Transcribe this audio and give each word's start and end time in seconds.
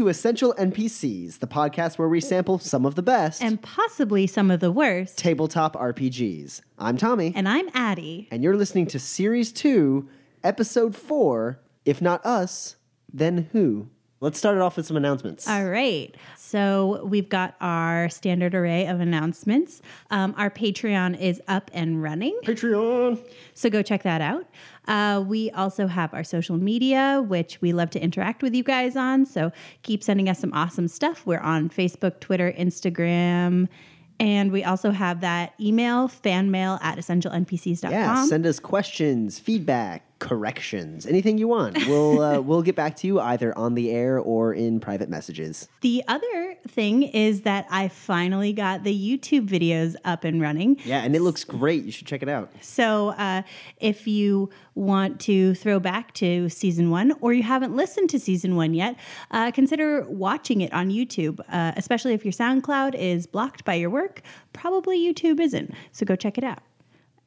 To 0.00 0.08
Essential 0.08 0.54
NPCs, 0.54 1.40
the 1.40 1.46
podcast 1.46 1.98
where 1.98 2.08
we 2.08 2.22
sample 2.22 2.58
some 2.58 2.86
of 2.86 2.94
the 2.94 3.02
best 3.02 3.42
And 3.42 3.60
possibly 3.60 4.26
some 4.26 4.50
of 4.50 4.58
the 4.60 4.72
worst. 4.72 5.18
tabletop 5.18 5.76
RPGs. 5.76 6.62
I'm 6.78 6.96
Tommy, 6.96 7.34
And 7.36 7.46
I'm 7.46 7.68
Addie. 7.74 8.26
and 8.30 8.42
you're 8.42 8.56
listening 8.56 8.86
to 8.86 8.98
Series 8.98 9.52
2, 9.52 10.08
Episode 10.42 10.96
4 10.96 11.60
If 11.84 12.00
Not 12.00 12.24
Us, 12.24 12.76
Then 13.12 13.50
Who? 13.52 13.88
Let's 14.22 14.38
start 14.38 14.56
it 14.56 14.60
off 14.60 14.76
with 14.76 14.86
some 14.86 14.98
announcements. 14.98 15.48
All 15.48 15.64
right. 15.64 16.14
So 16.36 17.02
we've 17.06 17.28
got 17.30 17.54
our 17.62 18.10
standard 18.10 18.54
array 18.54 18.86
of 18.86 19.00
announcements. 19.00 19.80
Um, 20.10 20.34
our 20.36 20.50
Patreon 20.50 21.18
is 21.18 21.40
up 21.48 21.70
and 21.72 22.02
running. 22.02 22.38
Patreon. 22.44 23.18
So 23.54 23.70
go 23.70 23.82
check 23.82 24.02
that 24.02 24.20
out. 24.20 24.46
Uh, 24.86 25.24
we 25.26 25.50
also 25.52 25.86
have 25.86 26.12
our 26.12 26.22
social 26.22 26.58
media, 26.58 27.24
which 27.26 27.62
we 27.62 27.72
love 27.72 27.88
to 27.90 28.02
interact 28.02 28.42
with 28.42 28.54
you 28.54 28.62
guys 28.62 28.94
on. 28.94 29.24
So 29.24 29.52
keep 29.82 30.02
sending 30.02 30.28
us 30.28 30.38
some 30.38 30.52
awesome 30.52 30.88
stuff. 30.88 31.24
We're 31.24 31.38
on 31.40 31.70
Facebook, 31.70 32.20
Twitter, 32.20 32.52
Instagram. 32.52 33.68
And 34.18 34.52
we 34.52 34.64
also 34.64 34.90
have 34.90 35.22
that 35.22 35.54
email, 35.58 36.08
fanmail 36.08 36.78
at 36.82 36.98
essentialnpcs.com. 36.98 37.90
Yeah, 37.90 38.26
send 38.26 38.44
us 38.44 38.60
questions, 38.60 39.38
feedback, 39.38 40.04
corrections, 40.20 41.06
anything 41.06 41.38
you 41.38 41.48
want. 41.48 41.76
We'll 41.88 42.22
uh, 42.22 42.40
we'll 42.48 42.62
get 42.62 42.76
back 42.76 42.94
to 42.96 43.06
you 43.06 43.18
either 43.18 43.56
on 43.58 43.74
the 43.74 43.90
air 43.90 44.18
or 44.20 44.54
in 44.54 44.78
private 44.78 45.08
messages. 45.08 45.68
the 45.80 46.04
other 46.06 46.56
thing 46.68 47.02
is 47.02 47.42
that 47.42 47.66
I 47.70 47.88
finally 47.88 48.52
got 48.52 48.84
the 48.84 48.94
YouTube 48.94 49.48
videos 49.48 49.96
up 50.04 50.24
and 50.24 50.40
running. 50.40 50.78
Yeah, 50.84 51.00
and 51.00 51.16
it 51.16 51.22
looks 51.22 51.42
great. 51.42 51.84
You 51.84 51.90
should 51.90 52.06
check 52.06 52.22
it 52.22 52.28
out. 52.28 52.52
So, 52.60 53.08
uh, 53.10 53.42
if 53.78 54.06
you 54.06 54.50
want 54.74 55.20
to 55.20 55.54
throw 55.54 55.80
back 55.80 56.14
to 56.14 56.48
season 56.48 56.90
one 56.90 57.12
or 57.20 57.32
you 57.32 57.42
haven't 57.42 57.74
listened 57.74 58.10
to 58.10 58.20
season 58.20 58.54
one 58.56 58.74
yet, 58.74 58.96
uh, 59.30 59.50
consider 59.50 60.04
watching 60.08 60.60
it 60.60 60.72
on 60.72 60.90
YouTube, 60.90 61.40
uh, 61.48 61.72
especially 61.76 62.14
if 62.14 62.24
your 62.24 62.32
SoundCloud 62.32 62.94
is 62.94 63.26
blocked 63.26 63.64
by 63.64 63.74
your 63.74 63.90
work. 63.90 64.22
Probably 64.52 64.98
YouTube 64.98 65.40
isn't. 65.40 65.74
So, 65.92 66.06
go 66.06 66.14
check 66.14 66.38
it 66.38 66.44
out. 66.44 66.60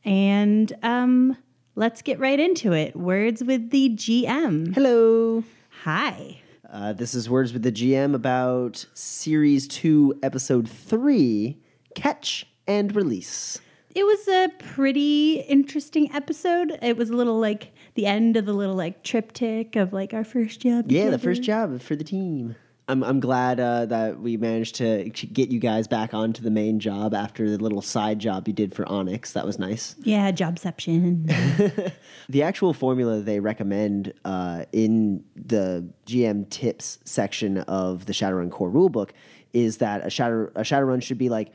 And 0.05 0.73
um, 0.83 1.37
let's 1.75 2.01
get 2.01 2.19
right 2.19 2.39
into 2.39 2.73
it. 2.73 2.95
Words 2.95 3.43
with 3.43 3.69
the 3.71 3.89
GM. 3.89 4.73
Hello. 4.73 5.43
Hi. 5.83 6.41
Uh, 6.69 6.93
this 6.93 7.13
is 7.13 7.29
Words 7.29 7.53
with 7.53 7.63
the 7.63 7.71
GM 7.71 8.15
about 8.15 8.85
Series 8.93 9.67
2, 9.67 10.19
Episode 10.23 10.67
3 10.67 11.57
Catch 11.95 12.47
and 12.67 12.95
Release. 12.95 13.59
It 13.95 14.03
was 14.03 14.27
a 14.27 14.49
pretty 14.57 15.41
interesting 15.41 16.11
episode. 16.13 16.79
It 16.81 16.97
was 16.97 17.11
a 17.11 17.13
little 17.15 17.39
like 17.39 17.73
the 17.93 18.07
end 18.07 18.37
of 18.37 18.47
the 18.47 18.53
little 18.53 18.75
like 18.75 19.03
triptych 19.03 19.75
of 19.75 19.93
like 19.93 20.15
our 20.15 20.23
first 20.23 20.61
job. 20.61 20.91
Yeah, 20.91 21.11
the 21.11 21.19
first 21.19 21.43
job 21.43 21.79
for 21.79 21.95
the 21.95 22.03
team. 22.03 22.55
I'm, 22.87 23.01
I'm 23.03 23.19
glad 23.21 23.59
uh, 23.59 23.85
that 23.85 24.19
we 24.19 24.35
managed 24.35 24.75
to 24.75 25.05
get 25.09 25.49
you 25.49 25.59
guys 25.59 25.87
back 25.87 26.13
onto 26.13 26.41
the 26.41 26.51
main 26.51 26.79
job 26.79 27.13
after 27.13 27.49
the 27.49 27.57
little 27.57 27.81
side 27.81 28.19
job 28.19 28.47
you 28.47 28.53
did 28.53 28.75
for 28.75 28.85
Onyx. 28.89 29.31
That 29.33 29.45
was 29.45 29.57
nice. 29.57 29.95
Yeah, 30.01 30.31
jobception. 30.31 31.93
The 32.29 32.43
actual 32.43 32.73
formula 32.73 33.19
they 33.19 33.39
recommend 33.39 34.13
uh, 34.23 34.65
in 34.71 35.23
the 35.35 35.87
GM 36.05 36.49
tips 36.49 36.99
section 37.03 37.59
of 37.59 38.05
the 38.05 38.13
Shadowrun 38.13 38.49
core 38.49 38.71
rulebook 38.71 39.11
is 39.51 39.77
that 39.77 40.05
a 40.05 40.09
Shadow 40.09 40.49
a 40.55 40.61
Shadowrun 40.61 41.03
should 41.03 41.17
be 41.17 41.29
like 41.29 41.51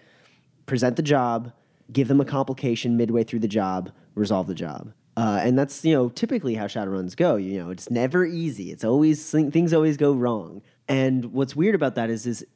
present 0.66 0.96
the 0.96 1.02
job, 1.02 1.52
give 1.90 2.08
them 2.08 2.20
a 2.20 2.24
complication 2.24 2.96
midway 2.96 3.24
through 3.24 3.40
the 3.40 3.48
job, 3.48 3.90
resolve 4.14 4.46
the 4.46 4.54
job. 4.54 4.92
Uh, 5.16 5.40
and 5.42 5.58
that's 5.58 5.84
you 5.84 5.94
know 5.94 6.10
typically 6.10 6.54
how 6.54 6.66
Shadowruns 6.66 7.16
go. 7.16 7.36
You 7.36 7.58
know, 7.64 7.70
it's 7.70 7.90
never 7.90 8.24
easy. 8.24 8.70
It's 8.70 8.84
always 8.84 9.30
things 9.30 9.72
always 9.72 9.96
go 9.96 10.12
wrong. 10.12 10.62
And 10.88 11.26
what's 11.32 11.54
weird 11.54 11.74
about 11.74 11.94
that 11.96 12.10
is 12.10 12.26
is 12.26 12.46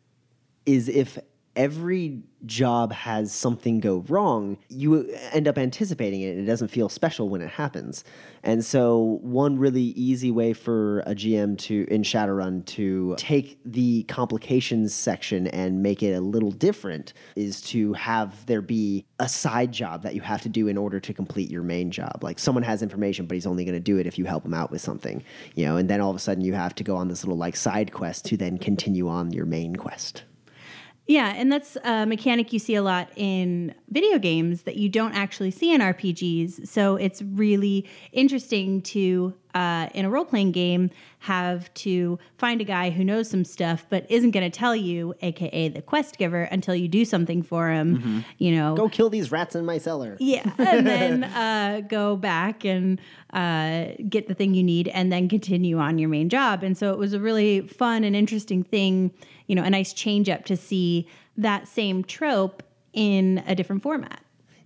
is 0.65 0.89
if 0.89 1.19
every 1.57 2.23
job 2.47 2.93
has 2.93 3.33
something 3.33 3.79
go 3.79 4.05
wrong, 4.09 4.59
you 4.69 5.09
end 5.33 5.47
up 5.47 5.59
anticipating 5.59 6.23
it 6.23 6.31
and 6.31 6.41
it 6.41 6.47
doesn't 6.47 6.69
feel 6.69 6.89
special 6.89 7.29
when 7.29 7.41
it 7.41 7.51
happens. 7.51 8.05
And 8.43 8.65
so 8.65 9.19
one 9.23 9.59
really 9.59 9.83
easy 9.83 10.31
way 10.31 10.53
for 10.53 11.01
a 11.01 11.15
GM 11.15 11.57
to 11.59 11.87
in 11.89 12.03
Shadowrun 12.03 12.65
to 12.67 13.15
take 13.17 13.61
the 13.65 14.03
complications 14.05 14.93
section 14.95 15.47
and 15.49 15.83
make 15.83 16.03
it 16.03 16.13
a 16.13 16.21
little 16.21 16.51
different 16.51 17.13
is 17.37 17.61
to 17.63 17.93
have 17.93 18.45
there 18.47 18.63
be 18.63 19.07
a 19.21 19.29
side 19.29 19.71
job 19.71 20.03
that 20.03 20.15
you 20.15 20.21
have 20.21 20.43
to 20.43 20.49
do 20.49 20.69
in 20.69 20.77
order 20.77 20.99
to 20.99 21.15
complete 21.15 21.51
your 21.51 21.63
main 21.63 21.91
job. 21.91 22.19
Like 22.23 22.39
someone 22.39 22.65
has 22.65 22.83
information 22.83 23.27
but 23.27 23.35
he's 23.35 23.47
only 23.47 23.65
going 23.65 23.75
to 23.75 23.81
do 23.81 23.99
it 23.99 24.07
if 24.07 24.19
you 24.19 24.25
help 24.25 24.45
him 24.45 24.55
out 24.55 24.71
with 24.71 24.81
something, 24.81 25.23
you 25.55 25.65
know, 25.65 25.77
and 25.77 25.89
then 25.89 26.01
all 26.01 26.11
of 26.11 26.17
a 26.17 26.21
sudden 26.21 26.43
you 26.43 26.55
have 26.55 26.75
to 26.77 26.85
go 26.85 26.97
on 26.97 27.09
this 27.09 27.23
little 27.23 27.39
like 27.39 27.57
side 27.57 27.93
quest 27.93 28.25
to 28.27 28.37
then 28.37 28.59
continue 28.59 29.09
on 29.09 29.33
your 29.33 29.47
main 29.47 29.77
quest. 29.77 30.25
Yeah, 31.07 31.35
and 31.37 31.51
that's 31.51 31.77
a 31.85 32.07
mechanic 32.07 32.53
you 32.53 32.59
see 32.59 32.75
a 32.75 32.83
lot 32.83 33.11
in 33.17 33.75
video 33.91 34.19
games 34.19 34.63
that 34.63 34.77
you 34.77 34.89
don't 34.89 35.15
actually 35.15 35.51
see 35.51 35.75
in 35.75 35.81
RPGs. 35.81 36.69
So 36.69 36.97
it's 36.97 37.21
really 37.23 37.89
interesting 38.13 38.83
to, 38.83 39.35
uh, 39.55 39.89
in 39.95 40.05
a 40.05 40.11
role 40.11 40.25
playing 40.25 40.53
game, 40.53 40.91
have 41.21 41.73
to 41.75 42.19
find 42.39 42.61
a 42.61 42.65
guy 42.65 42.91
who 42.91 43.05
knows 43.05 43.31
some 43.31 43.45
stuff 43.45 43.87
but 43.91 44.11
isn't 44.11 44.33
going 44.33 44.49
to 44.49 44.57
tell 44.59 44.75
you, 44.75 45.15
aka 45.23 45.69
the 45.69 45.83
quest 45.83 46.19
giver, 46.19 46.43
until 46.43 46.75
you 46.75 46.89
do 46.89 47.05
something 47.05 47.43
for 47.43 47.71
him. 47.71 48.25
You 48.39 48.57
know, 48.57 48.75
Go 48.75 48.89
kill 48.89 49.11
these 49.11 49.31
rats 49.31 49.55
in 49.55 49.65
my 49.65 49.79
cellar. 49.79 50.17
Yeah, 50.19 50.51
and 50.59 50.87
then 50.87 51.25
uh, 51.25 51.83
go 51.87 52.17
back 52.17 52.65
and 52.65 53.01
uh, 53.33 53.89
get 54.09 54.29
the 54.29 54.35
thing 54.35 54.55
you 54.55 54.63
need, 54.63 54.89
and 54.89 55.13
then 55.13 55.29
continue 55.29 55.79
on 55.79 55.99
your 55.99 56.09
main 56.09 56.29
job. 56.29 56.63
And 56.63 56.77
so 56.77 56.93
it 56.93 56.99
was 56.99 57.13
a 57.13 57.21
really 57.21 57.61
fun 57.61 58.05
and 58.05 58.17
interesting 58.17 58.63
thing, 58.63 59.13
you 59.47 59.55
know, 59.55 59.63
a 59.63 59.71
nice 59.71 59.93
change 59.93 60.29
up 60.29 60.45
to 60.47 60.57
see 60.57 61.09
that 61.37 61.69
same 61.69 62.05
trope 62.05 62.63
in 62.93 63.43
a 63.47 63.55
different 63.55 63.83
format. 63.83 64.23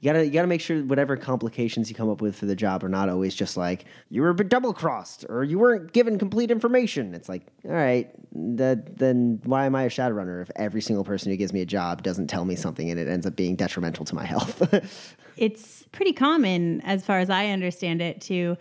You 0.06 0.12
gotta 0.12 0.24
you 0.24 0.30
gotta 0.30 0.46
make 0.46 0.60
sure 0.60 0.84
whatever 0.84 1.16
complications 1.16 1.90
you 1.90 1.96
come 1.96 2.08
up 2.08 2.20
with 2.20 2.36
for 2.36 2.46
the 2.46 2.54
job 2.54 2.84
are 2.84 2.88
not 2.88 3.08
always 3.08 3.34
just 3.34 3.56
like 3.56 3.86
you 4.08 4.22
were 4.22 4.32
double 4.34 4.72
crossed 4.72 5.26
or 5.28 5.42
you 5.42 5.58
weren't 5.58 5.92
given 5.92 6.16
complete 6.16 6.52
information. 6.52 7.12
It's 7.12 7.28
like, 7.28 7.44
all 7.64 7.72
right, 7.72 8.08
that, 8.56 8.98
then 8.98 9.40
why 9.42 9.66
am 9.66 9.74
I 9.74 9.82
a 9.82 9.88
shadowrunner 9.88 10.42
if 10.42 10.50
every 10.54 10.80
single 10.80 11.02
person 11.02 11.32
who 11.32 11.36
gives 11.36 11.52
me 11.52 11.60
a 11.60 11.66
job 11.66 12.04
doesn't 12.04 12.28
tell 12.28 12.44
me 12.44 12.54
something 12.54 12.88
and 12.88 13.00
it 13.00 13.08
ends 13.08 13.26
up 13.26 13.34
being 13.34 13.56
detrimental 13.56 14.04
to 14.04 14.14
my 14.14 14.24
health? 14.24 15.12
It's 15.36 15.84
pretty 15.92 16.14
common, 16.14 16.80
as 16.80 17.04
far 17.04 17.18
as 17.18 17.28
I 17.28 17.48
understand 17.48 18.00
it, 18.00 18.22
to 18.22 18.56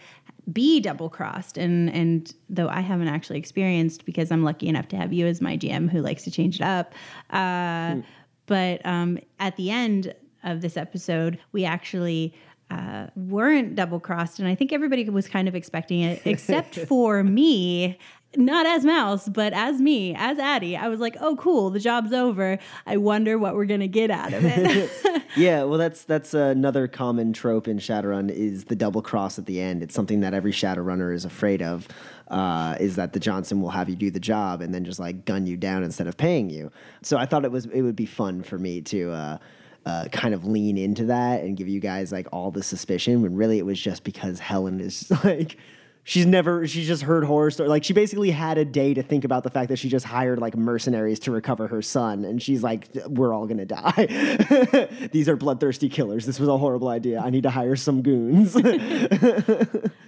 be 0.51 0.81
double 0.81 1.09
crossed 1.09 1.57
and 1.57 1.89
and 1.91 2.33
though 2.49 2.69
I 2.69 2.81
haven't 2.81 3.07
actually 3.07 3.37
experienced 3.37 4.03
because 4.03 4.31
I'm 4.31 4.43
lucky 4.43 4.67
enough 4.67 4.87
to 4.89 4.97
have 4.97 5.13
you 5.13 5.27
as 5.27 5.41
my 5.41 5.57
GM 5.57 5.91
who 5.91 6.01
likes 6.01 6.23
to 6.23 6.31
change 6.31 6.55
it 6.55 6.63
up. 6.63 6.95
Uh, 7.29 8.01
But 8.47 8.85
um, 8.85 9.19
at 9.39 9.55
the 9.57 9.71
end 9.71 10.13
of 10.45 10.61
this 10.61 10.77
episode, 10.77 11.39
we 11.51 11.65
actually 11.65 12.33
uh, 12.71 13.07
weren't 13.15 13.75
double 13.75 13.99
crossed, 13.99 14.39
and 14.39 14.47
I 14.47 14.55
think 14.55 14.73
everybody 14.73 15.07
was 15.09 15.27
kind 15.27 15.47
of 15.47 15.55
expecting 15.55 16.01
it, 16.01 16.21
except 16.25 16.75
for 16.75 17.23
me. 17.23 17.97
Not 18.37 18.65
as 18.65 18.83
Mouse, 18.83 19.29
but 19.29 19.53
as 19.53 19.79
me, 19.79 20.13
as 20.13 20.37
Addie. 20.39 20.75
I 20.75 20.89
was 20.89 20.99
like, 20.99 21.15
"Oh, 21.21 21.37
cool, 21.37 21.69
the 21.69 21.79
job's 21.79 22.11
over. 22.11 22.59
I 22.85 22.97
wonder 22.97 23.37
what 23.37 23.55
we're 23.55 23.65
gonna 23.65 23.87
get 23.87 24.11
out 24.11 24.33
of 24.33 24.43
it." 24.43 25.23
yeah, 25.37 25.63
well, 25.63 25.77
that's 25.77 26.03
that's 26.03 26.33
another 26.33 26.89
common 26.89 27.31
trope 27.31 27.65
in 27.65 27.77
Shadowrun 27.77 28.29
is 28.29 28.65
the 28.65 28.75
double 28.75 29.01
cross 29.01 29.39
at 29.39 29.45
the 29.45 29.61
end. 29.61 29.81
It's 29.81 29.95
something 29.95 30.19
that 30.19 30.33
every 30.33 30.51
Shadowrunner 30.51 31.13
is 31.13 31.23
afraid 31.23 31.61
of. 31.61 31.87
Uh, 32.27 32.75
is 32.79 32.97
that 32.97 33.13
the 33.13 33.19
Johnson 33.21 33.61
will 33.61 33.69
have 33.69 33.87
you 33.87 33.95
do 33.95 34.11
the 34.11 34.19
job 34.19 34.59
and 34.59 34.73
then 34.73 34.83
just 34.83 34.99
like 34.99 35.23
gun 35.23 35.45
you 35.45 35.55
down 35.55 35.83
instead 35.83 36.07
of 36.07 36.17
paying 36.17 36.49
you? 36.49 36.71
So 37.03 37.17
I 37.17 37.25
thought 37.25 37.45
it 37.45 37.51
was 37.51 37.67
it 37.67 37.83
would 37.83 37.95
be 37.95 38.07
fun 38.07 38.43
for 38.43 38.57
me 38.57 38.81
to. 38.81 39.11
Uh, 39.11 39.37
uh, 39.85 40.05
kind 40.11 40.33
of 40.33 40.45
lean 40.45 40.77
into 40.77 41.05
that 41.05 41.43
and 41.43 41.55
give 41.55 41.67
you 41.67 41.79
guys 41.79 42.11
like 42.11 42.27
all 42.31 42.51
the 42.51 42.63
suspicion 42.63 43.21
when 43.21 43.35
really 43.35 43.59
it 43.59 43.65
was 43.65 43.79
just 43.79 44.03
because 44.03 44.39
Helen 44.39 44.79
is 44.79 45.11
like 45.23 45.57
she's 46.03 46.25
never 46.25 46.67
she's 46.67 46.87
just 46.87 47.03
heard 47.03 47.23
horror 47.23 47.51
story 47.51 47.69
like 47.69 47.83
she 47.83 47.93
basically 47.93 48.31
had 48.31 48.57
a 48.57 48.65
day 48.65 48.93
to 48.93 49.03
think 49.03 49.23
about 49.23 49.43
the 49.43 49.49
fact 49.49 49.69
that 49.69 49.77
she 49.77 49.89
just 49.89 50.05
hired 50.05 50.39
like 50.39 50.55
mercenaries 50.55 51.19
to 51.19 51.31
recover 51.31 51.67
her 51.67 51.81
son 51.81 52.25
and 52.25 52.41
she's 52.41 52.63
like 52.63 52.87
we're 53.07 53.33
all 53.33 53.45
gonna 53.45 53.65
die. 53.65 54.87
These 55.11 55.29
are 55.29 55.35
bloodthirsty 55.35 55.89
killers. 55.89 56.25
This 56.25 56.39
was 56.39 56.49
a 56.49 56.57
horrible 56.57 56.87
idea. 56.87 57.19
I 57.19 57.29
need 57.29 57.43
to 57.43 57.51
hire 57.51 57.75
some 57.75 58.01
goons. 58.01 58.55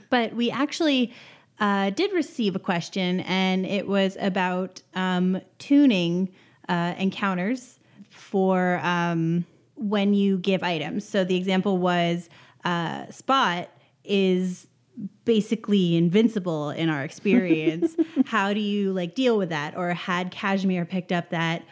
But 0.09 0.33
we 0.33 0.51
actually 0.51 1.13
uh, 1.59 1.89
did 1.91 2.13
receive 2.13 2.55
a 2.55 2.59
question, 2.59 3.21
and 3.21 3.65
it 3.65 3.87
was 3.87 4.17
about 4.19 4.81
um, 4.93 5.41
tuning 5.59 6.29
uh, 6.69 6.93
encounters 6.97 7.79
for 8.09 8.79
um, 8.83 9.45
when 9.77 10.13
you 10.13 10.37
give 10.37 10.63
items. 10.63 11.07
So 11.07 11.23
the 11.23 11.35
example 11.35 11.77
was 11.77 12.29
uh, 12.65 13.09
Spot 13.11 13.69
is 14.03 14.67
basically 15.25 15.95
invincible 15.95 16.71
in 16.71 16.89
our 16.89 17.03
experience. 17.03 17.95
How 18.25 18.53
do 18.53 18.59
you 18.59 18.93
like 18.93 19.15
deal 19.15 19.37
with 19.37 19.49
that? 19.49 19.77
Or 19.77 19.93
had 19.93 20.31
Kashmir 20.31 20.85
picked 20.85 21.11
up 21.11 21.29
that 21.29 21.63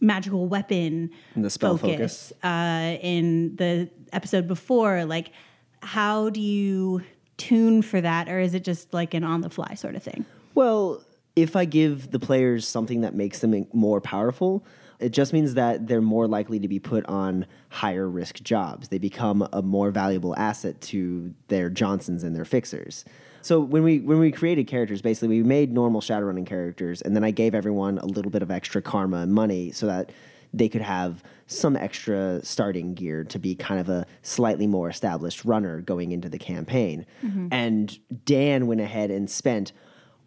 magical 0.00 0.46
weapon 0.46 1.10
The 1.36 1.50
spell 1.50 1.76
focus, 1.76 2.32
Uh, 2.42 2.96
in 3.00 3.56
the 3.56 3.88
episode 4.12 4.46
before? 4.48 5.04
Like, 5.04 5.32
how 5.80 6.30
do 6.30 6.40
you 6.40 7.02
tune 7.36 7.82
for 7.82 8.00
that, 8.00 8.28
or 8.28 8.40
is 8.40 8.54
it 8.54 8.64
just 8.64 8.92
like 8.92 9.14
an 9.14 9.24
on 9.24 9.40
the 9.42 9.50
fly 9.50 9.74
sort 9.74 9.94
of 9.94 10.02
thing? 10.02 10.24
Well, 10.54 11.02
if 11.36 11.54
I 11.54 11.64
give 11.64 12.10
the 12.10 12.18
players 12.18 12.66
something 12.66 13.02
that 13.02 13.14
makes 13.14 13.38
them 13.40 13.66
more 13.72 14.00
powerful, 14.00 14.64
it 14.98 15.10
just 15.10 15.32
means 15.32 15.54
that 15.54 15.86
they're 15.86 16.00
more 16.00 16.26
likely 16.26 16.58
to 16.58 16.68
be 16.68 16.78
put 16.78 17.06
on 17.06 17.46
higher 17.68 18.08
risk 18.08 18.42
jobs. 18.42 18.88
They 18.88 18.98
become 18.98 19.46
a 19.52 19.62
more 19.62 19.90
valuable 19.90 20.36
asset 20.36 20.80
to 20.82 21.34
their 21.48 21.70
Johnsons 21.70 22.24
and 22.24 22.34
their 22.34 22.44
fixers. 22.44 23.04
So 23.40 23.60
when 23.60 23.82
we 23.84 24.00
when 24.00 24.18
we 24.18 24.32
created 24.32 24.66
characters, 24.66 25.00
basically 25.00 25.28
we 25.28 25.42
made 25.42 25.72
normal 25.72 26.00
Shadowrunning 26.00 26.46
characters, 26.46 27.00
and 27.02 27.14
then 27.14 27.24
I 27.24 27.30
gave 27.30 27.54
everyone 27.54 27.98
a 27.98 28.06
little 28.06 28.30
bit 28.30 28.42
of 28.42 28.50
extra 28.50 28.82
karma 28.82 29.18
and 29.18 29.32
money 29.32 29.70
so 29.70 29.86
that 29.86 30.10
they 30.52 30.68
could 30.68 30.82
have 30.82 31.22
some 31.46 31.76
extra 31.76 32.40
starting 32.42 32.94
gear 32.94 33.22
to 33.24 33.38
be 33.38 33.54
kind 33.54 33.80
of 33.80 33.88
a 33.88 34.06
slightly 34.22 34.66
more 34.66 34.88
established 34.88 35.44
runner 35.44 35.80
going 35.80 36.12
into 36.12 36.28
the 36.28 36.38
campaign. 36.38 37.06
Mm-hmm. 37.22 37.48
And 37.52 38.24
Dan 38.24 38.66
went 38.66 38.80
ahead 38.80 39.10
and 39.10 39.30
spent 39.30 39.72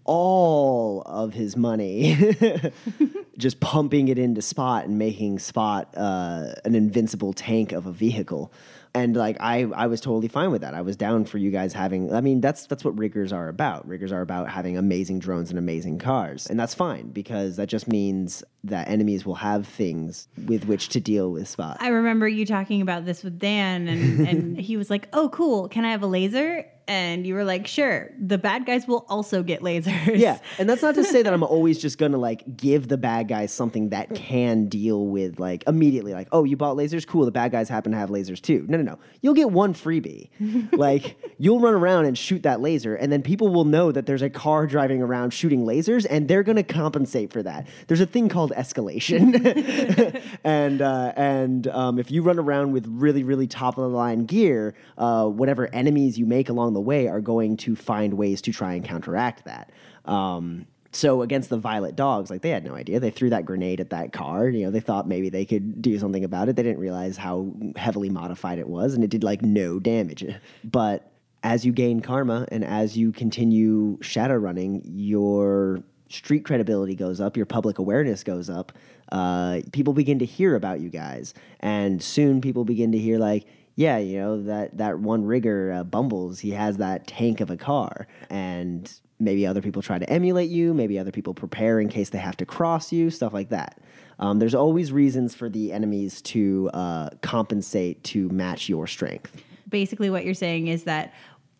all 0.05 1.01
of 1.05 1.33
his 1.33 1.55
money 1.55 2.17
just 3.37 3.59
pumping 3.59 4.07
it 4.07 4.17
into 4.17 4.41
Spot 4.41 4.85
and 4.85 4.97
making 4.97 5.39
Spot 5.39 5.87
uh, 5.95 6.53
an 6.65 6.75
invincible 6.75 7.33
tank 7.33 7.71
of 7.71 7.85
a 7.85 7.91
vehicle. 7.91 8.51
And 8.93 9.15
like 9.15 9.37
I, 9.39 9.61
I 9.73 9.87
was 9.87 10.01
totally 10.01 10.27
fine 10.27 10.51
with 10.51 10.61
that. 10.61 10.73
I 10.73 10.81
was 10.81 10.97
down 10.97 11.23
for 11.23 11.37
you 11.37 11.49
guys 11.49 11.71
having. 11.71 12.13
I 12.13 12.19
mean, 12.19 12.41
that's 12.41 12.67
that's 12.67 12.83
what 12.83 12.97
riggers 12.99 13.31
are 13.31 13.47
about. 13.47 13.87
Riggers 13.87 14.11
are 14.11 14.19
about 14.19 14.49
having 14.49 14.77
amazing 14.77 15.19
drones 15.19 15.49
and 15.49 15.57
amazing 15.57 15.99
cars, 15.99 16.47
and 16.47 16.59
that's 16.59 16.75
fine 16.75 17.09
because 17.11 17.55
that 17.55 17.67
just 17.67 17.87
means 17.87 18.43
that 18.65 18.89
enemies 18.89 19.25
will 19.25 19.35
have 19.35 19.65
things 19.65 20.27
with 20.45 20.65
which 20.65 20.89
to 20.89 20.99
deal 20.99 21.31
with 21.31 21.47
Spot. 21.47 21.77
I 21.79 21.87
remember 21.87 22.27
you 22.27 22.45
talking 22.45 22.81
about 22.81 23.05
this 23.05 23.23
with 23.23 23.39
Dan, 23.39 23.87
and, 23.87 24.27
and 24.27 24.57
he 24.59 24.75
was 24.75 24.89
like, 24.89 25.07
"Oh, 25.13 25.29
cool! 25.29 25.69
Can 25.69 25.85
I 25.85 25.91
have 25.91 26.03
a 26.03 26.07
laser?" 26.07 26.65
And 26.91 27.25
you 27.25 27.35
were 27.35 27.45
like, 27.45 27.67
"Sure." 27.67 28.11
The 28.19 28.37
bad 28.37 28.65
guys 28.65 28.85
will 28.85 29.05
also 29.07 29.43
get 29.43 29.61
lasers. 29.61 30.19
Yeah, 30.19 30.39
and 30.59 30.69
that's 30.69 30.81
not 30.81 30.93
to 30.95 31.05
say 31.05 31.21
that 31.21 31.31
I'm 31.31 31.41
always 31.55 31.79
just 31.79 31.97
gonna 31.97 32.17
like 32.17 32.57
give 32.57 32.89
the 32.89 32.97
bad 32.97 33.29
guys 33.29 33.53
something 33.53 33.91
that 33.91 34.13
can 34.13 34.67
deal 34.67 35.07
with 35.07 35.39
like 35.39 35.63
immediately, 35.67 36.11
like, 36.11 36.27
oh, 36.33 36.43
you 36.43 36.57
bought 36.57 36.75
lasers, 36.75 37.07
cool. 37.07 37.23
The 37.23 37.31
bad 37.31 37.53
guys 37.53 37.69
happen 37.69 37.93
to 37.93 37.97
have 37.97 38.09
lasers 38.09 38.41
too. 38.41 38.65
No, 38.67 38.75
no, 38.75 38.83
no. 38.83 38.99
You'll 39.21 39.35
get 39.35 39.51
one 39.51 39.73
freebie. 39.73 40.31
like 40.77 41.15
you'll 41.37 41.61
run 41.61 41.75
around 41.75 42.07
and 42.07 42.17
shoot 42.17 42.43
that 42.43 42.59
laser, 42.59 42.93
and 42.95 43.09
then 43.09 43.21
people 43.21 43.47
will 43.47 43.63
know 43.63 43.93
that 43.93 44.05
there's 44.05 44.21
a 44.21 44.29
car 44.29 44.67
driving 44.67 45.01
around 45.01 45.31
shooting 45.31 45.63
lasers, 45.65 46.05
and 46.09 46.27
they're 46.27 46.43
gonna 46.43 46.61
compensate 46.61 47.31
for 47.31 47.41
that. 47.41 47.67
There's 47.87 48.01
a 48.01 48.05
thing 48.05 48.27
called 48.27 48.51
escalation, 48.51 50.21
and 50.43 50.81
uh, 50.81 51.13
and 51.15 51.67
um, 51.67 51.99
if 51.99 52.11
you 52.11 52.21
run 52.21 52.37
around 52.37 52.73
with 52.73 52.85
really 52.89 53.23
really 53.23 53.47
top 53.47 53.77
of 53.77 53.89
the 53.89 53.95
line 53.95 54.25
gear, 54.25 54.75
uh, 54.97 55.25
whatever 55.27 55.73
enemies 55.73 56.19
you 56.19 56.25
make 56.25 56.49
along 56.49 56.73
the 56.73 56.80
way 56.81 57.07
are 57.07 57.21
going 57.21 57.57
to 57.57 57.75
find 57.75 58.15
ways 58.15 58.41
to 58.43 58.51
try 58.51 58.73
and 58.73 58.83
counteract 58.83 59.45
that. 59.45 59.71
Um, 60.05 60.67
so 60.93 61.21
against 61.21 61.49
the 61.49 61.57
violet 61.57 61.95
dogs, 61.95 62.29
like 62.29 62.41
they 62.41 62.49
had 62.49 62.65
no 62.65 62.75
idea. 62.75 62.99
They 62.99 63.11
threw 63.11 63.29
that 63.29 63.45
grenade 63.45 63.79
at 63.79 63.91
that 63.91 64.11
car. 64.11 64.49
You 64.49 64.65
know, 64.65 64.71
they 64.71 64.81
thought 64.81 65.07
maybe 65.07 65.29
they 65.29 65.45
could 65.45 65.81
do 65.81 65.97
something 65.97 66.23
about 66.23 66.49
it. 66.49 66.55
They 66.55 66.63
didn't 66.63 66.79
realize 66.79 67.15
how 67.17 67.53
heavily 67.77 68.09
modified 68.09 68.59
it 68.59 68.67
was, 68.67 68.93
and 68.93 69.03
it 69.03 69.09
did 69.09 69.23
like 69.23 69.41
no 69.41 69.79
damage. 69.79 70.25
But 70.63 71.11
as 71.43 71.65
you 71.65 71.71
gain 71.71 72.01
karma 72.01 72.45
and 72.51 72.63
as 72.63 72.97
you 72.97 73.11
continue 73.11 73.97
shadow 74.01 74.35
running, 74.35 74.81
your 74.85 75.81
street 76.09 76.43
credibility 76.43 76.93
goes 76.93 77.21
up, 77.21 77.37
your 77.37 77.45
public 77.45 77.79
awareness 77.79 78.23
goes 78.23 78.49
up. 78.49 78.73
Uh, 79.11 79.61
people 79.71 79.93
begin 79.93 80.19
to 80.19 80.25
hear 80.25 80.55
about 80.55 80.81
you 80.81 80.89
guys, 80.89 81.33
and 81.61 82.03
soon 82.03 82.41
people 82.41 82.65
begin 82.65 82.91
to 82.91 82.97
hear 82.97 83.17
like, 83.17 83.45
yeah, 83.75 83.97
you 83.97 84.19
know 84.19 84.43
that 84.43 84.77
that 84.77 84.99
one 84.99 85.25
rigger 85.25 85.71
uh, 85.71 85.83
Bumbles, 85.83 86.39
he 86.39 86.51
has 86.51 86.77
that 86.77 87.07
tank 87.07 87.39
of 87.41 87.49
a 87.49 87.57
car, 87.57 88.07
and 88.29 88.91
maybe 89.19 89.45
other 89.45 89.61
people 89.61 89.81
try 89.81 89.99
to 89.99 90.09
emulate 90.09 90.49
you. 90.49 90.73
Maybe 90.73 90.99
other 90.99 91.11
people 91.11 91.33
prepare 91.33 91.79
in 91.79 91.89
case 91.89 92.09
they 92.09 92.17
have 92.17 92.37
to 92.37 92.45
cross 92.45 92.91
you, 92.91 93.09
stuff 93.09 93.33
like 93.33 93.49
that. 93.49 93.79
Um, 94.19 94.39
there's 94.39 94.55
always 94.55 94.91
reasons 94.91 95.33
for 95.33 95.49
the 95.49 95.71
enemies 95.71 96.21
to 96.23 96.69
uh, 96.73 97.09
compensate 97.21 98.03
to 98.05 98.29
match 98.29 98.69
your 98.69 98.87
strength. 98.87 99.41
Basically, 99.69 100.09
what 100.09 100.25
you're 100.25 100.33
saying 100.33 100.67
is 100.67 100.83
that 100.83 101.13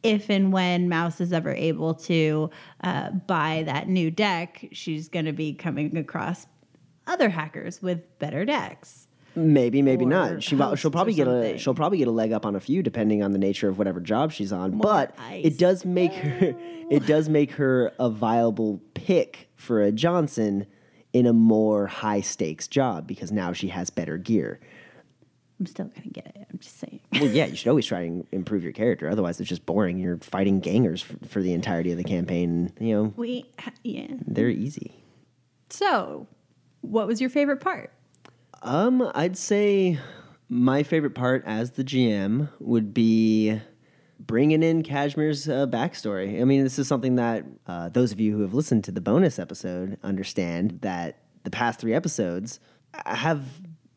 if 0.04 0.30
and 0.30 0.52
when 0.52 0.90
Mouse 0.90 1.22
is 1.22 1.32
ever 1.32 1.54
able 1.54 1.94
to 1.94 2.50
uh, 2.84 3.12
buy 3.12 3.64
that 3.66 3.88
new 3.88 4.12
deck, 4.12 4.68
she's 4.72 5.08
going 5.08 5.26
to 5.26 5.32
be 5.32 5.54
coming 5.54 5.96
across 5.96 6.48
other 7.08 7.30
hackers 7.30 7.82
with 7.82 8.20
better 8.20 8.46
decks. 8.46 9.08
Maybe, 9.36 9.82
maybe 9.82 10.06
not. 10.06 10.44
She, 10.44 10.56
will 10.56 10.76
she'll 10.76 10.92
probably 10.92 11.14
get 11.14 11.28
a 11.28 11.58
she'll 11.58 11.74
probably 11.74 11.98
get 11.98 12.08
a 12.08 12.12
leg 12.12 12.32
up 12.34 12.46
on 12.46 12.56
a 12.56 12.60
few 12.60 12.84
depending 12.84 13.24
on 13.24 13.32
the 13.32 13.38
nature 13.40 13.70
of 13.70 13.78
whatever 13.78 14.00
job 14.00 14.32
she's 14.32 14.52
on. 14.52 14.78
but 14.78 15.16
ice. 15.18 15.46
it 15.46 15.58
does 15.58 15.86
make 15.86 16.14
her 16.14 16.56
it 16.90 17.06
does 17.06 17.30
make 17.30 17.52
her 17.54 17.94
a 18.00 18.10
viable 18.10 18.82
pick 18.94 19.50
for 19.56 19.82
a 19.82 19.92
Johnson 19.92 20.68
in 21.14 21.26
a 21.26 21.34
more 21.34 21.88
high 21.88 22.22
stakes 22.22 22.68
job 22.68 23.08
because 23.08 23.32
now 23.32 23.54
she 23.54 23.70
has 23.70 23.90
better 23.90 24.18
gear. 24.18 24.60
I'm 25.60 25.66
still 25.68 25.86
going 25.86 26.02
to 26.02 26.10
get 26.10 26.26
it. 26.36 26.48
I'm 26.52 26.58
just 26.58 26.80
saying. 26.80 27.02
Well, 27.14 27.26
yeah, 27.26 27.46
you 27.46 27.56
should 27.58 27.68
always 27.68 27.86
try 27.86 28.02
and 28.02 28.26
improve 28.32 28.64
your 28.64 28.72
character. 28.72 29.08
Otherwise, 29.08 29.40
it's 29.40 29.48
just 29.48 29.66
boring. 29.66 30.00
You're 30.00 30.18
fighting 30.18 30.60
gangers 30.60 31.04
for, 31.04 31.18
for 31.28 31.42
the 31.42 31.54
entirety 31.54 31.92
of 31.92 31.98
the 32.00 32.04
campaign. 32.04 32.74
You 32.80 32.96
know, 32.96 33.14
We, 33.16 33.46
yeah. 33.84 34.08
they're 34.26 34.50
easy. 34.50 35.04
So, 35.70 36.28
what 36.82 37.06
was 37.06 37.22
your 37.22 37.30
favorite 37.30 37.60
part? 37.60 37.92
Um, 38.62 39.12
I'd 39.16 39.38
say 39.38 40.00
my 40.50 40.84
favorite 40.84 41.16
part 41.16 41.44
as 41.46 41.72
the 41.72 41.84
GM 41.84 42.50
would 42.60 42.94
be 42.94 43.60
bringing 44.20 44.62
in 44.62 44.84
Kashmir's 44.84 45.50
uh, 45.50 45.66
backstory. 45.66 46.40
I 46.40 46.44
mean, 46.44 46.64
this 46.64 46.78
is 46.78 46.88
something 46.88 47.16
that 47.16 47.44
uh, 47.66 47.90
those 47.90 48.12
of 48.12 48.20
you 48.20 48.36
who 48.36 48.42
have 48.42 48.54
listened 48.54 48.84
to 48.84 48.92
the 48.92 49.02
bonus 49.02 49.40
episode 49.40 49.98
understand 50.04 50.80
that 50.82 51.18
the 51.44 51.50
past 51.50 51.80
three 51.80 51.94
episodes 51.94 52.60
have 53.06 53.44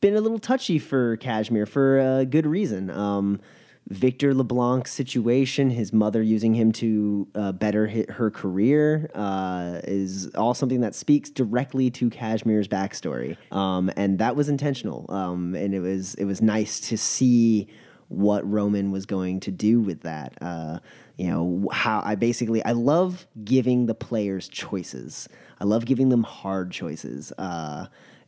been 0.00 0.16
a 0.16 0.20
little 0.20 0.38
touchy 0.38 0.78
for 0.78 1.16
Kashmir 1.18 1.66
for 1.66 1.98
a 1.98 2.24
good 2.24 2.46
reason. 2.46 2.90
Um, 2.90 3.40
Victor 3.88 4.32
LeBlanc's 4.32 4.90
situation, 4.90 5.68
his 5.68 5.92
mother 5.92 6.22
using 6.22 6.54
him 6.54 6.72
to 6.72 7.28
uh, 7.34 7.52
better 7.52 7.86
hit 7.86 8.10
her 8.10 8.30
career, 8.30 9.10
uh, 9.14 9.80
is 9.84 10.30
all 10.34 10.54
something 10.54 10.80
that 10.80 10.94
speaks 10.94 11.28
directly 11.28 11.90
to 11.90 12.08
Kashmir's 12.08 12.66
backstory, 12.66 13.36
um, 13.52 13.90
and 13.96 14.18
that 14.20 14.36
was 14.36 14.48
intentional. 14.48 15.04
Um, 15.10 15.54
and 15.54 15.74
it 15.74 15.80
was 15.80 16.14
it 16.14 16.24
was 16.24 16.40
nice 16.40 16.80
to 16.80 16.96
see 16.96 17.68
what 18.08 18.48
Roman 18.50 18.90
was 18.90 19.04
going 19.04 19.40
to 19.40 19.50
do 19.50 19.80
with 19.80 20.00
that. 20.02 20.32
Uh, 20.40 20.78
you 21.18 21.28
know 21.28 21.68
how 21.70 22.02
I 22.04 22.14
basically 22.14 22.64
I 22.64 22.72
love 22.72 23.26
giving 23.44 23.84
the 23.84 23.94
players 23.94 24.48
choices. 24.48 25.28
I 25.60 25.64
love 25.64 25.84
giving 25.84 26.08
them 26.08 26.22
hard 26.22 26.70
choices. 26.70 27.32
Uh, 27.36 27.86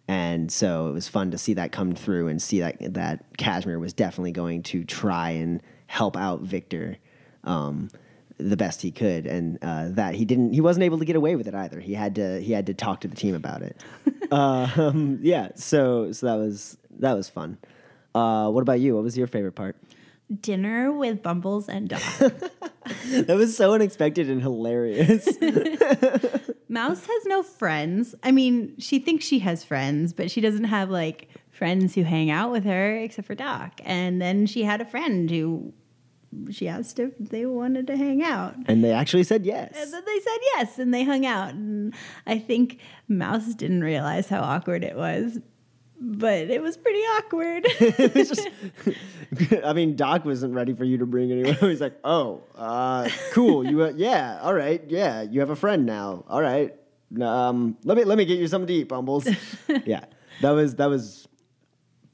and 0.08 0.50
so 0.52 0.88
it 0.88 0.92
was 0.92 1.08
fun 1.08 1.32
to 1.32 1.38
see 1.38 1.54
that 1.54 1.72
come 1.72 1.92
through 1.92 2.28
and 2.28 2.40
see 2.40 2.60
that 2.60 2.94
that 2.94 3.24
Kashmir 3.36 3.78
was 3.78 3.92
definitely 3.92 4.32
going 4.32 4.62
to 4.64 4.84
try 4.84 5.30
and 5.30 5.60
help 5.86 6.16
out 6.16 6.42
Victor 6.42 6.96
um, 7.44 7.88
the 8.38 8.56
best 8.56 8.82
he 8.82 8.90
could, 8.90 9.26
and 9.26 9.58
uh, 9.62 9.88
that 9.90 10.14
he 10.14 10.24
didn't. 10.24 10.52
He 10.52 10.60
wasn't 10.60 10.84
able 10.84 10.98
to 10.98 11.04
get 11.04 11.16
away 11.16 11.36
with 11.36 11.48
it 11.48 11.54
either. 11.54 11.80
He 11.80 11.94
had 11.94 12.14
to. 12.16 12.40
He 12.40 12.52
had 12.52 12.66
to 12.66 12.74
talk 12.74 13.00
to 13.00 13.08
the 13.08 13.16
team 13.16 13.34
about 13.34 13.62
it. 13.62 13.80
um, 14.32 15.18
yeah. 15.22 15.48
So 15.54 16.12
so 16.12 16.26
that 16.26 16.36
was 16.36 16.76
that 16.98 17.14
was 17.14 17.28
fun. 17.28 17.58
Uh, 18.14 18.50
what 18.50 18.62
about 18.62 18.80
you? 18.80 18.94
What 18.94 19.04
was 19.04 19.16
your 19.16 19.26
favorite 19.26 19.54
part? 19.54 19.76
Dinner 20.40 20.92
with 20.92 21.22
Bumbles 21.22 21.68
and 21.68 21.88
Doc. 21.88 22.02
That 23.08 23.36
was 23.36 23.56
so 23.56 23.72
unexpected 23.72 24.30
and 24.30 24.40
hilarious. 24.40 25.26
Mouse 26.68 27.04
has 27.06 27.24
no 27.26 27.42
friends. 27.42 28.14
I 28.22 28.30
mean, 28.30 28.74
she 28.78 28.98
thinks 29.00 29.24
she 29.24 29.40
has 29.40 29.64
friends, 29.64 30.12
but 30.12 30.30
she 30.30 30.40
doesn't 30.40 30.64
have 30.64 30.88
like 30.90 31.28
friends 31.50 31.94
who 31.96 32.04
hang 32.04 32.30
out 32.30 32.52
with 32.52 32.64
her 32.64 32.96
except 32.96 33.26
for 33.26 33.34
Doc. 33.34 33.80
And 33.84 34.20
then 34.22 34.46
she 34.46 34.62
had 34.62 34.80
a 34.80 34.84
friend 34.84 35.28
who 35.30 35.72
she 36.50 36.68
asked 36.68 36.98
if 37.00 37.16
they 37.18 37.46
wanted 37.46 37.86
to 37.88 37.96
hang 37.96 38.22
out. 38.22 38.54
and 38.66 38.84
they 38.84 38.92
actually 38.92 39.24
said 39.24 39.44
yes. 39.46 39.72
And 39.76 39.92
then 39.92 40.04
they 40.04 40.20
said 40.20 40.38
yes 40.54 40.78
and 40.78 40.92
they 40.94 41.02
hung 41.04 41.26
out. 41.26 41.54
And 41.54 41.94
I 42.26 42.38
think 42.38 42.78
Mouse 43.08 43.54
didn't 43.54 43.82
realize 43.82 44.28
how 44.28 44.40
awkward 44.42 44.84
it 44.84 44.96
was, 44.96 45.38
but 46.00 46.50
it 46.50 46.62
was 46.62 46.76
pretty 46.76 46.98
awkward. 46.98 47.64
it 47.80 48.14
was 48.14 48.28
just, 48.28 48.48
I 49.64 49.72
mean, 49.72 49.96
Doc 49.96 50.24
wasn't 50.24 50.54
ready 50.54 50.74
for 50.74 50.84
you 50.84 50.98
to 50.98 51.06
bring 51.06 51.30
anyone. 51.32 51.54
He's 51.54 51.80
like, 51.80 51.98
oh, 52.04 52.42
uh, 52.54 53.08
cool. 53.32 53.66
You, 53.66 53.84
uh, 53.84 53.92
yeah, 53.96 54.38
all 54.42 54.54
right, 54.54 54.82
yeah. 54.88 55.22
You 55.22 55.40
have 55.40 55.50
a 55.50 55.56
friend 55.56 55.86
now. 55.86 56.24
All 56.28 56.42
right. 56.42 56.74
Um, 57.20 57.76
let 57.84 57.96
me 57.96 58.04
let 58.04 58.18
me 58.18 58.24
get 58.24 58.38
you 58.38 58.48
something 58.48 58.66
to 58.66 58.74
eat, 58.74 58.88
Bumbles. 58.88 59.28
yeah, 59.84 60.06
that 60.40 60.50
was 60.50 60.74
that 60.74 60.90
was 60.90 61.28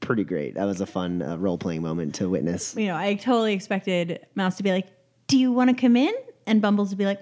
pretty 0.01 0.23
great. 0.23 0.53
That 0.53 0.65
was 0.65 0.81
a 0.81 0.85
fun 0.85 1.23
uh, 1.23 1.37
role 1.37 1.57
playing 1.57 1.81
moment 1.81 2.15
to 2.15 2.29
witness. 2.29 2.75
You 2.75 2.87
know, 2.87 2.95
I 2.95 3.15
totally 3.15 3.53
expected 3.53 4.23
Mouse 4.35 4.57
to 4.57 4.63
be 4.63 4.71
like, 4.71 4.87
"Do 5.25 5.39
you 5.39 5.51
want 5.51 5.71
to 5.71 5.75
come 5.75 5.95
in?" 5.95 6.13
and 6.45 6.61
Bumbles 6.61 6.89
to 6.91 6.95
be 6.95 7.05
like, 7.05 7.19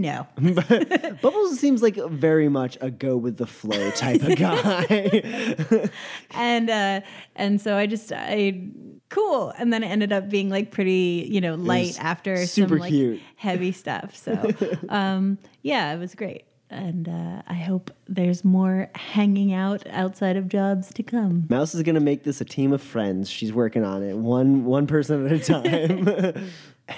"No." 0.00 0.26
Bubbles 1.22 1.58
seems 1.58 1.82
like 1.82 1.96
very 1.96 2.48
much 2.48 2.78
a 2.80 2.90
go 2.90 3.16
with 3.16 3.36
the 3.36 3.46
flow 3.46 3.90
type 3.92 4.22
of 4.22 4.36
guy. 4.36 5.90
and 6.30 6.70
uh, 6.70 7.00
and 7.36 7.60
so 7.60 7.76
I 7.76 7.86
just 7.86 8.12
I 8.14 8.70
cool, 9.08 9.52
and 9.58 9.72
then 9.72 9.82
it 9.84 9.88
ended 9.88 10.12
up 10.12 10.28
being 10.28 10.48
like 10.50 10.70
pretty 10.70 11.28
you 11.30 11.40
know 11.40 11.54
light 11.54 11.98
after 12.00 12.46
super 12.46 12.74
some 12.74 12.78
like 12.78 12.90
cute. 12.90 13.20
heavy 13.36 13.72
stuff. 13.72 14.16
So 14.16 14.50
um, 14.88 15.38
yeah, 15.62 15.92
it 15.94 15.98
was 15.98 16.14
great. 16.14 16.44
And 16.70 17.06
uh, 17.06 17.42
I 17.46 17.52
hope 17.52 17.90
there's 18.08 18.46
more 18.46 18.88
hanging 18.94 19.52
out 19.52 19.86
outside 19.90 20.38
of 20.38 20.48
jobs 20.48 20.88
to 20.94 21.02
come. 21.02 21.46
Mouse 21.50 21.74
is 21.74 21.82
gonna 21.82 22.00
make 22.00 22.24
this 22.24 22.40
a 22.40 22.46
team 22.46 22.72
of 22.72 22.80
friends. 22.82 23.28
She's 23.28 23.52
working 23.52 23.84
on 23.84 24.02
it, 24.02 24.16
one 24.16 24.64
one 24.64 24.86
person 24.86 25.26
at 25.26 25.32
a 25.32 25.38
time. 25.38 26.50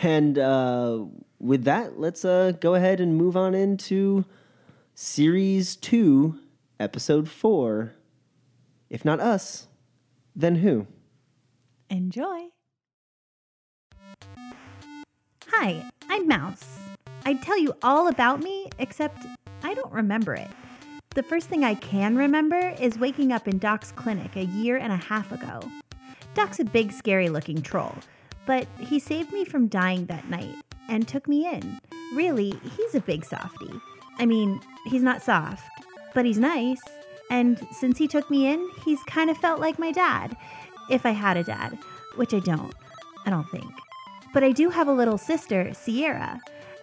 and 0.03 0.39
uh, 0.39 1.05
with 1.45 1.65
that, 1.65 2.01
let's 2.01 2.25
uh, 2.25 2.53
go 2.59 2.75
ahead 2.75 3.01
and 3.01 3.17
move 3.17 3.37
on 3.37 3.55
into 3.55 4.25
series 4.95 5.77
two, 5.77 6.39
episode 6.81 7.29
four. 7.29 7.93
If 8.89 9.05
not 9.05 9.21
us, 9.21 9.69
then 10.35 10.57
who? 10.57 10.87
Enjoy. 11.91 12.47
Hi, 15.49 15.85
I'm 16.09 16.27
Mouse. 16.27 16.79
I'd 17.27 17.43
tell 17.43 17.59
you 17.59 17.75
all 17.83 18.09
about 18.09 18.41
me, 18.41 18.71
except 18.79 19.27
I 19.63 19.75
don't 19.75 19.93
remember 19.93 20.35
it. 20.35 20.49
The 21.11 21.23
first 21.23 21.49
thing 21.49 21.63
I 21.63 21.75
can 21.75 22.17
remember 22.17 22.75
is 22.81 22.99
waking 22.99 23.33
up 23.33 23.47
in 23.47 23.59
Doc's 23.59 23.93
clinic 23.93 24.35
a 24.37 24.47
year 24.47 24.79
and 24.79 24.93
a 24.93 24.97
half 24.97 25.31
ago. 25.31 25.61
Doc's 26.33 26.59
a 26.59 26.65
big, 26.65 26.91
scary 26.91 27.29
looking 27.29 27.61
troll, 27.61 27.95
but 28.47 28.67
he 28.81 28.99
saved 28.99 29.31
me 29.33 29.45
from 29.45 29.69
dying 29.69 30.07
that 30.07 30.29
night 30.31 30.57
and 30.89 31.07
took 31.07 31.29
me 31.29 31.47
in. 31.47 31.79
Really, 32.15 32.55
he's 32.77 32.95
a 32.95 33.01
big 33.01 33.25
softy. 33.25 33.71
I 34.19 34.27
mean, 34.27 34.61
he's 34.87 35.03
not 35.03 35.23
soft, 35.23 35.65
but 36.15 36.25
he's 36.25 36.39
nice. 36.39 36.81
And 37.31 37.67
since 37.73 37.99
he 37.99 38.07
took 38.07 38.31
me 38.31 38.47
in, 38.47 38.69
he's 38.85 39.03
kind 39.05 39.31
of 39.31 39.37
felt 39.39 39.61
like 39.61 39.79
my 39.79 39.93
dad, 39.93 40.37
if 40.91 41.07
I 41.07 41.11
had 41.11 41.37
a 41.37 41.45
dad, 41.45 41.79
which 42.17 42.35
I 42.35 42.41
don't. 42.41 42.75
I 43.27 43.31
don't 43.31 43.49
think. 43.51 43.73
But 44.33 44.45
I 44.45 44.53
do 44.53 44.71
have 44.71 44.89
a 44.89 44.93
little 44.93 45.19
sister, 45.19 45.73
Sierra, 45.75 46.41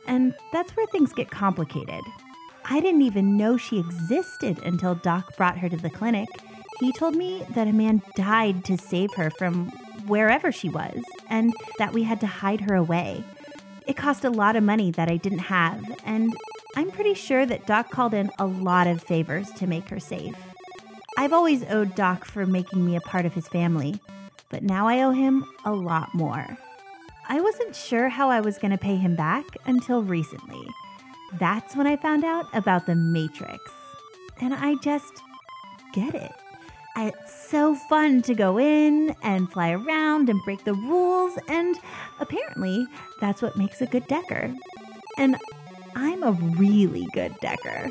and 0.07 0.33
that's 0.51 0.75
where 0.75 0.87
things 0.87 1.13
get 1.13 1.29
complicated. 1.29 2.01
I 2.65 2.79
didn't 2.79 3.01
even 3.03 3.37
know 3.37 3.57
she 3.57 3.79
existed 3.79 4.59
until 4.63 4.95
Doc 4.95 5.35
brought 5.37 5.57
her 5.59 5.69
to 5.69 5.77
the 5.77 5.89
clinic. 5.89 6.29
He 6.79 6.91
told 6.91 7.15
me 7.15 7.45
that 7.51 7.67
a 7.67 7.73
man 7.73 8.01
died 8.15 8.63
to 8.65 8.77
save 8.77 9.13
her 9.15 9.29
from 9.29 9.69
wherever 10.07 10.51
she 10.51 10.69
was, 10.69 11.03
and 11.29 11.53
that 11.77 11.93
we 11.93 12.03
had 12.03 12.19
to 12.21 12.27
hide 12.27 12.61
her 12.61 12.75
away. 12.75 13.23
It 13.91 13.97
cost 13.97 14.23
a 14.23 14.29
lot 14.29 14.55
of 14.55 14.63
money 14.63 14.89
that 14.91 15.09
I 15.09 15.17
didn't 15.17 15.39
have, 15.39 15.83
and 16.05 16.33
I'm 16.77 16.91
pretty 16.91 17.13
sure 17.13 17.45
that 17.45 17.67
Doc 17.67 17.91
called 17.91 18.13
in 18.13 18.31
a 18.39 18.45
lot 18.45 18.87
of 18.87 19.03
favors 19.03 19.51
to 19.57 19.67
make 19.67 19.89
her 19.89 19.99
safe. 19.99 20.37
I've 21.17 21.33
always 21.33 21.65
owed 21.65 21.93
Doc 21.93 22.23
for 22.23 22.45
making 22.45 22.85
me 22.85 22.95
a 22.95 23.01
part 23.01 23.25
of 23.25 23.33
his 23.33 23.49
family, 23.49 23.99
but 24.47 24.63
now 24.63 24.87
I 24.87 25.01
owe 25.01 25.11
him 25.11 25.43
a 25.65 25.73
lot 25.73 26.15
more. 26.15 26.57
I 27.27 27.41
wasn't 27.41 27.75
sure 27.75 28.07
how 28.07 28.29
I 28.29 28.39
was 28.39 28.57
going 28.57 28.71
to 28.71 28.77
pay 28.77 28.95
him 28.95 29.17
back 29.17 29.43
until 29.65 30.03
recently. 30.03 30.65
That's 31.37 31.75
when 31.75 31.85
I 31.85 31.97
found 31.97 32.23
out 32.23 32.47
about 32.53 32.85
the 32.85 32.95
Matrix. 32.95 33.59
And 34.39 34.53
I 34.53 34.75
just 34.75 35.21
get 35.91 36.15
it. 36.15 36.31
It's 36.97 37.49
so 37.49 37.73
fun 37.73 38.21
to 38.23 38.33
go 38.33 38.59
in 38.59 39.15
and 39.23 39.51
fly 39.51 39.71
around 39.71 40.29
and 40.29 40.39
break 40.43 40.63
the 40.65 40.73
rules, 40.73 41.37
and 41.47 41.75
apparently 42.19 42.85
that's 43.19 43.41
what 43.41 43.57
makes 43.57 43.81
a 43.81 43.85
good 43.85 44.05
decker. 44.07 44.53
And 45.17 45.37
I'm 45.95 46.23
a 46.23 46.31
really 46.31 47.07
good 47.13 47.33
decker. 47.41 47.89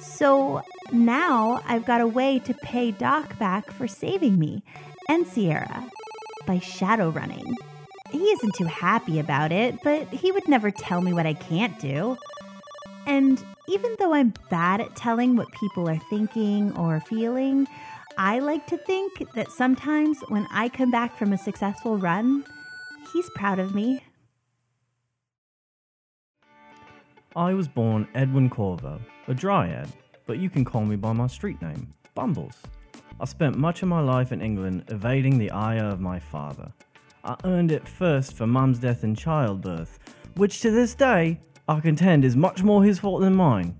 So 0.00 0.62
now 0.92 1.62
I've 1.66 1.84
got 1.84 2.00
a 2.00 2.06
way 2.06 2.38
to 2.40 2.54
pay 2.54 2.90
Doc 2.90 3.38
back 3.38 3.70
for 3.70 3.88
saving 3.88 4.38
me 4.38 4.62
and 5.08 5.26
Sierra 5.26 5.84
by 6.46 6.58
shadow 6.58 7.10
running. 7.10 7.56
He 8.10 8.18
isn't 8.18 8.54
too 8.54 8.64
happy 8.64 9.18
about 9.18 9.52
it, 9.52 9.76
but 9.82 10.08
he 10.08 10.32
would 10.32 10.48
never 10.48 10.70
tell 10.70 11.00
me 11.00 11.12
what 11.12 11.26
I 11.26 11.34
can't 11.34 11.78
do. 11.78 12.16
And 13.06 13.42
even 13.68 13.94
though 13.98 14.14
I'm 14.14 14.34
bad 14.50 14.80
at 14.80 14.96
telling 14.96 15.36
what 15.36 15.50
people 15.52 15.88
are 15.88 16.00
thinking 16.10 16.76
or 16.76 17.00
feeling, 17.00 17.66
I 18.18 18.38
like 18.38 18.66
to 18.66 18.76
think 18.76 19.32
that 19.34 19.50
sometimes 19.50 20.20
when 20.28 20.46
I 20.50 20.68
come 20.68 20.90
back 20.90 21.16
from 21.16 21.32
a 21.32 21.38
successful 21.38 21.96
run, 21.96 22.44
he's 23.12 23.30
proud 23.30 23.58
of 23.58 23.74
me. 23.74 24.02
I 27.36 27.54
was 27.54 27.68
born 27.68 28.08
Edwin 28.14 28.50
Corvo, 28.50 29.00
a 29.28 29.34
dryad, 29.34 29.88
but 30.26 30.38
you 30.38 30.50
can 30.50 30.64
call 30.64 30.84
me 30.84 30.96
by 30.96 31.12
my 31.12 31.28
street 31.28 31.62
name, 31.62 31.94
Bumbles. 32.14 32.58
I 33.20 33.24
spent 33.24 33.56
much 33.56 33.82
of 33.82 33.88
my 33.88 34.00
life 34.00 34.32
in 34.32 34.40
England 34.40 34.84
evading 34.88 35.38
the 35.38 35.50
ire 35.50 35.84
of 35.84 36.00
my 36.00 36.18
father. 36.18 36.72
I 37.22 37.36
earned 37.44 37.70
it 37.70 37.86
first 37.86 38.34
for 38.36 38.46
mum's 38.46 38.78
death 38.78 39.04
in 39.04 39.14
childbirth, 39.14 39.98
which 40.36 40.60
to 40.62 40.70
this 40.70 40.94
day 40.94 41.40
I 41.68 41.80
contend 41.80 42.24
is 42.24 42.34
much 42.34 42.62
more 42.62 42.82
his 42.82 42.98
fault 42.98 43.20
than 43.20 43.34
mine. 43.34 43.78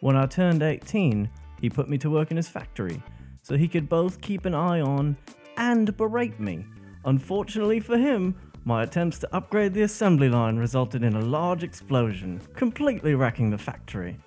When 0.00 0.16
I 0.16 0.26
turned 0.26 0.62
18, 0.62 1.30
he 1.60 1.70
put 1.70 1.88
me 1.88 1.98
to 1.98 2.10
work 2.10 2.30
in 2.30 2.36
his 2.36 2.48
factory, 2.48 3.02
so 3.42 3.56
he 3.56 3.68
could 3.68 3.88
both 3.88 4.20
keep 4.20 4.44
an 4.44 4.54
eye 4.54 4.80
on 4.80 5.16
and 5.56 5.96
berate 5.96 6.40
me. 6.40 6.64
Unfortunately 7.04 7.80
for 7.80 7.96
him, 7.96 8.34
my 8.64 8.82
attempts 8.82 9.18
to 9.18 9.34
upgrade 9.34 9.72
the 9.72 9.82
assembly 9.82 10.28
line 10.28 10.56
resulted 10.56 11.02
in 11.02 11.16
a 11.16 11.20
large 11.22 11.62
explosion, 11.62 12.40
completely 12.54 13.14
wrecking 13.14 13.50
the 13.50 13.58
factory. 13.58 14.18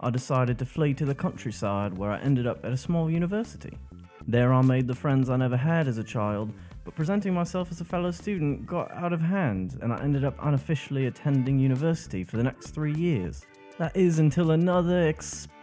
I 0.00 0.10
decided 0.10 0.58
to 0.58 0.64
flee 0.64 0.94
to 0.94 1.04
the 1.04 1.14
countryside 1.14 1.96
where 1.96 2.10
I 2.10 2.20
ended 2.20 2.46
up 2.46 2.64
at 2.64 2.72
a 2.72 2.76
small 2.76 3.10
university. 3.10 3.78
There 4.26 4.52
I 4.52 4.62
made 4.62 4.86
the 4.86 4.94
friends 4.94 5.30
I 5.30 5.36
never 5.36 5.56
had 5.56 5.88
as 5.88 5.98
a 5.98 6.04
child, 6.04 6.52
but 6.84 6.94
presenting 6.94 7.34
myself 7.34 7.70
as 7.70 7.80
a 7.80 7.84
fellow 7.84 8.10
student 8.10 8.66
got 8.66 8.90
out 8.92 9.12
of 9.12 9.20
hand, 9.20 9.78
and 9.82 9.92
I 9.92 10.02
ended 10.02 10.24
up 10.24 10.36
unofficially 10.42 11.06
attending 11.06 11.58
university 11.58 12.24
for 12.24 12.36
the 12.36 12.42
next 12.42 12.70
three 12.70 12.94
years. 12.94 13.44
That 13.78 13.96
is 13.96 14.18
until 14.18 14.50
another 14.50 15.06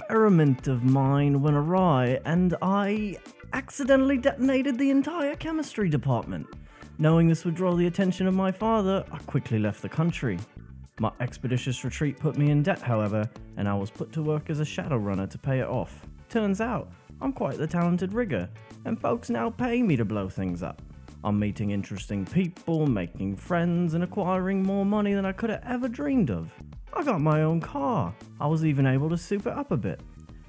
experiment 0.08 0.70
of 0.70 0.86
mine 0.86 1.42
went 1.42 1.58
awry, 1.58 2.18
and 2.24 2.56
I 2.62 3.18
accidentally 3.52 4.18
detonated 4.18 4.78
the 4.78 4.90
entire 4.90 5.36
chemistry 5.36 5.90
department. 5.90 6.48
Knowing 6.98 7.28
this 7.28 7.44
would 7.44 7.56
draw 7.56 7.76
the 7.76 7.88
attention 7.88 8.26
of 8.26 8.34
my 8.34 8.50
father, 8.50 9.04
I 9.12 9.18
quickly 9.18 9.60
left 9.60 9.82
the 9.82 9.90
country. 9.90 10.40
My 11.02 11.12
expeditious 11.20 11.84
retreat 11.84 12.18
put 12.18 12.38
me 12.38 12.52
in 12.52 12.64
debt, 12.64 12.82
however, 12.82 13.30
and 13.58 13.68
I 13.68 13.74
was 13.74 13.92
put 13.92 14.14
to 14.14 14.24
work 14.24 14.50
as 14.50 14.62
a 14.62 14.66
shadow 14.66 14.96
runner 14.96 15.28
to 15.28 15.38
pay 15.38 15.60
it 15.60 15.68
off. 15.68 16.08
Turns 16.30 16.62
out, 16.62 16.90
I'm 17.20 17.34
quite 17.34 17.58
the 17.58 17.68
talented 17.68 18.14
rigger, 18.14 18.48
and 18.86 18.98
folks 18.98 19.30
now 19.30 19.50
pay 19.50 19.84
me 19.84 19.98
to 19.98 20.06
blow 20.06 20.30
things 20.30 20.64
up. 20.64 20.82
I'm 21.26 21.38
meeting 21.38 21.72
interesting 21.72 22.26
people, 22.26 22.88
making 22.88 23.36
friends, 23.36 23.94
and 23.94 24.06
acquiring 24.06 24.64
more 24.64 24.86
money 24.86 25.14
than 25.14 25.26
I 25.26 25.34
could 25.34 25.50
have 25.50 25.66
ever 25.66 25.90
dreamed 25.90 26.32
of. 26.32 26.54
I 26.98 27.04
got 27.04 27.22
my 27.22 27.44
own 27.44 27.62
car. 27.62 28.12
I 28.40 28.48
was 28.48 28.66
even 28.66 28.88
able 28.88 29.08
to 29.10 29.18
soup 29.20 29.46
it 29.46 29.54
up 29.54 29.70
a 29.70 29.78
bit. 29.78 30.02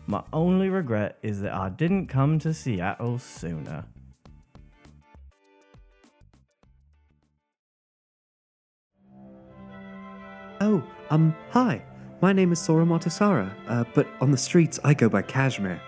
My 0.06 0.22
only 0.32 0.70
regret 0.70 1.18
is 1.22 1.42
that 1.42 1.52
I 1.52 1.68
didn't 1.68 2.06
come 2.06 2.38
to 2.38 2.54
Seattle 2.54 3.18
sooner. 3.18 3.84
Oh, 10.62 10.82
um, 11.10 11.36
hi. 11.50 11.82
My 12.22 12.32
name 12.32 12.50
is 12.50 12.58
Sora 12.58 12.86
Motasara, 12.86 13.52
uh, 13.68 13.84
but 13.94 14.08
on 14.22 14.30
the 14.30 14.38
streets 14.38 14.80
I 14.82 14.94
go 14.94 15.10
by 15.10 15.20
Kashmir. 15.20 15.78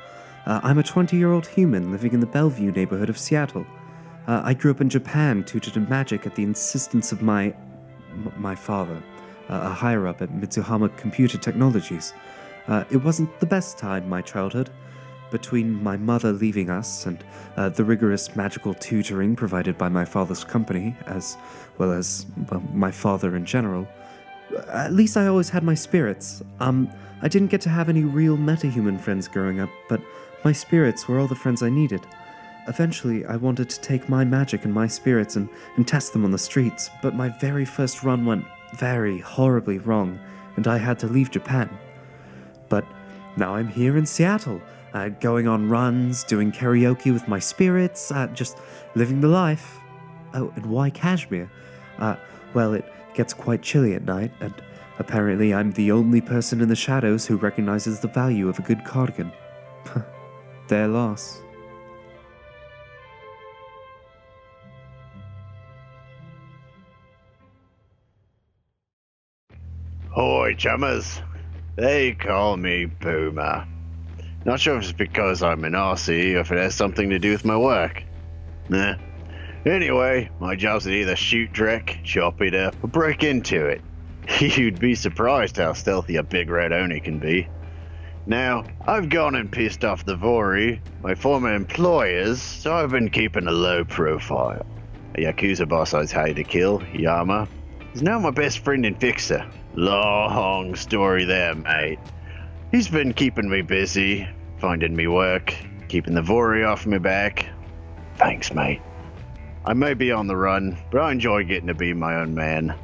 Uh, 0.45 0.61
I'm 0.63 0.77
a 0.77 0.83
20 0.83 1.17
year 1.17 1.33
old 1.33 1.47
human 1.47 1.91
living 1.91 2.13
in 2.13 2.21
the 2.21 2.27
Bellevue 2.27 2.71
neighborhood 2.71 3.09
of 3.09 3.19
Seattle. 3.19 3.67
Uh, 4.27 4.43
I 4.45 4.53
grew 4.53 4.73
up 4.73 4.83
in 4.83 4.91
Japan, 4.91 5.43
tutored 5.43 5.79
in 5.79 5.89
magic 5.89 6.27
at 6.27 6.35
the 6.35 6.43
insistence 6.43 7.13
of 7.13 7.23
my. 7.23 7.55
M- 8.13 8.33
my 8.37 8.57
father, 8.57 9.01
a 9.51 9.71
higher 9.71 10.07
up 10.07 10.23
at 10.23 10.31
Mitsuhama 10.31 10.97
Computer 10.97 11.39
Technologies. 11.39 12.15
Uh, 12.69 12.85
it 12.91 12.99
wasn't 12.99 13.41
the 13.41 13.47
best 13.47 13.79
time, 13.79 14.09
my 14.09 14.23
childhood. 14.23 14.71
Between 15.31 15.83
my 15.83 15.97
mother 15.97 16.33
leaving 16.33 16.71
us 16.71 17.07
and 17.07 17.23
uh, 17.57 17.69
the 17.69 17.85
rigorous 17.85 18.35
magical 18.35 18.75
tutoring 18.75 19.37
provided 19.37 19.79
by 19.79 19.89
my 19.89 20.05
father's 20.05 20.45
company, 20.45 20.97
as 21.07 21.37
well 21.79 21.93
as 21.93 22.27
well, 22.51 22.63
my 22.73 22.91
father 22.91 23.37
in 23.37 23.45
general, 23.45 23.87
at 24.69 24.93
least 24.93 25.17
I 25.17 25.27
always 25.27 25.49
had 25.51 25.63
my 25.63 25.75
spirits. 25.75 26.43
Um, 26.59 26.91
I 27.23 27.29
didn't 27.29 27.49
get 27.49 27.61
to 27.63 27.69
have 27.69 27.89
any 27.89 28.03
real 28.03 28.37
metahuman 28.37 29.01
friends 29.01 29.29
growing 29.29 29.61
up, 29.61 29.71
but 29.89 30.01
my 30.45 30.53
spirits 30.53 31.07
were 31.07 31.19
all 31.19 31.29
the 31.29 31.35
friends 31.35 31.63
I 31.63 31.71
needed. 31.71 32.07
Eventually, 32.67 33.25
I 33.27 33.37
wanted 33.37 33.71
to 33.71 33.81
take 33.81 34.09
my 34.09 34.25
magic 34.25 34.65
and 34.65 34.75
my 34.75 34.87
spirits 34.87 35.37
and, 35.37 35.49
and 35.77 35.87
test 35.87 36.13
them 36.13 36.25
on 36.25 36.31
the 36.31 36.39
streets, 36.39 36.91
but 37.03 37.15
my 37.15 37.29
very 37.29 37.65
first 37.65 38.03
run 38.03 38.25
went 38.25 38.45
very 38.75 39.19
horribly 39.19 39.79
wrong, 39.79 40.19
and 40.57 40.67
I 40.67 40.79
had 40.79 40.99
to 41.01 41.07
leave 41.07 41.31
Japan. 41.31 41.71
But 42.69 42.85
now 43.37 43.55
I'm 43.55 43.69
here 43.69 43.97
in 43.97 44.07
Seattle, 44.07 44.61
uh, 44.95 45.09
going 45.09 45.49
on 45.49 45.69
runs, 45.69 46.25
doing 46.25 46.53
karaoke 46.53 47.13
with 47.13 47.29
my 47.29 47.39
spirits, 47.39 48.11
uh, 48.13 48.27
just 48.29 48.59
living 48.95 49.21
the 49.21 49.29
life. 49.29 49.79
Oh, 50.35 50.53
and 50.57 50.67
why 50.67 50.91
cashmere? 50.91 51.51
Uh, 51.99 52.17
well, 52.55 52.75
it 52.75 52.85
gets 53.15 53.35
quite 53.35 53.63
chilly 53.63 53.95
at 53.95 54.05
night, 54.05 54.33
and 54.41 54.55
apparently 54.99 55.53
I'm 55.55 55.73
the 55.73 55.93
only 55.93 56.21
person 56.21 56.61
in 56.61 56.69
the 56.69 56.77
shadows 56.77 57.27
who 57.27 57.37
recognizes 57.37 58.01
the 58.01 58.09
value 58.09 58.49
of 58.49 58.59
a 58.59 58.63
good 58.63 58.85
cardigan. 58.85 59.33
Their 60.69 60.89
loss. 60.89 61.41
Hoi, 70.13 70.55
chummers. 70.55 71.23
They 71.77 72.15
call 72.15 72.57
me 72.57 72.87
Boomer. 72.87 73.65
Not 74.45 74.59
sure 74.59 74.77
if 74.77 74.83
it's 74.83 74.93
because 74.93 75.41
I'm 75.41 75.65
an 75.65 75.75
Aussie 75.75 76.35
or 76.35 76.41
if 76.41 76.51
it 76.51 76.59
has 76.59 76.75
something 76.75 77.11
to 77.11 77.21
do 77.21 77.31
with 77.31 77.45
my 77.45 77.57
work. 77.57 78.03
Nah. 78.69 78.97
Anyway, 79.65 80.29
my 80.41 80.57
job's 80.57 80.85
to 80.85 80.91
either 80.91 81.15
shoot 81.15 81.53
Drek, 81.53 82.03
chop 82.03 82.43
it 82.43 82.57
up, 82.57 82.75
or 82.83 82.89
break 82.89 83.23
into 83.23 83.67
it. 83.67 83.83
You'd 84.41 84.81
be 84.81 84.97
surprised 84.97 85.59
how 85.59 85.75
stealthy 85.75 86.17
a 86.17 86.25
big 86.25 86.51
red 86.51 86.73
Oni 86.73 86.99
can 86.99 87.21
be. 87.21 87.47
Now, 88.27 88.65
I've 88.85 89.11
gone 89.11 89.37
and 89.37 89.53
pissed 89.53 89.85
off 89.85 90.05
the 90.05 90.17
Vory, 90.17 90.81
my 91.05 91.15
former 91.15 91.55
employers, 91.55 92.43
so 92.43 92.75
I've 92.75 92.91
been 92.91 93.11
keeping 93.11 93.47
a 93.47 93.53
low 93.53 93.85
profile. 93.85 94.67
A 95.15 95.21
Yakuza 95.21 95.69
boss 95.69 95.95
I 95.95 96.01
was 96.01 96.11
hired 96.11 96.37
to 96.37 96.45
kill, 96.45 96.83
Yama, 96.93 97.47
is 97.95 98.03
now 98.03 98.19
my 98.19 98.33
best 98.33 98.59
friend 98.59 98.85
and 98.85 99.01
fixer. 99.01 99.47
Long 99.75 100.75
story 100.75 101.25
there, 101.25 101.55
mate. 101.55 102.01
He's 102.73 102.89
been 102.89 103.13
keeping 103.13 103.49
me 103.49 103.63
busy, 103.63 104.29
finding 104.59 104.97
me 104.97 105.07
work, 105.07 105.55
keeping 105.89 106.15
the 106.15 106.23
Vory 106.23 106.67
off 106.67 106.87
my 106.87 106.99
back. 106.99 107.47
Thanks, 108.17 108.53
mate. 108.53 108.83
I 109.65 109.75
may 109.75 109.95
be 109.95 110.11
on 110.11 110.27
the 110.27 110.37
run, 110.37 110.77
but 110.91 111.01
I 111.01 111.13
enjoy 111.13 111.45
getting 111.45 111.69
to 111.69 111.75
be 111.75 111.93
my 111.93 112.17
own 112.17 112.35
man. 112.35 112.75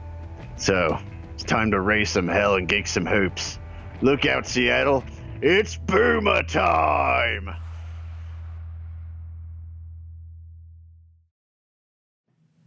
So, 0.56 0.98
it's 1.34 1.42
time 1.42 1.72
to 1.72 1.80
raise 1.80 2.10
some 2.10 2.28
hell 2.28 2.54
and 2.54 2.68
kick 2.68 2.86
some 2.86 3.06
hoops. 3.06 3.58
Look 4.00 4.24
out, 4.24 4.46
Seattle. 4.46 5.04
It's 5.42 5.76
boomer 5.76 6.44
time! 6.44 7.54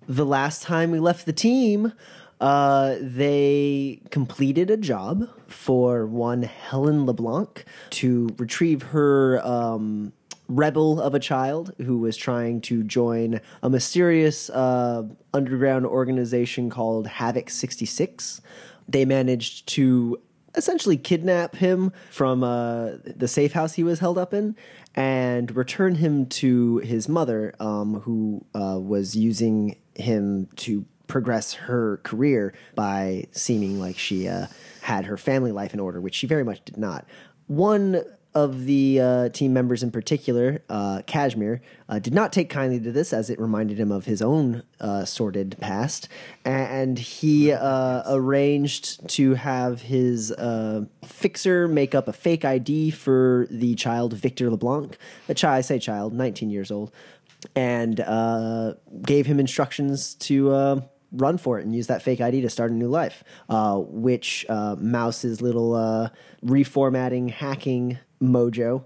the 0.10 0.26
last 0.26 0.64
time 0.64 0.90
we 0.90 1.00
left 1.00 1.28
the 1.28 1.32
team, 1.32 1.94
uh, 2.40 2.96
they 3.02 4.02
completed 4.12 4.70
a 4.70 4.78
job 4.78 5.30
for 5.48 6.06
one 6.06 6.44
Helen 6.44 7.06
LeBlanc 7.06 7.66
to 7.92 8.30
retrieve 8.38 8.82
her 8.84 9.46
um, 9.46 10.14
rebel 10.48 11.00
of 11.00 11.14
a 11.14 11.20
child 11.20 11.74
who 11.78 12.00
was 12.00 12.18
trying 12.18 12.62
to 12.62 12.84
join 12.84 13.40
a 13.62 13.70
mysterious 13.70 14.50
uh, 14.50 15.04
underground 15.34 15.86
organization 15.86 16.70
called 16.70 17.08
Havoc 17.08 17.50
66. 17.50 18.42
They 18.88 19.06
managed 19.06 19.68
to 19.70 20.20
essentially 20.56 20.98
kidnap 20.98 21.56
him 21.56 21.92
from 22.10 22.44
uh, 22.44 22.94
the 23.06 23.28
safe 23.28 23.54
house 23.54 23.74
he 23.74 23.84
was 23.84 24.00
held 24.00 24.18
up 24.18 24.34
in 24.34 24.56
and 24.96 25.56
return 25.56 25.96
him 25.96 26.26
to 26.26 26.78
his 26.78 27.08
mother, 27.08 27.54
um, 27.60 28.02
who 28.02 28.44
uh, 28.56 28.80
was 28.80 29.16
using 29.16 29.78
him 29.96 30.48
to 30.56 30.86
progress 31.10 31.54
her 31.54 31.98
career 32.04 32.54
by 32.76 33.26
seeming 33.34 33.80
like 33.80 33.98
she 33.98 34.30
uh, 34.30 34.48
had 34.82 35.06
her 35.06 35.18
family 35.18 35.52
life 35.52 35.74
in 35.74 35.82
order, 35.82 36.00
which 36.00 36.16
she 36.16 36.26
very 36.26 36.46
much 36.46 36.64
did 36.64 36.78
not. 36.78 37.06
One 37.48 38.02
of 38.36 38.66
the 38.66 39.02
uh, 39.02 39.30
team 39.30 39.54
members 39.54 39.82
in 39.82 39.90
particular, 39.90 40.62
uh, 40.70 41.02
Kashmir, 41.08 41.62
uh, 41.90 41.98
did 41.98 42.14
not 42.14 42.32
take 42.32 42.50
kindly 42.50 42.80
to 42.80 42.92
this 42.92 43.12
as 43.12 43.30
it 43.30 43.40
reminded 43.40 43.80
him 43.80 43.92
of 43.92 44.06
his 44.06 44.22
own 44.22 44.62
uh, 44.80 45.04
sordid 45.04 45.58
past. 45.60 46.08
And 46.46 47.00
he 47.00 47.52
uh, 47.52 48.04
arranged 48.06 49.08
to 49.10 49.34
have 49.34 49.82
his 49.82 50.32
uh, 50.32 50.86
fixer 51.04 51.68
make 51.68 51.96
up 51.96 52.08
a 52.08 52.14
fake 52.14 52.46
ID 52.46 52.92
for 52.92 53.48
the 53.50 53.74
child, 53.76 54.14
Victor 54.14 54.50
LeBlanc. 54.52 54.98
A 55.28 55.34
child, 55.34 55.58
I 55.58 55.62
say 55.62 55.80
child, 55.80 56.14
19 56.14 56.52
years 56.52 56.70
old, 56.70 56.92
and 57.56 57.98
gave 59.02 59.26
him 59.26 59.40
instructions 59.40 60.14
to 60.16 60.84
run 61.12 61.38
for 61.38 61.60
it 61.60 61.66
and 61.66 61.76
use 61.76 61.88
that 61.88 62.02
fake 62.02 62.22
ID 62.22 62.42
to 62.42 62.50
start 62.50 62.72
a 62.72 62.74
new 62.74 62.88
life. 62.88 63.24
Uh, 63.50 63.78
which 63.78 64.46
uh, 64.50 64.76
Mouse's 64.80 65.42
little 65.42 65.74
uh, 65.74 66.10
reformatting 66.46 67.30
hacking 67.30 67.98
mojo 68.22 68.84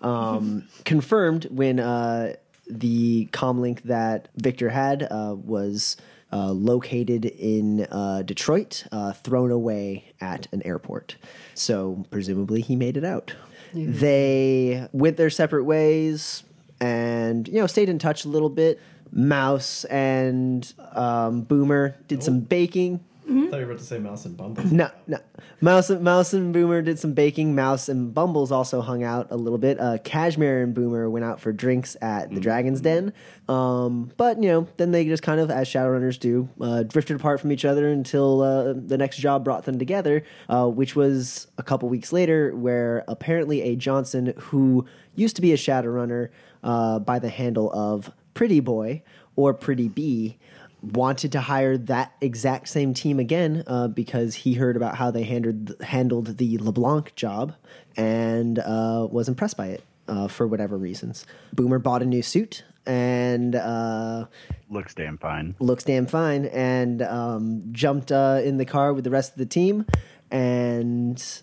um, 0.00 0.68
confirmed 0.84 1.46
when 1.50 1.80
uh, 1.80 2.34
the 2.68 3.26
comlink 3.32 3.82
that 3.82 4.28
Victor 4.36 4.68
had 4.70 5.06
uh, 5.10 5.34
was. 5.36 5.96
Uh, 6.32 6.52
located 6.52 7.24
in 7.24 7.88
uh, 7.90 8.22
Detroit, 8.22 8.84
uh, 8.92 9.12
thrown 9.14 9.50
away 9.50 10.12
at 10.20 10.46
an 10.52 10.62
airport. 10.64 11.16
So, 11.54 12.04
presumably, 12.12 12.60
he 12.60 12.76
made 12.76 12.96
it 12.96 13.04
out. 13.04 13.34
They 13.74 14.86
went 14.92 15.16
their 15.16 15.28
separate 15.28 15.64
ways 15.64 16.44
and 16.80 17.46
you 17.48 17.54
know 17.54 17.66
stayed 17.66 17.88
in 17.88 17.98
touch 17.98 18.24
a 18.24 18.28
little 18.28 18.48
bit. 18.48 18.80
Mouse 19.12 19.84
and 19.84 20.72
um, 20.92 21.42
Boomer 21.42 21.96
did 22.08 22.22
some 22.22 22.40
baking. 22.40 23.00
I 23.28 23.32
thought 23.48 23.60
you 23.60 23.66
were 23.66 23.72
about 23.72 23.78
to 23.78 23.84
say 23.84 23.98
Mouse 24.00 24.24
and 24.24 24.36
Bumble. 24.36 24.64
No, 24.66 24.90
no. 25.06 25.18
Mouse, 25.60 25.88
and- 25.88 26.02
Mouse 26.02 26.32
and 26.32 26.52
Boomer 26.52 26.82
did 26.82 26.98
some 26.98 27.12
baking. 27.14 27.54
Mouse 27.54 27.88
and 27.88 28.12
Bumbles 28.12 28.50
also 28.50 28.80
hung 28.80 29.04
out 29.04 29.28
a 29.30 29.36
little 29.36 29.58
bit. 29.58 29.78
Uh, 29.78 29.98
Kashmir 30.02 30.64
and 30.64 30.74
Boomer 30.74 31.08
went 31.08 31.24
out 31.24 31.38
for 31.40 31.52
drinks 31.52 31.96
at 32.02 32.34
the 32.34 32.40
Dragon's 32.40 32.80
Den. 32.80 33.12
Um, 33.48 34.10
but, 34.16 34.42
you 34.42 34.48
know, 34.48 34.66
then 34.78 34.90
they 34.90 35.04
just 35.04 35.22
kind 35.22 35.38
of, 35.40 35.48
as 35.48 35.68
Shadowrunners 35.68 36.18
do, 36.18 36.48
uh, 36.60 36.82
drifted 36.82 37.14
apart 37.14 37.40
from 37.40 37.52
each 37.52 37.64
other 37.64 37.88
until 37.88 38.42
uh, 38.42 38.72
the 38.74 38.98
next 38.98 39.18
job 39.18 39.44
brought 39.44 39.64
them 39.64 39.78
together, 39.78 40.24
uh, 40.48 40.66
which 40.66 40.96
was 40.96 41.46
a 41.56 41.62
couple 41.62 41.88
weeks 41.88 42.12
later, 42.12 42.56
where 42.56 43.04
apparently 43.06 43.62
a 43.62 43.76
Johnson 43.76 44.34
who 44.38 44.86
used 45.14 45.36
to 45.36 45.42
be 45.42 45.52
a 45.52 45.56
Shadowrunner 45.56 46.30
uh, 46.64 46.98
by 46.98 47.20
the 47.20 47.28
handle 47.28 47.70
of 47.72 48.10
Pretty 48.34 48.60
Boy 48.60 49.02
or 49.36 49.54
Pretty 49.54 49.88
Bee 49.88 50.38
wanted 50.82 51.30
to 51.32 51.40
hire 51.40 51.76
that 51.76 52.12
exact 52.22 52.68
same 52.68 52.94
team 52.94 53.18
again 53.20 53.62
uh, 53.66 53.86
because 53.88 54.34
he 54.34 54.54
heard 54.54 54.76
about 54.76 54.96
how 54.96 55.10
they 55.10 55.24
handled 55.24 55.74
handled 55.82 56.38
the 56.38 56.56
LeBlanc 56.58 57.14
job 57.16 57.54
and 57.96 58.58
uh, 58.58 59.06
was 59.10 59.28
impressed 59.28 59.56
by 59.58 59.66
it 59.66 59.84
uh, 60.08 60.26
for 60.26 60.46
whatever 60.46 60.78
reasons. 60.78 61.26
Boomer 61.52 61.78
bought 61.78 62.00
a 62.02 62.06
new 62.06 62.22
suit 62.22 62.64
and 62.86 63.54
uh, 63.54 64.24
Looks 64.70 64.94
damn 64.94 65.18
fine. 65.18 65.54
looks 65.58 65.84
damn 65.84 66.06
fine 66.06 66.46
and 66.46 67.02
um, 67.02 67.62
jumped 67.72 68.10
uh, 68.10 68.40
in 68.42 68.56
the 68.56 68.64
car 68.64 68.94
with 68.94 69.04
the 69.04 69.10
rest 69.10 69.32
of 69.32 69.38
the 69.38 69.44
team 69.46 69.84
and 70.30 71.42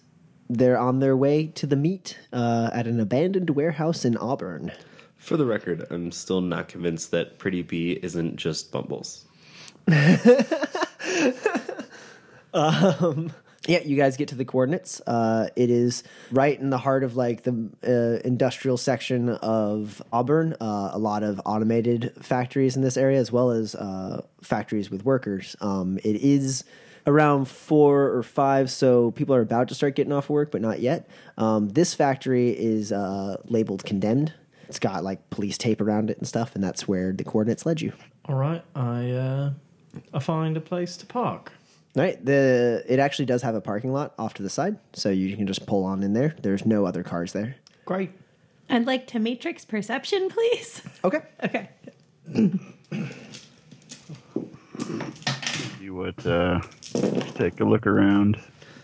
they're 0.50 0.80
on 0.80 1.00
their 1.00 1.16
way 1.16 1.46
to 1.48 1.68
the 1.68 1.76
meet 1.76 2.18
uh, 2.34 2.70
at 2.74 2.88
an 2.88 3.00
abandoned 3.00 3.52
warehouse 3.52 4.04
in 4.06 4.18
Auburn. 4.18 4.72
For 5.28 5.36
the 5.36 5.46
record, 5.46 5.86
I'm 5.90 6.14
still 6.14 6.40
not 6.40 6.70
convinced 6.70 7.12
that 7.12 7.38
Pretty 7.38 7.62
Bee 7.62 8.00
isn't 8.02 8.38
just 8.38 8.72
Bumbles. 8.72 9.26
Yeah, 13.68 13.80
you 13.84 13.98
guys 13.98 14.16
get 14.16 14.30
to 14.30 14.36
the 14.36 14.46
coordinates. 14.46 15.02
Uh, 15.06 15.50
it 15.58 15.70
is 15.70 16.04
right 16.32 16.58
in 16.58 16.70
the 16.70 16.78
heart 16.78 17.04
of 17.04 17.18
like 17.18 17.44
the 17.44 17.70
uh, 17.86 18.26
industrial 18.26 18.78
section 18.78 19.28
of 19.28 20.02
Auburn. 20.14 20.56
Uh, 20.62 20.92
a 20.94 20.98
lot 20.98 21.24
of 21.24 21.42
automated 21.44 22.14
factories 22.22 22.78
in 22.78 22.82
this 22.82 22.96
area, 22.96 23.20
as 23.20 23.30
well 23.30 23.52
as 23.52 23.76
uh, 23.76 24.22
factories 24.42 24.90
with 24.90 25.04
workers. 25.04 25.58
Um, 25.60 25.98
it 26.06 26.16
is 26.16 26.64
around 27.06 27.50
four 27.50 28.16
or 28.16 28.24
five, 28.24 28.72
so 28.72 29.12
people 29.12 29.36
are 29.36 29.42
about 29.42 29.68
to 29.68 29.76
start 29.76 29.98
getting 29.98 30.14
off 30.14 30.30
work, 30.30 30.50
but 30.50 30.62
not 30.62 30.80
yet. 30.80 31.10
Um, 31.38 31.68
this 31.68 31.94
factory 31.94 32.52
is 32.52 32.94
uh, 32.94 33.36
labeled 33.50 33.84
condemned. 33.84 34.32
It's 34.68 34.80
got 34.80 35.04
like 35.04 35.30
police 35.30 35.58
tape 35.58 35.82
around 35.82 36.10
it 36.10 36.18
and 36.18 36.28
stuff, 36.28 36.56
and 36.56 36.64
that's 36.64 36.88
where 36.88 37.12
the 37.12 37.24
coordinates 37.24 37.66
led 37.66 37.82
you. 37.82 37.94
All 38.26 38.36
right, 38.36 38.64
I 38.76 39.12
uh, 39.12 39.52
I 40.14 40.20
find 40.20 40.58
a 40.58 40.62
place 40.62 40.98
to 40.98 41.06
park. 41.06 41.52
Right. 41.96 42.24
The 42.24 42.84
it 42.88 43.00
actually 43.00 43.26
does 43.26 43.42
have 43.42 43.56
a 43.56 43.62
parking 43.62 43.92
lot 43.92 44.14
off 44.20 44.36
to 44.36 44.44
the 44.44 44.50
side, 44.50 44.78
so 44.94 45.10
you 45.10 45.36
can 45.36 45.48
just 45.48 45.66
pull 45.66 45.84
on 45.84 46.04
in 46.04 46.14
there. 46.14 46.36
There's 46.42 46.66
no 46.66 46.86
other 46.86 47.02
cars 47.04 47.34
there. 47.34 47.56
Great. 47.86 48.12
I'd 48.70 48.86
like 48.86 49.08
to 49.08 49.20
matrix 49.20 49.66
perception, 49.66 50.30
please. 50.30 50.82
Okay. 51.04 51.22
Okay. 51.44 51.70
You 55.82 55.96
would 55.96 56.28
uh, 56.28 56.60
take 57.36 57.60
a 57.62 57.64
look 57.66 57.88
around. 57.88 58.38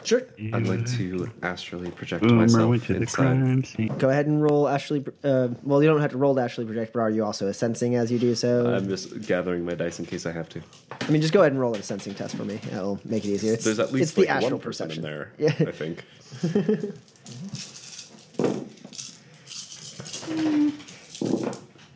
Sure. 0.03 0.21
I'd 0.51 0.67
like 0.67 0.85
to 0.97 1.31
astrally 1.41 1.89
project 1.91 2.23
Boomer 2.23 2.41
myself 2.41 2.69
went 2.69 2.83
to 2.83 2.93
the 2.93 2.99
inside. 3.01 3.15
crime 3.15 3.63
scene. 3.63 3.87
Go 3.97 4.09
ahead 4.09 4.27
and 4.27 4.41
roll 4.43 4.67
astrally. 4.67 5.05
Uh, 5.23 5.49
well, 5.63 5.81
you 5.81 5.89
don't 5.89 6.01
have 6.01 6.11
to 6.11 6.17
roll 6.17 6.35
to 6.35 6.41
astrally 6.41 6.65
project, 6.67 6.93
but 6.93 6.99
are 6.99 7.09
you 7.09 7.23
also 7.23 7.47
a 7.47 7.53
sensing 7.53 7.95
as 7.95 8.11
you 8.11 8.19
do 8.19 8.35
so? 8.35 8.73
I'm 8.73 8.87
just 8.89 9.21
gathering 9.25 9.65
my 9.65 9.75
dice 9.75 9.99
in 9.99 10.05
case 10.05 10.25
I 10.25 10.31
have 10.31 10.49
to. 10.49 10.61
I 11.01 11.09
mean, 11.09 11.21
just 11.21 11.33
go 11.33 11.41
ahead 11.41 11.53
and 11.53 11.61
roll 11.61 11.73
a 11.75 11.81
sensing 11.83 12.13
test 12.13 12.35
for 12.35 12.43
me. 12.43 12.55
It'll 12.67 12.99
make 13.05 13.23
it 13.25 13.29
easier. 13.29 13.53
It's, 13.53 13.63
There's 13.63 13.79
at 13.79 13.91
least 13.93 14.03
it's 14.03 14.11
the 14.13 14.21
like 14.21 14.29
astral 14.29 14.51
one 14.57 14.61
perception 14.61 15.03
in 15.05 15.09
there. 15.09 15.31
Yeah. 15.37 15.55
I 15.59 15.71
think. 15.71 16.03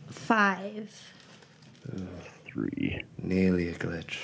Five. 0.10 1.14
Three. 2.46 3.04
Nearly 3.22 3.70
a 3.70 3.74
glitch. 3.74 4.18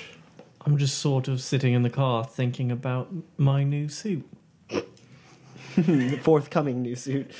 I'm 0.64 0.78
just 0.78 0.98
sort 0.98 1.28
of 1.28 1.40
sitting 1.40 1.74
in 1.74 1.82
the 1.82 1.90
car 1.90 2.24
thinking 2.24 2.70
about 2.70 3.12
my 3.36 3.64
new 3.64 3.88
suit. 3.88 4.26
the 5.76 6.18
Forthcoming 6.22 6.82
new 6.82 6.96
suit. 6.96 7.30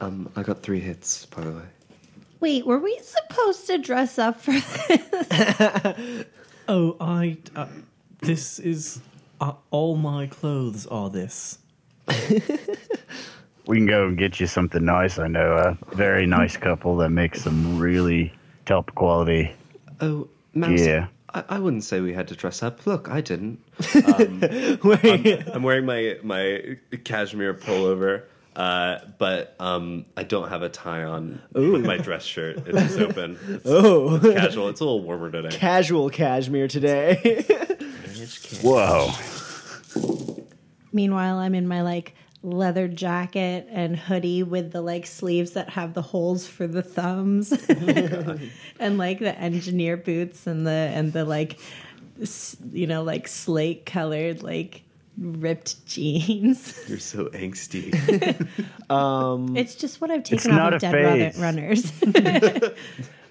Um, 0.00 0.30
I 0.36 0.42
got 0.42 0.62
three 0.62 0.80
hits, 0.80 1.26
by 1.26 1.42
the 1.42 1.50
way. 1.52 1.64
Wait, 2.40 2.64
were 2.66 2.78
we 2.78 2.98
supposed 3.02 3.66
to 3.66 3.78
dress 3.78 4.18
up 4.18 4.40
for 4.40 4.52
this? 4.52 6.24
Oh, 6.70 6.96
I. 7.00 7.38
Uh, 7.56 7.66
this 8.18 8.58
is. 8.58 9.00
Uh, 9.40 9.54
all 9.70 9.96
my 9.96 10.26
clothes 10.26 10.86
are 10.86 11.08
this. 11.08 11.58
We 13.68 13.76
can 13.76 13.86
go 13.86 14.06
and 14.06 14.16
get 14.16 14.40
you 14.40 14.46
something 14.46 14.82
nice. 14.82 15.18
I 15.18 15.28
know 15.28 15.52
a 15.52 15.94
very 15.94 16.24
nice 16.24 16.56
couple 16.56 16.96
that 16.96 17.10
makes 17.10 17.42
some 17.42 17.78
really 17.78 18.32
top 18.64 18.94
quality. 18.94 19.52
Oh, 20.00 20.26
Mouse. 20.54 20.80
Yeah. 20.80 21.08
I, 21.34 21.44
I 21.48 21.58
wouldn't 21.58 21.84
say 21.84 22.00
we 22.00 22.12
had 22.14 22.28
to 22.28 22.34
dress 22.34 22.62
up. 22.62 22.86
Look, 22.86 23.08
I 23.10 23.20
didn't. 23.20 23.60
Um, 23.94 24.42
I'm, 24.42 25.26
I'm 25.54 25.62
wearing 25.62 25.84
my 25.86 26.16
my 26.22 26.76
cashmere 27.04 27.54
pullover, 27.54 28.24
uh, 28.56 28.98
but 29.18 29.54
um, 29.60 30.04
I 30.16 30.22
don't 30.24 30.48
have 30.48 30.62
a 30.62 30.68
tie 30.68 31.04
on 31.04 31.40
with 31.52 31.84
my 31.86 31.96
dress 31.98 32.24
shirt. 32.24 32.58
It's 32.66 32.78
just 32.78 32.98
open. 33.08 33.38
It's, 33.48 33.62
Oh, 33.66 34.16
it's 34.16 34.34
casual. 34.34 34.68
It's 34.68 34.80
a 34.80 34.84
little 34.84 35.02
warmer 35.02 35.30
today. 35.30 35.50
casual 35.50 36.10
cashmere 36.10 36.68
today. 36.68 37.44
Whoa. 38.62 39.10
Meanwhile, 40.92 41.38
I'm 41.38 41.54
in 41.54 41.68
my 41.68 41.82
like 41.82 42.14
leather 42.42 42.86
jacket 42.88 43.66
and 43.70 43.96
hoodie 43.96 44.42
with 44.42 44.70
the 44.72 44.80
like 44.80 45.04
sleeves 45.06 45.52
that 45.52 45.70
have 45.70 45.94
the 45.94 46.02
holes 46.02 46.46
for 46.46 46.66
the 46.68 46.82
thumbs 46.82 47.52
and 48.78 48.96
like 48.98 49.18
the 49.18 49.36
engineer 49.38 49.96
boots 49.96 50.46
and 50.46 50.66
the 50.66 50.70
and 50.70 51.12
the 51.12 51.24
like 51.24 51.58
s- 52.22 52.56
you 52.72 52.86
know 52.86 53.02
like 53.02 53.26
slate 53.26 53.84
colored 53.86 54.42
like 54.42 54.82
ripped 55.20 55.84
jeans. 55.84 56.78
You're 56.88 57.00
so 57.00 57.24
angsty. 57.30 57.90
um 58.90 59.56
It's 59.56 59.74
just 59.74 60.00
what 60.00 60.12
I've 60.12 60.22
taken 60.22 60.52
off 60.52 60.74
of 60.74 60.80
dead 60.80 60.92
phase. 60.92 61.36
rabbit 61.36 61.40
runners. 61.42 61.90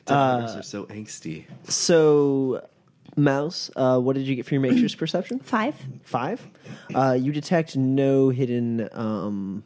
Daughters 0.06 0.56
are 0.56 0.64
so 0.64 0.86
angsty. 0.86 1.46
so, 1.70 2.66
Mouse, 3.18 3.72
uh, 3.76 4.00
what 4.00 4.16
did 4.16 4.28
you 4.28 4.36
get 4.36 4.46
for 4.46 4.54
your 4.54 4.62
Matrix 4.62 4.96
perception? 4.96 5.40
Five. 5.40 5.76
Five. 6.04 6.46
Uh, 6.94 7.18
you 7.20 7.32
detect 7.32 7.76
no 7.76 8.30
hidden 8.30 8.88
um, 8.94 9.64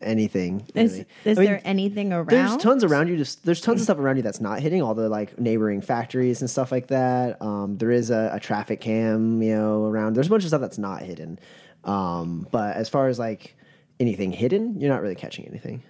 anything. 0.00 0.66
Is, 0.74 0.92
really. 0.92 1.06
is 1.24 1.38
I 1.38 1.40
mean, 1.40 1.50
there 1.50 1.60
anything 1.64 2.12
around? 2.12 2.28
There's 2.28 2.56
tons 2.56 2.84
around 2.84 3.08
you. 3.08 3.16
Just 3.16 3.44
there's 3.44 3.60
tons 3.60 3.80
of 3.80 3.84
stuff 3.84 3.98
around 3.98 4.16
you 4.16 4.22
that's 4.22 4.40
not 4.40 4.60
hitting 4.60 4.82
all 4.82 4.94
the 4.94 5.08
like 5.08 5.38
neighboring 5.38 5.80
factories 5.80 6.40
and 6.40 6.48
stuff 6.48 6.72
like 6.72 6.88
that. 6.88 7.40
Um, 7.42 7.76
there 7.78 7.90
is 7.90 8.10
a, 8.10 8.30
a 8.32 8.40
traffic 8.40 8.80
cam, 8.80 9.42
you 9.42 9.54
know, 9.54 9.84
around. 9.84 10.14
There's 10.14 10.28
a 10.28 10.30
bunch 10.30 10.44
of 10.44 10.48
stuff 10.48 10.60
that's 10.60 10.78
not 10.78 11.02
hidden. 11.02 11.38
Um, 11.84 12.48
but 12.50 12.76
as 12.76 12.88
far 12.88 13.08
as 13.08 13.18
like 13.18 13.56
anything 14.00 14.32
hidden, 14.32 14.80
you're 14.80 14.90
not 14.90 15.02
really 15.02 15.14
catching 15.14 15.46
anything. 15.46 15.82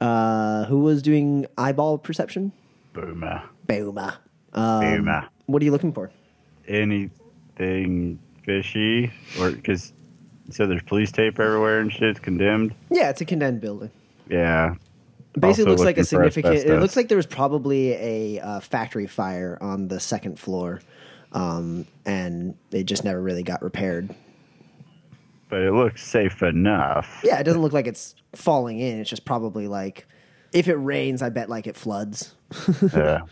Uh, 0.00 0.64
who 0.64 0.80
was 0.80 1.02
doing 1.02 1.46
eyeball 1.56 1.98
perception? 1.98 2.52
Boomer. 2.92 3.42
Boomer. 3.66 4.14
Um, 4.52 4.80
Boomer. 4.80 5.28
What 5.46 5.62
are 5.62 5.64
you 5.64 5.72
looking 5.72 5.92
for? 5.92 6.10
Anything 6.68 8.18
fishy? 8.44 9.12
Or 9.40 9.50
because 9.50 9.92
so 10.50 10.66
there's 10.66 10.82
police 10.82 11.12
tape 11.12 11.38
everywhere 11.38 11.80
and 11.80 11.92
shit. 11.92 12.02
It's 12.04 12.20
condemned. 12.20 12.74
Yeah, 12.90 13.10
it's 13.10 13.20
a 13.20 13.24
condemned 13.24 13.60
building. 13.60 13.90
Yeah. 14.28 14.74
Basically, 15.38 15.70
looks 15.70 15.82
like 15.82 15.98
a 15.98 16.04
significant. 16.04 16.56
It 16.56 16.78
looks 16.78 16.94
like 16.94 17.08
there 17.08 17.16
was 17.16 17.26
probably 17.26 17.92
a 17.92 18.40
uh, 18.40 18.60
factory 18.60 19.06
fire 19.06 19.56
on 19.62 19.88
the 19.88 19.98
second 19.98 20.38
floor, 20.38 20.82
um, 21.32 21.86
and 22.04 22.54
it 22.70 22.84
just 22.84 23.02
never 23.02 23.20
really 23.20 23.42
got 23.42 23.62
repaired. 23.62 24.14
But 25.48 25.62
it 25.62 25.72
looks 25.72 26.06
safe 26.06 26.42
enough. 26.42 27.20
Yeah, 27.24 27.38
it 27.38 27.44
doesn't 27.44 27.62
look 27.62 27.72
like 27.72 27.86
it's 27.86 28.14
falling 28.34 28.78
in. 28.78 28.98
It's 28.98 29.08
just 29.08 29.24
probably 29.24 29.68
like 29.68 30.06
if 30.52 30.68
it 30.68 30.74
rains, 30.74 31.22
I 31.22 31.30
bet 31.30 31.48
like 31.48 31.66
it 31.66 31.76
floods. 31.76 32.34
Yeah. 32.94 33.22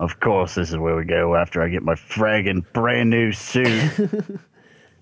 Of 0.00 0.18
course, 0.18 0.54
this 0.54 0.70
is 0.70 0.78
where 0.78 0.96
we 0.96 1.04
go 1.04 1.36
after 1.36 1.62
I 1.62 1.68
get 1.68 1.82
my 1.82 1.94
fragging 1.94 2.64
brand 2.72 3.10
new 3.10 3.32
suit. 3.32 4.40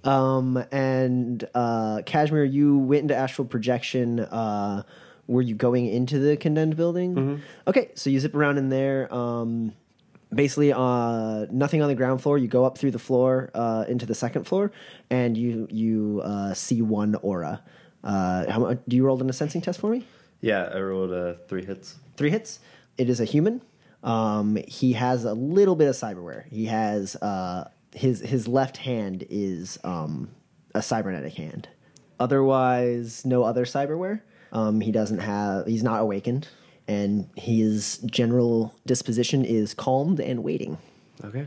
Um, 0.04 0.64
and 0.70 1.46
uh, 1.54 2.02
Kashmir, 2.06 2.44
you 2.44 2.78
went 2.78 3.02
into 3.02 3.16
astral 3.16 3.46
projection. 3.46 4.20
Uh, 4.20 4.84
were 5.26 5.42
you 5.42 5.56
going 5.56 5.86
into 5.86 6.18
the 6.20 6.36
condemned 6.36 6.76
building? 6.76 7.42
Okay, 7.66 7.90
so 7.94 8.08
you 8.08 8.20
zip 8.20 8.34
around 8.34 8.58
in 8.58 8.68
there. 8.68 9.12
Um, 9.12 9.72
basically, 10.32 10.72
uh, 10.72 11.46
nothing 11.50 11.82
on 11.82 11.88
the 11.88 11.96
ground 11.96 12.22
floor. 12.22 12.38
You 12.38 12.48
go 12.48 12.64
up 12.64 12.78
through 12.78 12.92
the 12.92 12.98
floor 12.98 13.50
uh, 13.54 13.84
into 13.88 14.06
the 14.06 14.14
second 14.14 14.44
floor, 14.44 14.70
and 15.10 15.36
you 15.36 15.66
you 15.68 16.22
uh, 16.24 16.54
see 16.54 16.80
one 16.80 17.16
aura. 17.16 17.62
Uh, 18.02 18.50
how 18.50 18.74
do 18.86 18.96
you 18.96 19.04
roll 19.04 19.20
in 19.20 19.28
a 19.28 19.32
sensing 19.32 19.60
test 19.60 19.80
for 19.80 19.90
me? 19.90 20.06
Yeah, 20.40 20.70
I 20.72 20.78
rolled 20.78 21.12
uh, 21.12 21.34
three 21.48 21.64
hits. 21.66 21.96
three 22.16 22.30
hits. 22.30 22.60
It 22.96 23.10
is 23.10 23.20
a 23.20 23.24
human. 23.24 23.60
Um, 24.02 24.56
he 24.66 24.92
has 24.92 25.24
a 25.24 25.34
little 25.34 25.76
bit 25.76 25.88
of 25.88 25.94
cyberware. 25.94 26.48
He 26.50 26.66
has 26.66 27.16
uh, 27.16 27.68
his 27.94 28.20
his 28.20 28.46
left 28.46 28.76
hand 28.76 29.26
is 29.28 29.78
um, 29.84 30.30
a 30.74 30.82
cybernetic 30.82 31.34
hand. 31.34 31.68
Otherwise, 32.20 33.24
no 33.24 33.42
other 33.42 33.64
cyberware. 33.64 34.20
Um, 34.52 34.80
he 34.80 34.92
doesn't 34.92 35.18
have. 35.18 35.66
He's 35.66 35.82
not 35.82 36.00
awakened, 36.00 36.48
and 36.86 37.28
his 37.36 37.98
general 37.98 38.74
disposition 38.86 39.44
is 39.44 39.74
calmed 39.74 40.20
and 40.20 40.42
waiting. 40.42 40.78
Okay. 41.24 41.46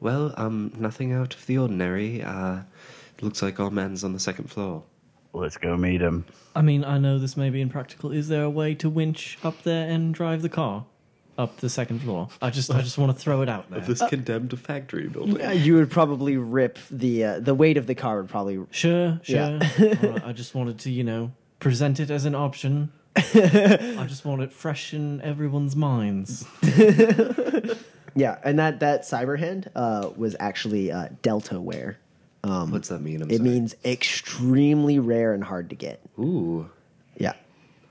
Well, 0.00 0.32
um, 0.38 0.72
nothing 0.78 1.12
out 1.12 1.34
of 1.34 1.46
the 1.46 1.58
ordinary. 1.58 2.22
Uh, 2.22 2.62
looks 3.20 3.42
like 3.42 3.60
our 3.60 3.70
man's 3.70 4.02
on 4.02 4.14
the 4.14 4.20
second 4.20 4.48
floor. 4.50 4.82
Let's 5.34 5.58
go 5.58 5.76
meet 5.76 6.00
him. 6.00 6.24
I 6.56 6.62
mean, 6.62 6.84
I 6.84 6.98
know 6.98 7.18
this 7.18 7.36
may 7.36 7.50
be 7.50 7.60
impractical. 7.60 8.10
Is 8.10 8.28
there 8.28 8.42
a 8.42 8.50
way 8.50 8.74
to 8.76 8.88
winch 8.88 9.38
up 9.44 9.62
there 9.62 9.88
and 9.88 10.12
drive 10.12 10.42
the 10.42 10.48
car 10.48 10.86
up 11.40 11.56
the 11.58 11.68
second 11.68 12.00
floor? 12.00 12.28
I 12.42 12.50
just, 12.50 12.70
I 12.70 12.82
just 12.82 12.98
want 12.98 13.16
to 13.16 13.18
throw 13.20 13.42
it 13.42 13.48
out 13.48 13.70
there. 13.70 13.80
This 13.80 14.02
condemned 14.08 14.58
factory 14.60 15.08
building. 15.08 15.44
Uh, 15.44 15.50
you 15.50 15.74
would 15.74 15.90
probably 15.90 16.36
rip 16.36 16.78
the 16.90 17.24
uh, 17.24 17.40
the 17.40 17.54
weight 17.54 17.76
of 17.76 17.86
the 17.86 17.94
car 17.94 18.20
would 18.20 18.30
probably 18.30 18.60
Sure, 18.70 19.18
sure. 19.22 19.36
Yeah. 19.36 19.68
All 19.80 20.10
right, 20.10 20.24
I 20.26 20.32
just 20.32 20.54
wanted 20.54 20.78
to, 20.80 20.90
you 20.90 21.02
know, 21.04 21.32
present 21.58 21.98
it 22.00 22.10
as 22.10 22.24
an 22.26 22.34
option. 22.34 22.92
I 23.16 24.04
just 24.08 24.24
want 24.24 24.42
it 24.42 24.52
fresh 24.52 24.94
in 24.94 25.20
everyone's 25.22 25.74
minds. 25.74 26.44
yeah. 28.14 28.38
And 28.44 28.58
that 28.58 28.80
that 28.80 29.02
cyber 29.02 29.38
hand 29.38 29.70
uh, 29.74 30.10
was 30.16 30.36
actually 30.38 30.92
uh, 30.92 31.08
Deltaware. 31.22 31.98
What's 32.42 32.88
that 32.88 33.00
mean? 33.00 33.22
I'm 33.22 33.30
It 33.30 33.38
sorry. 33.38 33.48
means 33.50 33.74
extremely 33.84 34.98
rare 34.98 35.32
and 35.34 35.44
hard 35.44 35.70
to 35.70 35.76
get. 35.76 36.00
Ooh. 36.18 36.68
Yeah. 37.16 37.34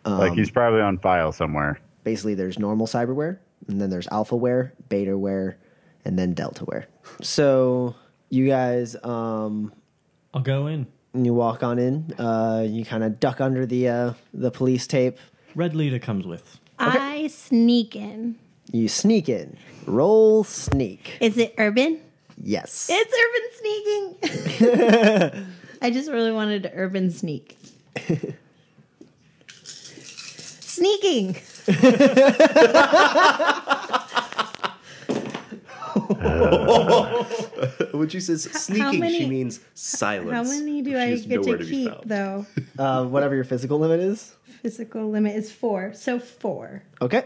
like 0.05 0.33
he's 0.33 0.49
probably 0.49 0.81
on 0.81 0.97
file 0.97 1.31
somewhere. 1.31 1.79
Basically 2.03 2.33
there's 2.35 2.57
normal 2.59 2.87
cyberware 2.87 3.37
and 3.67 3.79
then 3.81 3.89
there's 3.89 4.07
alphaware 4.07 4.71
betaware 4.89 5.55
and 6.05 6.17
then 6.17 6.33
deltaware 6.33 6.87
so 7.21 7.95
you 8.29 8.47
guys 8.47 8.95
um 9.03 9.73
I'll 10.33 10.41
go 10.41 10.67
in. 10.67 10.87
you 11.13 11.33
walk 11.33 11.63
on 11.63 11.77
in 11.79 12.13
uh 12.17 12.63
you 12.67 12.85
kind 12.85 13.03
of 13.03 13.19
duck 13.19 13.41
under 13.41 13.65
the 13.65 13.87
uh 13.89 14.13
the 14.33 14.51
police 14.51 14.87
tape 14.87 15.17
Red 15.55 15.75
leader 15.75 15.97
comes 15.99 16.27
with. 16.27 16.59
I 16.77 17.27
sneak 17.27 17.95
in. 17.95 18.35
you 18.71 18.87
sneak 18.87 19.27
in 19.27 19.57
roll 19.85 20.43
sneak 20.43 21.17
Is 21.19 21.37
it 21.37 21.53
urban? 21.57 21.99
yes 22.41 22.89
It's 22.91 23.13
urban 24.21 24.21
sneaking. 25.31 25.45
I 25.81 25.91
just 25.91 26.09
really 26.11 26.31
wanted 26.31 26.63
to 26.63 26.71
urban 26.73 27.09
sneak. 27.11 27.57
Sneaking. 29.63 31.35
When 37.91 38.09
she 38.09 38.19
says 38.19 38.43
sneaking, 38.43 38.99
many- 38.99 39.19
she 39.19 39.25
means 39.27 39.59
silence. 39.73 40.31
How 40.31 40.43
many 40.43 40.81
do 40.81 40.97
I 40.97 41.15
get 41.17 41.43
to 41.43 41.57
keep, 41.65 41.91
though? 42.05 42.45
uh 42.77 43.05
whatever 43.05 43.35
your 43.35 43.43
physical 43.43 43.79
limit 43.79 43.99
is 43.99 44.33
Physical 44.61 45.09
limit 45.09 45.37
is 45.37 45.49
four. 45.49 45.93
So 45.93 46.19
four. 46.19 46.83
Okay. 47.01 47.25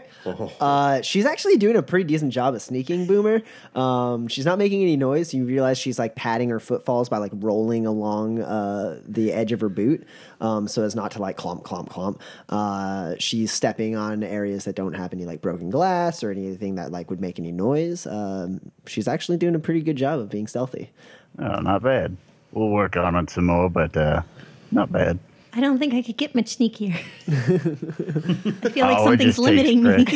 Uh, 0.60 1.02
she's 1.02 1.26
actually 1.26 1.56
doing 1.56 1.74
a 1.74 1.82
pretty 1.82 2.04
decent 2.04 2.32
job 2.32 2.54
of 2.54 2.62
sneaking 2.62 3.06
Boomer. 3.06 3.42
Um, 3.74 4.28
she's 4.28 4.44
not 4.44 4.56
making 4.56 4.82
any 4.82 4.96
noise. 4.96 5.34
You 5.34 5.44
realize 5.44 5.76
she's 5.76 5.98
like 5.98 6.14
padding 6.14 6.50
her 6.50 6.60
footfalls 6.60 7.08
by 7.08 7.18
like 7.18 7.32
rolling 7.34 7.86
along 7.86 8.40
uh, 8.40 9.00
the 9.04 9.32
edge 9.32 9.50
of 9.50 9.60
her 9.62 9.68
boot 9.68 10.06
um, 10.40 10.68
so 10.68 10.84
as 10.84 10.94
not 10.94 11.10
to 11.12 11.18
like 11.18 11.36
clomp, 11.36 11.64
clomp, 11.64 11.88
clomp. 11.88 12.20
Uh, 12.50 13.16
she's 13.18 13.50
stepping 13.50 13.96
on 13.96 14.22
areas 14.22 14.64
that 14.66 14.76
don't 14.76 14.94
have 14.94 15.12
any 15.12 15.24
like 15.24 15.40
broken 15.40 15.70
glass 15.70 16.22
or 16.22 16.30
anything 16.30 16.76
that 16.76 16.92
like 16.92 17.10
would 17.10 17.20
make 17.20 17.40
any 17.40 17.50
noise. 17.50 18.06
Um, 18.06 18.60
she's 18.86 19.08
actually 19.08 19.38
doing 19.38 19.56
a 19.56 19.58
pretty 19.60 19.80
good 19.80 19.96
job 19.96 20.20
of 20.20 20.30
being 20.30 20.46
stealthy. 20.46 20.92
Oh, 21.38 21.60
not 21.60 21.82
bad. 21.82 22.16
We'll 22.52 22.68
work 22.68 22.96
on 22.96 23.16
it 23.16 23.30
some 23.30 23.46
more, 23.46 23.68
but 23.68 23.96
uh, 23.96 24.22
not 24.70 24.92
bad. 24.92 25.18
I 25.56 25.60
don't 25.60 25.78
think 25.78 25.94
I 25.94 26.02
could 26.02 26.16
get 26.16 26.34
much 26.34 26.58
sneakier. 26.58 26.94
I 28.64 28.68
feel 28.70 28.86
like 28.86 28.98
Oh, 28.98 29.06
something's 29.06 29.38
limiting 29.38 29.82
me. 29.82 30.04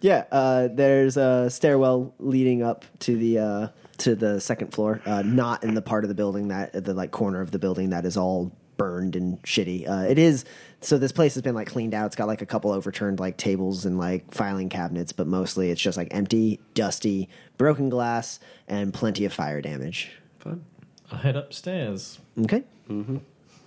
Yeah, 0.00 0.24
uh, 0.30 0.68
there's 0.72 1.16
a 1.16 1.50
stairwell 1.50 2.14
leading 2.18 2.62
up 2.62 2.84
to 3.00 3.16
the 3.16 3.38
uh, 3.38 3.68
to 3.98 4.14
the 4.14 4.40
second 4.40 4.72
floor, 4.72 5.00
uh, 5.04 5.22
not 5.22 5.64
in 5.64 5.74
the 5.74 5.82
part 5.82 6.04
of 6.04 6.08
the 6.08 6.14
building 6.14 6.48
that 6.48 6.84
the 6.84 6.94
like 6.94 7.10
corner 7.10 7.40
of 7.40 7.50
the 7.50 7.58
building 7.58 7.90
that 7.90 8.04
is 8.04 8.16
all 8.16 8.52
burned 8.76 9.16
and 9.16 9.42
shitty. 9.42 9.88
Uh, 9.88 10.06
it 10.08 10.18
is 10.18 10.44
so 10.80 10.98
this 10.98 11.12
place 11.12 11.34
has 11.34 11.42
been 11.42 11.54
like 11.54 11.66
cleaned 11.66 11.94
out. 11.94 12.06
It's 12.06 12.16
got 12.16 12.28
like 12.28 12.42
a 12.42 12.46
couple 12.46 12.70
overturned 12.70 13.18
like 13.18 13.36
tables 13.36 13.84
and 13.84 13.98
like 13.98 14.32
filing 14.32 14.68
cabinets, 14.68 15.12
but 15.12 15.26
mostly 15.26 15.70
it's 15.70 15.80
just 15.80 15.96
like 15.96 16.08
empty, 16.12 16.60
dusty, 16.74 17.28
broken 17.58 17.88
glass, 17.88 18.38
and 18.68 18.94
plenty 18.94 19.24
of 19.24 19.32
fire 19.32 19.60
damage. 19.60 20.12
Fun. 21.06 21.18
I'll 21.18 21.18
head 21.18 21.36
upstairs. 21.36 22.18
Okay. 22.40 22.64
Mm-hmm. 22.88 23.18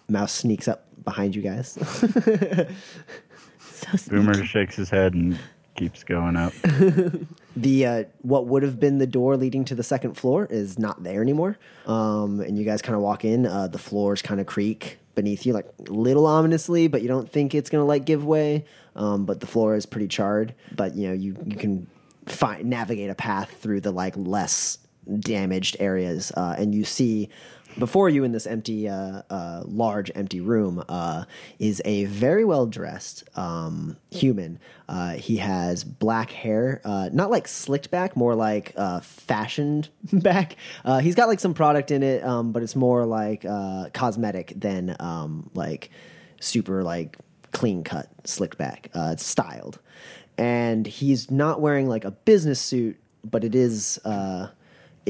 Mouse 0.08 0.34
sneaks 0.34 0.68
up 0.68 0.86
behind 1.04 1.36
you 1.36 1.42
guys. 1.42 1.78
So. 3.98 4.12
Boomer 4.12 4.44
shakes 4.46 4.76
his 4.76 4.90
head 4.90 5.14
and 5.14 5.40
keeps 5.76 6.04
going 6.04 6.36
up. 6.36 6.54
the 7.56 7.86
uh, 7.86 8.04
what 8.22 8.48
would 8.48 8.64
have 8.64 8.80
been 8.80 8.98
the 8.98 9.08
door 9.08 9.38
leading 9.38 9.64
to 9.66 9.76
the 9.76 9.84
second 9.84 10.16
floor 10.16 10.48
is 10.50 10.78
not 10.78 11.04
there 11.04 11.22
anymore. 11.22 11.58
Um, 11.86 12.42
and 12.42 12.58
you 12.58 12.66
guys 12.66 12.82
kind 12.82 12.96
of 12.96 13.02
walk 13.02 13.24
in. 13.24 13.46
Uh, 13.46 13.68
the 13.68 13.78
floors 13.78 14.22
kind 14.22 14.42
of 14.42 14.48
creak 14.48 15.00
beneath 15.16 15.46
you, 15.46 15.54
like 15.54 15.68
a 15.88 15.92
little 15.92 16.26
ominously, 16.26 16.88
but 16.88 17.02
you 17.02 17.08
don't 17.08 17.30
think 17.32 17.56
it's 17.56 17.70
gonna 17.70 17.86
like 17.86 18.06
give 18.06 18.26
way. 18.26 18.66
Um, 18.96 19.26
but 19.26 19.40
the 19.40 19.48
floor 19.48 19.76
is 19.76 19.86
pretty 19.86 20.08
charred. 20.08 20.54
But 20.76 20.96
you 20.96 21.08
know 21.08 21.14
you 21.14 21.38
you 21.46 21.56
can 21.56 21.88
find 22.26 22.70
navigate 22.70 23.10
a 23.10 23.16
path 23.16 23.52
through 23.62 23.82
the 23.82 23.92
like 23.92 24.14
less 24.18 24.78
damaged 25.20 25.78
areas, 25.80 26.32
uh, 26.36 26.56
and 26.58 26.74
you 26.74 26.84
see. 26.84 27.30
Before 27.78 28.10
you 28.10 28.24
in 28.24 28.32
this 28.32 28.48
empty, 28.48 28.90
uh, 28.90 29.22
uh, 29.30 29.64
large 29.66 30.12
empty 30.16 30.42
room 30.42 30.84
uh, 30.90 31.26
is 31.60 31.82
a 31.86 32.06
very 32.06 32.44
well 32.44 32.66
dressed 32.66 33.24
um, 33.38 33.96
human. 34.10 34.60
Uh, 34.90 35.12
he 35.12 35.38
has 35.38 35.84
black 35.84 36.32
hair, 36.32 36.82
uh, 36.84 37.10
not 37.14 37.30
like 37.30 37.48
slicked 37.48 37.92
back, 37.92 38.18
more 38.18 38.34
like 38.36 38.74
fashioned 39.04 39.90
back. 40.14 40.56
He's 41.02 41.16
got 41.16 41.28
like 41.28 41.40
some 41.40 41.54
product 41.54 41.92
in 41.92 42.02
it, 42.02 42.24
um, 42.24 42.52
but 42.52 42.64
it's 42.64 42.76
more 42.76 43.06
like 43.06 43.44
cosmetic 43.94 44.54
than 44.56 44.96
um, 45.00 45.50
like 45.54 45.92
super 46.42 46.84
like 46.84 47.18
clean 47.52 47.84
cut, 47.84 48.10
slicked 48.26 48.58
back. 48.58 48.90
It's 48.94 49.26
styled, 49.26 49.80
and 50.38 50.88
he's 50.88 51.30
not 51.30 51.62
wearing 51.62 51.88
like 51.88 52.04
a 52.04 52.12
business 52.12 52.60
suit, 52.60 53.00
but 53.24 53.44
it 53.44 53.54
is. 53.56 54.00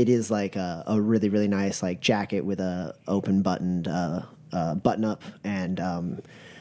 It 0.01 0.07
is 0.09 0.31
like 0.31 0.55
a, 0.55 0.83
a 0.87 0.95
really 1.11 1.29
really 1.29 1.47
nice 1.47 1.83
like 1.83 1.99
jacket 2.11 2.41
with 2.49 2.59
a 2.59 2.95
open 3.07 3.41
buttoned 3.41 3.87
uh, 3.87 4.21
uh, 4.57 4.75
button 4.75 5.05
up 5.05 5.21
and 5.43 5.79
um, 5.79 6.05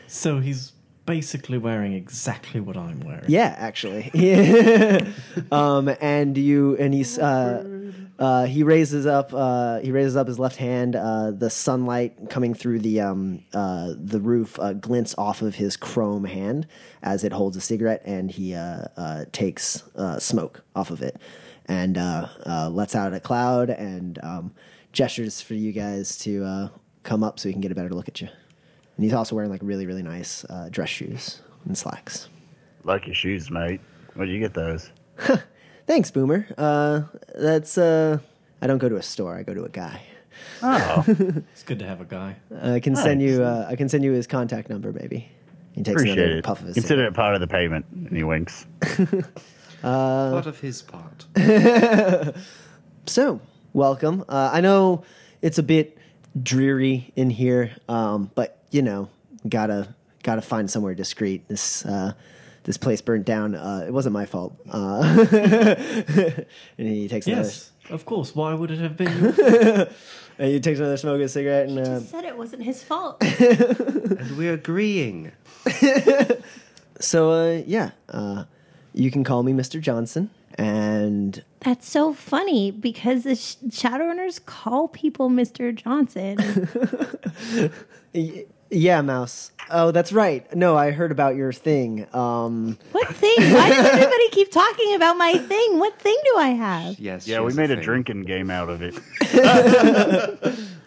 So 0.06 0.40
he's 0.40 0.72
basically 1.06 1.56
wearing 1.56 1.94
exactly 1.94 2.60
what 2.60 2.76
I'm 2.76 3.00
wearing. 3.00 3.24
yeah 3.28 3.54
actually 3.68 4.04
um, 5.52 5.88
and 6.00 6.36
you 6.36 6.76
and 6.76 6.92
he's 6.92 7.18
uh, 7.18 7.64
uh, 8.18 8.44
he 8.46 8.62
raises 8.62 9.06
up 9.06 9.32
uh, 9.32 9.78
he 9.80 9.90
raises 9.90 10.16
up 10.16 10.26
his 10.26 10.38
left 10.38 10.56
hand 10.56 10.96
uh, 10.96 11.30
the 11.30 11.48
sunlight 11.50 12.28
coming 12.28 12.52
through 12.52 12.80
the 12.80 13.00
um, 13.00 13.42
uh, 13.54 13.94
the 13.96 14.20
roof 14.20 14.58
uh, 14.60 14.72
glints 14.74 15.14
off 15.16 15.40
of 15.40 15.54
his 15.54 15.76
chrome 15.76 16.24
hand 16.24 16.66
as 17.02 17.24
it 17.24 17.32
holds 17.32 17.56
a 17.56 17.60
cigarette 17.60 18.02
and 18.04 18.30
he 18.32 18.54
uh, 18.54 18.84
uh, 18.96 19.24
takes 19.32 19.84
uh, 19.96 20.18
smoke 20.18 20.62
off 20.74 20.90
of 20.90 21.00
it 21.00 21.16
and 21.68 21.96
uh, 21.98 22.26
uh, 22.46 22.68
lets 22.70 22.94
out 22.94 23.12
a 23.12 23.20
cloud 23.20 23.70
and 23.70 24.18
um, 24.22 24.52
gestures 24.92 25.40
for 25.40 25.54
you 25.54 25.70
guys 25.72 26.18
to 26.18 26.44
uh, 26.44 26.68
come 27.02 27.22
up 27.22 27.38
so 27.38 27.48
he 27.48 27.52
can 27.52 27.60
get 27.60 27.70
a 27.70 27.74
better 27.74 27.90
look 27.90 28.08
at 28.08 28.20
you 28.20 28.28
and 28.96 29.04
he's 29.04 29.12
also 29.12 29.36
wearing 29.36 29.50
like 29.50 29.60
really 29.62 29.86
really 29.86 30.02
nice 30.02 30.44
uh, 30.50 30.68
dress 30.70 30.88
shoes 30.88 31.40
and 31.66 31.76
slacks 31.78 32.28
Lucky 32.84 33.12
shoes, 33.12 33.50
mate. 33.50 33.80
Where'd 34.14 34.30
you 34.30 34.38
get 34.38 34.54
those? 34.54 34.90
Thanks, 35.86 36.10
Boomer. 36.10 36.46
Uh, 36.56 37.02
that's 37.34 37.76
uh, 37.76 38.18
I 38.62 38.66
don't 38.66 38.78
go 38.78 38.88
to 38.88 38.96
a 38.96 39.02
store. 39.02 39.36
I 39.36 39.42
go 39.42 39.52
to 39.52 39.64
a 39.64 39.68
guy. 39.68 40.00
Oh, 40.62 41.04
It's 41.52 41.64
good 41.64 41.80
to 41.80 41.86
have 41.86 42.00
a 42.00 42.06
guy. 42.06 42.36
I 42.62 42.80
can 42.80 42.96
send 42.96 43.20
you. 43.20 43.42
Uh, 43.42 43.66
I 43.68 43.76
can 43.76 43.88
send 43.90 44.04
you 44.04 44.12
his 44.12 44.26
contact 44.26 44.70
number, 44.70 44.92
maybe. 44.92 45.28
He 45.72 45.82
takes 45.82 46.00
appreciate 46.00 46.18
another 46.18 46.38
it. 46.38 46.44
puff 46.44 46.60
of 46.60 46.68
his. 46.68 46.74
Consider 46.74 47.04
it 47.06 47.14
part 47.14 47.34
of 47.34 47.40
the 47.40 47.46
payment. 47.46 47.84
And 47.92 48.16
he 48.16 48.22
winks. 48.24 48.66
Part 49.82 50.46
of 50.46 50.60
his 50.60 50.82
part. 50.82 51.26
So, 53.06 53.40
welcome. 53.72 54.22
Uh, 54.28 54.50
I 54.52 54.60
know 54.60 55.02
it's 55.40 55.56
a 55.56 55.62
bit 55.62 55.96
dreary 56.40 57.10
in 57.16 57.30
here, 57.30 57.72
um, 57.88 58.30
but 58.34 58.62
you 58.70 58.82
know, 58.82 59.08
gotta 59.48 59.94
gotta 60.22 60.42
find 60.42 60.70
somewhere 60.70 60.94
discreet. 60.94 61.48
This 61.48 61.86
uh, 61.86 62.12
this 62.64 62.76
place 62.76 63.00
burnt 63.00 63.24
down. 63.24 63.54
Uh, 63.54 63.84
it 63.88 63.92
wasn't 63.92 64.12
my 64.12 64.26
fault. 64.26 64.58
Uh, 64.70 65.26
and 65.32 66.46
he 66.76 67.08
takes 67.08 67.26
another. 67.26 67.44
Yes, 67.44 67.72
of 67.88 68.04
course. 68.04 68.34
Why 68.34 68.52
would 68.52 68.70
it 68.70 68.78
have 68.78 68.96
been? 68.96 69.88
And 70.40 70.52
he 70.52 70.60
takes 70.60 70.78
another 70.78 70.96
smoke 70.96 71.16
of 71.16 71.22
a 71.22 71.28
cigarette 71.28 71.68
and. 71.68 71.78
Uh, 71.80 71.98
Just 71.98 72.10
said 72.10 72.24
it 72.24 72.36
wasn't 72.36 72.62
his 72.62 72.80
fault. 72.84 73.20
and 73.20 74.36
we're 74.36 74.54
agreeing. 74.54 75.32
So 77.00 77.30
uh, 77.32 77.62
yeah, 77.66 77.90
uh, 78.08 78.44
you 78.98 79.10
can 79.12 79.22
call 79.24 79.42
me 79.44 79.52
Mr. 79.52 79.80
Johnson, 79.80 80.28
and 80.56 81.44
That's 81.60 81.88
so 81.88 82.12
funny 82.12 82.70
because 82.72 83.22
the 83.22 83.36
sh- 83.36 83.54
Shadowrunners 83.68 84.44
call 84.44 84.88
people 84.88 85.30
Mr. 85.30 85.72
Johnson. 85.74 86.36
y- 88.14 88.44
yeah, 88.70 89.00
Mouse. 89.00 89.52
Oh, 89.70 89.92
that's 89.92 90.12
right. 90.12 90.52
No, 90.54 90.76
I 90.76 90.90
heard 90.90 91.10
about 91.12 91.36
your 91.36 91.52
thing. 91.52 92.06
Um, 92.14 92.76
what 92.92 93.08
thing? 93.14 93.36
Why 93.54 93.70
does 93.70 93.86
everybody 93.92 94.28
keep 94.30 94.50
talking 94.52 94.94
about 94.94 95.16
my 95.16 95.38
thing? 95.38 95.78
What 95.78 95.98
thing 95.98 96.16
do 96.24 96.36
I 96.38 96.48
have? 96.48 96.98
Yes. 96.98 97.26
Yeah, 97.26 97.40
we 97.40 97.54
made 97.54 97.70
a 97.70 97.76
thing. 97.76 97.84
drinking 97.84 98.22
game 98.24 98.50
out 98.50 98.68
of 98.68 98.82
it. 98.82 98.94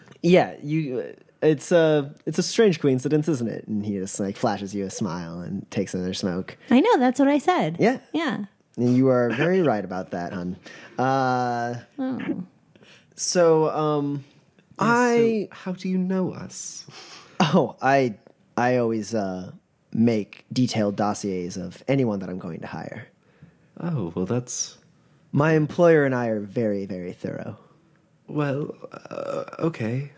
yeah, 0.22 0.54
you. 0.62 1.14
It's 1.42 1.72
a 1.72 2.14
it's 2.24 2.38
a 2.38 2.42
strange 2.42 2.80
coincidence, 2.80 3.28
isn't 3.28 3.48
it? 3.48 3.66
And 3.66 3.84
he 3.84 3.98
just 3.98 4.20
like 4.20 4.36
flashes 4.36 4.74
you 4.74 4.84
a 4.86 4.90
smile 4.90 5.40
and 5.40 5.68
takes 5.70 5.92
another 5.94 6.14
smoke. 6.14 6.56
I 6.70 6.80
know 6.80 6.98
that's 6.98 7.18
what 7.18 7.28
I 7.28 7.38
said. 7.38 7.76
Yeah. 7.80 7.98
Yeah. 8.12 8.44
And 8.76 8.96
you 8.96 9.08
are 9.08 9.28
very 9.30 9.60
right 9.60 9.84
about 9.84 10.12
that, 10.12 10.32
hon. 10.32 10.56
Uh, 10.98 11.74
Oh. 11.98 12.44
so 13.16 13.68
um, 13.70 14.24
I 14.78 15.48
So 15.50 15.56
how 15.56 15.72
do 15.72 15.88
you 15.88 15.98
know 15.98 16.32
us? 16.32 16.86
oh 17.40 17.76
I 17.82 18.14
I 18.56 18.76
always 18.76 19.14
uh, 19.14 19.50
make 19.92 20.44
detailed 20.52 20.94
dossiers 20.96 21.56
of 21.56 21.82
anyone 21.88 22.20
that 22.20 22.28
I'm 22.30 22.38
going 22.38 22.60
to 22.60 22.66
hire. 22.68 23.08
Oh, 23.80 24.12
well, 24.14 24.26
that's. 24.26 24.78
My 25.32 25.54
employer 25.54 26.04
and 26.04 26.14
I 26.14 26.26
are 26.28 26.40
very, 26.40 26.84
very 26.84 27.12
thorough. 27.14 27.56
Well, 28.28 28.74
uh, 29.10 29.44
okay. 29.60 30.12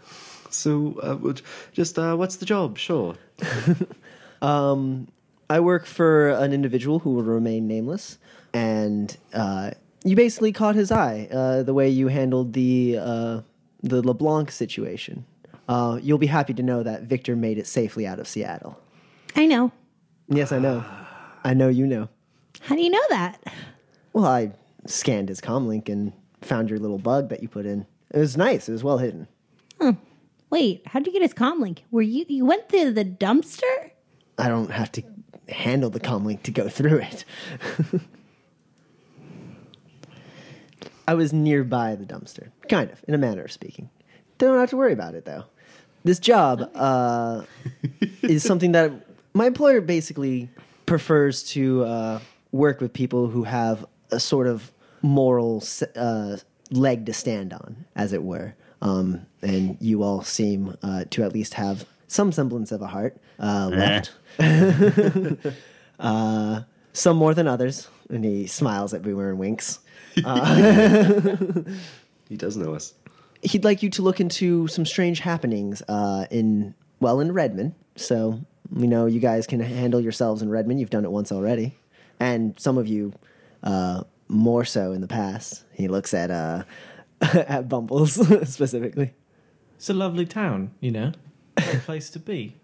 So, 0.55 0.99
uh, 1.03 1.35
just, 1.73 1.99
uh, 1.99 2.17
what's 2.17 2.37
the 2.37 2.47
job? 2.47 2.79
Sure. 2.79 3.17
I 5.51 5.61
work 5.61 5.87
for 5.87 6.31
an 6.31 6.53
individual 6.53 7.01
who 7.01 7.15
will 7.15 7.23
remain 7.23 7.67
nameless, 7.69 8.19
and 8.53 9.17
uh, 9.33 9.73
you 10.05 10.17
basically 10.17 10.53
caught 10.53 10.75
his 10.75 10.91
eye 10.91 11.29
uh, 11.31 11.63
the 11.63 11.75
way 11.75 11.89
you 11.89 12.09
handled 12.09 12.55
the 12.55 12.99
uh, 13.01 13.41
the 13.83 14.03
LeBlanc 14.03 14.51
situation. 14.51 15.25
Uh, 15.69 15.99
you'll 16.03 16.19
be 16.19 16.27
happy 16.27 16.55
to 16.55 16.63
know 16.63 16.83
that 16.83 17.03
Victor 17.03 17.37
made 17.37 17.59
it 17.59 17.67
safely 17.67 18.07
out 18.07 18.19
of 18.19 18.27
Seattle. 18.29 18.79
I 19.37 19.47
know. 19.47 19.73
Yes, 20.29 20.53
I 20.53 20.59
know. 20.59 20.85
I 21.43 21.55
know 21.55 21.69
you 21.69 21.87
know. 21.87 22.09
How 22.61 22.75
do 22.75 22.83
you 22.83 22.91
know 22.91 23.05
that? 23.11 23.43
Well, 24.13 24.27
I 24.27 24.53
scanned 24.87 25.29
his 25.29 25.41
comlink 25.41 25.89
and 25.89 26.13
found 26.41 26.71
your 26.71 26.79
little 26.79 26.99
bug 26.99 27.29
that 27.29 27.43
you 27.43 27.49
put 27.49 27.67
in. 27.67 27.87
It 28.13 28.19
was 28.19 28.37
nice. 28.37 28.69
It 28.69 28.73
was 28.73 28.85
well 28.85 28.99
hidden. 28.99 29.29
Wait, 30.55 30.87
how'd 30.87 31.05
you 31.05 31.13
get 31.13 31.21
his 31.21 31.35
comlink? 31.35 31.81
Were 31.91 32.01
you 32.01 32.25
you 32.29 32.45
went 32.45 32.69
through 32.69 32.93
the 32.93 33.05
dumpster? 33.05 33.91
I 34.39 34.47
don't 34.47 34.71
have 34.71 34.93
to 34.93 35.03
handle 35.49 35.91
the 35.91 35.99
comlink 35.99 36.45
to 36.45 36.53
go 36.53 36.69
through 36.69 36.99
it. 36.99 37.25
I 41.09 41.15
was 41.15 41.33
nearby 41.33 41.97
the 41.97 42.05
dumpster, 42.05 42.53
kind 42.69 42.89
of, 42.89 43.03
in 43.09 43.15
a 43.15 43.19
manner 43.19 43.43
of 43.43 43.51
speaking. 43.51 43.91
Don't 44.39 44.57
have 44.61 44.71
to 44.71 44.77
worry 44.77 44.93
about 44.93 45.17
it 45.17 45.25
though. 45.25 45.43
This 46.05 46.21
job 46.21 46.71
uh, 46.77 47.43
is 48.23 48.45
something 48.45 48.71
that 48.71 48.93
my 49.33 49.47
employer 49.47 49.81
basically 49.81 50.49
prefers 50.87 51.43
to 51.55 51.83
uh, 51.83 52.21
work 52.53 52.81
with 52.81 52.93
people 52.93 53.27
who 53.27 53.43
have 53.43 53.85
a 54.13 54.21
sort 54.21 54.47
of 54.47 54.71
moral 55.03 55.65
uh, 55.97 56.37
leg 56.71 57.07
to 57.07 57.13
stand 57.13 57.53
on, 57.53 57.87
as 57.97 58.13
it 58.13 58.23
were. 58.23 58.55
Um, 58.83 59.27
and 59.45 59.77
you 59.81 60.03
all 60.03 60.23
seem 60.23 60.77
uh, 60.83 61.05
to 61.11 61.23
at 61.23 61.33
least 61.33 61.55
have 61.55 61.87
some 62.09 62.33
semblance 62.33 62.73
of 62.73 62.83
a 62.83 62.87
heart 62.87 63.17
uh, 63.39 63.71
left. 63.73 64.13
uh, 65.99 66.63
some 66.93 67.17
more 67.17 67.35
than 67.35 67.47
others. 67.47 67.89
And 68.09 68.25
he 68.25 68.47
smiles 68.47 68.93
at 68.95 69.03
Boomer 69.03 69.31
and 69.31 69.39
winks. 69.39 69.79
He 72.29 72.37
does 72.37 72.57
know 72.57 72.75
us. 72.75 72.95
he'd 73.43 73.65
like 73.65 73.83
you 73.83 73.91
to 73.91 74.03
look 74.03 74.21
into 74.21 74.67
some 74.69 74.87
strange 74.87 75.21
happenings 75.21 75.83
uh, 75.89 76.27
in 76.31 76.75
well 77.01 77.21
in 77.21 77.33
Redmond. 77.33 77.75
So 77.97 78.41
we 78.73 78.87
know 78.87 79.07
you 79.07 79.21
guys 79.21 79.47
can 79.47 79.61
handle 79.61 80.01
yourselves 80.01 80.43
in 80.43 80.49
Redmond. 80.49 80.81
You've 80.81 80.91
done 80.91 81.05
it 81.05 81.13
once 81.13 81.31
already, 81.31 81.77
and 82.19 82.59
some 82.59 82.79
of 82.79 82.89
you 82.89 83.13
uh, 83.63 84.05
more 84.29 84.65
so 84.65 84.93
in 84.93 85.01
the 85.01 85.07
past. 85.07 85.65
He 85.73 85.89
looks 85.89 86.15
at 86.15 86.31
uh, 86.31 86.65
at 87.21 87.69
Bumbles 87.69 88.15
specifically. 88.51 89.13
It's 89.77 89.91
a 89.91 89.95
lovely 89.95 90.27
town, 90.27 90.73
you 90.81 90.91
know. 90.91 91.13
Great 91.57 91.81
place 91.83 92.11
to 92.11 92.19
be. 92.19 92.57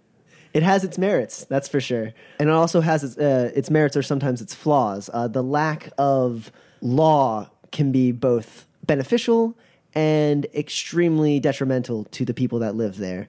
It 0.52 0.62
has 0.62 0.82
its 0.82 0.98
merits, 0.98 1.44
that's 1.44 1.68
for 1.68 1.80
sure, 1.80 2.12
and 2.38 2.48
it 2.48 2.52
also 2.52 2.80
has 2.80 3.04
its 3.04 3.16
uh, 3.16 3.52
its 3.54 3.70
merits 3.70 3.96
or 3.96 4.02
sometimes 4.02 4.40
its 4.40 4.52
flaws. 4.52 5.08
Uh, 5.12 5.28
the 5.28 5.42
lack 5.42 5.90
of 5.96 6.50
law 6.80 7.48
can 7.70 7.92
be 7.92 8.10
both 8.10 8.66
beneficial 8.84 9.56
and 9.94 10.46
extremely 10.54 11.38
detrimental 11.38 12.04
to 12.04 12.24
the 12.24 12.34
people 12.34 12.58
that 12.60 12.74
live 12.74 12.96
there. 12.96 13.28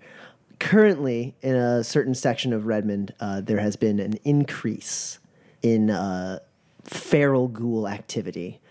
Currently, 0.60 1.36
in 1.41 1.56
a 1.56 1.84
certain 1.84 2.15
section 2.15 2.54
of 2.54 2.65
Redmond, 2.65 3.13
uh, 3.20 3.41
there 3.41 3.60
has 3.60 3.76
been 3.76 4.00
an 4.00 4.13
increase 4.24 5.20
in 5.62 5.91
uh, 5.91 6.39
feral 6.84 7.48
ghoul 7.48 7.88
activity, 7.88 8.62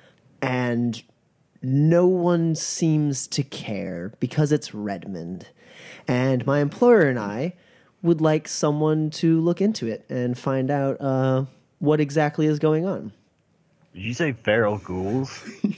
and 0.42 1.02
no 1.62 2.06
one 2.06 2.54
seems 2.54 3.26
to 3.28 3.42
care 3.42 4.12
because 4.20 4.52
it's 4.52 4.74
Redmond. 4.74 5.48
And 6.08 6.46
my 6.46 6.60
employer 6.60 7.02
and 7.02 7.18
I 7.18 7.54
would 8.02 8.20
like 8.20 8.48
someone 8.48 9.10
to 9.10 9.40
look 9.40 9.60
into 9.60 9.86
it 9.86 10.04
and 10.08 10.38
find 10.38 10.70
out 10.70 11.00
uh, 11.00 11.44
what 11.78 12.00
exactly 12.00 12.46
is 12.46 12.58
going 12.58 12.86
on. 12.86 13.12
Did 13.94 14.02
you 14.02 14.14
say 14.14 14.32
feral 14.32 14.78
ghouls? 14.78 15.42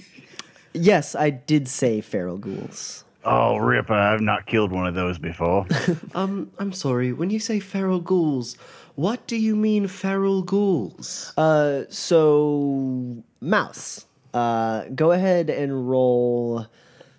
Yes, 0.74 1.14
I 1.14 1.28
did 1.28 1.68
say 1.68 2.00
feral 2.00 2.38
ghouls. 2.38 3.04
oh, 3.24 3.58
rip! 3.58 3.90
I've 3.90 4.22
not 4.22 4.46
killed 4.46 4.72
one 4.72 4.86
of 4.86 4.94
those 4.94 5.18
before. 5.18 5.66
Um, 6.14 6.50
I'm 6.58 6.72
sorry. 6.72 7.12
When 7.12 7.28
you 7.28 7.38
say 7.38 7.60
feral 7.60 8.00
ghouls, 8.00 8.56
what 8.94 9.26
do 9.26 9.36
you 9.36 9.54
mean 9.54 9.86
feral 9.86 10.42
ghouls? 10.42 11.34
Uh, 11.36 11.82
so 11.90 13.22
mouse, 13.40 14.06
uh, 14.34 14.84
go 14.94 15.12
ahead 15.12 15.50
and 15.50 15.88
roll. 15.88 16.66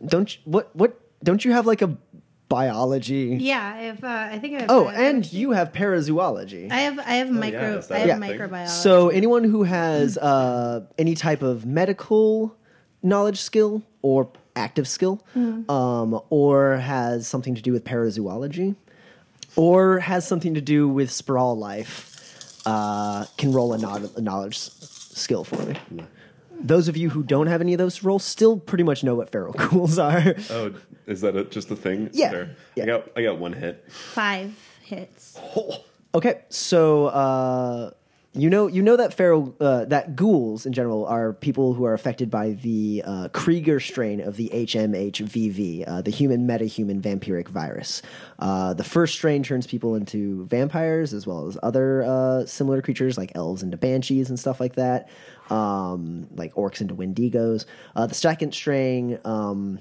Don't 0.06 0.36
you, 0.36 0.42
what 0.46 0.76
what? 0.76 1.00
Don't 1.24 1.46
you 1.46 1.52
have 1.54 1.66
like 1.66 1.82
a 1.82 1.98
biology? 2.50 3.38
Yeah, 3.40 3.74
I 3.76 3.82
have. 3.84 4.04
Uh, 4.04 4.08
I 4.32 4.40
think 4.40 4.56
I 4.58 4.62
have. 4.62 4.70
Oh, 4.70 4.84
bio- 4.86 4.94
and 4.94 5.32
you 5.34 5.52
have 5.52 5.72
parazoology. 5.72 6.72
I 6.72 6.82
have. 6.82 7.00
I 7.00 7.14
have 7.16 7.30
micro. 7.32 7.78
is 7.78 7.90
I 7.92 8.00
have 8.00 8.22
a 8.22 8.28
thing? 8.28 8.40
microbiology. 8.40 8.70
So 8.70 9.10
anyone 9.10 9.44
who 9.44 9.64
has 9.64 10.18
uh, 10.18 10.86
any 10.98 11.16
type 11.16 11.42
of 11.42 11.66
medical 11.66 12.56
knowledge 13.02 13.40
skill 13.42 13.82
or 14.02 14.30
active 14.56 14.88
skill, 14.88 15.24
um, 15.36 16.20
or 16.30 16.78
has 16.78 17.28
something 17.28 17.56
to 17.56 17.62
do 17.62 17.72
with 17.72 17.84
parazoology, 17.84 18.76
or 19.56 20.00
has 20.00 20.28
something 20.28 20.54
to 20.54 20.62
do 20.62 20.88
with 20.88 21.10
sprawl 21.12 21.58
life, 21.58 22.62
uh, 22.66 23.26
can 23.38 23.52
roll 23.52 23.74
a, 23.74 23.78
knowl- 23.78 24.12
a 24.16 24.22
knowledge 24.22 24.56
s- 24.56 25.10
skill 25.16 25.44
for 25.44 25.56
me. 25.66 25.76
Those 26.64 26.88
of 26.88 26.96
you 26.96 27.10
who 27.10 27.24
don't 27.24 27.48
have 27.48 27.60
any 27.62 27.74
of 27.74 27.78
those 27.78 28.04
roles 28.04 28.24
still 28.24 28.58
pretty 28.58 28.84
much 28.84 29.04
know 29.04 29.16
what 29.16 29.30
feral 29.30 29.54
ghouls 29.58 30.00
are. 30.00 30.36
Oh, 30.50 30.74
is 31.08 31.22
that 31.22 31.36
a, 31.36 31.44
just 31.44 31.70
a 31.72 31.76
thing? 31.76 32.10
Yeah, 32.14 32.30
There. 32.32 32.56
yeah. 32.76 32.84
I 32.84 32.88
got 32.88 33.10
I 33.18 33.24
got 33.24 33.38
one 33.40 33.54
hit. 33.54 33.84
five 33.92 34.56
hits. 34.84 35.38
Okay, 36.16 36.42
so 36.50 37.08
uh, 37.08 37.92
you 38.34 38.50
know 38.50 38.68
you 38.68 38.82
know 38.82 38.98
that 38.98 39.14
feral 39.14 39.56
uh, 39.60 39.86
that 39.86 40.16
ghouls 40.16 40.66
in 40.66 40.74
general 40.74 41.06
are 41.06 41.34
people 41.34 41.74
who 41.74 41.86
are 41.86 41.94
affected 41.94 42.32
by 42.32 42.52
the 42.52 43.04
uh, 43.06 43.28
Krieger 43.30 43.80
strain 43.80 44.22
of 44.22 44.38
the 44.38 44.50
HMHVV, 44.54 45.84
uh, 45.88 46.02
the 46.02 46.12
human 46.12 46.48
metahuman 46.48 47.02
vampiric 47.02 47.48
virus. 47.48 48.02
Uh, 48.40 48.74
the 48.74 48.84
first 48.84 49.14
strain 49.14 49.44
turns 49.44 49.68
people 49.68 49.96
into 49.96 50.46
vampires 50.46 51.14
as 51.14 51.28
well 51.28 51.48
as 51.48 51.58
other 51.62 52.04
uh, 52.04 52.46
similar 52.46 52.82
creatures 52.82 53.18
like 53.18 53.32
elves 53.36 53.62
into 53.64 53.78
banshees 53.78 54.30
and 54.30 54.40
stuff 54.40 54.60
like 54.60 54.76
that, 54.76 55.10
um, 55.50 56.28
like 56.36 56.54
orcs 56.56 56.82
into 56.82 56.96
wendigos. 56.96 57.66
Uh, 57.96 58.08
the 58.08 58.16
second 58.16 58.54
strain. 58.54 59.20
Um, 59.26 59.80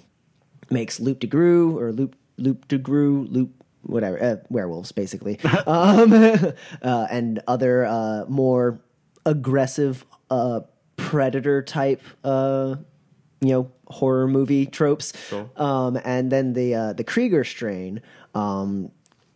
makes 0.70 0.98
loop 0.98 1.20
de 1.20 1.26
grue 1.26 1.78
or 1.78 1.92
loop 1.92 2.16
loop 2.38 2.66
de 2.66 2.78
grue 2.78 3.26
loop 3.30 3.61
whatever 3.82 4.22
uh, 4.22 4.36
werewolves 4.48 4.92
basically. 4.92 5.38
Um, 5.66 6.12
uh, 6.82 7.06
and 7.10 7.40
other 7.46 7.84
uh, 7.84 8.24
more 8.28 8.80
aggressive 9.24 10.04
uh, 10.30 10.60
predator 10.96 11.62
type 11.62 12.02
uh, 12.24 12.76
you 13.40 13.48
know 13.48 13.70
horror 13.88 14.26
movie 14.28 14.66
tropes. 14.66 15.12
Um, 15.56 15.98
and 16.04 16.30
then 16.30 16.54
the 16.54 16.74
uh, 16.74 16.92
the 16.94 17.04
Krieger 17.04 17.44
strain 17.44 18.00
um, 18.34 18.90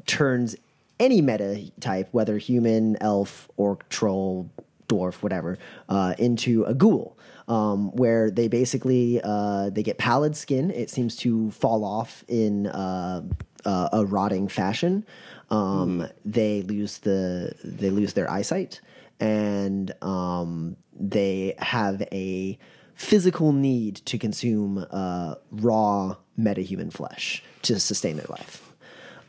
turns 0.06 0.56
any 0.98 1.20
meta 1.20 1.70
type 1.80 2.08
whether 2.12 2.38
human 2.38 2.96
elf 3.02 3.48
orc 3.56 3.88
troll 3.88 4.50
dwarf 4.88 5.22
whatever 5.22 5.58
uh, 5.88 6.14
into 6.18 6.64
a 6.64 6.74
ghoul. 6.74 7.18
Um, 7.48 7.92
where 7.92 8.28
they 8.28 8.48
basically 8.48 9.20
uh, 9.22 9.70
they 9.70 9.84
get 9.84 9.98
pallid 9.98 10.36
skin. 10.36 10.72
It 10.72 10.90
seems 10.90 11.14
to 11.18 11.52
fall 11.52 11.84
off 11.84 12.24
in 12.26 12.66
uh, 12.66 13.22
uh, 13.66 13.88
a 13.92 14.04
rotting 14.06 14.48
fashion. 14.48 15.04
Um, 15.50 16.08
They 16.24 16.62
lose 16.62 16.98
the 16.98 17.52
they 17.62 17.90
lose 17.90 18.14
their 18.14 18.30
eyesight, 18.30 18.80
and 19.20 19.92
um, 20.02 20.76
they 20.98 21.54
have 21.58 22.02
a 22.12 22.58
physical 22.94 23.52
need 23.52 23.96
to 24.06 24.18
consume 24.18 24.86
uh, 24.90 25.34
raw 25.50 26.16
metahuman 26.38 26.92
flesh 26.92 27.42
to 27.62 27.78
sustain 27.78 28.16
their 28.16 28.26
life. 28.30 28.72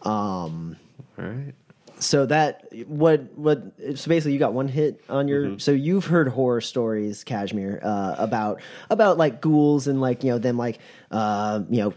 Um, 0.04 0.78
All 1.19 1.26
right. 1.26 1.54
so 2.00 2.26
that 2.28 2.67
what 2.88 3.23
what 3.38 3.62
so 3.95 4.08
basically 4.08 4.34
you 4.34 4.39
got 4.39 4.54
one 4.54 4.67
hit 4.67 5.04
on 5.10 5.28
your 5.28 5.60
so 5.60 5.71
you've 5.71 6.06
heard 6.06 6.30
horror 6.30 6.62
stories 6.62 7.23
Kashmir 7.23 7.80
uh, 7.84 8.15
about 8.17 8.62
about 8.89 9.17
like 9.17 9.41
ghouls 9.41 9.88
and 9.88 10.00
like 10.00 10.23
you 10.23 10.32
know 10.32 10.38
them 10.38 10.58
like 10.58 10.80
uh, 11.12 11.62
you 11.69 11.82
know 11.82 11.93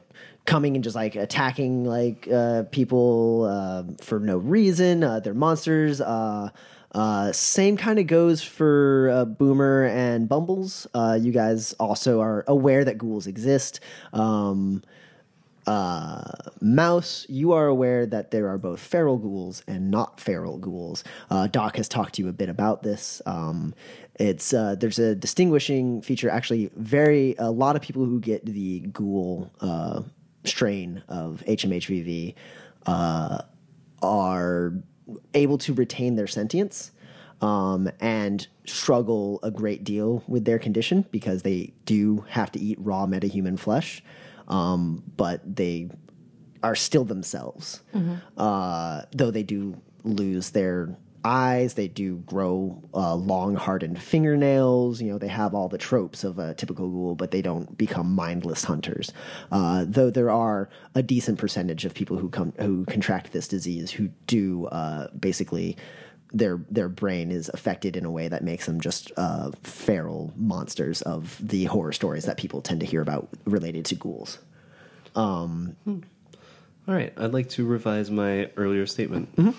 coming 0.46 0.74
and 0.74 0.84
just 0.84 0.96
like 0.96 1.16
attacking 1.16 1.84
like 1.84 2.28
uh, 2.32 2.64
people 2.70 3.44
uh, 3.48 3.84
for 4.02 4.18
no 4.18 4.38
reason 4.38 5.04
uh, 5.04 5.20
they're 5.20 5.34
monsters 5.34 6.00
uh, 6.00 6.48
uh, 6.92 7.30
same 7.30 7.76
kind 7.76 8.00
of 8.00 8.06
goes 8.08 8.42
for 8.42 9.10
uh, 9.12 9.24
Boomer 9.24 9.84
and 9.84 10.28
Bumbles. 10.28 10.88
You 10.92 11.30
guys 11.30 11.72
also 11.74 12.20
are 12.20 12.44
aware 12.48 12.84
that 12.84 12.98
ghouls 12.98 13.28
exist. 13.28 13.78
Um, 14.12 14.82
Mouse, 16.60 17.26
you 17.28 17.52
are 17.52 17.68
aware 17.68 18.06
that 18.06 18.32
there 18.32 18.48
are 18.48 18.58
both 18.58 18.80
feral 18.80 19.18
ghouls 19.18 19.62
and 19.68 19.92
not 19.92 20.18
feral 20.18 20.58
ghouls. 20.58 21.04
Doc 21.52 21.76
has 21.76 21.88
talked 21.88 22.14
to 22.14 22.22
you 22.22 22.28
a 22.28 22.32
bit 22.32 22.48
about 22.48 22.82
this. 22.82 23.22
Um, 23.24 23.72
it's 24.20 24.52
uh, 24.52 24.74
there's 24.78 24.98
a 24.98 25.14
distinguishing 25.14 26.02
feature. 26.02 26.28
Actually, 26.28 26.70
very 26.76 27.34
a 27.38 27.50
lot 27.50 27.74
of 27.74 27.82
people 27.82 28.04
who 28.04 28.20
get 28.20 28.44
the 28.44 28.80
ghoul 28.80 29.50
uh, 29.60 30.02
strain 30.44 31.02
of 31.08 31.42
HMHVV 31.46 32.34
uh, 32.86 33.42
are 34.02 34.72
able 35.34 35.58
to 35.58 35.74
retain 35.74 36.14
their 36.16 36.26
sentience 36.26 36.92
um, 37.40 37.90
and 38.00 38.46
struggle 38.66 39.40
a 39.42 39.50
great 39.50 39.84
deal 39.84 40.22
with 40.26 40.44
their 40.44 40.58
condition 40.58 41.04
because 41.10 41.42
they 41.42 41.72
do 41.84 42.24
have 42.28 42.52
to 42.52 42.60
eat 42.60 42.78
raw 42.80 43.06
metahuman 43.06 43.58
flesh, 43.58 44.02
um, 44.48 45.02
but 45.16 45.56
they 45.56 45.90
are 46.62 46.74
still 46.74 47.04
themselves. 47.04 47.82
Uh, 48.36 49.02
though 49.12 49.30
they 49.30 49.42
do 49.42 49.80
lose 50.04 50.50
their 50.50 50.96
eyes, 51.24 51.74
they 51.74 51.88
do 51.88 52.16
grow 52.18 52.82
uh, 52.94 53.14
long, 53.14 53.54
hardened 53.54 54.00
fingernails. 54.00 55.00
You 55.00 55.12
know, 55.12 55.18
they 55.18 55.28
have 55.28 55.54
all 55.54 55.68
the 55.68 55.78
tropes 55.78 56.24
of 56.24 56.38
a 56.38 56.54
typical 56.54 56.88
ghoul, 56.88 57.14
but 57.14 57.30
they 57.30 57.42
don't 57.42 57.76
become 57.76 58.14
mindless 58.14 58.64
hunters. 58.64 59.12
Uh, 59.50 59.84
though 59.86 60.10
there 60.10 60.30
are 60.30 60.68
a 60.94 61.02
decent 61.02 61.38
percentage 61.38 61.84
of 61.84 61.94
people 61.94 62.16
who 62.16 62.28
come 62.28 62.52
who 62.58 62.84
contract 62.86 63.32
this 63.32 63.48
disease 63.48 63.90
who 63.90 64.08
do 64.26 64.66
uh, 64.66 65.08
basically 65.18 65.76
their 66.32 66.60
their 66.70 66.88
brain 66.88 67.30
is 67.30 67.50
affected 67.52 67.96
in 67.96 68.04
a 68.04 68.10
way 68.10 68.28
that 68.28 68.44
makes 68.44 68.66
them 68.66 68.80
just 68.80 69.12
uh, 69.16 69.50
feral 69.62 70.32
monsters 70.36 71.02
of 71.02 71.36
the 71.40 71.64
horror 71.64 71.92
stories 71.92 72.24
that 72.24 72.36
people 72.36 72.62
tend 72.62 72.80
to 72.80 72.86
hear 72.86 73.02
about 73.02 73.28
related 73.44 73.84
to 73.86 73.94
ghouls. 73.94 74.38
Um. 75.14 75.76
All 76.88 76.96
right, 76.96 77.12
I'd 77.16 77.32
like 77.32 77.50
to 77.50 77.64
revise 77.64 78.10
my 78.10 78.50
earlier 78.56 78.86
statement. 78.86 79.36
Mm-hmm. 79.36 79.50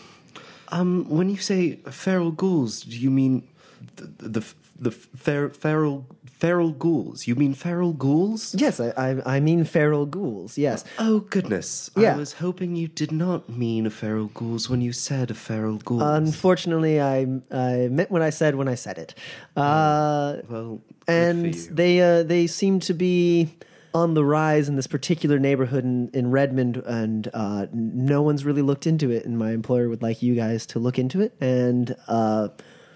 Um, 0.72 1.05
when 1.09 1.30
you 1.30 1.38
say 1.38 1.76
feral 1.89 2.32
ghouls, 2.32 2.82
do 2.82 2.97
you 2.97 3.11
mean 3.11 3.47
the 3.95 4.30
the, 4.30 4.45
the 4.80 4.91
fer, 4.91 5.49
feral 5.49 6.05
feral 6.26 6.72
ghouls? 6.72 7.28
You 7.28 7.36
mean 7.36 7.53
feral 7.53 7.93
ghouls? 7.93 8.55
Yes, 8.55 8.80
I, 8.80 8.89
I, 8.97 9.36
I 9.36 9.39
mean 9.39 9.63
feral 9.65 10.05
ghouls. 10.05 10.57
Yes. 10.57 10.84
Oh 10.97 11.19
goodness! 11.30 11.91
Yeah. 11.95 12.13
I 12.13 12.17
was 12.17 12.34
hoping 12.34 12.76
you 12.76 12.88
did 12.88 13.11
not 13.11 13.49
mean 13.49 13.89
feral 13.89 14.28
ghouls 14.34 14.69
when 14.69 14.82
you 14.82 14.93
said 14.93 15.36
feral 15.38 15.78
ghouls. 15.78 16.01
Unfortunately, 16.03 16.99
I 17.01 17.28
I 17.51 17.89
meant 17.91 18.09
what 18.09 18.22
I 18.22 18.32
said 18.32 18.55
when 18.55 18.67
I 18.67 18.76
said 18.76 18.97
it. 18.97 19.13
Uh, 19.55 20.38
well, 20.49 20.82
and 21.07 21.53
they 21.53 22.01
uh, 22.01 22.24
they 22.24 22.47
seem 22.47 22.80
to 22.82 22.93
be 22.93 23.49
on 23.93 24.13
the 24.13 24.23
rise 24.23 24.69
in 24.69 24.75
this 24.75 24.87
particular 24.87 25.39
neighborhood 25.39 25.83
in, 25.83 26.09
in 26.13 26.31
Redmond, 26.31 26.77
and 26.77 27.29
uh, 27.33 27.67
no 27.73 28.21
one's 28.21 28.45
really 28.45 28.61
looked 28.61 28.87
into 28.87 29.11
it. 29.11 29.25
And 29.25 29.37
my 29.37 29.51
employer 29.51 29.89
would 29.89 30.01
like 30.01 30.21
you 30.21 30.35
guys 30.35 30.65
to 30.67 30.79
look 30.79 30.97
into 30.97 31.21
it 31.21 31.33
and 31.41 31.95
uh, 32.07 32.49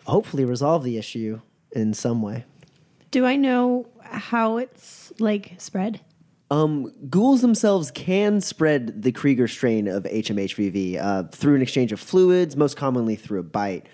hopefully 0.06 0.46
resolve 0.46 0.84
the 0.84 0.98
issue 0.98 1.42
in 1.72 1.94
some 1.94 2.22
way. 2.22 2.46
Do 3.12 3.26
I 3.26 3.36
know 3.36 3.88
how 4.02 4.58
it's 4.58 5.14
like 5.20 5.54
spread? 5.58 6.02
Um, 6.52 6.92
ghouls 7.10 7.42
themselves 7.42 7.90
can 7.92 8.40
spread 8.40 9.02
the 9.02 9.12
Krieger 9.12 9.48
strain 9.48 9.88
of 9.88 10.04
HMHVV 10.04 11.02
uh, 11.02 11.24
through 11.32 11.56
an 11.56 11.62
exchange 11.62 11.92
of 11.92 12.00
fluids, 12.00 12.56
most 12.56 12.78
commonly 12.78 13.16
through 13.16 13.40
a 13.40 13.44
bite. 13.44 13.88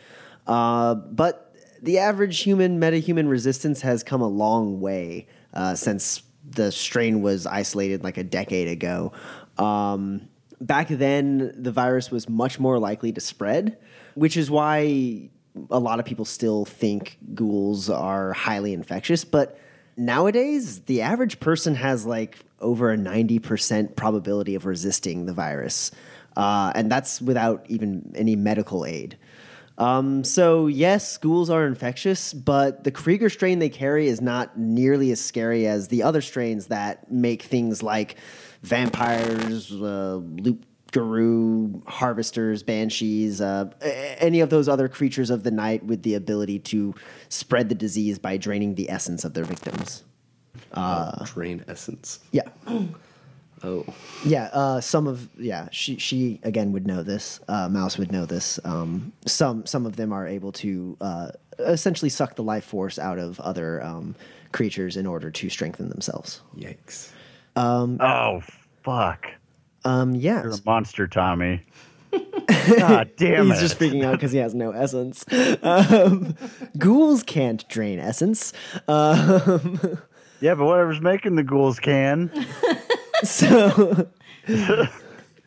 Uh, 0.48 0.96
but 0.96 1.56
the 1.82 1.98
average 1.98 2.42
human 2.42 2.80
metahuman 2.80 3.30
resistance 3.30 3.82
has 3.82 4.04
come 4.04 4.22
a 4.22 4.28
long 4.28 4.82
way 4.82 5.28
uh, 5.54 5.76
since 5.76 6.24
the 6.50 6.72
strain 6.72 7.22
was 7.22 7.46
isolated 7.46 8.04
like 8.04 8.18
a 8.18 8.24
decade 8.24 8.68
ago. 8.68 9.12
Um, 9.58 10.28
back 10.60 10.88
then, 10.90 11.54
the 11.56 11.72
virus 11.72 12.12
was 12.12 12.30
much 12.30 12.60
more 12.60 12.80
likely 12.80 13.12
to 13.12 13.22
spread, 13.22 13.78
which 14.16 14.38
is 14.38 14.50
why 14.50 15.30
a 15.70 15.80
lot 15.80 16.00
of 16.00 16.06
people 16.06 16.26
still 16.26 16.66
think 16.66 17.18
ghouls 17.34 17.90
are 17.90 18.34
highly 18.34 18.74
infectious. 18.74 19.26
But 19.26 19.58
nowadays, 19.98 20.82
the 20.82 21.02
average 21.02 21.40
person 21.40 21.76
has 21.76 22.06
like 22.06 22.38
over 22.60 22.92
a 22.92 22.98
90% 22.98 23.96
probability 23.96 24.56
of 24.56 24.66
resisting 24.66 25.26
the 25.26 25.34
virus. 25.34 25.92
Uh, 26.38 26.72
and 26.76 26.90
that's 26.90 27.22
without 27.22 27.66
even 27.68 28.14
any 28.16 28.36
medical 28.36 28.86
aid. 28.86 29.18
Um, 29.78 30.24
so, 30.24 30.68
yes, 30.68 31.18
ghouls 31.18 31.50
are 31.50 31.66
infectious, 31.66 32.34
but 32.34 32.84
the 32.84 32.92
Krieger 32.92 33.30
strain 33.30 33.60
they 33.60 33.70
carry 33.70 34.08
is 34.08 34.22
not 34.22 34.58
nearly 34.58 35.12
as 35.12 35.20
scary 35.20 35.68
as 35.68 35.88
the 35.88 36.04
other 36.04 36.22
strains 36.22 36.68
that 36.68 37.12
make 37.12 37.42
things 37.42 37.82
like 37.82 38.16
vampires, 38.62 39.72
uh, 39.72 40.16
loop 40.16 40.66
guru, 40.92 41.82
harvesters, 41.88 42.64
banshees, 42.64 43.42
uh, 43.42 43.70
any 44.20 44.42
of 44.42 44.50
those 44.50 44.68
other 44.68 44.88
creatures 44.90 45.30
of 45.30 45.44
the 45.44 45.52
night 45.52 45.84
with 45.86 46.04
the 46.04 46.16
ability 46.16 46.60
to 46.60 46.94
spread 47.30 47.70
the 47.70 47.76
disease 47.76 48.20
by 48.20 48.38
draining 48.38 48.76
the 48.76 48.90
essence 48.90 49.24
of 49.24 49.34
their 49.34 49.46
victims. 49.46 50.04
Uh, 50.74 51.26
Drain 51.26 51.64
essence. 51.68 52.20
Yeah. 52.32 52.50
Oh. 53.64 53.86
Yeah, 54.26 54.50
uh, 54.54 54.82
some 54.82 55.08
of 55.08 55.30
yeah, 55.38 55.68
she 55.72 55.98
she 55.98 56.40
again 56.44 56.72
would 56.72 56.88
know 56.88 57.04
this. 57.04 57.40
Uh, 57.48 57.70
Mouse 57.70 57.98
would 57.98 58.12
know 58.12 58.26
this. 58.26 58.60
Um, 58.64 59.12
some 59.26 59.66
some 59.66 59.86
of 59.86 59.96
them 59.96 60.12
are 60.12 60.28
able 60.28 60.52
to 60.54 60.98
uh, 61.00 61.32
essentially 61.60 62.10
suck 62.10 62.36
the 62.36 62.44
life 62.44 62.66
force 62.66 62.98
out 62.98 63.20
of 63.20 63.40
other 63.40 63.84
um, 63.84 64.16
creatures 64.52 64.98
in 64.98 65.06
order 65.06 65.30
to 65.32 65.50
strengthen 65.50 65.90
themselves. 65.90 66.42
Yikes. 66.58 67.12
Oh, 67.56 68.42
fuck. 68.84 69.28
Um, 69.84 70.16
yeah, 70.16 70.44
You're 70.44 70.54
a 70.54 70.58
monster, 70.66 71.08
Tommy. 71.08 71.62
God 72.78 73.12
damn 73.18 73.48
he's 73.48 73.58
it. 73.58 73.62
just 73.62 73.80
freaking 73.80 74.04
out 74.04 74.14
because 74.14 74.32
he 74.32 74.38
has 74.40 74.54
no 74.54 74.72
essence. 74.72 75.26
Um, 75.64 76.36
ghouls 76.78 77.24
can't 77.24 77.68
drain 77.70 78.00
essence. 78.00 78.54
Um, 78.88 79.98
yeah, 80.42 80.56
but 80.56 80.66
whatever's 80.66 81.02
making 81.02 81.36
the 81.36 81.44
ghouls 81.44 81.80
can. 81.80 82.30
so 83.28 84.08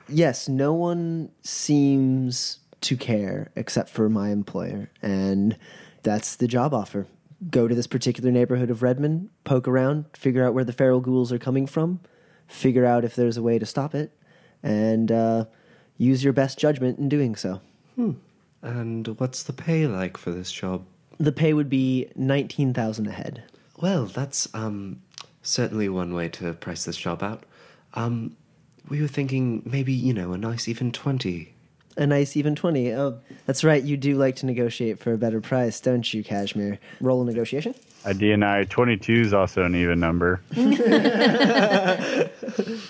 yes 0.09 0.49
no 0.49 0.73
one 0.73 1.31
seems 1.43 2.59
to 2.81 2.97
care 2.97 3.51
except 3.57 3.89
for 3.91 4.09
my 4.09 4.31
employer 4.31 4.91
and 5.03 5.57
that's 6.03 6.37
the 6.37 6.47
job 6.47 6.75
offer 6.75 7.07
go 7.51 7.67
to 7.67 7.75
this 7.75 7.87
particular 7.87 8.31
neighborhood 8.31 8.71
of 8.71 8.83
redmond 8.83 9.31
poke 9.45 9.67
around 9.67 10.05
figure 10.15 10.45
out 10.47 10.55
where 10.55 10.65
the 10.65 10.73
feral 10.73 11.01
ghouls 11.01 11.33
are 11.33 11.39
coming 11.39 11.67
from 11.67 12.01
figure 12.47 12.85
out 12.85 13.05
if 13.05 13.15
there's 13.17 13.37
a 13.37 13.43
way 13.43 13.59
to 13.59 13.67
stop 13.67 13.95
it 13.95 14.13
and 14.63 15.11
uh, 15.11 15.45
use 15.99 16.23
your 16.23 16.33
best 16.33 16.59
judgment 16.59 16.99
in 16.99 17.09
doing 17.09 17.35
so 17.37 17.61
And 18.63 19.09
what's 19.21 19.43
the 19.43 19.53
pay 19.53 19.87
like 19.87 20.17
for 20.17 20.31
this 20.31 20.51
job? 20.53 20.85
the 21.19 21.33
pay 21.33 21.55
would 21.55 21.69
be 21.71 22.09
19000 22.17 23.07
a 23.07 23.11
head 23.13 23.45
Well, 23.81 24.07
that's 24.07 24.49
um 24.55 25.01
certainly 25.43 25.89
one 25.89 26.13
way 26.15 26.29
to 26.31 26.53
price 26.55 26.85
this 26.85 26.97
job 26.97 27.23
out. 27.23 27.45
Um, 27.95 28.37
we 28.89 29.01
were 29.01 29.09
thinking 29.09 29.63
maybe 29.65 29.93
you 29.93 30.13
know 30.13 30.33
a 30.33 30.39
nice 30.39 30.69
even 30.69 30.93
twenty. 30.93 31.55
a 31.97 32.07
nice 32.07 32.37
even 32.37 32.57
20 32.57 32.93
oh 32.93 33.21
that's 33.47 33.63
right 33.63 33.85
you 33.85 33.97
do 33.97 34.17
like 34.17 34.35
to 34.37 34.47
negotiate 34.47 34.99
for 34.99 35.13
a 35.13 35.17
better 35.17 35.41
price 35.41 35.79
don't 35.81 36.13
you 36.13 36.25
Kashmir 36.25 36.81
roll 37.01 37.23
a 37.23 37.25
negotiation 37.25 37.73
A 38.05 38.13
DNI 38.13 38.69
22 38.69 39.13
is 39.13 39.33
also 39.33 39.63
an 39.65 39.75
even 39.77 40.01
number. 40.01 40.41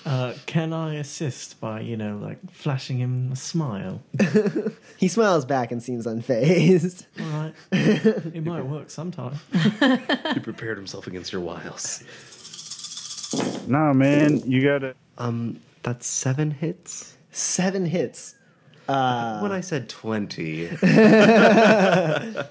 Uh, 0.07 0.35
can 0.47 0.73
I 0.75 0.97
assist 0.97 1.59
by, 1.61 1.81
you 1.81 1.97
know, 1.97 2.19
like 2.19 2.39
flashing 2.51 2.99
him 2.99 3.31
a 3.33 3.37
smile? 3.37 4.03
He 4.99 5.09
smiles 5.09 5.45
back 5.45 5.73
and 5.73 5.83
seems 5.83 6.07
unfazed. 6.07 7.07
All 7.21 7.27
right. 7.27 7.55
it 7.73 8.45
might 8.45 8.67
work 8.67 8.91
sometime. 8.91 9.35
He 10.35 10.41
prepared 10.41 10.77
himself 10.79 11.07
against 11.07 11.33
your 11.33 11.41
wiles. 11.41 12.03
No, 13.67 13.93
man, 13.95 14.39
you 14.51 14.63
gotta. 14.63 14.95
Um, 15.19 15.61
that's 15.83 16.07
seven 16.07 16.51
hits. 16.51 17.17
Seven 17.31 17.87
hits. 17.87 18.35
Uh, 18.89 19.39
when 19.41 19.53
I 19.53 19.61
said 19.63 19.89
twenty, 19.89 20.67
and 20.83 22.47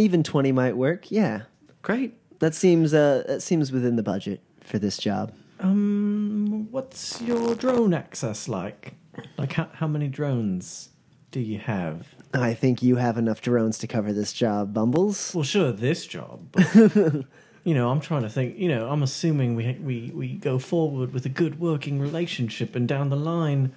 even 0.00 0.22
20 0.22 0.52
might 0.52 0.76
work. 0.76 1.10
Yeah. 1.10 1.42
great. 1.82 2.14
That 2.38 2.54
seems 2.54 2.92
uh 2.94 3.24
that 3.26 3.40
seems 3.42 3.72
within 3.72 3.96
the 3.96 4.02
budget 4.02 4.40
for 4.60 4.78
this 4.78 4.98
job. 4.98 5.32
Um, 5.58 6.68
what's 6.70 7.20
your 7.22 7.54
drone 7.54 7.94
access 7.94 8.46
like? 8.46 8.94
Like, 9.38 9.54
how, 9.54 9.68
how 9.72 9.86
many 9.86 10.08
drones 10.08 10.90
do 11.30 11.40
you 11.40 11.58
have? 11.58 12.06
I 12.34 12.52
think 12.52 12.82
you 12.82 12.96
have 12.96 13.16
enough 13.16 13.40
drones 13.40 13.78
to 13.78 13.86
cover 13.86 14.12
this 14.12 14.34
job, 14.34 14.74
Bumbles. 14.74 15.32
Well, 15.34 15.44
sure, 15.44 15.72
this 15.72 16.06
job, 16.06 16.48
but 16.52 16.66
you 17.66 17.74
know, 17.74 17.90
I'm 17.90 18.00
trying 18.00 18.22
to 18.22 18.28
think. 18.28 18.56
You 18.56 18.68
know, 18.68 18.88
I'm 18.88 19.02
assuming 19.02 19.56
we 19.56 19.72
we 19.82 20.12
we 20.14 20.28
go 20.34 20.60
forward 20.60 21.12
with 21.12 21.26
a 21.26 21.28
good 21.28 21.58
working 21.58 21.98
relationship, 21.98 22.76
and 22.76 22.86
down 22.86 23.10
the 23.10 23.16
line, 23.16 23.72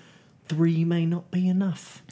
three 0.47 0.85
may 0.85 1.07
not 1.07 1.31
be 1.31 1.49
enough. 1.49 2.03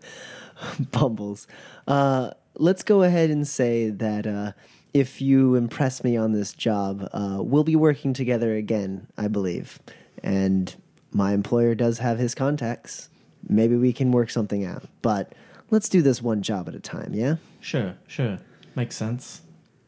Bumbles. 0.90 1.46
Uh 1.86 2.30
let's 2.54 2.82
go 2.82 3.02
ahead 3.02 3.28
and 3.28 3.46
say 3.46 3.90
that 3.90 4.26
uh 4.26 4.52
if 4.94 5.20
you 5.20 5.54
impress 5.54 6.02
me 6.02 6.16
on 6.16 6.32
this 6.32 6.54
job, 6.54 7.06
uh, 7.12 7.36
we'll 7.42 7.64
be 7.64 7.76
working 7.76 8.14
together 8.14 8.54
again, 8.54 9.06
I 9.18 9.28
believe. 9.28 9.78
And 10.22 10.74
my 11.12 11.34
employer 11.34 11.74
does 11.74 11.98
have 11.98 12.18
his 12.18 12.34
contacts. 12.34 13.10
Maybe 13.46 13.76
we 13.76 13.92
can 13.92 14.10
work 14.10 14.30
something 14.30 14.64
out. 14.64 14.84
But 15.02 15.34
let's 15.70 15.90
do 15.90 16.00
this 16.00 16.22
one 16.22 16.40
job 16.40 16.66
at 16.66 16.74
a 16.74 16.80
time, 16.80 17.12
yeah? 17.12 17.36
Sure, 17.60 17.94
sure, 18.06 18.38
makes 18.74 18.96
sense. 18.96 19.42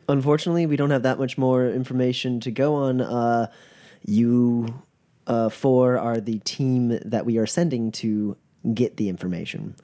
Unfortunately, 0.09 0.65
we 0.67 0.77
don't 0.77 0.91
have 0.91 1.03
that 1.03 1.19
much 1.19 1.37
more 1.37 1.69
information 1.69 2.41
to 2.41 2.51
go 2.51 2.75
on. 2.75 3.01
Uh, 3.01 3.49
you 4.05 4.83
uh, 5.27 5.49
four 5.51 5.99
are 5.99 6.19
the 6.21 6.39
team 6.41 6.99
that 7.05 7.27
we 7.27 7.37
are 7.39 7.47
sending 7.47 7.93
to 7.93 8.37
get 8.73 8.97
the 8.97 9.09
information. 9.09 9.75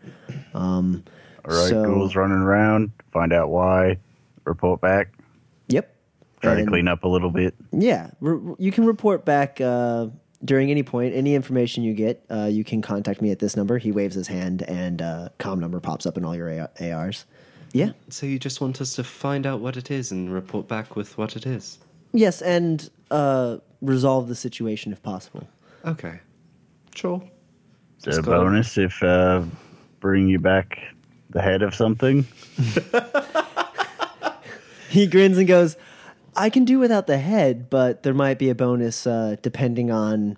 Um, 0.54 1.04
All 1.44 1.54
right, 1.54 1.68
so- 1.68 1.84
ghouls 1.84 2.16
running 2.16 2.38
around. 2.38 2.90
Find 3.12 3.32
out 3.32 3.50
why. 3.50 3.98
Report 4.44 4.80
back. 4.80 5.12
Yep. 5.68 5.94
Try 6.42 6.56
to 6.56 6.66
clean 6.66 6.88
up 6.88 7.04
a 7.04 7.08
little 7.08 7.30
bit. 7.30 7.54
Yeah, 7.72 8.10
re- 8.20 8.54
you 8.58 8.70
can 8.70 8.84
report 8.84 9.24
back 9.24 9.60
uh, 9.62 10.08
during 10.44 10.70
any 10.70 10.82
point. 10.82 11.14
Any 11.14 11.34
information 11.34 11.84
you 11.84 11.94
get, 11.94 12.22
uh, 12.30 12.48
you 12.52 12.64
can 12.64 12.82
contact 12.82 13.22
me 13.22 13.30
at 13.30 13.38
this 13.38 13.56
number. 13.56 13.78
He 13.78 13.90
waves 13.92 14.14
his 14.14 14.28
hand, 14.28 14.62
and 14.62 15.00
uh, 15.00 15.28
com 15.38 15.58
number 15.60 15.80
pops 15.80 16.04
up 16.04 16.18
in 16.18 16.24
all 16.24 16.36
your 16.36 16.48
A- 16.48 16.92
ARs. 16.92 17.24
Yeah. 17.74 17.90
So 18.08 18.24
you 18.24 18.38
just 18.38 18.60
want 18.60 18.80
us 18.80 18.94
to 18.94 19.04
find 19.04 19.46
out 19.46 19.60
what 19.60 19.76
it 19.76 19.90
is 19.90 20.10
and 20.12 20.32
report 20.32 20.68
back 20.68 20.94
with 20.96 21.18
what 21.18 21.34
it 21.36 21.44
is? 21.44 21.78
Yes, 22.12 22.40
and 22.40 22.88
uh, 23.10 23.56
resolve 23.82 24.28
the 24.28 24.36
situation 24.36 24.92
if 24.92 25.02
possible. 25.02 25.46
Okay. 25.84 26.20
Sure. 26.94 27.20
Is 27.98 28.04
there 28.04 28.12
a 28.12 28.16
Just 28.16 28.26
gotta- 28.26 28.38
bonus 28.44 28.78
if 28.78 29.02
uh, 29.02 29.42
bring 30.00 30.28
you 30.28 30.38
back 30.38 30.78
the 31.30 31.42
head 31.42 31.62
of 31.62 31.74
something? 31.74 32.24
He 34.90 35.08
grins 35.08 35.38
and 35.38 35.48
goes, 35.48 35.76
I 36.36 36.50
can 36.50 36.64
do 36.64 36.78
without 36.78 37.08
the 37.08 37.18
head, 37.18 37.68
but 37.68 38.04
there 38.04 38.14
might 38.14 38.38
be 38.38 38.48
a 38.48 38.54
bonus 38.54 39.08
uh, 39.08 39.34
depending 39.42 39.90
on 39.90 40.36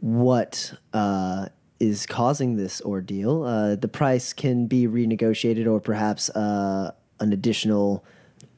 what 0.00 0.72
uh, 0.94 1.48
is 1.82 2.06
causing 2.06 2.56
this 2.56 2.80
ordeal. 2.82 3.42
Uh, 3.42 3.74
the 3.74 3.88
price 3.88 4.32
can 4.32 4.68
be 4.68 4.86
renegotiated, 4.86 5.66
or 5.66 5.80
perhaps 5.80 6.30
uh, 6.30 6.92
an 7.18 7.32
additional 7.32 8.04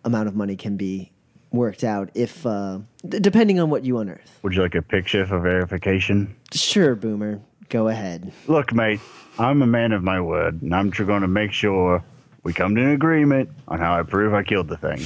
amount 0.05 0.29
of 0.29 0.37
money 0.37 0.57
can 0.57 0.77
be 0.77 1.11
worked 1.51 1.83
out 1.83 2.11
if, 2.15 2.45
uh, 2.45 2.79
d- 3.09 3.21
depending 3.21 3.59
on 3.59 3.71
what 3.71 3.83
you 3.83 3.97
unearth. 3.97 4.39
Would 4.43 4.53
you 4.55 4.61
like 4.61 4.75
a 4.75 4.83
picture 4.83 5.25
for 5.25 5.41
verification? 5.41 6.37
Sure, 6.53 6.95
Boomer, 6.95 7.41
go 7.71 7.89
ahead. 7.89 8.31
Look, 8.47 8.75
mate, 8.75 9.01
I'm 9.39 9.63
a 9.63 9.67
man 9.67 9.93
of 9.93 10.03
my 10.03 10.21
word, 10.21 10.61
and 10.61 10.75
I'm 10.75 10.91
going 10.91 11.23
to 11.23 11.29
make 11.29 11.53
sure 11.53 12.05
we 12.43 12.53
come 12.53 12.75
to 12.75 12.83
an 12.83 12.91
agreement 12.91 13.49
on 13.69 13.79
how 13.79 13.99
I 13.99 14.03
prove 14.03 14.35
I 14.35 14.43
killed 14.43 14.69
the 14.69 14.77
thing. 14.77 15.01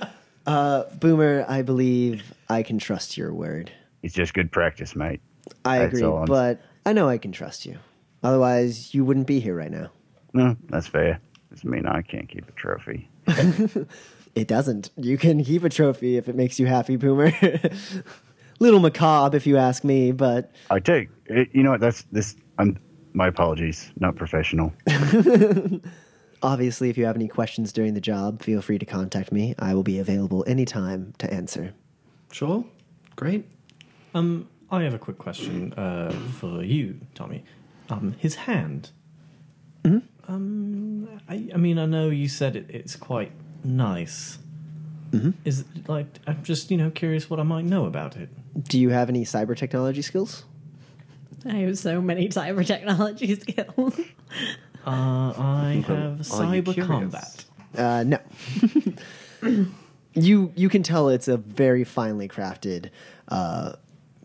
Uh, 0.48 0.84
Boomer, 0.94 1.44
I 1.46 1.60
believe 1.60 2.32
I 2.48 2.62
can 2.62 2.78
trust 2.78 3.18
your 3.18 3.34
word. 3.34 3.70
It's 4.02 4.14
just 4.14 4.32
good 4.32 4.50
practice, 4.50 4.96
mate. 4.96 5.20
I 5.64 5.78
agree, 5.78 6.02
all 6.02 6.18
I'm- 6.18 6.26
but 6.26 6.60
I 6.86 6.92
know 6.92 7.08
I 7.08 7.18
can 7.18 7.32
trust 7.32 7.66
you. 7.66 7.78
Otherwise, 8.22 8.94
you 8.94 9.04
wouldn't 9.04 9.26
be 9.26 9.40
here 9.40 9.54
right 9.54 9.70
now. 9.70 9.90
No, 10.32 10.56
that's 10.68 10.86
fair. 10.86 11.20
Doesn't 11.50 11.68
mean 11.70 11.86
I 11.86 12.02
can't 12.02 12.28
keep 12.28 12.48
a 12.48 12.52
trophy. 12.52 13.08
It 14.34 14.46
doesn't. 14.46 14.90
You 14.96 15.18
can 15.18 15.42
keep 15.42 15.64
a 15.64 15.68
trophy 15.68 16.16
if 16.16 16.28
it 16.28 16.36
makes 16.36 16.60
you 16.60 16.66
happy, 16.66 16.94
Boomer. 16.94 17.32
Little 18.60 18.78
macabre, 18.78 19.36
if 19.36 19.48
you 19.48 19.56
ask 19.56 19.82
me, 19.82 20.12
but 20.12 20.52
I 20.70 20.78
take 20.78 21.08
it, 21.26 21.48
you 21.52 21.64
know 21.64 21.70
what? 21.72 21.80
That's 21.80 22.02
this. 22.12 22.36
I'm. 22.58 22.78
My 23.14 23.26
apologies. 23.26 23.90
Not 23.98 24.14
professional. 24.14 24.72
obviously, 26.42 26.90
if 26.90 26.98
you 26.98 27.04
have 27.06 27.16
any 27.16 27.26
questions 27.26 27.72
during 27.72 27.94
the 27.94 28.00
job, 28.00 28.42
feel 28.42 28.60
free 28.62 28.78
to 28.78 28.86
contact 28.86 29.32
me. 29.32 29.54
I 29.58 29.74
will 29.74 29.82
be 29.82 29.98
available 29.98 30.44
anytime 30.46 31.14
to 31.18 31.32
answer. 31.32 31.72
Sure. 32.30 32.64
Great. 33.16 33.46
Um, 34.14 34.48
I 34.70 34.82
have 34.82 34.94
a 34.94 34.98
quick 34.98 35.18
question 35.18 35.72
uh, 35.74 36.12
for 36.38 36.62
you, 36.62 37.00
Tommy. 37.14 37.42
Um, 37.88 38.14
his 38.18 38.34
hand. 38.34 38.90
hmm 39.84 39.98
Um, 40.26 41.08
I, 41.28 41.48
I 41.54 41.56
mean, 41.56 41.78
I 41.78 41.86
know 41.86 42.10
you 42.10 42.28
said 42.28 42.54
it, 42.56 42.66
it's 42.68 42.94
quite 42.96 43.32
nice. 43.64 44.38
hmm 45.10 45.30
Is 45.44 45.60
it 45.60 45.88
like 45.88 46.06
I'm 46.26 46.42
just 46.42 46.70
you 46.70 46.76
know 46.76 46.90
curious 46.90 47.30
what 47.30 47.40
I 47.40 47.44
might 47.44 47.64
know 47.64 47.86
about 47.86 48.16
it. 48.16 48.28
Do 48.64 48.78
you 48.78 48.90
have 48.90 49.08
any 49.08 49.24
cyber 49.24 49.56
technology 49.56 50.02
skills? 50.02 50.44
I 51.46 51.54
have 51.64 51.78
so 51.78 52.02
many 52.02 52.28
cyber 52.28 52.66
technology 52.66 53.34
skills. 53.40 53.98
Uh, 54.86 55.32
I 55.36 55.82
have 55.86 55.90
are 55.90 56.54
you 56.54 56.62
cyber 56.62 56.74
curious? 56.74 56.86
combat. 56.86 57.44
Uh, 57.76 58.04
no. 58.04 58.18
you 60.14 60.52
you 60.56 60.68
can 60.68 60.82
tell 60.82 61.08
it's 61.08 61.28
a 61.28 61.36
very 61.38 61.84
finely 61.84 62.28
crafted 62.28 62.90
uh, 63.28 63.72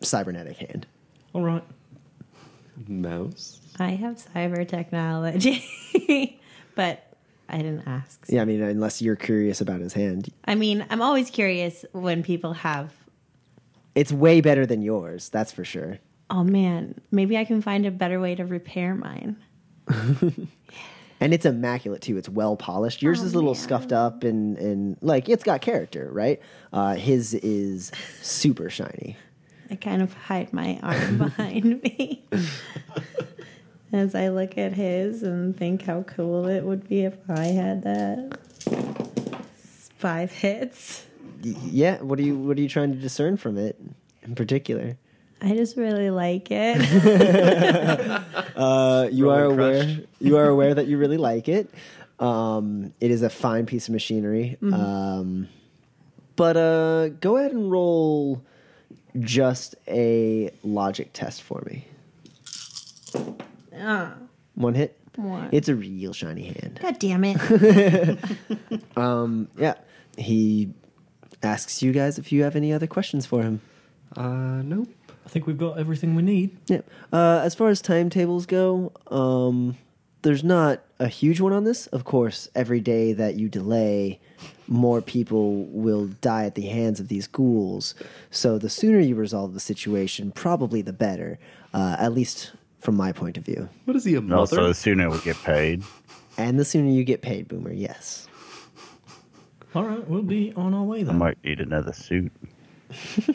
cybernetic 0.03 0.57
hand. 0.57 0.85
All 1.33 1.41
right. 1.41 1.63
Mouse. 2.87 3.59
I 3.79 3.91
have 3.91 4.15
cyber 4.15 4.67
technology, 4.67 5.63
but 6.75 7.15
I 7.49 7.57
didn't 7.57 7.87
ask. 7.87 8.23
Yeah, 8.27 8.41
I 8.41 8.45
mean, 8.45 8.61
unless 8.61 9.01
you're 9.01 9.15
curious 9.15 9.61
about 9.61 9.79
his 9.79 9.93
hand, 9.93 10.29
I 10.45 10.55
mean, 10.55 10.85
I'm 10.89 11.01
always 11.01 11.29
curious 11.29 11.85
when 11.91 12.23
people 12.23 12.53
have. 12.53 12.91
it's 13.95 14.11
way 14.11 14.41
better 14.41 14.65
than 14.65 14.81
yours. 14.81 15.29
That's 15.29 15.51
for 15.51 15.63
sure. 15.63 15.99
Oh 16.29 16.43
man, 16.43 16.95
maybe 17.11 17.37
I 17.37 17.45
can 17.45 17.61
find 17.61 17.85
a 17.85 17.91
better 17.91 18.19
way 18.19 18.33
to 18.35 18.45
repair 18.45 18.95
mine. 18.95 19.37
and 21.19 21.33
it's 21.33 21.45
immaculate 21.45 22.01
too. 22.01 22.17
It's 22.17 22.29
well 22.29 22.55
polished. 22.55 23.01
Yours 23.01 23.21
is 23.21 23.33
a 23.33 23.35
little 23.35 23.55
scuffed 23.55 23.91
up 23.91 24.23
and 24.23 24.57
and 24.57 24.97
like 25.01 25.29
it's 25.29 25.43
got 25.43 25.61
character, 25.61 26.09
right? 26.11 26.39
Uh, 26.71 26.95
his 26.95 27.33
is 27.35 27.91
super 28.21 28.69
shiny. 28.69 29.15
I 29.73 29.75
kind 29.75 30.03
of 30.03 30.13
hide 30.13 30.53
my 30.53 30.79
arm 30.83 31.17
behind 31.29 31.81
me 31.81 32.23
as 33.91 34.13
I 34.13 34.27
look 34.27 34.55
at 34.55 34.73
his 34.73 35.23
and 35.23 35.57
think 35.57 35.81
how 35.81 36.03
cool 36.03 36.45
it 36.45 36.63
would 36.63 36.87
be 36.87 37.05
if 37.05 37.17
I 37.27 37.45
had 37.45 37.81
that. 37.81 38.37
Five 39.97 40.31
hits. 40.31 41.07
Yeah. 41.41 41.99
What 42.03 42.19
are 42.19 42.21
you 42.21 42.37
What 42.37 42.55
are 42.59 42.61
you 42.61 42.69
trying 42.69 42.91
to 42.91 42.99
discern 42.99 43.35
from 43.35 43.57
it 43.57 43.79
in 44.21 44.35
particular? 44.35 44.95
I 45.41 45.55
just 45.55 45.75
really 45.75 46.11
like 46.11 46.49
it. 46.51 46.77
Uh, 48.55 49.09
you 49.11 49.31
are 49.31 49.45
aware. 49.45 49.83
crush. 49.83 49.97
you 50.19 50.37
are 50.37 50.47
aware 50.47 50.75
that 50.75 50.85
you 50.85 50.99
really 50.99 51.17
like 51.17 51.49
it. 51.49 51.67
Um, 52.19 52.93
it 53.01 53.09
is 53.09 53.23
a 53.23 53.29
fine 53.29 53.65
piece 53.65 53.87
of 53.87 53.93
machinery. 53.93 54.57
Um, 54.61 55.49
but 56.35 56.55
uh, 56.55 57.09
go 57.09 57.37
ahead 57.37 57.51
and 57.51 57.71
roll 57.71 58.43
just 59.19 59.75
a 59.87 60.49
logic 60.63 61.11
test 61.13 61.41
for 61.41 61.61
me. 61.65 61.87
Ah, 63.77 64.15
One 64.55 64.73
hit. 64.75 64.99
One. 65.15 65.49
It's 65.51 65.69
a 65.69 65.75
real 65.75 66.13
shiny 66.13 66.45
hand. 66.45 66.79
God 66.81 66.97
damn 66.99 67.23
it. 67.23 68.19
Yeah. 69.57 69.75
He 70.17 70.73
asks 71.41 71.81
you 71.81 71.91
guys 71.91 72.17
if 72.17 72.31
you 72.31 72.43
have 72.43 72.55
any 72.55 72.71
other 72.73 72.87
questions 72.87 73.25
for 73.25 73.41
him. 73.43 73.61
Uh, 74.15 74.61
nope. 74.63 74.89
I 75.25 75.29
think 75.29 75.47
we've 75.47 75.57
got 75.57 75.77
everything 75.79 76.15
we 76.15 76.21
need. 76.21 76.57
Yeah. 76.67 76.81
Uh, 77.11 77.41
as 77.43 77.55
far 77.55 77.69
as 77.69 77.81
timetables 77.81 78.45
go, 78.45 78.91
um, 79.07 79.77
there's 80.21 80.43
not 80.43 80.83
a 80.99 81.07
huge 81.07 81.39
one 81.41 81.53
on 81.53 81.63
this. 81.63 81.87
Of 81.87 82.03
course, 82.03 82.49
every 82.55 82.79
day 82.81 83.13
that 83.13 83.35
you 83.35 83.49
delay, 83.49 84.19
more 84.67 85.01
people 85.01 85.65
will 85.65 86.07
die 86.21 86.45
at 86.45 86.55
the 86.55 86.67
hands 86.67 86.99
of 86.99 87.07
these 87.07 87.27
ghouls. 87.27 87.95
So 88.31 88.57
the 88.57 88.69
sooner 88.69 88.99
you 88.99 89.15
resolve 89.15 89.53
the 89.53 89.59
situation, 89.59 90.31
probably 90.31 90.81
the 90.81 90.93
better. 90.93 91.39
Uh, 91.73 91.95
at 91.97 92.13
least 92.13 92.51
from 92.79 92.95
my 92.95 93.11
point 93.11 93.35
of 93.37 93.43
view. 93.43 93.67
What 93.85 93.95
is 93.97 94.03
he 94.03 94.13
a 94.13 94.19
And 94.19 94.31
also, 94.31 94.57
mother? 94.57 94.67
the 94.67 94.73
sooner 94.75 95.09
we 95.09 95.17
get 95.21 95.37
paid. 95.37 95.81
And 96.37 96.59
the 96.59 96.65
sooner 96.65 96.89
you 96.91 97.03
get 97.03 97.21
paid, 97.23 97.47
Boomer. 97.47 97.71
Yes. 97.73 98.27
All 99.73 99.83
right, 99.83 100.07
we'll 100.07 100.21
be 100.21 100.53
on 100.55 100.73
our 100.75 100.83
way 100.83 101.01
then. 101.01 101.15
I 101.15 101.17
might 101.17 101.43
need 101.43 101.59
another 101.61 101.93
suit. 101.93 102.31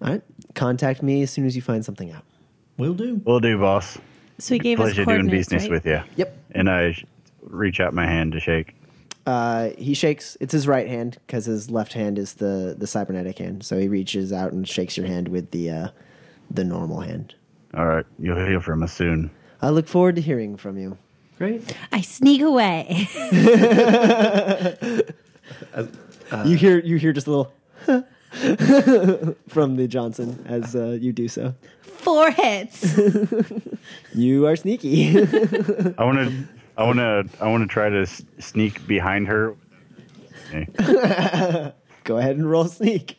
All 0.00 0.08
right. 0.08 0.22
Contact 0.54 1.02
me 1.02 1.22
as 1.22 1.30
soon 1.30 1.46
as 1.46 1.54
you 1.54 1.62
find 1.62 1.84
something 1.84 2.10
out. 2.10 2.24
We'll 2.78 2.94
do. 2.94 3.20
We'll 3.24 3.40
do, 3.40 3.58
boss. 3.58 3.98
So 4.38 4.54
he 4.54 4.58
gave 4.60 4.78
Pleasure 4.78 5.02
us 5.02 5.08
doing 5.08 5.28
business 5.28 5.62
right? 5.64 5.70
with 5.70 5.86
you. 5.86 6.00
Yep. 6.16 6.36
And 6.52 6.70
I 6.70 6.96
reach 7.42 7.80
out 7.80 7.94
my 7.94 8.06
hand 8.06 8.32
to 8.32 8.40
shake. 8.40 8.74
Uh, 9.24 9.70
he 9.78 9.94
shakes. 9.94 10.36
It's 10.40 10.52
his 10.52 10.66
right 10.66 10.88
hand 10.88 11.18
because 11.26 11.44
his 11.46 11.70
left 11.70 11.92
hand 11.92 12.18
is 12.18 12.34
the 12.34 12.74
the 12.76 12.86
cybernetic 12.86 13.38
hand. 13.38 13.64
So 13.64 13.78
he 13.78 13.88
reaches 13.88 14.32
out 14.32 14.52
and 14.52 14.68
shakes 14.68 14.96
your 14.96 15.06
hand 15.06 15.28
with 15.28 15.50
the 15.52 15.70
uh, 15.70 15.88
the 16.50 16.64
normal 16.64 17.00
hand. 17.00 17.34
All 17.74 17.86
right, 17.86 18.06
you'll 18.18 18.44
hear 18.44 18.60
from 18.60 18.82
us 18.82 18.92
soon. 18.92 19.30
I 19.60 19.70
look 19.70 19.86
forward 19.86 20.16
to 20.16 20.22
hearing 20.22 20.56
from 20.56 20.76
you. 20.76 20.98
Great. 21.38 21.74
I 21.92 22.00
sneak 22.00 22.42
away. 22.42 23.08
you 26.44 26.56
hear 26.56 26.78
you 26.80 26.96
hear 26.96 27.12
just 27.12 27.26
a 27.26 27.30
little 27.30 27.52
from 29.48 29.76
the 29.76 29.86
Johnson 29.88 30.44
as 30.48 30.74
uh, 30.74 30.98
you 31.00 31.12
do 31.12 31.28
so. 31.28 31.54
Four 31.82 32.30
hits. 32.32 32.98
You 34.14 34.46
are 34.46 34.56
sneaky. 34.56 35.16
I 35.18 36.04
want 36.04 36.18
to, 36.18 36.32
I 36.76 36.84
want 36.84 36.98
to, 36.98 37.28
I 37.40 37.48
want 37.48 37.62
to 37.62 37.72
try 37.72 37.88
to 37.90 38.06
sneak 38.38 38.86
behind 38.86 39.28
her. 39.28 39.54
Go 42.04 42.18
ahead 42.18 42.36
and 42.36 42.50
roll 42.50 42.66
sneak. 42.66 43.18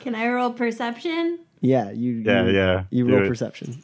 Can 0.00 0.14
I 0.14 0.28
roll 0.28 0.52
perception? 0.52 1.40
Yeah, 1.60 1.90
you. 1.90 2.12
Yeah, 2.24 2.44
you, 2.44 2.50
yeah, 2.52 2.84
You 2.90 3.06
roll 3.08 3.24
it. 3.24 3.28
perception. 3.28 3.82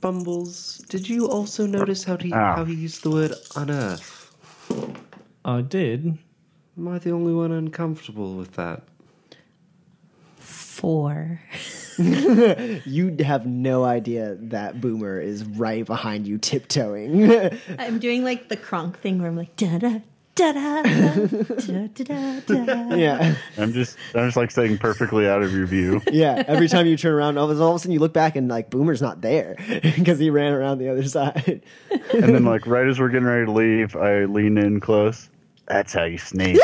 Bumbles, 0.00 0.78
did 0.88 1.08
you 1.08 1.28
also 1.28 1.66
notice 1.66 2.04
how 2.04 2.16
he 2.16 2.32
Ow. 2.32 2.56
how 2.56 2.64
he 2.64 2.74
used 2.74 3.02
the 3.04 3.10
word 3.10 3.32
unearth? 3.56 4.34
I 5.44 5.60
did. 5.60 6.18
Am 6.76 6.88
I 6.88 6.98
the 6.98 7.10
only 7.12 7.32
one 7.32 7.52
uncomfortable 7.52 8.34
with 8.34 8.52
that? 8.54 8.82
Four. 10.36 11.40
You 12.84 13.16
have 13.24 13.46
no 13.46 13.84
idea 13.84 14.36
that 14.40 14.80
Boomer 14.80 15.20
is 15.20 15.44
right 15.44 15.84
behind 15.84 16.26
you, 16.26 16.38
tiptoeing. 16.38 17.30
I'm 17.78 17.98
doing 17.98 18.24
like 18.24 18.48
the 18.48 18.56
Kronk 18.56 18.98
thing 18.98 19.18
where 19.18 19.28
I'm 19.28 19.36
like 19.36 19.54
da 19.56 19.78
da 19.78 20.00
da 20.34 20.52
da 20.52 20.82
da 20.82 21.86
da 21.88 22.40
da. 22.40 22.94
yeah, 22.94 23.34
I'm 23.58 23.72
just, 23.72 23.96
I'm 24.14 24.26
just 24.26 24.36
like 24.36 24.50
staying 24.50 24.78
perfectly 24.78 25.28
out 25.28 25.42
of 25.42 25.52
your 25.52 25.66
view. 25.66 26.00
yeah. 26.10 26.42
Every 26.46 26.68
time 26.68 26.86
you 26.86 26.96
turn 26.96 27.12
around, 27.12 27.38
all 27.38 27.50
of 27.50 27.58
a 27.58 27.62
all 27.62 27.70
of 27.70 27.76
a 27.76 27.78
sudden 27.80 27.92
you 27.92 28.00
look 28.00 28.12
back 28.12 28.36
and 28.36 28.48
like 28.48 28.70
Boomer's 28.70 29.02
not 29.02 29.20
there 29.20 29.56
because 29.82 30.18
he 30.18 30.30
ran 30.30 30.52
around 30.52 30.78
the 30.78 30.88
other 30.88 31.04
side. 31.04 31.62
And 31.90 32.34
then, 32.34 32.44
like, 32.44 32.66
right 32.66 32.86
as 32.86 32.98
we're 32.98 33.10
getting 33.10 33.26
ready 33.26 33.44
to 33.46 33.52
leave, 33.52 33.94
I 33.96 34.24
lean 34.24 34.56
in 34.58 34.80
close. 34.80 35.28
That's 35.66 35.92
how 35.92 36.04
you 36.04 36.18
sneak. 36.18 36.58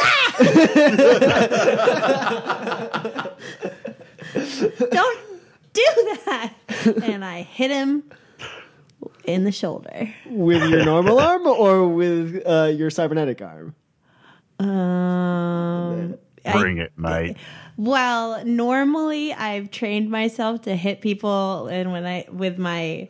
Don't 4.60 5.18
do 5.72 5.84
that. 6.26 6.52
And 7.02 7.24
I 7.24 7.42
hit 7.42 7.70
him 7.70 8.04
in 9.24 9.44
the 9.44 9.52
shoulder. 9.52 10.12
with 10.26 10.68
your 10.70 10.84
normal 10.84 11.18
arm 11.20 11.46
or 11.46 11.86
with 11.88 12.42
uh, 12.46 12.72
your 12.74 12.90
cybernetic 12.90 13.40
arm? 13.42 13.74
Um. 14.58 16.14
I- 16.44 16.52
Bring 16.60 16.78
it, 16.78 16.92
mate. 16.96 17.36
Well, 17.76 18.42
normally 18.44 19.32
I've 19.34 19.70
trained 19.70 20.10
myself 20.10 20.62
to 20.62 20.74
hit 20.74 21.00
people, 21.02 21.66
and 21.66 21.92
when 21.92 22.06
I 22.06 22.24
with 22.32 22.58
my 22.58 23.08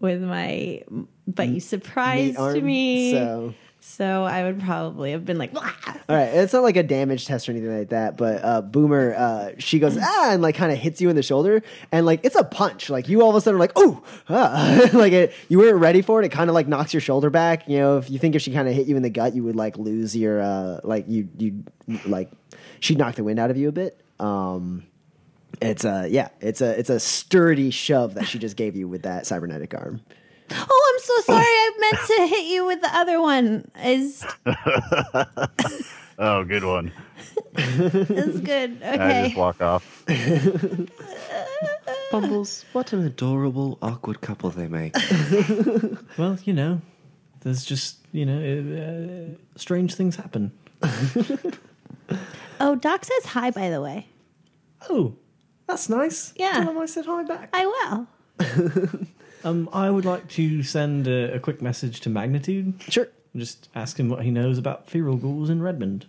with 0.00 0.20
my, 0.22 0.82
but 1.28 1.48
you 1.48 1.60
surprised 1.60 2.36
arm. 2.36 2.64
me. 2.66 3.12
So 3.12 3.54
So 3.86 4.24
I 4.24 4.44
would 4.44 4.60
probably 4.60 5.10
have 5.10 5.26
been 5.26 5.36
like, 5.36 5.52
"Wah!" 5.52 5.70
All 6.08 6.16
right, 6.16 6.34
it's 6.34 6.54
not 6.54 6.62
like 6.62 6.76
a 6.76 6.82
damage 6.82 7.26
test 7.26 7.46
or 7.46 7.52
anything 7.52 7.78
like 7.78 7.90
that, 7.90 8.16
but 8.16 8.42
uh, 8.42 8.62
Boomer, 8.62 9.14
uh, 9.14 9.50
she 9.58 9.78
goes 9.78 9.98
ah, 10.00 10.32
and 10.32 10.40
like 10.40 10.54
kind 10.54 10.72
of 10.72 10.78
hits 10.78 11.02
you 11.02 11.10
in 11.10 11.16
the 11.16 11.22
shoulder, 11.22 11.62
and 11.92 12.06
like 12.06 12.24
it's 12.24 12.34
a 12.34 12.44
punch. 12.44 12.88
Like 12.88 13.08
you 13.08 13.22
all 13.22 13.28
of 13.28 13.36
a 13.36 13.42
sudden 13.42 13.56
are 13.56 13.60
like, 13.60 13.72
oh, 13.76 14.02
ah. 14.30 14.88
like 14.94 15.12
it, 15.12 15.34
you 15.50 15.58
weren't 15.58 15.76
ready 15.76 16.00
for 16.00 16.20
it. 16.20 16.24
It 16.24 16.30
kind 16.30 16.48
of 16.48 16.54
like 16.54 16.66
knocks 16.66 16.94
your 16.94 17.02
shoulder 17.02 17.28
back. 17.28 17.68
You 17.68 17.76
know, 17.76 17.98
if 17.98 18.08
you 18.10 18.18
think 18.18 18.34
if 18.34 18.40
she 18.40 18.52
kind 18.52 18.66
of 18.66 18.74
hit 18.74 18.86
you 18.86 18.96
in 18.96 19.02
the 19.02 19.10
gut, 19.10 19.34
you 19.34 19.44
would 19.44 19.54
like 19.54 19.76
lose 19.76 20.16
your 20.16 20.40
uh, 20.40 20.80
like 20.82 21.04
you 21.06 21.28
you 21.36 21.62
like 22.06 22.32
she'd 22.80 22.96
knock 22.96 23.16
the 23.16 23.22
wind 23.22 23.38
out 23.38 23.50
of 23.50 23.58
you 23.58 23.68
a 23.68 23.72
bit. 23.72 24.00
Um, 24.18 24.84
it's 25.60 25.84
a 25.84 26.08
yeah, 26.08 26.30
it's 26.40 26.62
a 26.62 26.76
it's 26.78 26.90
a 26.90 26.98
sturdy 26.98 27.70
shove 27.70 28.14
that 28.14 28.26
she 28.26 28.38
just 28.38 28.56
gave 28.56 28.76
you 28.76 28.88
with 28.88 29.02
that 29.02 29.26
cybernetic 29.26 29.74
arm. 29.74 30.00
Oh, 30.50 30.92
I'm 30.94 31.00
so 31.02 31.20
sorry. 31.32 31.44
I 31.44 31.70
meant 31.80 31.98
to 32.06 32.26
hit 32.34 32.44
you 32.46 32.64
with 32.66 32.80
the 32.80 32.90
other 32.96 33.20
one. 33.20 33.70
Is 33.84 34.24
Oh, 36.18 36.44
good 36.44 36.64
one. 36.64 36.92
is 37.56 38.40
good. 38.40 38.78
Okay. 38.82 38.88
I 39.20 39.24
just 39.24 39.36
walk 39.36 39.60
off. 39.60 40.04
Bumbles, 42.12 42.64
what 42.72 42.92
an 42.92 43.04
adorable, 43.04 43.76
awkward 43.82 44.20
couple 44.20 44.50
they 44.50 44.68
make. 44.68 44.94
Well, 46.16 46.38
you 46.44 46.52
know, 46.52 46.80
there's 47.40 47.64
just 47.64 47.96
you 48.12 48.24
know, 48.26 49.34
uh, 49.34 49.58
strange 49.58 49.94
things 49.96 50.14
happen. 50.16 50.52
Oh, 52.60 52.76
Doc 52.76 53.04
says 53.04 53.24
hi. 53.26 53.50
By 53.50 53.68
the 53.70 53.80
way, 53.80 54.06
Oh, 54.88 55.16
that's 55.66 55.88
nice. 55.88 56.32
Yeah. 56.36 56.52
Tell 56.52 56.70
him 56.70 56.78
I 56.78 56.86
said 56.86 57.06
hi 57.06 57.24
back. 57.24 57.48
I 57.52 57.66
will. 57.66 58.06
Um, 59.44 59.68
I 59.72 59.90
would 59.90 60.04
like 60.04 60.28
to 60.30 60.62
send 60.62 61.06
a, 61.06 61.34
a 61.34 61.38
quick 61.38 61.60
message 61.62 62.00
to 62.00 62.10
Magnitude. 62.10 62.82
Sure. 62.88 63.08
Just 63.36 63.68
ask 63.74 63.98
him 63.98 64.08
what 64.08 64.22
he 64.22 64.30
knows 64.30 64.58
about 64.58 64.88
feral 64.88 65.16
ghouls 65.16 65.50
in 65.50 65.60
Redmond. 65.62 66.06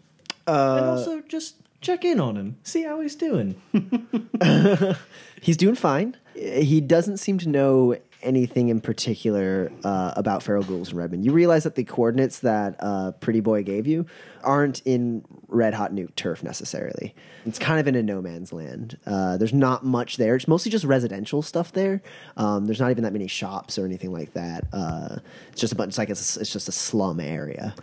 Uh, 0.48 0.78
and 0.80 0.86
also 0.86 1.22
just 1.22 1.56
check 1.82 2.06
in 2.06 2.20
on 2.20 2.38
him, 2.38 2.58
see 2.64 2.84
how 2.84 3.02
he's 3.02 3.16
doing. 3.16 3.56
He's 5.42 5.58
doing 5.58 5.76
fine. 5.76 6.18
He 6.34 6.82
doesn't 6.82 7.18
seem 7.18 7.38
to 7.40 7.50
know 7.50 7.98
anything 8.26 8.70
in 8.70 8.82
particular 8.82 9.72
uh, 9.84 10.14
about 10.16 10.44
feral 10.44 10.64
ghouls 10.64 10.92
in 10.92 10.98
Redmond. 10.98 11.24
You 11.24 11.32
realize 11.32 11.64
that 11.64 11.76
the 11.76 11.84
coordinates 11.84 12.40
that 12.40 12.76
uh, 12.80 13.12
Pretty 13.14 13.40
Boy 13.40 13.64
gave 13.64 13.88
you 13.88 14.06
aren't 14.44 14.82
in 14.86 15.24
Red 15.48 15.74
Hot 15.74 15.94
Nuke 15.94 16.14
turf 16.16 16.44
necessarily. 16.44 17.16
It's 17.46 17.60
kind 17.60 17.80
of 17.80 17.88
in 17.88 17.96
a 17.96 18.04
no 18.04 18.22
man's 18.22 18.52
land. 18.52 18.98
Uh, 19.06 19.38
there's 19.38 19.54
not 19.54 19.86
much 19.86 20.18
there. 20.18 20.36
It's 20.36 20.48
mostly 20.48 20.72
just 20.72 20.84
residential 20.86 21.42
stuff 21.42 21.72
there. 21.72 22.02
Um, 22.36 22.66
there's 22.66 22.80
not 22.82 22.92
even 22.92 23.04
that 23.04 23.14
many 23.14 23.28
shops 23.28 23.78
or 23.78 23.86
anything 23.86 24.12
like 24.12 24.34
that. 24.34 24.66
Uh, 24.74 25.18
it's 25.52 25.62
just 25.62 25.72
a 25.74 25.76
bunch. 25.76 25.90
It's 25.90 25.98
like 25.98 26.10
it's, 26.10 26.38
it's 26.38 26.52
just 26.52 26.68
a 26.68 26.72
slum 26.74 27.20
area. 27.20 27.76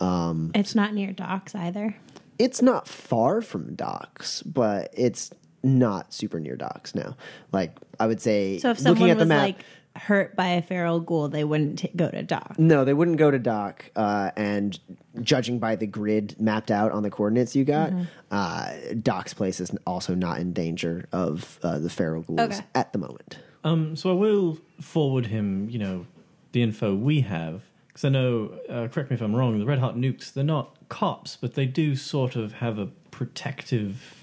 Um, 0.00 0.50
It's 0.54 0.74
not 0.74 0.92
near 0.92 1.12
docks 1.12 1.54
either. 1.54 1.96
it's 2.38 2.60
not 2.60 2.86
far 2.86 3.40
from 3.40 3.74
docks, 3.74 4.42
but 4.42 4.90
it's 4.92 5.30
not 5.66 6.14
super 6.14 6.40
near 6.40 6.56
docks 6.56 6.94
now. 6.94 7.16
Like 7.52 7.76
I 8.00 8.06
would 8.06 8.20
say, 8.20 8.58
So 8.58 8.70
if 8.70 8.80
looking 8.80 9.10
at 9.10 9.18
the 9.18 9.22
was 9.24 9.28
map, 9.28 9.42
like 9.42 9.64
hurt 9.96 10.36
by 10.36 10.48
a 10.48 10.62
feral 10.62 11.00
ghoul, 11.00 11.28
they 11.28 11.42
wouldn't 11.44 11.78
t- 11.80 11.90
go 11.96 12.10
to 12.10 12.22
dock. 12.22 12.58
no, 12.58 12.84
they 12.84 12.92
wouldn't 12.94 13.16
go 13.16 13.30
to 13.30 13.38
dock. 13.38 13.90
Uh, 13.96 14.30
and 14.36 14.78
judging 15.22 15.58
by 15.58 15.74
the 15.74 15.86
grid 15.86 16.36
mapped 16.40 16.70
out 16.70 16.92
on 16.92 17.02
the 17.02 17.10
coordinates 17.10 17.56
you 17.56 17.64
got, 17.64 17.90
Mm-hmm. 17.90 18.04
uh, 18.30 18.72
Doc's 19.02 19.32
place 19.34 19.58
is 19.60 19.70
also 19.86 20.14
not 20.14 20.38
in 20.38 20.52
danger 20.52 21.06
of 21.12 21.58
uh, 21.62 21.78
the 21.78 21.88
feral 21.90 22.22
ghouls 22.22 22.40
Okay. 22.40 22.60
at 22.74 22.92
the 22.92 22.98
moment. 22.98 23.38
Um, 23.64 23.96
so 23.96 24.10
I 24.10 24.12
will 24.12 24.58
forward 24.80 25.26
him, 25.26 25.68
you 25.70 25.78
know, 25.78 26.06
the 26.52 26.62
info 26.62 26.94
we 26.94 27.22
have 27.22 27.62
because 27.88 28.04
I 28.04 28.10
know. 28.10 28.58
Uh, 28.68 28.88
correct 28.88 29.10
me 29.10 29.14
if 29.14 29.22
I'm 29.22 29.34
wrong. 29.34 29.58
The 29.58 29.64
Red 29.64 29.78
Hot 29.78 29.96
Nukes, 29.96 30.30
they're 30.32 30.44
not 30.44 30.76
cops, 30.90 31.36
but 31.36 31.54
they 31.54 31.64
do 31.66 31.96
sort 31.96 32.36
of 32.36 32.52
have 32.54 32.78
a 32.78 32.88
protective 33.10 34.15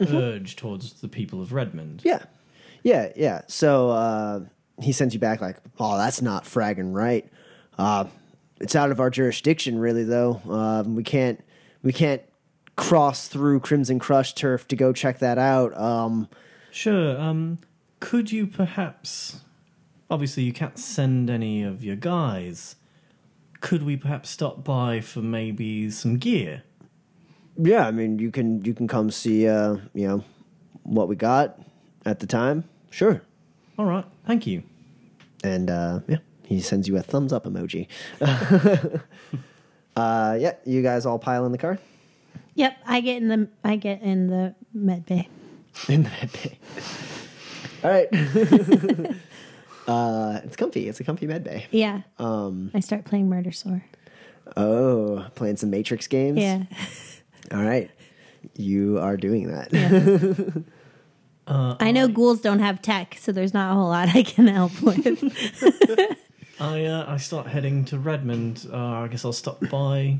urge 0.00 0.56
towards 0.56 0.94
the 1.00 1.08
people 1.08 1.40
of 1.40 1.52
Redmond. 1.52 2.02
Yeah, 2.04 2.22
yeah, 2.82 3.12
yeah. 3.16 3.42
So 3.46 3.90
uh, 3.90 4.40
he 4.80 4.92
sends 4.92 5.14
you 5.14 5.20
back 5.20 5.40
like, 5.40 5.58
"Oh, 5.78 5.96
that's 5.96 6.22
not 6.22 6.44
fragging 6.44 6.94
right. 6.94 7.30
Uh, 7.78 8.06
it's 8.60 8.76
out 8.76 8.90
of 8.90 9.00
our 9.00 9.10
jurisdiction, 9.10 9.78
really. 9.78 10.04
Though 10.04 10.40
uh, 10.48 10.84
we 10.86 11.02
can't, 11.02 11.42
we 11.82 11.92
can't 11.92 12.22
cross 12.76 13.28
through 13.28 13.60
Crimson 13.60 13.98
Crush 13.98 14.34
turf 14.34 14.66
to 14.68 14.76
go 14.76 14.92
check 14.92 15.18
that 15.18 15.38
out. 15.38 15.76
Um, 15.78 16.28
Sure. 16.70 17.20
Um, 17.20 17.58
could 17.98 18.30
you 18.32 18.46
perhaps? 18.46 19.40
Obviously, 20.10 20.44
you 20.44 20.52
can't 20.52 20.78
send 20.78 21.28
any 21.30 21.62
of 21.62 21.82
your 21.84 21.96
guys. 21.96 22.76
Could 23.60 23.82
we 23.82 23.96
perhaps 23.96 24.30
stop 24.30 24.64
by 24.64 25.00
for 25.00 25.20
maybe 25.20 25.90
some 25.90 26.16
gear? 26.16 26.62
Yeah, 27.62 27.86
I 27.86 27.90
mean, 27.90 28.18
you 28.18 28.30
can 28.30 28.64
you 28.64 28.74
can 28.74 28.86
come 28.88 29.10
see, 29.10 29.46
uh, 29.48 29.76
you 29.94 30.06
know, 30.08 30.24
what 30.82 31.08
we 31.08 31.16
got 31.16 31.58
at 32.04 32.20
the 32.20 32.26
time. 32.26 32.64
Sure, 32.90 33.22
All 33.78 33.84
right. 33.86 34.04
Thank 34.26 34.46
you. 34.46 34.62
and 35.44 35.70
uh, 35.70 36.00
yeah, 36.08 36.18
he 36.44 36.60
sends 36.60 36.88
you 36.88 36.96
a 36.96 37.02
thumbs 37.02 37.32
up 37.32 37.44
emoji. 37.44 37.86
uh, 39.96 40.36
yeah, 40.40 40.52
you 40.64 40.82
guys 40.82 41.06
all 41.06 41.18
pile 41.18 41.44
in 41.46 41.52
the 41.52 41.58
car. 41.58 41.78
Yep, 42.54 42.76
I 42.86 43.00
get 43.00 43.22
in 43.22 43.28
the 43.28 43.48
I 43.64 43.76
get 43.76 44.02
in 44.02 44.26
the 44.28 44.54
med 44.74 45.06
bay. 45.06 45.28
in 45.88 46.02
the 46.04 46.10
med 46.10 46.30
bay. 46.32 46.58
All 47.82 47.90
right. 47.90 48.08
uh, 49.88 50.40
it's 50.44 50.56
comfy. 50.56 50.86
It's 50.88 51.00
a 51.00 51.04
comfy 51.04 51.26
med 51.26 51.44
bay. 51.44 51.66
Yeah, 51.70 52.02
Um, 52.18 52.70
I 52.74 52.80
start 52.80 53.04
playing 53.06 53.28
Murder 53.30 53.52
Sore. 53.52 53.84
oh, 54.56 55.26
playing 55.34 55.56
some 55.56 55.70
Matrix 55.70 56.06
games. 56.06 56.38
Yeah, 56.38 56.64
All 57.52 57.62
right. 57.62 57.90
You 58.56 58.98
are 58.98 59.16
doing 59.16 59.48
that. 59.48 60.64
I 61.46 61.90
know 61.90 62.06
ghouls 62.08 62.40
don't 62.40 62.60
have 62.60 62.80
tech, 62.80 63.16
so 63.20 63.32
there's 63.32 63.52
not 63.52 63.72
a 63.72 63.74
whole 63.74 63.88
lot 63.88 64.08
I 64.14 64.22
can 64.22 64.46
help 64.46 64.80
with. 64.82 66.16
I 66.60 66.84
uh, 66.84 67.04
I 67.08 67.16
start 67.16 67.46
heading 67.48 67.84
to 67.86 67.98
Redmond. 67.98 68.68
Uh, 68.72 68.76
I 68.76 69.08
guess 69.08 69.24
I'll 69.24 69.32
stop 69.32 69.58
by 69.70 70.18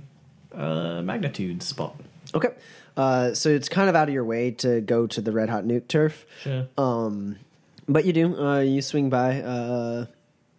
uh, 0.55 1.03
Magnitude 1.03 1.63
spot. 1.63 1.95
okay. 2.35 2.49
Uh, 2.97 3.33
so 3.35 3.49
it's 3.49 3.69
kind 3.69 3.89
of 3.89 3.95
out 3.95 4.09
of 4.09 4.15
your 4.15 4.25
way 4.25 4.51
to 4.51 4.81
go 4.81 5.07
to 5.07 5.21
the 5.21 5.31
Red 5.33 5.49
Hot 5.49 5.65
Nuke 5.65 5.87
turf. 5.87 6.27
Sure. 6.43 6.67
Um, 6.77 7.37
but 7.89 8.05
you 8.05 8.13
do. 8.13 8.37
Uh, 8.37 8.61
you 8.61 8.83
swing 8.83 9.09
by. 9.11 10.07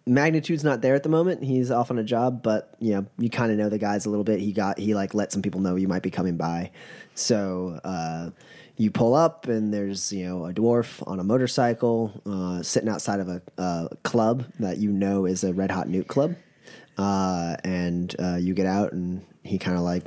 Magnitude's 0.06 0.64
not 0.64 0.82
there 0.82 0.94
at 0.94 1.02
the 1.04 1.08
moment. 1.08 1.44
He's 1.44 1.70
off 1.70 1.90
on 1.90 1.98
a 1.98 2.04
job, 2.04 2.42
but 2.42 2.74
you 2.80 2.92
know 2.94 3.06
you 3.18 3.30
kind 3.30 3.52
of 3.52 3.58
know 3.58 3.68
the 3.68 3.78
guys 3.78 4.04
a 4.06 4.10
little 4.10 4.24
bit. 4.24 4.40
He 4.40 4.52
got 4.52 4.78
he 4.78 4.94
like 4.94 5.14
let 5.14 5.32
some 5.32 5.42
people 5.42 5.60
know 5.60 5.76
you 5.76 5.88
might 5.88 6.02
be 6.02 6.10
coming 6.10 6.36
by, 6.36 6.72
so 7.14 7.78
uh, 7.84 8.30
you 8.76 8.90
pull 8.90 9.14
up 9.14 9.46
and 9.46 9.72
there's 9.72 10.12
you 10.12 10.26
know 10.26 10.46
a 10.46 10.52
dwarf 10.52 11.06
on 11.06 11.20
a 11.20 11.24
motorcycle 11.24 12.12
uh, 12.26 12.62
sitting 12.62 12.88
outside 12.88 13.20
of 13.20 13.28
a, 13.28 13.42
a 13.58 13.88
club 14.02 14.44
that 14.58 14.78
you 14.78 14.90
know 14.90 15.24
is 15.26 15.44
a 15.44 15.52
Red 15.52 15.70
Hot 15.70 15.86
Nuke 15.86 16.08
club, 16.08 16.34
uh, 16.98 17.56
and 17.62 18.14
uh, 18.18 18.36
you 18.36 18.54
get 18.54 18.66
out 18.66 18.92
and 18.92 19.24
he 19.44 19.58
kind 19.58 19.76
of 19.76 19.84
like 19.84 20.04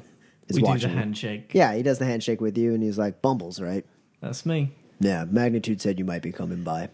is 0.50 0.58
we 0.58 0.62
do 0.62 0.68
watching. 0.68 0.90
the 0.90 0.94
you. 0.94 1.00
handshake. 1.00 1.52
Yeah, 1.54 1.74
he 1.74 1.84
does 1.84 2.00
the 2.00 2.06
handshake 2.06 2.42
with 2.42 2.58
you, 2.58 2.74
and 2.74 2.84
he's 2.84 2.98
like, 2.98 3.22
"Bumbles, 3.22 3.62
right?" 3.62 3.86
That's 4.20 4.46
me. 4.46 4.72
Yeah, 5.00 5.26
Magnitude 5.26 5.82
said 5.82 6.00
you 6.00 6.06
might 6.06 6.22
be 6.22 6.32
coming 6.32 6.64
by. 6.64 6.90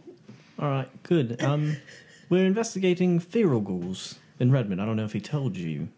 All 0.60 0.70
right, 0.70 1.04
good. 1.04 1.42
Um, 1.42 1.78
we're 2.32 2.46
investigating 2.48 3.20
feral 3.20 3.60
ghouls 3.62 4.16
in 4.40 4.52
Redmond. 4.52 4.82
I 4.82 4.86
don't 4.88 4.96
know 4.96 5.06
if 5.06 5.14
he 5.14 5.22
told 5.22 5.56
you. 5.56 5.90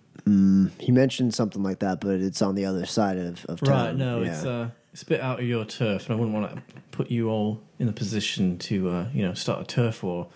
He 0.80 0.92
mentioned 0.92 1.34
something 1.34 1.64
like 1.64 1.80
that, 1.80 2.00
but 2.02 2.20
it's 2.20 2.42
on 2.42 2.56
the 2.56 2.66
other 2.66 2.86
side 2.86 3.18
of, 3.18 3.46
of 3.46 3.60
town. 3.62 3.70
Right, 3.86 3.96
no, 3.96 4.22
Yeah. 4.22 4.32
it's 4.32 4.44
uh, 4.46 4.70
it's 4.94 5.02
a 5.04 5.06
bit 5.06 5.22
out 5.22 5.40
of 5.40 5.46
your 5.46 5.66
turf, 5.66 6.06
and 6.10 6.16
I 6.16 6.20
wouldn't 6.20 6.36
want 6.38 6.56
to 6.56 6.62
put 6.92 7.10
you 7.10 7.30
all 7.30 7.62
in 7.80 7.88
the 7.88 7.94
position 7.94 8.58
to, 8.60 8.90
uh, 8.90 9.08
you 9.14 9.22
know, 9.24 9.34
start 9.34 9.62
a 9.62 9.66
turf 9.66 10.04
war. 10.04 10.28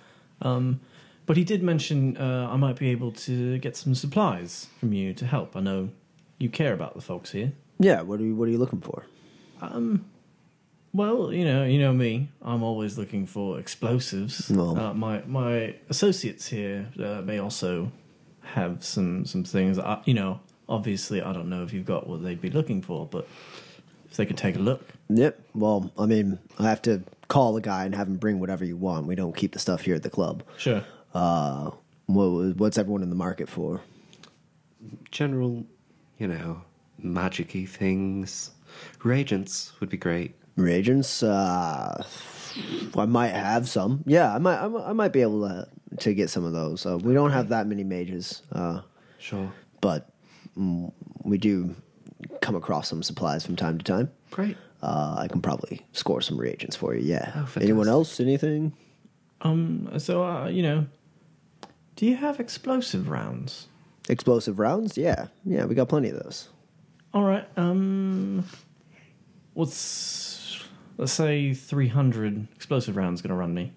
Um, 0.41 0.79
but 1.25 1.37
he 1.37 1.43
did 1.43 1.61
mention 1.63 2.17
uh, 2.17 2.49
I 2.51 2.57
might 2.57 2.77
be 2.77 2.89
able 2.89 3.11
to 3.11 3.57
get 3.59 3.75
some 3.77 3.93
supplies 3.95 4.67
from 4.79 4.93
you 4.93 5.13
to 5.13 5.25
help. 5.25 5.55
I 5.55 5.59
know 5.61 5.89
you 6.39 6.49
care 6.49 6.73
about 6.73 6.95
the 6.95 7.01
folks 7.01 7.31
here. 7.31 7.51
yeah. 7.79 8.01
What 8.01 8.19
are 8.19 8.23
you 8.23 8.35
What 8.35 8.47
are 8.47 8.51
you 8.51 8.57
looking 8.57 8.81
for? 8.81 9.05
Well, 10.97 11.31
you 11.31 11.45
know, 11.45 11.63
you 11.63 11.77
know 11.77 11.93
me. 11.93 12.29
I'm 12.41 12.63
always 12.63 12.97
looking 12.97 13.27
for 13.27 13.59
explosives. 13.59 14.49
Well- 14.49 14.75
Uh, 14.79 14.93
my 14.95 15.21
my 15.27 15.75
associates 15.89 16.47
here 16.47 16.87
uh, 16.99 17.21
may 17.21 17.37
also 17.37 17.91
have 18.41 18.83
some 18.83 19.23
some 19.25 19.43
things. 19.43 19.77
I, 19.77 20.01
you 20.05 20.15
know, 20.15 20.39
obviously, 20.67 21.21
I 21.21 21.33
don't 21.33 21.49
know 21.49 21.61
if 21.61 21.71
you've 21.71 21.85
got 21.85 22.07
what 22.07 22.23
they'd 22.23 22.41
be 22.41 22.49
looking 22.49 22.81
for, 22.81 23.05
but 23.05 23.27
if 24.09 24.17
they 24.17 24.25
could 24.25 24.37
take 24.37 24.55
a 24.55 24.59
look. 24.59 24.81
Yep. 25.09 25.39
Well, 25.53 25.91
I 25.99 26.07
mean, 26.07 26.39
I 26.57 26.63
have 26.63 26.81
to 26.83 27.03
call 27.27 27.53
the 27.53 27.61
guy 27.61 27.85
and 27.85 27.93
have 27.93 28.07
him 28.07 28.15
bring 28.17 28.39
whatever 28.39 28.65
you 28.65 28.75
want. 28.75 29.05
We 29.05 29.13
don't 29.15 29.35
keep 29.35 29.51
the 29.53 29.59
stuff 29.59 29.81
here 29.81 29.93
at 29.95 30.01
the 30.01 30.09
club. 30.09 30.41
Sure. 30.57 30.81
Uh, 31.13 31.69
what, 32.07 32.55
what's 32.57 32.77
everyone 32.79 33.03
in 33.03 33.09
the 33.11 33.15
market 33.27 33.49
for? 33.49 33.81
General, 35.11 35.63
you 36.17 36.27
know, 36.27 36.61
magic-y 36.97 37.65
things. 37.65 38.51
Reagents 39.03 39.73
would 39.79 39.89
be 39.89 39.97
great. 39.97 40.33
Reagents. 40.57 41.23
Uh, 41.23 42.03
I 42.97 43.05
might 43.05 43.29
have 43.29 43.69
some. 43.69 44.03
Yeah, 44.05 44.33
I 44.33 44.37
might. 44.39 44.57
I 44.59 44.67
might, 44.67 44.83
I 44.89 44.93
might 44.93 45.13
be 45.13 45.21
able 45.21 45.47
to 45.47 45.67
to 45.99 46.13
get 46.13 46.29
some 46.29 46.43
of 46.43 46.51
those. 46.53 46.85
Uh, 46.85 46.97
we 46.97 47.13
don't 47.13 47.31
have 47.31 47.49
that 47.49 47.65
many 47.67 47.83
mages, 47.83 48.41
uh, 48.51 48.81
Sure. 49.19 49.51
but 49.81 50.09
mm, 50.57 50.91
we 51.23 51.37
do 51.37 51.75
come 52.41 52.55
across 52.55 52.87
some 52.89 53.01
supplies 53.03 53.45
from 53.45 53.55
time 53.55 53.77
to 53.77 53.83
time. 53.83 54.11
Great. 54.31 54.57
Uh, 54.83 55.15
I 55.17 55.27
can 55.27 55.41
probably 55.41 55.85
score 55.93 56.21
some 56.21 56.37
reagents 56.39 56.75
for 56.75 56.93
you. 56.93 57.01
Yeah. 57.01 57.31
Oh, 57.35 57.47
Anyone 57.61 57.87
else? 57.87 58.19
Anything? 58.19 58.73
Um, 59.41 59.89
so 59.97 60.23
uh, 60.25 60.47
you 60.47 60.61
know, 60.63 60.85
do 61.95 62.05
you 62.05 62.15
have 62.15 62.39
explosive 62.39 63.09
rounds? 63.09 63.67
Explosive 64.09 64.57
rounds? 64.59 64.97
Yeah. 64.97 65.27
Yeah, 65.45 65.65
we 65.65 65.75
got 65.75 65.89
plenty 65.89 66.09
of 66.09 66.21
those. 66.23 66.49
All 67.13 67.23
right. 67.23 67.45
Um, 67.57 68.43
what's 69.53 70.36
let's 70.97 71.13
say 71.13 71.53
three 71.53 71.87
hundred 71.87 72.47
explosive 72.55 72.95
rounds 72.97 73.21
going 73.21 73.29
to 73.29 73.35
run 73.35 73.53
me? 73.53 73.71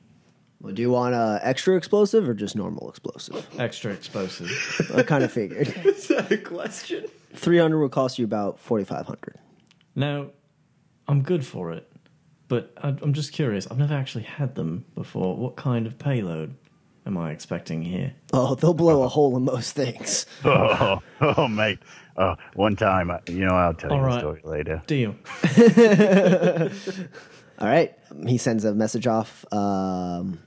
Well, 0.61 0.75
do 0.75 0.83
you 0.83 0.91
want 0.91 1.15
uh, 1.15 1.39
extra 1.43 1.77
explosive 1.77 2.29
or 2.29 2.35
just 2.35 2.55
normal 2.55 2.91
explosive? 2.91 3.47
Extra 3.59 3.93
explosive. 3.93 4.51
I 4.95 5.03
kind 5.03 5.25
of 5.25 5.33
figured. 5.33 5.69
Is 5.87 6.09
that 6.09 6.31
a 6.31 6.37
question? 6.37 7.07
300 7.35 7.79
will 7.79 7.89
cost 7.89 8.19
you 8.19 8.25
about 8.25 8.59
4500 8.59 9.39
now, 9.95 10.29
I'm 11.09 11.23
good 11.23 11.45
for 11.45 11.73
it, 11.73 11.91
but 12.49 12.73
I, 12.83 12.89
I'm 12.89 13.13
just 13.13 13.33
curious. 13.33 13.67
I've 13.71 13.79
never 13.79 13.95
actually 13.95 14.25
had 14.25 14.55
them 14.55 14.85
before. 14.95 15.37
What 15.37 15.57
kind 15.57 15.87
of 15.87 15.99
payload 15.99 16.55
am 17.07 17.19
I 17.19 17.33
expecting 17.33 17.83
here? 17.83 18.15
Oh, 18.33 18.55
they'll 18.55 18.75
blow 18.75 19.03
a 19.03 19.09
hole 19.09 19.37
in 19.37 19.45
most 19.45 19.73
things. 19.73 20.27
Oh, 20.45 21.03
oh, 21.21 21.49
mate. 21.49 21.81
Uh, 22.21 22.35
one 22.55 22.77
time, 22.77 23.11
I- 23.11 23.21
you 23.29 23.45
know, 23.47 23.55
I'll 23.55 23.75
tell 23.75 23.93
All 23.93 23.99
you 23.99 24.05
right. 24.05 24.13
the 24.15 24.21
story 24.21 24.41
later. 24.45 24.83
Deal. 24.87 25.15
All 27.59 27.69
right. 27.69 27.95
He 28.27 28.39
sends 28.39 28.65
a 28.65 28.75
message 28.75 29.07
off. 29.07 29.45
Um, 29.53 30.41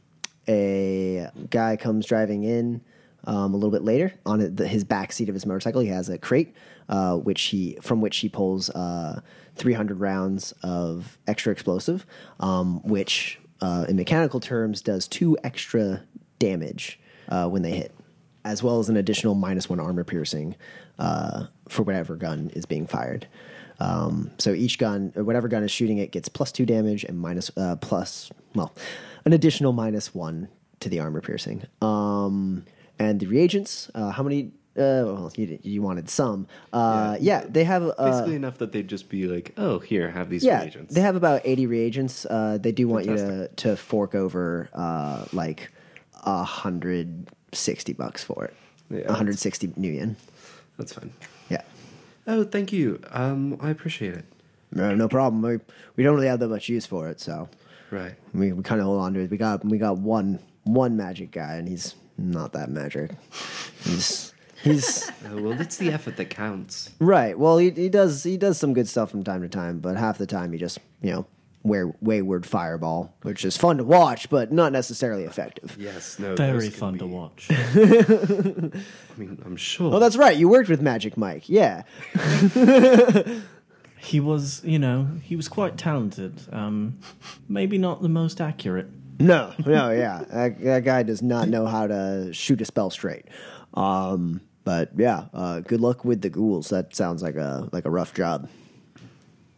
a 0.48 1.30
guy 1.50 1.78
comes 1.78 2.06
driving 2.06 2.44
in 2.44 2.82
um, 3.26 3.54
a 3.54 3.58
little 3.58 3.72
bit 3.72 3.84
later 3.84 4.14
on 4.26 4.56
the, 4.56 4.68
his 4.68 4.84
back 4.84 5.12
seat 5.12 5.30
of 5.30 5.36
his 5.36 5.46
motorcycle. 5.46 5.82
He 5.82 5.88
has 5.88 6.10
a 6.10 6.18
crate, 6.18 6.54
uh, 6.90 7.16
which 7.18 7.42
he 7.44 7.78
from 7.82 8.02
which 8.02 8.18
he 8.18 8.30
pulls 8.30 8.70
uh, 8.72 9.22
300 9.56 10.00
rounds 10.00 10.54
of 10.64 11.18
extra 11.28 11.52
explosive, 11.52 12.06
um, 12.40 12.82
which 12.84 13.40
uh, 13.62 13.86
in 13.88 13.96
mechanical 13.96 14.40
terms 14.40 14.82
does 14.82 15.08
two 15.08 15.38
extra 15.44 16.04
damage 16.40 17.00
uh, 17.30 17.48
when 17.48 17.62
they 17.62 17.72
hit, 17.72 17.96
as 18.44 18.62
well 18.62 18.80
as 18.80 18.90
an 18.90 18.98
additional 18.98 19.36
minus 19.36 19.70
one 19.70 19.80
armor 19.80 20.04
piercing 20.04 20.56
uh, 21.00 21.46
for 21.68 21.84
whatever 21.84 22.16
gun 22.16 22.52
is 22.54 22.66
being 22.66 22.88
fired. 22.88 23.28
Um, 23.80 24.32
so 24.38 24.54
each 24.54 24.78
gun, 24.78 25.12
or 25.16 25.24
whatever 25.24 25.48
gun 25.48 25.64
is 25.64 25.72
shooting 25.72 25.98
it, 25.98 26.12
gets 26.12 26.30
plus 26.30 26.52
two 26.52 26.66
damage 26.66 27.04
and 27.04 27.20
minus 27.20 27.52
uh, 27.58 27.76
plus 27.78 28.32
well, 28.56 28.74
an 29.26 29.34
additional 29.34 29.74
minus 29.74 30.14
one 30.14 30.48
to 30.80 30.90
the 30.90 31.00
armor 31.00 31.22
piercing. 31.22 31.64
Um, 31.82 32.66
and 33.00 33.20
the 33.20 33.26
reagents, 33.28 33.90
uh, 33.96 34.12
how 34.12 34.24
many? 34.24 34.52
Uh, 34.76 35.06
well, 35.06 35.32
you, 35.36 35.60
you 35.62 35.82
wanted 35.84 36.10
some. 36.10 36.48
Uh, 36.72 37.16
yeah. 37.20 37.46
they 37.48 37.64
have. 37.64 37.84
Uh, 37.84 38.10
Basically 38.12 38.36
enough 38.36 38.58
that 38.58 38.72
they'd 38.72 38.88
just 38.88 39.08
be 39.10 39.28
like, 39.28 39.54
"Oh, 39.58 39.80
here, 39.80 40.10
have 40.10 40.30
these 40.30 40.44
yeah, 40.44 40.62
reagents." 40.62 40.94
they 40.94 41.02
have 41.02 41.16
about 41.16 41.42
eighty 41.46 41.68
reagents. 41.68 42.26
Uh, 42.26 42.58
they 42.60 42.72
do 42.72 42.88
want 42.88 43.06
you 43.06 43.16
to 43.16 43.48
to 43.48 43.76
fork 43.76 44.16
over 44.16 44.70
uh, 44.74 45.26
like 45.32 45.72
a 46.24 46.44
hundred 46.44 47.28
sixty 47.52 47.94
bucks 47.94 48.24
for 48.24 48.46
it. 48.46 48.54
Yeah, 48.90 49.12
hundred 49.12 49.38
sixty 49.40 49.72
new 49.76 49.92
yen. 49.92 50.16
That's 50.84 50.94
fine. 50.94 51.14
Yeah. 51.50 51.62
Oh, 52.28 52.44
thank 52.44 52.74
you. 52.74 53.00
Um, 53.12 53.58
I 53.62 53.70
appreciate 53.70 54.16
it. 54.16 54.26
No, 54.74 54.94
no 54.94 55.08
problem. 55.08 55.42
We, 55.42 55.60
we 55.96 56.04
don't 56.04 56.16
really 56.16 56.28
have 56.28 56.40
that 56.40 56.50
much 56.50 56.68
use 56.68 56.86
for 56.86 57.08
it, 57.08 57.22
so 57.22 57.48
Right. 57.90 58.16
we, 58.34 58.52
we 58.52 58.64
kind 58.64 58.82
of 58.82 58.88
hold 58.88 59.00
on 59.02 59.14
to 59.14 59.22
it. 59.22 59.32
We 59.32 59.38
got 59.38 59.64
we 59.64 59.78
got 59.78 59.98
one 59.98 60.40
one 60.64 60.98
magic 60.98 61.32
guy, 61.32 61.56
and 61.56 61.68
he's 61.70 61.96
not 62.18 62.52
that 62.54 62.70
magic. 62.70 63.12
He's 63.84 64.34
he's 64.64 65.10
Oh, 65.30 65.42
well, 65.42 65.62
it's 65.62 65.78
the 65.78 65.92
effort 65.92 66.18
that 66.18 66.30
counts. 66.30 66.90
right. 67.00 67.38
Well, 67.40 67.58
he 67.60 67.70
he 67.72 67.88
does 67.88 68.24
he 68.24 68.36
does 68.36 68.58
some 68.58 68.74
good 68.74 68.88
stuff 68.90 69.12
from 69.12 69.24
time 69.24 69.42
to 69.42 69.48
time, 69.50 69.80
but 69.80 69.96
half 69.96 70.18
the 70.18 70.26
time 70.28 70.52
he 70.52 70.58
just 70.60 70.80
you 71.02 71.12
know 71.12 71.26
wear 71.64 71.94
wayward 72.02 72.46
fireball, 72.46 73.16
which 73.22 73.46
is 73.46 73.56
fun 73.58 73.78
to 73.78 73.84
watch, 73.84 74.30
but 74.30 74.52
not 74.52 74.72
necessarily 74.72 75.24
effective. 75.24 75.76
Yes. 75.80 76.20
No. 76.20 76.36
Very 76.36 76.54
those 76.54 76.70
can 76.70 76.80
fun 76.80 76.98
to 77.00 77.06
be- 77.06 77.12
watch. 77.12 77.48
I 77.52 79.18
mean, 79.18 79.42
I'm 79.46 79.56
sure. 79.56 79.94
Oh, 79.96 80.00
that's 80.00 80.18
right. 80.18 80.36
You 80.36 80.50
worked 80.50 80.70
with 80.70 80.82
Magic 80.82 81.18
Mike. 81.18 81.48
Yeah. 81.48 81.84
he 83.98 84.20
was, 84.20 84.62
you 84.64 84.78
know, 84.80 85.08
he 85.24 85.36
was 85.36 85.48
quite 85.48 85.78
talented. 85.78 86.42
Um, 86.52 87.00
maybe 87.48 87.78
not 87.78 88.02
the 88.02 88.10
most 88.10 88.42
accurate. 88.42 88.88
No, 89.20 89.54
no, 89.66 89.92
yeah. 89.92 90.24
that, 90.30 90.62
that 90.62 90.84
guy 90.84 91.04
does 91.04 91.22
not 91.22 91.48
know 91.48 91.66
how 91.66 91.88
to 91.88 92.34
shoot 92.34 92.60
a 92.62 92.66
spell 92.66 92.90
straight. 92.90 93.26
Um, 93.74 94.42
but 94.66 94.92
yeah, 94.98 95.26
uh, 95.34 95.62
good 95.62 95.82
luck 95.82 96.04
with 96.04 96.22
the 96.22 96.30
ghouls. 96.30 96.70
That 96.70 96.96
sounds 96.96 97.22
like 97.22 97.36
a 97.36 97.70
like 97.72 97.86
a 97.86 97.90
rough 97.90 98.14
job. 98.14 98.50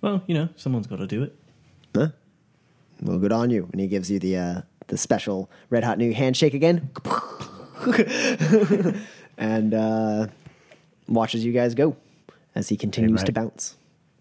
Well, 0.01 0.23
you 0.27 0.33
know, 0.35 0.49
someone's 0.55 0.87
got 0.87 0.97
to 0.97 1.07
do 1.07 1.23
it. 1.23 1.35
Well, 3.01 3.19
good 3.19 3.31
on 3.31 3.49
you. 3.49 3.67
And 3.71 3.81
he 3.81 3.87
gives 3.87 4.09
you 4.09 4.19
the 4.19 4.37
uh, 4.37 4.61
the 4.87 4.97
special 4.97 5.49
red 5.69 5.83
hot 5.83 5.97
nuke 5.97 6.13
handshake 6.13 6.53
again, 6.53 6.89
and 9.37 9.73
uh, 9.73 10.27
watches 11.07 11.43
you 11.43 11.51
guys 11.51 11.75
go 11.75 11.95
as 12.53 12.69
he 12.69 12.77
continues 12.77 13.21
mate. 13.21 13.25
to 13.27 13.31
bounce. 13.31 13.75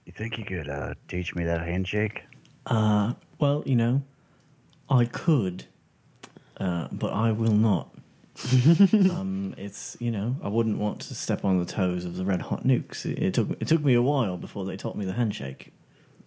You 0.07 0.13
think 0.13 0.39
you 0.39 0.45
could 0.45 0.69
uh, 0.69 0.95
teach 1.09 1.35
me 1.35 1.45
that 1.45 1.61
handshake? 1.61 2.23
Uh, 2.67 3.15
well, 3.39 3.63
you 3.65 3.77
know, 3.77 4.03
I 4.91 5.05
could, 5.07 5.65
uh, 6.59 6.89
but 6.93 7.13
I 7.13 7.33
will 7.33 7.53
not. 7.53 7.91
um, 9.13 9.55
it's 9.57 9.97
you 10.01 10.11
know, 10.11 10.35
I 10.43 10.49
wouldn't 10.49 10.79
want 10.79 11.01
to 11.03 11.15
step 11.15 11.45
on 11.45 11.59
the 11.61 11.65
toes 11.65 12.05
of 12.05 12.17
the 12.17 12.25
red 12.25 12.43
hot 12.43 12.65
nukes. 12.65 13.07
It, 13.07 13.23
it 13.23 13.35
took 13.35 13.51
it 13.51 13.69
took 13.69 13.85
me 13.85 13.95
a 13.95 14.03
while 14.03 14.37
before 14.37 14.65
they 14.65 14.77
taught 14.77 14.97
me 14.97 15.05
the 15.05 15.13
handshake. 15.13 15.73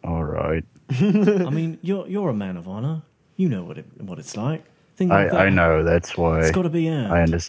All 0.03 0.23
right. 0.23 0.63
I 0.89 1.49
mean, 1.49 1.79
you're 1.81 2.07
you're 2.07 2.29
a 2.29 2.33
man 2.33 2.57
of 2.57 2.67
honor. 2.67 3.03
You 3.35 3.49
know 3.49 3.63
what 3.63 3.77
it 3.77 3.85
what 3.99 4.19
it's 4.19 4.37
like. 4.37 4.63
Things 4.95 5.11
like 5.11 5.31
that. 5.31 5.39
I, 5.39 5.45
I 5.45 5.49
know. 5.49 5.83
That's 5.83 6.17
why. 6.17 6.41
It's 6.41 6.51
got 6.51 6.63
to 6.63 6.69
be 6.69 6.89
earned. 6.89 7.13
I, 7.13 7.21
under, 7.23 7.39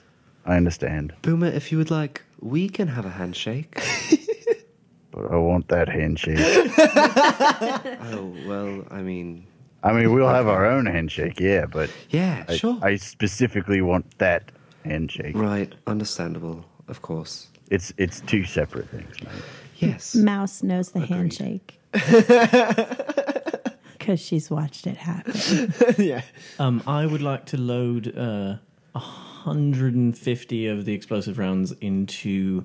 I 0.45 0.57
understand. 0.57 1.15
Boomer, 1.23 1.47
if 1.47 1.73
you 1.73 1.79
would 1.79 1.91
like, 1.91 2.23
we 2.41 2.69
can 2.69 2.89
have 2.89 3.07
a 3.07 3.11
handshake. 3.11 3.81
But 5.11 5.33
I 5.33 5.37
want 5.37 5.67
that 5.69 5.89
handshake. 5.89 6.39
oh 6.39 8.33
well, 8.47 8.85
I 8.91 9.03
mean, 9.03 9.47
I 9.83 9.93
mean, 9.93 10.13
we'll 10.13 10.29
have 10.29 10.47
our 10.47 10.65
own 10.65 10.87
handshake, 10.87 11.41
yeah, 11.41 11.67
but 11.67 11.91
yeah, 12.11 12.45
I, 12.47 12.57
sure. 12.57 12.79
I 12.83 12.97
specifically 12.97 13.81
want 13.81 14.19
that 14.19 14.53
handshake. 14.85 15.37
right, 15.37 15.75
understandable, 15.89 16.65
of 16.87 17.03
course. 17.03 17.49
It's 17.71 17.93
it's 17.97 18.21
two 18.21 18.45
separate 18.45 18.91
things, 18.91 19.21
mate. 19.23 19.43
Yes. 19.79 20.15
Mouse 20.15 20.63
knows 20.63 20.91
the 20.91 21.03
Agreed. 21.03 21.17
handshake. 21.17 21.78
Because 23.99 24.21
she's 24.21 24.51
watched 24.51 24.87
it 24.87 24.97
happen. 24.97 25.75
yeah. 25.99 26.23
Um, 26.59 26.83
I 26.87 27.05
would 27.05 27.21
like 27.21 27.45
to 27.47 27.59
load 27.59 28.17
uh, 28.17 28.57
150 28.93 30.67
of 30.67 30.85
the 30.87 30.95
explosive 30.95 31.39
rounds 31.39 31.73
into 31.73 32.65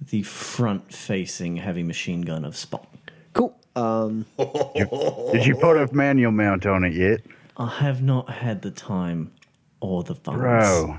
the 0.00 0.22
front-facing 0.22 1.56
heavy 1.56 1.82
machine 1.82 2.20
gun 2.22 2.44
of 2.44 2.56
Spot. 2.56 2.86
Cool. 3.32 3.56
Um, 3.74 4.26
Did 4.38 5.46
you 5.46 5.56
put 5.56 5.76
a 5.76 5.92
manual 5.92 6.30
mount 6.30 6.64
on 6.66 6.84
it 6.84 6.92
yet, 6.92 7.22
I 7.56 7.66
have 7.68 8.00
not 8.02 8.30
had 8.30 8.62
the 8.62 8.70
time 8.70 9.32
or 9.80 10.04
the 10.04 10.14
funds. 10.14 10.40
bro? 10.40 10.96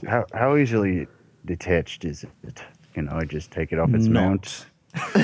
how 0.08 0.26
how 0.34 0.56
easily 0.56 1.06
detached 1.44 2.04
is 2.04 2.24
it? 2.42 2.60
Can 2.94 3.08
I 3.08 3.24
just 3.24 3.52
take 3.52 3.70
it 3.72 3.78
off 3.78 3.94
its 3.94 4.06
Not. 4.06 4.20
mount? 4.20 4.66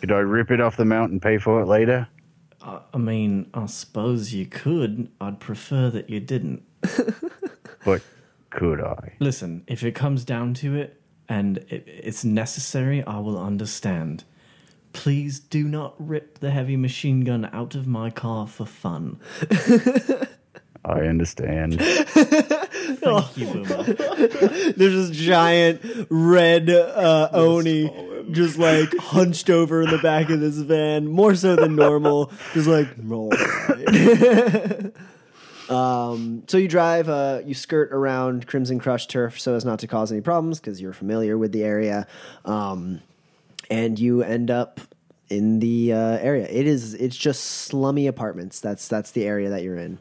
Could 0.00 0.12
I 0.12 0.18
rip 0.18 0.50
it 0.50 0.60
off 0.60 0.76
the 0.76 0.84
mount 0.84 1.12
and 1.12 1.20
pay 1.20 1.38
for 1.38 1.60
it 1.60 1.66
later? 1.66 2.08
I 2.62 2.98
mean, 2.98 3.48
I 3.54 3.66
suppose 3.66 4.34
you 4.34 4.44
could. 4.46 5.10
I'd 5.20 5.40
prefer 5.40 5.88
that 5.90 6.10
you 6.10 6.20
didn't. 6.20 6.62
But 7.84 8.02
could 8.50 8.80
I? 8.80 9.14
Listen, 9.20 9.64
if 9.66 9.82
it 9.82 9.94
comes 9.94 10.24
down 10.24 10.54
to 10.54 10.74
it 10.76 11.00
and 11.28 11.58
it, 11.68 11.84
it's 11.86 12.24
necessary, 12.24 13.02
I 13.04 13.18
will 13.18 13.38
understand. 13.38 14.24
Please 14.92 15.38
do 15.38 15.64
not 15.64 15.94
rip 15.98 16.40
the 16.40 16.50
heavy 16.50 16.76
machine 16.76 17.20
gun 17.20 17.48
out 17.52 17.74
of 17.74 17.86
my 17.86 18.10
car 18.10 18.46
for 18.46 18.66
fun. 18.66 19.20
I 20.90 21.06
understand. 21.06 21.80
Thank 21.80 23.36
you, 23.36 23.46
Boomer. 23.46 23.82
there's 23.84 24.76
this 24.76 25.10
giant 25.10 25.80
red 26.10 26.70
uh, 26.70 27.30
Oni 27.32 27.90
just 28.30 28.58
like 28.58 28.96
hunched 28.96 29.50
over 29.50 29.82
in 29.82 29.90
the 29.90 29.98
back 29.98 30.30
of 30.30 30.40
this 30.40 30.56
van, 30.56 31.08
more 31.08 31.34
so 31.34 31.56
than 31.56 31.76
normal. 31.76 32.32
Just 32.52 32.66
like, 32.66 32.88
all 33.10 33.30
right. 33.30 34.92
um, 35.70 36.44
so 36.46 36.58
you 36.58 36.68
drive, 36.68 37.08
uh, 37.08 37.40
you 37.44 37.54
skirt 37.54 37.92
around 37.92 38.46
Crimson 38.46 38.78
Crush 38.78 39.06
turf 39.06 39.40
so 39.40 39.54
as 39.54 39.64
not 39.64 39.78
to 39.80 39.86
cause 39.86 40.12
any 40.12 40.20
problems 40.20 40.60
because 40.60 40.80
you're 40.80 40.92
familiar 40.92 41.38
with 41.38 41.52
the 41.52 41.64
area. 41.64 42.06
Um, 42.44 43.00
and 43.70 43.98
you 43.98 44.22
end 44.22 44.50
up 44.50 44.80
in 45.28 45.60
the 45.60 45.92
uh, 45.92 46.18
area. 46.18 46.46
It 46.48 46.66
is 46.66 46.94
it's 46.94 47.16
just 47.16 47.44
slummy 47.44 48.06
apartments. 48.08 48.60
That's 48.60 48.88
that's 48.88 49.12
the 49.12 49.24
area 49.24 49.48
that 49.50 49.62
you're 49.62 49.76
in. 49.76 49.98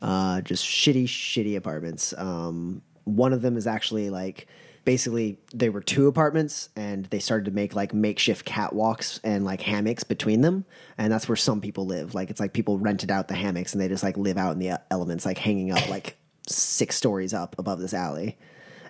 Uh, 0.00 0.40
just 0.40 0.64
shitty, 0.64 1.04
shitty 1.04 1.56
apartments. 1.56 2.14
Um, 2.16 2.82
one 3.04 3.32
of 3.32 3.42
them 3.42 3.56
is 3.56 3.66
actually 3.66 4.10
like 4.10 4.46
basically 4.84 5.38
they 5.52 5.68
were 5.68 5.80
two 5.80 6.06
apartments 6.06 6.70
and 6.74 7.04
they 7.06 7.18
started 7.18 7.44
to 7.44 7.50
make 7.50 7.74
like 7.74 7.92
makeshift 7.92 8.46
catwalks 8.46 9.20
and 9.22 9.44
like 9.44 9.60
hammocks 9.60 10.04
between 10.04 10.40
them 10.40 10.64
and 10.96 11.12
that's 11.12 11.28
where 11.28 11.36
some 11.36 11.60
people 11.60 11.86
live 11.86 12.14
like 12.14 12.30
it's 12.30 12.40
like 12.40 12.52
people 12.52 12.78
rented 12.78 13.10
out 13.10 13.28
the 13.28 13.34
hammocks 13.34 13.72
and 13.72 13.80
they 13.80 13.88
just 13.88 14.02
like 14.02 14.16
live 14.16 14.38
out 14.38 14.52
in 14.52 14.58
the 14.58 14.70
uh, 14.70 14.78
elements 14.90 15.26
like 15.26 15.38
hanging 15.38 15.70
up 15.70 15.88
like 15.88 16.16
six 16.48 16.96
stories 16.96 17.34
up 17.34 17.54
above 17.58 17.78
this 17.78 17.94
alley 17.94 18.38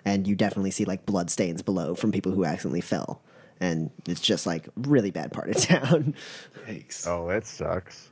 and 0.05 0.27
you 0.27 0.35
definitely 0.35 0.71
see 0.71 0.85
like 0.85 1.05
blood 1.05 1.29
stains 1.29 1.61
below 1.61 1.93
from 1.93 2.11
people 2.11 2.31
who 2.31 2.45
accidentally 2.45 2.81
fell 2.81 3.21
and 3.59 3.91
it's 4.07 4.21
just 4.21 4.45
like 4.45 4.69
really 4.77 5.11
bad 5.11 5.31
part 5.33 5.49
of 5.49 5.57
town 5.61 6.15
Yikes. 6.67 7.05
Oh, 7.05 7.27
that 7.27 7.45
sucks. 7.45 8.10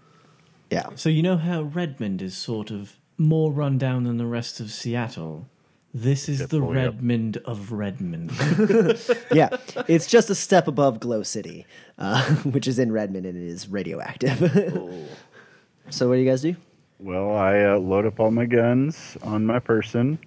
Yeah 0.71 0.87
So 0.95 1.09
you 1.09 1.21
know 1.23 1.37
how 1.37 1.63
Redmond 1.63 2.21
is 2.21 2.35
sort 2.37 2.71
of 2.71 2.95
more 3.17 3.51
run 3.51 3.77
down 3.77 4.03
than 4.03 4.17
the 4.17 4.25
rest 4.25 4.59
of 4.59 4.71
Seattle? 4.71 5.47
This 5.93 6.29
is 6.29 6.47
the 6.49 6.59
boy, 6.59 6.75
yep. 6.75 6.85
Redmond 6.93 7.37
of 7.45 7.71
Redmond. 7.71 8.31
yeah 9.33 9.49
it's 9.87 10.05
just 10.07 10.29
a 10.29 10.35
step 10.35 10.67
above 10.67 10.99
glow 10.99 11.23
city 11.23 11.65
uh, 11.97 12.23
which 12.53 12.67
is 12.67 12.77
in 12.77 12.91
redmond 12.91 13.25
and 13.25 13.35
it 13.37 13.47
is 13.47 13.67
radioactive 13.67 14.37
so 15.89 16.07
what 16.07 16.15
do 16.15 16.21
you 16.21 16.29
guys 16.29 16.41
do 16.43 16.55
Well, 16.99 17.35
I 17.35 17.61
uh, 17.63 17.77
load 17.79 18.05
up 18.05 18.19
all 18.19 18.29
my 18.31 18.45
guns 18.45 19.17
on 19.23 19.45
my 19.45 19.59
person. 19.59 20.19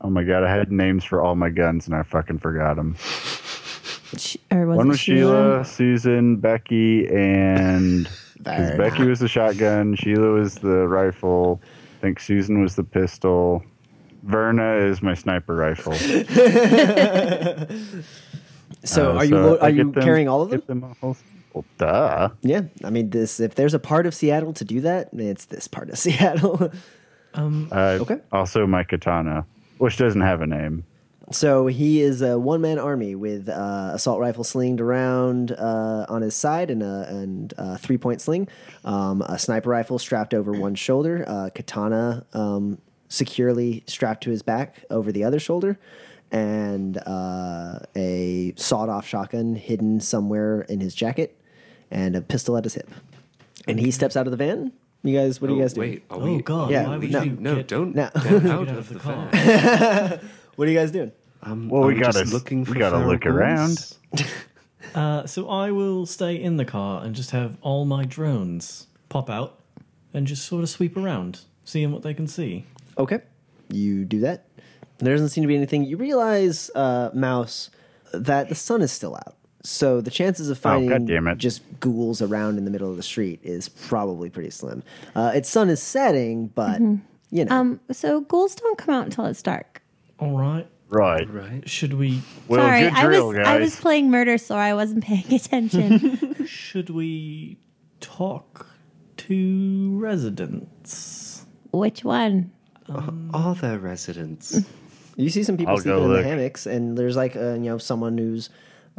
Oh 0.00 0.10
my 0.10 0.24
god, 0.24 0.42
I 0.42 0.50
had 0.50 0.72
names 0.72 1.04
for 1.04 1.22
all 1.22 1.34
my 1.36 1.50
guns 1.50 1.86
and 1.86 1.94
I 1.94 2.02
fucking 2.02 2.38
forgot 2.38 2.76
them. 2.76 2.96
Sh- 4.16 4.36
Or 4.50 4.66
was 4.66 4.76
One 4.78 4.88
was 4.88 4.98
Sheila, 5.00 5.64
Susan, 5.64 6.36
Becky, 6.36 7.06
and 7.08 8.08
'cause 8.44 8.58
Very 8.70 8.78
Becky 8.78 9.04
was 9.04 9.18
the 9.20 9.28
shotgun, 9.28 9.94
Sheila 9.96 10.30
was 10.30 10.56
the 10.56 10.88
rifle. 10.88 11.60
I 11.98 12.00
think 12.00 12.20
Susan 12.20 12.60
was 12.62 12.74
the 12.76 12.84
pistol. 12.84 13.62
Verna 14.24 14.74
is 14.76 15.02
my 15.02 15.14
sniper 15.14 15.54
rifle. 15.54 15.92
so 18.84 19.12
Uh, 19.12 19.16
are 19.16 19.24
you 19.24 19.30
so 19.30 19.42
lo- 19.42 19.58
are 19.60 19.70
you 19.70 19.90
them- 19.90 20.02
carrying 20.02 20.28
all 20.28 20.42
of 20.42 20.50
them 20.50 20.62
them 20.66 20.94
all- 21.02 21.16
Well, 21.54 21.64
duh. 21.78 22.28
Yeah, 22.42 22.62
I 22.84 22.90
mean, 22.90 23.10
this 23.10 23.40
if 23.40 23.54
there's 23.54 23.74
a 23.74 23.78
part 23.78 24.06
of 24.06 24.14
Seattle 24.14 24.52
to 24.54 24.64
do 24.64 24.80
that, 24.82 25.08
it's 25.12 25.46
this 25.46 25.66
part 25.68 25.90
of 25.90 25.98
Seattle. 26.04 26.70
Uh, 27.34 27.98
Okay. 28.00 28.18
Also, 28.32 28.66
my 28.66 28.82
katana, 28.84 29.44
which 29.78 29.96
doesn't 29.96 30.20
have 30.22 30.42
a 30.42 30.46
name. 30.46 30.84
So 31.30 31.66
he 31.66 32.00
is 32.00 32.22
a 32.22 32.38
one 32.38 32.60
man 32.60 32.78
army 32.78 33.14
with 33.14 33.48
uh, 33.48 33.90
assault 33.94 34.20
rifle 34.20 34.44
slinged 34.44 34.80
around 34.80 35.52
uh, 35.52 36.06
on 36.08 36.22
his 36.22 36.34
side 36.34 36.70
and 36.70 36.82
a 36.82 37.06
and 37.08 37.54
a 37.58 37.76
three 37.78 37.98
point 37.98 38.20
sling, 38.20 38.48
um, 38.84 39.22
a 39.22 39.38
sniper 39.38 39.70
rifle 39.70 39.98
strapped 39.98 40.32
over 40.34 40.52
one 40.52 40.74
shoulder, 40.74 41.24
uh, 41.26 41.50
katana 41.54 42.24
um, 42.32 42.78
securely 43.08 43.82
strapped 43.86 44.22
to 44.24 44.30
his 44.30 44.42
back 44.42 44.84
over 44.90 45.12
the 45.12 45.24
other 45.24 45.38
shoulder, 45.38 45.78
and 46.30 46.98
uh, 47.06 47.78
a 47.96 48.52
sawed 48.56 48.88
off 48.88 49.06
shotgun 49.06 49.54
hidden 49.54 50.00
somewhere 50.00 50.62
in 50.62 50.80
his 50.80 50.94
jacket, 50.94 51.38
and 51.90 52.16
a 52.16 52.20
pistol 52.20 52.56
at 52.56 52.64
his 52.64 52.74
hip. 52.74 52.88
And 53.66 53.78
he 53.78 53.90
steps 53.90 54.16
out 54.16 54.26
of 54.26 54.30
the 54.30 54.36
van. 54.38 54.72
You 55.02 55.16
guys, 55.16 55.40
what 55.40 55.48
do 55.48 55.54
you 55.54 55.60
Oh, 55.60 55.62
guys 55.62 55.74
do? 55.74 55.80
Wait, 55.80 56.04
are 56.10 56.18
Oh, 56.18 56.24
we, 56.36 56.42
God, 56.42 56.70
Yeah, 56.70 56.88
why 56.88 56.96
would 56.96 57.10
no, 57.10 57.22
you 57.22 57.36
no, 57.38 57.54
get, 57.56 57.68
don't 57.68 57.94
No. 57.94 58.10
get 58.14 58.22
get 58.42 58.46
out 58.46 58.68
of 58.68 58.88
the 58.88 58.98
car? 58.98 59.28
van. 59.30 60.20
What 60.56 60.66
are 60.66 60.70
you 60.72 60.76
guys 60.78 60.90
doing? 60.90 61.12
Um, 61.42 61.68
Well, 61.68 61.84
we 61.84 61.94
I'm 61.94 62.00
gotta- 62.00 62.24
looking 62.24 62.64
we 62.64 62.78
gotta 62.78 62.98
look 63.06 63.26
around. 63.26 63.94
Uh, 64.94 65.26
so 65.26 65.50
I 65.50 65.70
will 65.70 66.06
stay 66.06 66.34
in 66.40 66.56
the 66.56 66.64
car 66.64 67.04
and 67.04 67.14
just 67.14 67.32
have 67.32 67.58
all 67.60 67.84
my 67.84 68.04
drones 68.04 68.86
pop 69.10 69.28
out 69.28 69.58
and 70.14 70.26
just 70.26 70.46
sort 70.46 70.62
of 70.62 70.70
sweep 70.70 70.96
around, 70.96 71.40
seeing 71.64 71.92
what 71.92 72.02
they 72.02 72.14
can 72.14 72.26
see. 72.26 72.64
Okay, 72.96 73.18
you 73.68 74.06
do 74.06 74.20
that. 74.20 74.46
There 74.98 75.12
doesn't 75.14 75.28
seem 75.28 75.42
to 75.42 75.48
be 75.48 75.56
anything. 75.56 75.84
You 75.84 75.98
realize, 75.98 76.70
uh, 76.74 77.10
Mouse, 77.12 77.68
that 78.14 78.48
the 78.48 78.54
sun 78.54 78.80
is 78.80 78.90
still 78.90 79.14
out. 79.14 79.36
So 79.62 80.00
the 80.00 80.10
chances 80.10 80.48
of 80.48 80.56
Oh, 80.58 80.60
finding 80.60 81.06
goddammit. 81.06 81.36
just 81.36 81.60
ghouls 81.80 82.22
around 82.22 82.56
in 82.56 82.64
the 82.64 82.70
middle 82.70 82.90
of 82.90 82.96
the 82.96 83.02
street 83.02 83.40
is 83.42 83.68
probably 83.68 84.30
pretty 84.30 84.50
slim. 84.50 84.82
Uh, 85.14 85.32
its 85.34 85.50
sun 85.50 85.68
is 85.68 85.82
setting, 85.82 86.46
but 86.54 86.80
you 87.30 87.44
know, 87.44 87.54
Um, 87.54 87.80
so 87.92 88.22
ghouls 88.22 88.54
don't 88.54 88.78
come 88.78 88.94
out 88.94 89.04
until 89.04 89.26
it's 89.26 89.42
dark. 89.42 89.82
All 90.18 90.38
right. 90.38 90.66
Right. 90.88 91.28
Right. 91.30 91.68
Should 91.68 91.94
we 91.94 92.22
Well, 92.48 92.60
Sorry, 92.60 92.80
good 92.82 92.92
I 92.94 93.06
was 93.06 93.36
guys. 93.36 93.46
I 93.46 93.58
was 93.58 93.76
playing 93.76 94.10
murder, 94.10 94.38
so 94.38 94.56
I 94.56 94.74
wasn't 94.74 95.04
paying 95.04 95.32
attention. 95.34 96.44
should 96.46 96.90
we 96.90 97.58
talk 98.00 98.66
to 99.18 99.98
residents? 99.98 101.46
Which 101.72 102.04
one? 102.04 102.52
Are 103.34 103.54
there 103.54 103.78
residents? 103.78 104.60
you 105.16 105.28
see 105.28 105.42
some 105.42 105.56
people 105.58 105.72
I'll 105.74 105.76
go 105.78 105.82
sleeping 105.82 106.02
in 106.04 106.08
the 106.08 106.16
look. 106.16 106.24
hammocks, 106.24 106.64
and 106.66 106.96
there's 106.96 107.16
like 107.16 107.36
uh, 107.36 107.52
you 107.54 107.70
know 107.70 107.78
someone 107.78 108.16
who's. 108.18 108.50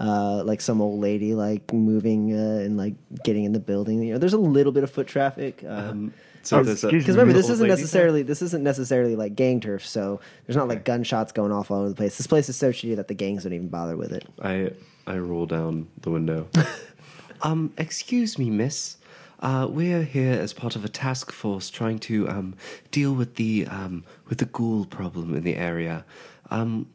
Uh, 0.02 0.42
like 0.46 0.62
some 0.62 0.80
old 0.80 1.02
lady, 1.02 1.34
like 1.34 1.74
moving 1.74 2.32
uh, 2.34 2.64
and 2.64 2.78
like 2.78 2.94
getting 3.26 3.44
in 3.44 3.52
the 3.52 3.60
building. 3.60 4.02
You 4.02 4.14
know, 4.14 4.18
there's 4.18 4.32
a 4.32 4.38
little 4.38 4.72
bit 4.72 4.86
of 4.86 4.90
foot 4.90 5.08
traffic. 5.08 5.62
Uh, 5.62 5.90
Um, 5.90 6.14
so 6.44 6.60
Oh, 6.60 6.64
there's 6.64 6.84
a, 6.84 6.88
excuse 6.88 7.04
Because 7.04 7.16
remember, 7.16 7.34
this 7.34 7.50
isn't 7.50 7.68
necessarily 7.68 8.24
this 8.24 8.42
isn't 8.42 8.64
necessarily 8.64 9.16
like 9.16 9.36
gang 9.36 9.60
turf, 9.60 9.86
so 9.86 10.20
there's 10.46 10.56
not 10.56 10.68
like 10.68 10.86
gunshots 10.86 11.32
going 11.32 11.52
off 11.52 11.72
all 11.72 11.80
over 11.80 11.90
the 11.90 11.96
place. 11.96 12.18
This 12.18 12.28
place 12.28 12.50
is 12.50 12.56
so 12.56 12.72
shitty 12.72 12.96
that 12.96 13.08
the 13.08 13.14
gangs 13.14 13.44
don't 13.44 13.54
even 13.54 13.70
bother 13.70 13.98
with 13.98 14.12
it. 14.12 14.26
I 14.42 14.72
I 15.08 15.18
roll 15.18 15.46
down 15.46 15.88
the 16.02 16.12
window. 16.12 16.48
um, 17.42 17.74
excuse 17.78 18.38
me, 18.38 18.50
miss. 18.50 18.98
Uh, 19.42 19.68
we're 19.70 20.04
here 20.04 20.34
as 20.34 20.52
part 20.52 20.76
of 20.76 20.84
a 20.84 20.90
task 20.90 21.32
force 21.32 21.70
trying 21.70 21.98
to 21.98 22.28
um, 22.28 22.56
deal 22.92 23.14
with 23.14 23.36
the 23.36 23.66
um, 23.68 24.04
with 24.28 24.38
the 24.40 24.46
ghoul 24.46 24.86
problem 24.86 25.36
in 25.36 25.44
the 25.44 25.56
area. 25.56 26.06
Um, 26.52 26.88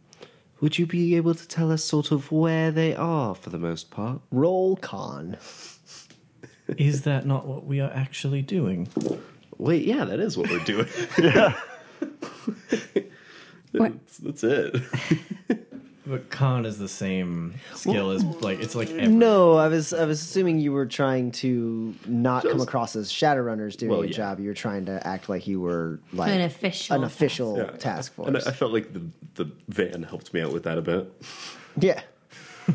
would 0.60 0.78
you 0.78 0.86
be 0.86 1.16
able 1.16 1.34
to 1.34 1.46
tell 1.48 1.70
us 1.72 1.84
sort 1.84 2.10
of 2.10 2.30
where 2.32 2.70
they 2.70 2.94
are 2.94 3.34
for 3.34 3.50
the 3.50 3.58
most 3.58 3.90
part? 3.90 4.20
Roll 4.30 4.76
con. 4.76 5.36
Is 6.78 7.02
that 7.02 7.26
not 7.26 7.46
what 7.46 7.66
we 7.66 7.80
are 7.80 7.90
actually 7.90 8.40
doing? 8.40 8.88
Wait, 9.58 9.84
yeah, 9.84 10.04
that 10.04 10.20
is 10.20 10.36
what 10.36 10.50
we're 10.50 10.64
doing. 10.64 10.88
yeah. 11.18 11.58
that's, 13.72 14.18
that's 14.18 14.44
it. 14.44 14.76
But 16.06 16.28
con 16.28 16.66
is 16.66 16.76
the 16.76 16.86
same 16.86 17.54
skill 17.74 18.10
as 18.10 18.22
like 18.42 18.60
it's 18.60 18.74
like 18.74 18.90
uh, 18.90 18.96
every, 18.96 19.06
No, 19.14 19.54
I 19.54 19.68
was 19.68 19.94
I 19.94 20.04
was 20.04 20.20
assuming 20.20 20.58
you 20.58 20.70
were 20.70 20.84
trying 20.84 21.30
to 21.32 21.94
not 22.06 22.42
come 22.42 22.60
across 22.60 22.94
as 22.94 23.10
Shadowrunners 23.10 23.74
doing 23.74 23.90
Well, 23.90 24.02
a 24.02 24.06
yeah. 24.08 24.12
job. 24.12 24.38
You 24.38 24.48
were 24.48 24.54
trying 24.54 24.84
to 24.84 25.06
act 25.06 25.30
like 25.30 25.46
you 25.46 25.62
were 25.62 26.00
like 26.12 26.30
An 26.30 26.42
official 26.42 26.96
an 26.96 27.04
official 27.04 27.56
Yeah. 27.56 27.70
task 27.78 28.12
force. 28.12 28.28
And 28.28 28.36
I, 28.36 28.40
I 28.40 28.50
felt 28.52 28.70
like 28.70 28.92
the 28.92 29.00
the 29.36 29.50
van 29.68 30.02
helped 30.02 30.34
me 30.34 30.42
out 30.42 30.52
with 30.52 30.64
that 30.64 30.76
a 30.76 30.82
bit. 30.82 31.10
yeah. 31.80 32.02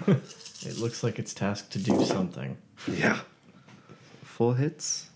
It 0.07 0.79
looks 0.79 1.03
like 1.03 1.19
it's 1.19 1.35
tasked 1.35 1.69
to 1.73 1.79
do 1.79 2.03
something. 2.05 2.57
Yeah. 2.87 3.19
Four 4.23 4.55
hits. 4.55 5.08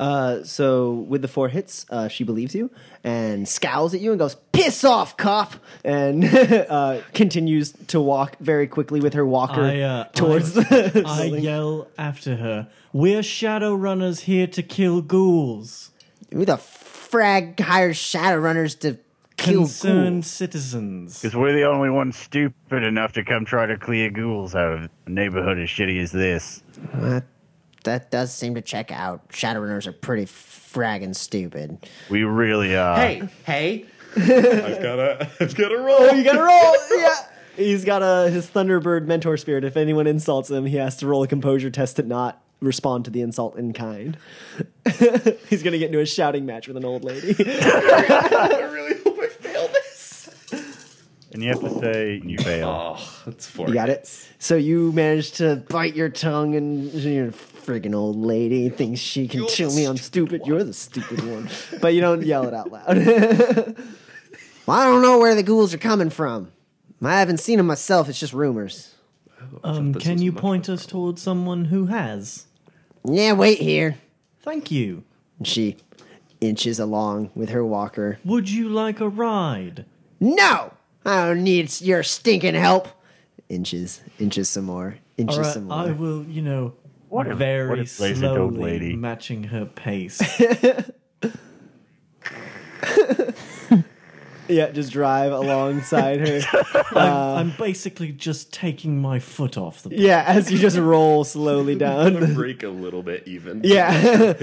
Uh, 0.00 0.42
so 0.44 0.92
with 0.92 1.20
the 1.20 1.28
four 1.28 1.48
hits, 1.50 1.84
uh, 1.90 2.08
she 2.08 2.24
believes 2.24 2.54
you 2.54 2.70
and 3.04 3.46
scowls 3.46 3.92
at 3.92 4.00
you 4.00 4.10
and 4.12 4.18
goes, 4.18 4.34
"Piss 4.52 4.82
off, 4.82 5.16
cop!" 5.18 5.52
and 5.84 6.24
uh, 6.24 7.02
continues 7.12 7.72
to 7.88 8.00
walk 8.00 8.36
very 8.40 8.66
quickly 8.66 9.00
with 9.00 9.12
her 9.12 9.26
walker 9.26 9.60
I, 9.60 9.80
uh, 9.80 10.04
towards 10.14 10.56
I, 10.58 10.62
the. 10.62 11.04
I 11.06 11.16
ceiling. 11.24 11.44
yell 11.44 11.88
after 11.98 12.36
her. 12.36 12.68
We're 12.94 13.22
shadow 13.22 13.74
runners 13.74 14.20
here 14.20 14.46
to 14.46 14.62
kill 14.62 15.02
ghouls. 15.02 15.90
Who 16.32 16.46
the 16.46 16.56
frag 16.56 17.60
hires 17.60 17.98
Shadowrunners 17.98 18.78
to 18.80 18.98
kill 19.36 19.62
Concerned 19.62 20.22
ghouls? 20.22 20.26
citizens. 20.28 21.20
Because 21.20 21.36
we're 21.36 21.52
the 21.52 21.64
only 21.64 21.90
ones 21.90 22.16
stupid 22.16 22.82
enough 22.84 23.12
to 23.12 23.24
come 23.24 23.44
try 23.44 23.66
to 23.66 23.76
clear 23.76 24.10
ghouls 24.10 24.54
out 24.54 24.72
of 24.72 24.90
a 25.06 25.10
neighborhood 25.10 25.58
as 25.58 25.68
shitty 25.68 26.00
as 26.02 26.10
this. 26.12 26.62
That, 26.94 27.24
that 27.84 28.10
does 28.10 28.32
seem 28.32 28.54
to 28.54 28.62
check 28.62 28.90
out. 28.92 29.28
Shadowrunners 29.30 29.86
are 29.86 29.92
pretty 29.92 30.26
fragging 30.26 31.14
stupid. 31.14 31.78
We 32.08 32.24
really 32.24 32.76
are. 32.76 32.96
Hey, 32.96 33.28
hey. 33.44 33.86
I've 34.16 34.82
got 34.82 34.98
a 34.98 35.30
I've 35.40 35.54
got 35.54 35.72
a 35.72 35.78
roll. 35.78 35.96
Oh, 36.00 36.14
you 36.14 36.24
gotta 36.24 36.42
roll. 36.42 36.76
yeah. 37.00 37.16
He's 37.56 37.84
got 37.84 38.02
a 38.02 38.30
his 38.30 38.48
Thunderbird 38.48 39.06
mentor 39.06 39.36
spirit. 39.36 39.64
If 39.64 39.76
anyone 39.76 40.06
insults 40.06 40.50
him, 40.50 40.66
he 40.66 40.76
has 40.76 40.96
to 40.98 41.06
roll 41.06 41.22
a 41.22 41.28
composure 41.28 41.70
test 41.70 41.96
to 41.96 42.02
not 42.02 42.42
respond 42.60 43.04
to 43.06 43.10
the 43.10 43.22
insult 43.22 43.56
in 43.56 43.72
kind. 43.72 44.16
He's 45.48 45.62
gonna 45.62 45.78
get 45.78 45.86
into 45.86 46.00
a 46.00 46.06
shouting 46.06 46.46
match 46.46 46.68
with 46.68 46.76
an 46.76 46.84
old 46.84 47.04
lady. 47.04 47.34
I 47.38 48.68
really 48.72 49.00
hope 49.02 49.18
I 49.18 49.28
fail 49.28 49.68
this. 49.68 50.30
And 51.32 51.42
you 51.42 51.50
have 51.50 51.60
to 51.60 51.80
say 51.80 52.20
you 52.24 52.38
fail. 52.38 52.96
Oh, 52.98 53.22
that's 53.24 53.46
four. 53.46 53.68
You 53.68 53.74
got 53.74 53.88
it. 53.88 54.08
So 54.38 54.56
you 54.56 54.90
managed 54.92 55.36
to 55.36 55.56
bite 55.56 55.94
your 55.94 56.08
tongue, 56.08 56.56
and 56.56 56.92
you're 56.92 57.28
a 57.28 57.32
friggin' 57.70 57.94
old 57.94 58.16
lady 58.16 58.68
thinks 58.68 59.00
she 59.00 59.28
can 59.28 59.46
tell 59.46 59.72
me 59.72 59.84
I'm 59.84 59.96
stupid. 59.96 60.42
You're 60.44 60.64
the 60.64 60.74
stupid 60.74 61.22
one, 61.24 61.48
but 61.80 61.94
you 61.94 62.00
don't 62.00 62.24
yell 62.24 62.46
it 62.48 62.54
out 62.54 62.72
loud. 62.72 62.96
well, 64.66 64.76
I 64.76 64.86
don't 64.86 65.02
know 65.02 65.20
where 65.20 65.36
the 65.36 65.44
ghouls 65.44 65.72
are 65.72 65.78
coming 65.78 66.10
from. 66.10 66.50
I 67.00 67.20
haven't 67.20 67.38
seen 67.38 67.58
them 67.58 67.66
myself. 67.66 68.08
It's 68.08 68.18
just 68.18 68.32
rumors. 68.32 68.96
Um, 69.62 69.94
can 69.94 70.20
you 70.20 70.32
point 70.32 70.68
us 70.68 70.84
towards 70.84 71.22
someone 71.22 71.66
who 71.66 71.86
has? 71.86 72.46
Yeah, 73.04 73.32
wait 73.32 73.60
here. 73.60 73.96
Thank 74.42 74.70
you. 74.70 75.04
And 75.38 75.46
she 75.46 75.76
inches 76.40 76.80
along 76.80 77.30
with 77.34 77.50
her 77.50 77.64
walker. 77.64 78.18
Would 78.24 78.50
you 78.50 78.68
like 78.68 79.00
a 79.00 79.08
ride? 79.08 79.86
No! 80.18 80.74
I 81.04 81.26
don't 81.26 81.44
need 81.44 81.80
your 81.80 82.02
stinking 82.02 82.54
help. 82.54 82.88
Inches, 83.48 84.00
inches 84.18 84.48
some 84.48 84.64
more, 84.64 84.98
inches 85.16 85.38
All 85.38 85.44
right, 85.44 85.52
some 85.52 85.64
more. 85.64 85.78
I 85.78 85.90
will, 85.92 86.24
you 86.24 86.42
know, 86.42 86.74
What 87.10 87.26
a- 87.26 87.34
very 87.34 87.68
what 87.68 87.78
a 87.78 87.82
lazy 87.82 88.04
old 88.26 88.54
slowly 88.54 88.60
lady. 88.72 88.96
matching 88.96 89.44
her 89.44 89.66
pace. 89.66 90.20
yeah, 94.48 94.70
just 94.70 94.90
drive 94.92 95.32
alongside 95.32 96.26
her. 96.26 96.40
I'm, 96.98 97.38
I'm 97.50 97.52
basically 97.58 98.10
just 98.12 98.52
taking 98.52 99.00
my 99.00 99.18
foot 99.20 99.56
off 99.56 99.82
the. 99.82 99.94
yeah, 99.96 100.24
as 100.26 100.50
you 100.50 100.58
just 100.58 100.76
roll 100.78 101.22
slowly 101.24 101.74
down. 101.76 102.34
Break 102.34 102.62
a 102.62 102.68
little 102.68 103.02
bit 103.02 103.24
even. 103.26 103.60
Yeah, 103.64 104.34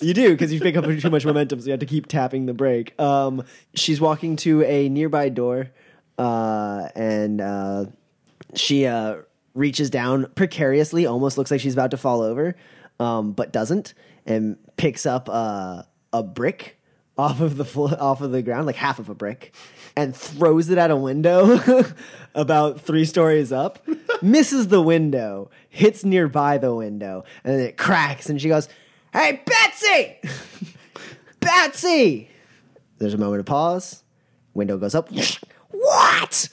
you 0.00 0.14
do 0.14 0.30
because 0.30 0.52
you 0.52 0.60
pick 0.60 0.76
up 0.76 0.84
too 0.84 1.10
much 1.10 1.24
momentum, 1.24 1.60
so 1.60 1.66
you 1.66 1.72
have 1.72 1.80
to 1.80 1.86
keep 1.86 2.06
tapping 2.06 2.46
the 2.46 2.54
brake. 2.54 2.98
Um, 3.00 3.42
she's 3.74 4.00
walking 4.00 4.36
to 4.36 4.62
a 4.62 4.88
nearby 4.88 5.28
door, 5.30 5.70
uh, 6.18 6.88
and 6.94 7.40
uh, 7.40 7.86
she 8.54 8.86
uh, 8.86 9.16
reaches 9.56 9.90
down 9.90 10.26
precariously, 10.34 11.06
almost 11.06 11.38
looks 11.38 11.50
like 11.50 11.60
she's 11.60 11.72
about 11.72 11.90
to 11.92 11.96
fall 11.96 12.20
over, 12.20 12.54
um, 13.00 13.32
but 13.32 13.52
doesn't, 13.52 13.94
and 14.26 14.56
picks 14.76 15.06
up 15.06 15.28
uh, 15.30 15.82
a 16.12 16.22
brick 16.22 16.78
off 17.18 17.40
of 17.40 17.56
the 17.56 17.64
off 17.98 18.20
of 18.20 18.30
the 18.30 18.42
ground, 18.42 18.66
like 18.66 18.76
half 18.76 18.98
of 18.98 19.08
a 19.08 19.14
brick, 19.14 19.54
and 19.96 20.14
throws 20.14 20.68
it 20.68 20.78
at 20.78 20.90
a 20.90 20.96
window 20.96 21.58
about 22.34 22.80
three 22.80 23.04
stories 23.04 23.52
up. 23.52 23.86
misses 24.22 24.68
the 24.68 24.82
window, 24.82 25.50
hits 25.68 26.04
nearby 26.04 26.58
the 26.58 26.74
window, 26.74 27.24
and 27.44 27.54
then 27.54 27.66
it 27.66 27.76
cracks, 27.76 28.28
and 28.28 28.40
she 28.40 28.48
goes, 28.48 28.68
"Hey, 29.12 29.42
Betsy, 29.44 30.20
Betsy!" 31.40 32.30
There's 32.98 33.14
a 33.14 33.18
moment 33.18 33.40
of 33.40 33.46
pause. 33.46 34.02
Window 34.54 34.78
goes 34.78 34.94
up. 34.94 35.10
what? 35.70 36.48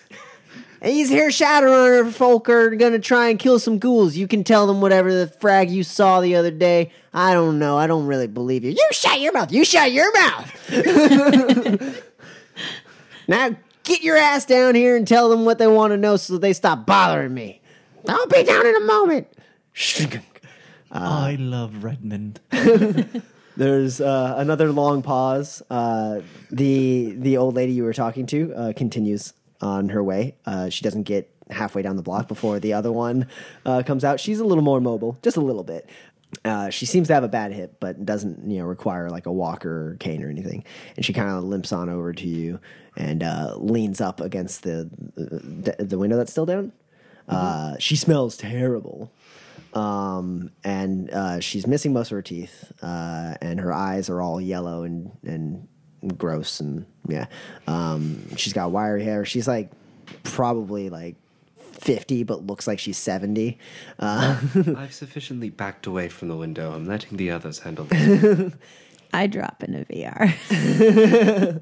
These 0.84 1.08
here 1.08 1.30
Shadowrunner 1.30 2.12
folk 2.12 2.50
are 2.50 2.76
gonna 2.76 3.00
try 3.00 3.30
and 3.30 3.40
kill 3.40 3.58
some 3.58 3.80
ghouls. 3.80 4.18
You 4.18 4.28
can 4.28 4.44
tell 4.44 4.68
them 4.68 4.82
whatever 4.82 5.14
the 5.14 5.28
frag 5.28 5.72
you 5.72 5.82
saw 5.82 6.20
the 6.20 6.36
other 6.36 6.52
day. 6.52 6.92
I 7.14 7.32
don't 7.32 7.58
know. 7.58 7.78
I 7.78 7.88
don't 7.88 8.06
really 8.06 8.28
believe 8.28 8.66
you. 8.66 8.72
You 8.72 8.90
shut 8.92 9.22
your 9.22 9.32
mouth. 9.32 9.50
You 9.50 9.64
shut 9.64 9.94
your 9.94 10.12
mouth. 10.14 10.52
now 13.30 13.56
get 13.84 14.04
your 14.04 14.18
ass 14.18 14.44
down 14.44 14.76
here 14.76 14.98
and 14.98 15.08
tell 15.08 15.30
them 15.30 15.46
what 15.46 15.58
they 15.58 15.68
want 15.68 15.92
to 15.92 15.98
know 15.98 16.18
so 16.18 16.38
they 16.38 16.52
stop 16.52 16.86
bothering 16.86 17.34
me. 17.34 17.62
I'll 18.10 18.28
be 18.28 18.44
down 18.44 18.66
in 18.66 18.76
a 18.76 18.82
moment. 18.82 19.28
I 20.92 21.38
love 21.40 21.82
Redmond. 21.86 22.42
There's 23.56 24.02
uh, 24.02 24.34
another 24.36 24.70
long 24.74 25.02
pause. 25.02 25.64
Uh, 25.70 26.20
the 26.52 27.16
the 27.18 27.38
old 27.38 27.56
lady 27.56 27.72
you 27.72 27.84
were 27.84 27.94
talking 27.94 28.26
to 28.26 28.54
uh, 28.54 28.74
continues 28.76 29.34
on 29.64 29.90
her 29.90 30.04
way. 30.04 30.36
Uh, 30.46 30.70
she 30.70 30.84
doesn't 30.84 31.04
get 31.04 31.30
halfway 31.50 31.82
down 31.82 31.96
the 31.96 32.04
block 32.04 32.28
before 32.28 32.60
the 32.60 32.74
other 32.74 32.92
one 32.92 33.28
uh, 33.66 33.82
comes 33.84 34.04
out. 34.04 34.20
She's 34.20 34.40
a 34.40 34.46
little 34.46 34.64
more 34.64 34.82
mobile, 34.82 35.18
just 35.22 35.38
a 35.38 35.42
little 35.42 35.64
bit. 35.64 35.90
Uh, 36.44 36.70
she 36.70 36.86
seems 36.86 37.08
to 37.08 37.14
have 37.14 37.24
a 37.24 37.28
bad 37.28 37.52
hip, 37.54 37.78
but 37.80 38.06
doesn't 38.06 38.50
you 38.50 38.58
know 38.60 38.66
require 38.66 39.10
like 39.10 39.26
a 39.26 39.32
walker 39.32 39.92
or 39.92 39.98
cane 40.00 40.24
or 40.24 40.30
anything. 40.30 40.64
And 40.96 41.06
she 41.06 41.14
kind 41.14 41.30
of 41.30 41.44
limps 41.44 41.72
on 41.72 41.90
over 41.90 42.12
to 42.14 42.28
you 42.28 42.60
and 42.98 43.24
uh, 43.24 43.56
leans 43.58 44.02
up 44.02 44.20
against 44.20 44.64
the, 44.64 44.90
the 45.16 45.76
the 45.80 45.98
window 45.98 46.18
that's 46.18 46.32
still 46.32 46.46
down. 46.46 46.72
Uh, 47.30 47.78
she 47.80 47.96
smells 47.96 48.36
terrible 48.36 49.10
um, 49.74 50.52
and 50.64 51.10
uh, 51.10 51.40
she's 51.40 51.66
missing 51.66 51.94
most 51.94 52.12
of 52.12 52.16
her 52.16 52.22
teeth, 52.22 52.72
uh, 52.82 53.36
and 53.42 53.60
her 53.60 53.74
eyes 53.74 54.10
are 54.10 54.22
all 54.22 54.40
yellow 54.40 54.84
and 54.84 55.12
and 55.26 55.68
gross, 56.18 56.60
and 56.60 56.86
yeah, 57.08 57.26
um, 57.68 58.36
she's 58.36 58.54
got 58.54 58.72
wiry 58.72 59.04
hair. 59.04 59.26
She's 59.26 59.48
like 59.48 59.72
probably 60.24 60.90
like 60.90 61.16
fifty, 61.60 62.24
but 62.24 62.46
looks 62.46 62.68
like 62.68 62.80
she's 62.80 62.98
seventy. 62.98 63.58
Uh, 64.00 64.40
I've 64.78 64.94
sufficiently 64.94 65.50
backed 65.50 65.86
away 65.88 66.10
from 66.10 66.28
the 66.28 66.36
window. 66.36 66.74
I'm 66.74 66.86
letting 66.86 67.18
the 67.18 67.32
others 67.32 67.60
handle 67.60 67.86
this. 67.90 68.54
I 69.14 69.28
drop 69.28 69.64
into 69.64 69.86
VR. 69.86 71.62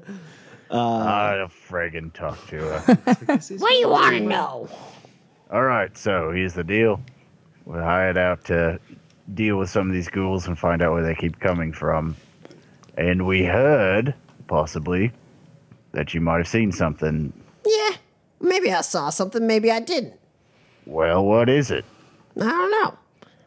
uh, 0.70 0.76
I'll 0.76 1.48
friggin' 1.48 2.12
talk 2.14 2.46
to 2.48 2.56
her. 2.56 2.94
what 3.58 3.68
do 3.70 3.74
you 3.74 3.88
want 3.90 4.14
to 4.16 4.20
know? 4.20 4.68
All 5.50 5.62
right, 5.64 5.94
so 5.98 6.30
here's 6.32 6.54
the 6.54 6.64
deal. 6.64 7.00
we're 7.66 7.82
hired 7.82 8.16
out 8.16 8.44
to 8.46 8.80
deal 9.34 9.58
with 9.58 9.68
some 9.68 9.86
of 9.88 9.92
these 9.92 10.08
ghouls 10.08 10.46
and 10.46 10.58
find 10.58 10.80
out 10.80 10.92
where 10.94 11.02
they 11.02 11.14
keep 11.14 11.38
coming 11.40 11.72
from. 11.74 12.16
And 12.96 13.26
we 13.26 13.44
heard, 13.44 14.14
possibly, 14.46 15.12
that 15.92 16.14
you 16.14 16.20
might 16.20 16.38
have 16.38 16.48
seen 16.48 16.72
something. 16.72 17.32
Yeah, 17.64 17.96
maybe 18.40 18.72
I 18.72 18.80
saw 18.80 19.10
something, 19.10 19.46
maybe 19.46 19.70
I 19.70 19.80
didn't. 19.80 20.14
Well, 20.86 21.24
what 21.24 21.48
is 21.48 21.70
it? 21.70 21.84
I 22.36 22.48
don't 22.48 22.70
know. 22.70 22.98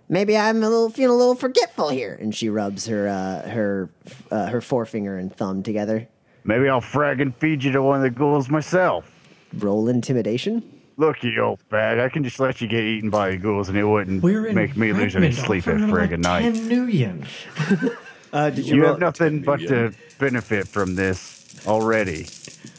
Maybe 0.08 0.38
I'm 0.38 0.58
a 0.58 0.70
little 0.70 0.90
feeling 0.90 1.16
a 1.16 1.18
little 1.18 1.36
forgetful 1.36 1.90
here. 1.90 2.18
And 2.22 2.34
she 2.34 2.50
rubs 2.50 2.86
her 2.88 3.08
uh, 3.08 3.50
her 3.50 3.90
uh, 4.30 4.48
her 4.48 4.62
forefinger 4.62 5.18
and 5.18 5.36
thumb 5.36 5.64
together. 5.64 6.08
Maybe 6.44 6.70
I'll 6.70 6.82
fraggin' 6.82 7.34
feed 7.36 7.64
you 7.64 7.72
to 7.72 7.82
one 7.82 7.98
of 7.98 8.04
the 8.04 8.12
ghouls 8.12 8.50
myself. 8.50 9.12
Roll 9.58 9.90
intimidation. 9.90 10.62
Look, 10.98 11.24
you 11.24 11.42
old 11.42 11.68
bag, 11.70 12.00
I 12.00 12.08
can 12.08 12.24
just 12.24 12.40
let 12.40 12.62
you 12.62 12.68
get 12.68 12.84
eaten 12.84 13.10
by 13.10 13.32
the 13.32 13.38
ghouls 13.38 13.68
and 13.68 13.78
it 13.78 13.84
wouldn't 13.84 14.24
We're 14.24 14.54
make 14.54 14.78
me 14.78 14.94
lose 14.94 15.16
any 15.16 15.32
sleep 15.32 15.68
I'll 15.68 15.76
at 15.76 15.90
friggin' 15.90 16.20
night. 16.20 16.42
10 16.54 16.68
million. 16.68 17.26
Uh, 18.34 18.50
did 18.50 18.68
You 18.68 18.84
have 18.84 19.00
nothing 19.00 19.42
but 19.42 19.62
to 19.62 19.94
benefit 20.18 20.68
from 20.68 20.96
this 20.96 21.66
already. 21.68 22.28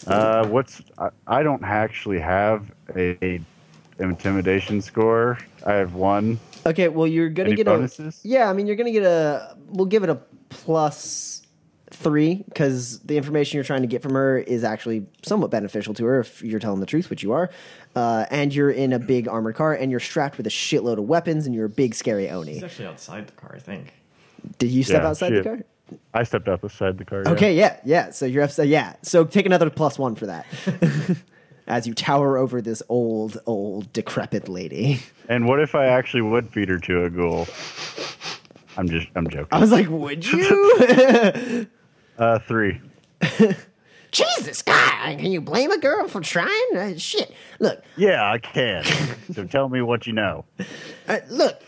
Uh, 0.07 0.47
what's 0.47 0.82
I, 0.99 1.11
I 1.26 1.43
don't 1.43 1.62
actually 1.64 2.20
have 2.20 2.70
a, 2.95 3.41
intimidation 3.99 4.80
score. 4.82 5.39
I 5.64 5.74
have 5.74 5.95
one. 5.95 6.39
Okay, 6.66 6.89
well 6.89 7.07
you're 7.07 7.28
gonna 7.30 7.49
Any 7.51 7.57
get 7.57 7.66
bonuses? 7.66 8.20
a 8.24 8.28
yeah. 8.28 8.51
I 8.51 8.53
mean 8.53 8.66
you're 8.66 8.76
gonna 8.76 8.93
get 8.93 9.05
a. 9.05 9.57
We'll 9.68 9.87
give 9.87 10.03
it 10.03 10.11
a 10.11 10.16
plus 10.49 11.43
three 11.93 12.43
because 12.49 12.99
the 13.01 13.16
information 13.16 13.57
you're 13.57 13.64
trying 13.64 13.80
to 13.82 13.87
get 13.87 14.03
from 14.03 14.12
her 14.12 14.39
is 14.39 14.64
actually 14.64 15.07
somewhat 15.24 15.51
beneficial 15.51 15.95
to 15.95 16.05
her 16.05 16.20
if 16.20 16.43
you're 16.43 16.61
telling 16.61 16.80
the 16.80 16.87
truth, 16.87 17.09
which 17.09 17.22
you 17.22 17.32
are. 17.32 17.49
Uh, 17.95 18.26
and 18.30 18.53
you're 18.55 18.70
in 18.70 18.93
a 18.93 18.99
big 18.99 19.28
armored 19.28 19.55
car 19.55 19.72
and 19.72 19.91
you're 19.91 20.01
strapped 20.01 20.37
with 20.37 20.47
a 20.47 20.51
shitload 20.51 20.99
of 20.99 21.05
weapons 21.05 21.47
and 21.47 21.55
you're 21.55 21.64
a 21.66 21.70
big 21.70 21.95
scary 21.95 22.28
oni. 22.28 22.57
oni. 22.57 22.64
actually 22.64 22.87
outside 22.87 23.26
the 23.28 23.32
car, 23.32 23.53
I 23.55 23.61
think. 23.61 23.95
Did 24.59 24.70
you 24.70 24.82
step 24.82 25.03
Yeah, 25.03 25.09
outside 25.09 25.28
shit. 25.28 25.45
the 25.45 25.49
car? 25.49 25.62
I 26.14 26.22
stepped 26.24 26.49
outside 26.49 26.99
the 26.99 27.05
car. 27.05 27.22
Okay, 27.26 27.57
yeah, 27.57 27.78
yeah. 27.84 28.11
So 28.11 28.26
you're 28.26 28.43
upset. 28.43 28.68
Yeah. 28.68 28.95
So 29.03 29.24
take 29.24 29.47
another 29.47 29.70
plus 29.70 29.99
one 29.99 30.14
for 30.16 30.26
that. 30.26 30.47
As 31.68 31.87
you 31.87 31.95
tower 31.95 32.37
over 32.37 32.61
this 32.62 32.82
old, 32.89 33.39
old, 33.47 33.93
decrepit 33.93 34.49
lady. 34.49 35.01
And 35.28 35.47
what 35.47 35.61
if 35.61 35.74
I 35.74 35.87
actually 35.87 36.22
would 36.22 36.49
feed 36.51 36.68
her 36.68 36.78
to 36.78 37.05
a 37.05 37.11
ghoul? 37.11 37.49
I'm 38.76 38.89
just, 38.89 39.09
I'm 39.16 39.28
joking. 39.28 39.49
I 39.51 39.59
was 39.59 39.72
like, 39.72 39.89
would 39.89 40.24
you? 40.26 41.66
Uh, 42.18 42.39
three. 42.39 42.80
Jesus, 44.11 44.62
God, 44.62 45.18
can 45.18 45.30
you 45.30 45.43
blame 45.43 45.70
a 45.70 45.78
girl 45.78 46.09
for 46.09 46.22
trying? 46.22 46.76
Uh, 46.76 46.97
shit. 46.97 47.30
Look, 47.61 47.82
Yeah, 47.97 48.30
I 48.30 48.39
can. 48.39 48.84
so 49.34 49.45
tell 49.45 49.68
me 49.68 49.82
what 49.82 50.07
you 50.07 50.14
know. 50.14 50.47
uh, 51.09 51.18
look. 51.28 51.61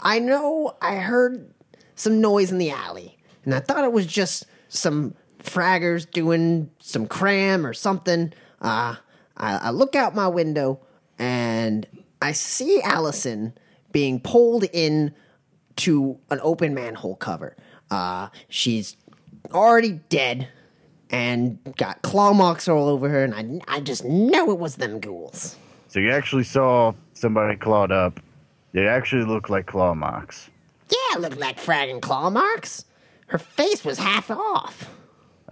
I 0.00 0.20
know 0.20 0.76
I 0.80 0.96
heard 0.96 1.50
some 1.96 2.20
noise 2.20 2.52
in 2.52 2.58
the 2.58 2.70
alley, 2.70 3.18
and 3.44 3.54
I 3.54 3.60
thought 3.60 3.84
it 3.84 3.92
was 3.92 4.06
just 4.06 4.46
some 4.68 5.14
fraggers 5.38 6.10
doing 6.10 6.70
some 6.78 7.06
cram 7.06 7.66
or 7.66 7.72
something. 7.72 8.32
Uh, 8.60 8.96
I, 9.36 9.56
I 9.56 9.70
look 9.70 9.96
out 9.96 10.14
my 10.14 10.28
window 10.28 10.80
and 11.18 11.86
I 12.22 12.32
see 12.32 12.80
Allison 12.82 13.54
being 13.92 14.20
pulled 14.20 14.64
in 14.72 15.14
to 15.76 16.18
an 16.30 16.40
open 16.42 16.74
manhole 16.74 17.16
cover. 17.16 17.56
Uh, 17.90 18.28
she's 18.48 18.96
already 19.52 20.00
dead 20.08 20.48
and 21.10 21.58
got 21.76 22.02
claw 22.02 22.32
marks 22.32 22.68
all 22.68 22.88
over 22.88 23.08
her, 23.08 23.24
and 23.24 23.34
I, 23.34 23.76
I 23.76 23.80
just 23.80 24.04
know 24.04 24.50
it 24.50 24.58
was 24.58 24.76
them 24.76 25.00
ghouls. 25.00 25.56
So 25.88 25.98
you 25.98 26.10
actually 26.12 26.44
saw 26.44 26.92
somebody 27.14 27.56
clawed 27.56 27.90
up. 27.90 28.20
They 28.72 28.86
actually 28.86 29.24
look 29.24 29.48
like 29.48 29.66
claw 29.66 29.94
marks. 29.94 30.48
Yeah, 30.88 31.16
it 31.16 31.20
looked 31.20 31.38
like 31.38 31.58
fragging 31.58 32.00
claw 32.00 32.30
marks. 32.30 32.84
Her 33.30 33.38
face 33.38 33.84
was 33.84 33.96
half 33.96 34.28
off. 34.28 34.92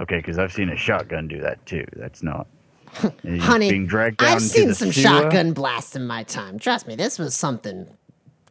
Okay, 0.00 0.16
because 0.16 0.36
I've 0.36 0.52
seen 0.52 0.68
a 0.68 0.76
shotgun 0.76 1.28
do 1.28 1.40
that 1.40 1.64
too. 1.64 1.84
That's 1.94 2.24
not. 2.24 2.48
Honey, 3.40 3.70
being 3.70 3.86
dragged 3.86 4.16
down 4.16 4.28
I've 4.36 4.42
seen 4.42 4.74
some 4.74 4.90
sewer? 4.90 5.02
shotgun 5.02 5.52
blasts 5.52 5.94
in 5.94 6.04
my 6.04 6.24
time. 6.24 6.58
Trust 6.58 6.88
me, 6.88 6.96
this 6.96 7.20
was 7.20 7.36
something 7.36 7.86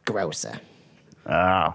grosser. 0.06 0.60
Oh, 1.26 1.74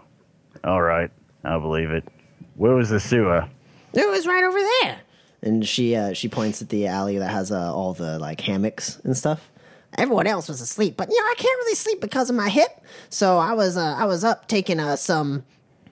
all 0.63 0.81
right. 0.81 1.11
I'll 1.43 1.59
believe 1.59 1.91
it. 1.91 2.07
Where 2.55 2.73
was 2.73 2.89
the 2.89 2.99
sewer? 2.99 3.47
It 3.93 4.09
was 4.09 4.25
right 4.25 4.43
over 4.43 4.59
there. 4.59 5.01
And 5.43 5.67
she 5.67 5.95
uh, 5.95 6.13
she 6.13 6.29
points 6.29 6.61
at 6.63 6.69
the 6.69 6.87
alley 6.87 7.19
that 7.19 7.29
has 7.29 7.51
uh, 7.51 7.71
all 7.75 7.93
the 7.93 8.17
like 8.17 8.41
hammocks 8.41 8.99
and 9.03 9.15
stuff. 9.15 9.51
Everyone 9.95 10.25
else 10.25 10.49
was 10.49 10.59
asleep, 10.59 10.97
but 10.97 11.09
you 11.09 11.21
know 11.21 11.27
I 11.29 11.35
can't 11.37 11.59
really 11.59 11.75
sleep 11.75 12.01
because 12.01 12.31
of 12.31 12.35
my 12.35 12.49
hip. 12.49 12.81
So 13.09 13.37
I 13.37 13.53
was 13.53 13.77
uh, 13.77 13.95
I 13.95 14.05
was 14.05 14.23
up 14.23 14.47
taking 14.47 14.79
uh, 14.79 14.95
some 14.95 15.43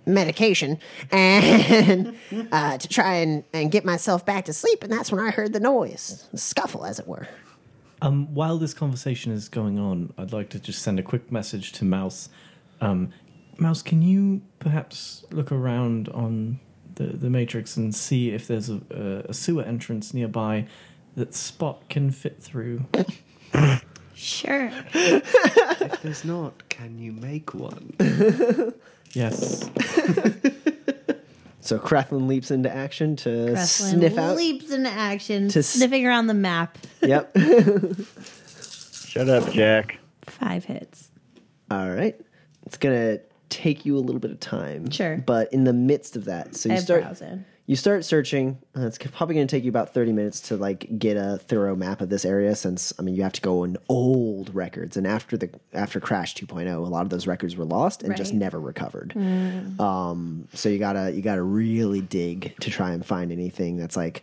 medication 0.06 0.80
and 1.12 2.16
uh, 2.52 2.78
to 2.78 2.88
try 2.88 3.16
and, 3.16 3.44
and 3.54 3.72
get 3.72 3.86
myself 3.86 4.26
back 4.26 4.46
to 4.46 4.54
sleep. 4.54 4.84
And 4.84 4.92
that's 4.92 5.12
when 5.12 5.20
I 5.20 5.32
heard 5.32 5.54
the 5.54 5.60
noise, 5.60 6.28
the 6.32 6.38
scuffle, 6.38 6.86
as 6.86 7.00
it 7.00 7.08
were. 7.08 7.28
Um, 8.02 8.34
while 8.34 8.58
this 8.58 8.74
conversation 8.74 9.32
is 9.32 9.48
going 9.48 9.78
on, 9.78 10.14
I'd 10.18 10.34
like 10.34 10.50
to 10.50 10.60
just 10.60 10.82
send 10.82 11.00
a 11.00 11.04
quick 11.04 11.32
message 11.32 11.72
to 11.74 11.86
Mouse. 11.86 12.30
Um, 12.80 13.12
Mouse, 13.58 13.84
can 13.84 14.02
you 14.02 14.42
perhaps 14.60 15.24
look 15.30 15.52
around 15.52 16.10
on 16.10 16.60
the, 16.96 17.06
the 17.06 17.30
matrix 17.30 17.78
and 17.78 17.94
see 17.94 18.32
if 18.32 18.48
there's 18.48 18.70
a, 18.70 18.82
a, 18.90 19.30
a 19.30 19.34
sewer 19.34 19.64
entrance 19.64 20.14
nearby 20.14 20.68
that 21.16 21.36
Spot 21.36 21.88
can 21.90 22.10
fit 22.10 22.42
through? 22.42 22.86
Sure. 24.14 24.72
If 24.94 26.02
there's 26.04 26.24
not, 26.24 26.70
can 26.70 27.00
you 27.00 27.12
make 27.12 27.56
one? 27.56 27.96
Yes. 29.14 29.70
So 31.64 31.78
Krethlin 31.78 32.28
leaps 32.28 32.50
into 32.50 32.74
action 32.76 33.16
to 33.18 33.30
Kreslin 33.30 33.92
sniff 33.92 34.18
out. 34.18 34.36
leaps 34.36 34.72
into 34.72 34.90
action, 34.90 35.48
To 35.50 35.60
s- 35.60 35.68
sniffing 35.68 36.08
around 36.08 36.26
the 36.26 36.34
map. 36.34 36.76
Yep. 37.04 37.38
Shut 39.06 39.30
up, 39.30 39.52
Jack. 39.52 40.00
Five 40.26 40.66
hits. 40.66 41.12
All 41.70 41.90
right. 41.92 42.20
It's 42.66 42.78
gonna 42.78 43.20
take 43.50 43.86
you 43.86 43.96
a 43.96 44.00
little 44.02 44.20
bit 44.20 44.32
of 44.32 44.40
time. 44.40 44.90
Sure. 44.90 45.18
But 45.18 45.54
in 45.54 45.64
the 45.64 45.72
midst 45.72 46.16
of 46.16 46.26
that, 46.26 46.56
so 46.56 46.68
I 46.70 46.74
you 46.74 46.76
have 46.78 46.84
start 46.84 47.02
browsing. 47.04 47.46
You 47.72 47.78
start 47.78 48.04
searching. 48.04 48.58
It's 48.76 48.98
probably 48.98 49.36
going 49.36 49.48
to 49.48 49.56
take 49.56 49.64
you 49.64 49.70
about 49.70 49.94
thirty 49.94 50.12
minutes 50.12 50.42
to 50.50 50.58
like 50.58 51.00
get 51.00 51.16
a 51.16 51.38
thorough 51.38 51.74
map 51.74 52.02
of 52.02 52.10
this 52.10 52.26
area. 52.26 52.54
Since 52.54 52.92
I 53.00 53.02
mean, 53.02 53.16
you 53.16 53.24
have 53.24 53.32
to 53.32 53.40
go 53.40 53.64
in 53.64 53.78
old 53.88 54.54
records, 54.54 54.98
and 54.98 55.08
after 55.08 55.38
the 55.38 55.50
after 55.72 56.02
Crash 56.02 56.36
2.0, 56.36 56.68
a 56.68 56.80
lot 56.80 57.04
of 57.04 57.10
those 57.12 57.28
records 57.28 57.56
were 57.56 57.64
lost 57.64 58.04
and 58.04 58.14
just 58.18 58.34
never 58.34 58.60
recovered. 58.60 59.16
Um, 59.80 60.50
so 60.54 60.68
you 60.68 60.80
gotta 60.80 61.14
you 61.14 61.22
gotta 61.22 61.44
really 61.44 62.02
dig 62.02 62.54
to 62.60 62.70
try 62.70 62.92
and 62.92 63.06
find 63.06 63.32
anything 63.32 63.78
that's 63.78 63.96
like 63.96 64.22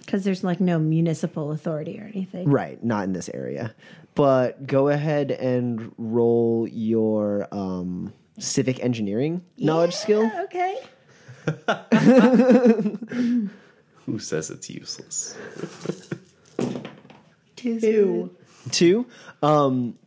Because 0.00 0.24
there's 0.24 0.44
like 0.44 0.60
no 0.60 0.78
municipal 0.78 1.52
authority 1.52 1.98
or 1.98 2.04
anything. 2.04 2.50
Right, 2.50 2.84
not 2.84 3.04
in 3.04 3.14
this 3.14 3.30
area. 3.32 3.74
But 4.14 4.66
go 4.66 4.88
ahead 4.88 5.30
and 5.30 5.94
roll 5.96 6.68
your 6.68 7.48
um, 7.50 8.12
civic 8.38 8.84
engineering 8.84 9.40
knowledge 9.56 9.94
skill. 9.94 10.30
Okay. 10.40 10.80
Who 14.06 14.18
says 14.18 14.50
it's 14.50 14.70
useless? 14.70 15.36
Two. 17.56 18.34
Two. 18.70 19.06
Um, 19.42 19.98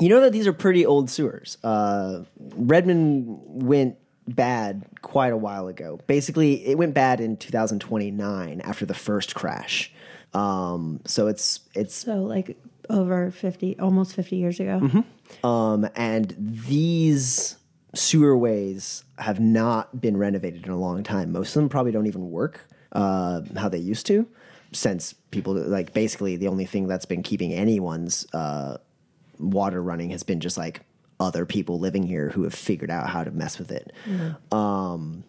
you 0.00 0.08
know 0.08 0.20
that 0.20 0.32
these 0.32 0.46
are 0.46 0.52
pretty 0.52 0.86
old 0.86 1.10
sewers. 1.10 1.58
Uh, 1.62 2.24
Redmond 2.38 3.40
went 3.44 3.96
bad 4.26 4.84
quite 5.02 5.32
a 5.32 5.36
while 5.36 5.68
ago. 5.68 6.00
Basically, 6.06 6.66
it 6.66 6.78
went 6.78 6.94
bad 6.94 7.20
in 7.20 7.36
2029 7.36 8.60
after 8.62 8.86
the 8.86 8.94
first 8.94 9.34
crash. 9.34 9.92
Um, 10.34 11.00
so 11.04 11.26
it's 11.26 11.60
it's 11.74 11.94
So 11.94 12.22
like 12.22 12.56
over 12.88 13.30
50, 13.30 13.78
almost 13.78 14.14
50 14.14 14.36
years 14.36 14.60
ago. 14.60 14.80
Mm-hmm. 14.82 15.46
Um, 15.46 15.88
and 15.94 16.34
these 16.38 17.56
sewerways 17.94 19.04
have 19.18 19.38
not 19.40 20.00
been 20.00 20.16
renovated 20.16 20.64
in 20.64 20.72
a 20.72 20.78
long 20.78 21.02
time. 21.02 21.32
Most 21.32 21.48
of 21.48 21.54
them 21.54 21.68
probably 21.68 21.92
don't 21.92 22.06
even 22.06 22.30
work 22.30 22.66
uh, 22.92 23.42
how 23.56 23.68
they 23.68 23.78
used 23.78 24.06
to, 24.06 24.26
since 24.72 25.12
people 25.30 25.54
like 25.54 25.92
basically 25.92 26.36
the 26.36 26.48
only 26.48 26.64
thing 26.64 26.86
that's 26.88 27.04
been 27.04 27.22
keeping 27.22 27.52
anyone's 27.52 28.26
uh, 28.32 28.78
water 29.38 29.82
running 29.82 30.10
has 30.10 30.22
been 30.22 30.40
just 30.40 30.56
like 30.56 30.80
other 31.20 31.46
people 31.46 31.78
living 31.78 32.02
here 32.02 32.30
who 32.30 32.42
have 32.44 32.54
figured 32.54 32.90
out 32.90 33.08
how 33.08 33.22
to 33.22 33.30
mess 33.30 33.58
with 33.58 33.70
it. 33.70 33.92
Um, 34.52 35.24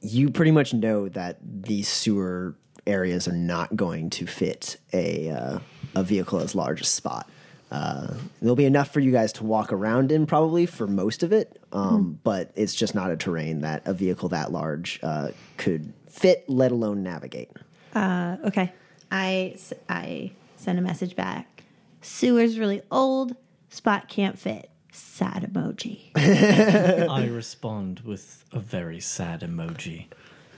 you 0.00 0.30
pretty 0.30 0.50
much 0.50 0.74
know 0.74 1.08
that 1.10 1.38
these 1.42 1.88
sewer 1.88 2.56
areas 2.86 3.28
are 3.28 3.32
not 3.32 3.76
going 3.76 4.10
to 4.10 4.26
fit 4.26 4.78
a 4.92 5.30
uh, 5.30 5.58
a 5.94 6.02
vehicle 6.02 6.40
as 6.40 6.54
large 6.54 6.80
as 6.80 6.88
Spot. 6.88 7.28
Uh, 7.70 8.14
there'll 8.40 8.56
be 8.56 8.64
enough 8.64 8.92
for 8.92 9.00
you 9.00 9.12
guys 9.12 9.32
to 9.34 9.44
walk 9.44 9.72
around 9.72 10.10
in 10.10 10.26
probably 10.26 10.64
for 10.64 10.86
most 10.86 11.22
of 11.22 11.32
it, 11.32 11.60
um, 11.72 12.18
but 12.24 12.50
it's 12.54 12.74
just 12.74 12.94
not 12.94 13.10
a 13.10 13.16
terrain 13.16 13.60
that 13.60 13.82
a 13.86 13.92
vehicle 13.92 14.30
that 14.30 14.50
large 14.50 14.98
uh, 15.02 15.28
could 15.58 15.92
fit, 16.08 16.48
let 16.48 16.72
alone 16.72 17.02
navigate. 17.02 17.50
Uh, 17.94 18.36
okay. 18.44 18.72
I 19.10 20.32
send 20.56 20.78
a 20.78 20.82
message 20.82 21.14
back. 21.16 21.64
Sewer's 22.00 22.58
really 22.58 22.82
old. 22.90 23.36
Spot 23.70 24.08
can't 24.08 24.38
fit. 24.38 24.70
Sad 24.92 25.50
emoji. 25.52 26.10
I 26.16 27.26
respond 27.26 28.00
with 28.00 28.44
a 28.52 28.58
very 28.58 29.00
sad 29.00 29.42
emoji. 29.42 30.06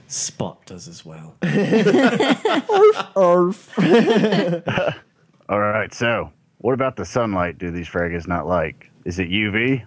Spot 0.07 0.65
does 0.67 0.89
as 0.89 1.05
well. 1.05 1.37
All 5.49 5.61
right, 5.61 5.93
so 5.93 6.33
what 6.61 6.75
about 6.75 6.97
the 6.97 7.05
sunlight 7.05 7.59
do 7.59 7.71
these 7.71 7.89
fraggers 7.89 8.29
not 8.29 8.47
like? 8.47 8.91
Is 9.05 9.19
it 9.19 9.31
UV? 9.31 9.85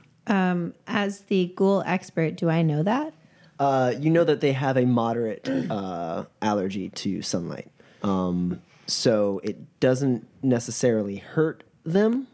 As 0.87 1.21
the 1.21 1.51
ghoul 1.55 1.83
expert, 1.85 2.35
do 2.35 2.49
I 2.49 2.61
know 2.61 2.83
that? 2.83 3.13
Uh, 3.59 3.93
you 3.99 4.09
know 4.09 4.23
that 4.23 4.41
they 4.41 4.51
have 4.51 4.77
a 4.77 4.85
moderate 4.85 5.47
uh, 5.69 6.25
allergy 6.41 6.89
to 6.89 7.21
sunlight. 7.21 7.69
Um, 8.01 8.61
so 8.87 9.39
it 9.43 9.79
doesn't 9.79 10.27
necessarily 10.41 11.17
hurt 11.17 11.63
them, 11.83 12.27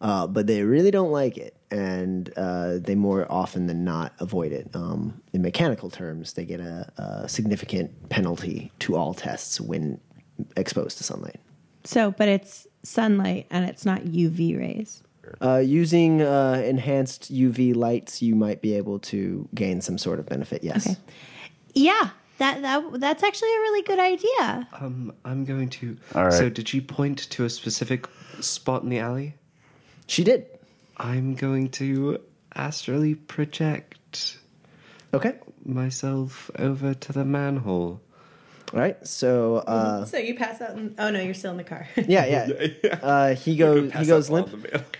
uh, 0.00 0.26
but 0.26 0.46
they 0.46 0.62
really 0.62 0.90
don't 0.90 1.12
like 1.12 1.36
it. 1.36 1.56
And 1.70 2.32
uh, 2.36 2.78
they 2.78 2.94
more 2.94 3.26
often 3.30 3.66
than 3.66 3.84
not 3.84 4.12
avoid 4.18 4.52
it. 4.52 4.70
Um, 4.74 5.22
in 5.32 5.42
mechanical 5.42 5.90
terms, 5.90 6.34
they 6.34 6.44
get 6.44 6.60
a, 6.60 6.90
a 6.96 7.28
significant 7.28 8.08
penalty 8.08 8.72
to 8.80 8.96
all 8.96 9.14
tests 9.14 9.60
when 9.60 10.00
exposed 10.56 10.98
to 10.98 11.04
sunlight. 11.04 11.40
So, 11.84 12.10
but 12.10 12.28
it's 12.28 12.66
sunlight 12.82 13.46
and 13.50 13.64
it's 13.64 13.84
not 13.84 14.02
UV 14.02 14.58
rays. 14.58 15.02
Uh, 15.40 15.58
using 15.58 16.20
uh, 16.20 16.62
enhanced 16.64 17.32
UV 17.32 17.74
lights, 17.76 18.20
you 18.22 18.34
might 18.34 18.60
be 18.60 18.74
able 18.74 18.98
to 18.98 19.48
gain 19.54 19.80
some 19.80 19.96
sort 19.96 20.18
of 20.18 20.26
benefit. 20.26 20.62
Yes. 20.64 20.86
Okay. 20.86 20.96
Yeah, 21.74 22.10
that 22.38 22.60
that 22.62 23.00
that's 23.00 23.22
actually 23.22 23.54
a 23.54 23.58
really 23.60 23.82
good 23.82 23.98
idea. 23.98 24.68
Um, 24.80 25.12
I'm 25.24 25.44
going 25.44 25.70
to. 25.70 25.96
All 26.14 26.24
right. 26.24 26.32
So, 26.32 26.48
did 26.50 26.72
you 26.74 26.82
point 26.82 27.30
to 27.30 27.44
a 27.44 27.50
specific 27.50 28.08
spot 28.40 28.82
in 28.82 28.88
the 28.88 28.98
alley? 28.98 29.34
She 30.06 30.24
did. 30.24 30.46
I'm 30.96 31.34
going 31.34 31.70
to 31.70 32.18
astrally 32.54 33.14
project 33.14 34.38
Okay. 35.14 35.34
myself 35.64 36.50
over 36.58 36.94
to 36.94 37.12
the 37.12 37.24
manhole. 37.24 38.00
All 38.72 38.80
right. 38.80 39.06
So. 39.06 39.56
Uh, 39.56 40.04
So 40.06 40.16
you 40.18 40.34
pass 40.34 40.60
out. 40.60 40.70
And, 40.76 40.94
oh 40.98 41.10
no, 41.10 41.20
you're 41.20 41.34
still 41.34 41.50
in 41.52 41.56
the 41.58 41.64
car. 41.64 41.86
Yeah, 41.96 42.26
yeah. 42.26 42.68
Uh, 43.02 43.34
he 43.34 43.56
goes. 43.56 43.92
He 43.92 44.06
goes 44.06 44.30
limp. 44.30 44.48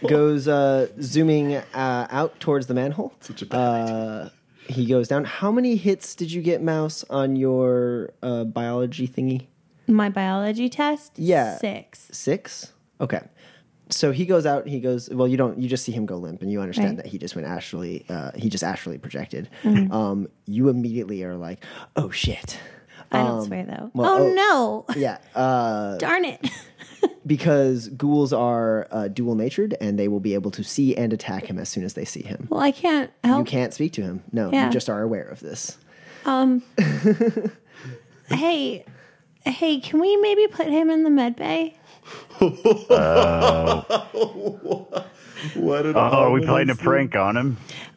Goes 0.07 0.49
uh, 0.49 0.89
zooming 1.01 1.55
uh, 1.57 2.07
out 2.11 2.39
towards 2.41 2.67
the 2.67 2.75
manhole. 2.75 3.15
Such 3.21 3.43
a 3.43 3.47
bad 3.47 3.57
Uh, 3.59 4.29
he 4.69 4.85
goes 4.87 5.07
down. 5.09 5.25
How 5.25 5.51
many 5.53 5.77
hits 5.77 6.15
did 6.17 6.33
you 6.33 6.43
get, 6.43 6.61
Mouse, 6.63 7.05
on 7.09 7.37
your 7.37 8.11
uh, 8.23 8.45
biology 8.45 9.07
thingy? 9.07 9.47
My 9.87 10.09
biology 10.09 10.69
test. 10.69 11.13
Yeah. 11.17 11.57
six. 11.59 12.09
Six. 12.13 12.73
Okay. 13.01 13.21
So 13.91 14.11
he 14.11 14.25
goes 14.27 14.45
out. 14.47 14.67
He 14.67 14.81
goes. 14.81 15.09
Well, 15.11 15.29
you 15.29 15.37
don't. 15.37 15.59
You 15.59 15.69
just 15.69 15.85
see 15.85 15.93
him 15.93 16.07
go 16.07 16.17
limp, 16.17 16.43
and 16.43 16.51
you 16.51 16.61
understand 16.61 16.97
Right. 16.97 17.05
that 17.05 17.07
he 17.07 17.19
just 17.19 17.37
went 17.37 17.47
astrally. 17.47 18.05
Uh, 18.09 18.31
he 18.35 18.49
just 18.49 18.65
astrally 18.65 18.99
projected. 18.99 19.49
Mm-hmm. 19.63 19.93
Um, 19.93 20.29
you 20.47 20.69
immediately 20.69 21.23
are 21.25 21.37
like, 21.37 21.65
"Oh 21.97 22.11
shit." 22.11 22.59
I 23.13 23.23
don't 23.23 23.39
Um, 23.41 23.45
swear 23.47 23.65
though. 23.65 23.91
well, 23.95 24.11
oh, 24.23 24.33
no! 24.33 24.85
Yeah. 25.01 25.19
Uh, 25.35 25.97
Darn 25.99 26.25
it! 26.25 26.41
because 27.27 27.89
ghouls 27.89 28.33
are 28.33 28.89
uh, 28.91 29.09
dual 29.09 29.35
natured 29.35 29.77
and 29.81 29.99
they 29.99 30.09
will 30.09 30.21
be 30.21 30.35
able 30.35 30.51
to 30.53 30.63
see 30.65 30.97
and 30.97 31.13
attack 31.13 31.47
him 31.47 31.59
as 31.59 31.69
soon 31.69 31.85
as 31.85 31.95
they 31.95 32.05
see 32.05 32.23
him. 32.23 32.47
well, 32.51 32.61
I 32.61 32.71
can't 32.73 33.11
help. 33.25 33.39
You 33.41 33.45
can't 33.51 33.73
speak 33.75 33.93
to 33.95 34.03
him. 34.03 34.23
No, 34.33 34.51
Yeah. 34.53 34.67
you 34.67 34.73
just 34.73 34.89
are 34.91 35.03
aware 35.03 35.25
of 35.29 35.41
this. 35.41 35.79
Um. 36.25 36.63
hey, 38.29 38.85
hey, 39.45 39.81
can 39.81 40.01
we 40.01 40.17
maybe 40.17 40.47
put 40.47 40.67
him 40.69 40.91
in 40.91 41.03
the 41.05 41.11
med 41.11 41.37
bay? 41.37 41.77
What 45.55 45.87
an 45.87 45.97
Oh, 45.97 45.99
are 45.99 46.31
we 46.31 46.45
playing 46.47 46.71
a 46.71 46.77
prank 46.77 47.17
on 47.17 47.37
him? 47.37 47.57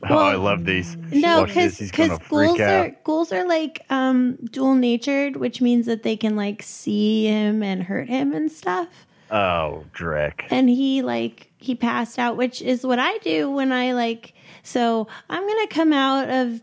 oh, 0.10 0.18
I 0.18 0.36
love 0.36 0.66
these. 0.66 0.98
No, 1.12 1.42
Watch 1.42 1.50
because 1.50 1.78
he's 1.78 1.92
gonna 1.92 2.18
freak 2.18 2.30
ghouls 2.58 2.60
out. 2.60 2.86
are 2.88 2.96
ghouls 3.04 3.32
are 3.32 3.48
like 3.48 3.86
um 3.92 4.38
dual 4.52 4.74
natured, 4.74 5.36
which 5.36 5.62
means 5.62 5.86
that 5.86 6.02
they 6.02 6.18
can 6.18 6.36
like 6.36 6.64
see 6.64 7.26
him 7.28 7.62
and 7.62 7.84
hurt 7.84 8.08
him 8.10 8.34
and 8.34 8.52
stuff. 8.52 8.88
Oh, 9.30 9.84
Drek. 9.94 10.46
and 10.50 10.70
he 10.70 11.02
like 11.04 11.52
he 11.58 11.76
passed 11.76 12.18
out 12.20 12.38
which 12.38 12.62
is 12.62 12.86
what 12.86 13.00
i 13.00 13.18
do 13.20 13.50
when 13.50 13.72
i 13.72 13.92
like 13.94 14.34
so 14.62 15.08
i'm 15.32 15.42
gonna 15.48 15.68
come 15.68 15.92
out 15.92 16.30
of 16.30 16.62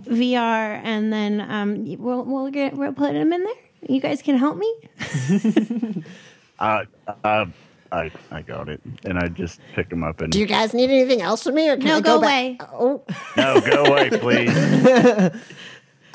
vr 0.00 0.80
and 0.82 1.12
then 1.12 1.40
um 1.40 1.84
we'll 2.00 2.24
we'll 2.24 2.50
get 2.50 2.76
we'll 2.76 2.92
put 2.92 3.14
him 3.14 3.32
in 3.32 3.44
there 3.44 3.54
you 3.88 4.00
guys 4.00 4.22
can 4.22 4.36
help 4.36 4.56
me 4.56 4.74
Uh, 6.60 6.84
uh, 7.24 7.46
I 7.92 8.10
I 8.30 8.42
got 8.42 8.68
it, 8.68 8.80
and 9.04 9.18
I 9.18 9.28
just 9.28 9.60
pick 9.74 9.90
him 9.90 10.04
up 10.04 10.20
and 10.20 10.32
Do 10.32 10.38
you 10.38 10.46
guys 10.46 10.74
need 10.74 10.90
anything 10.90 11.22
else 11.22 11.42
from 11.42 11.54
me, 11.54 11.68
or 11.68 11.76
can 11.76 11.86
No, 11.86 11.96
I 11.96 12.00
go 12.00 12.16
go, 12.16 12.20
back? 12.20 12.30
away. 12.30 12.58
Oh, 12.72 13.02
no, 13.36 13.60
go 13.60 13.84
away, 13.86 14.10
please. 14.10 14.52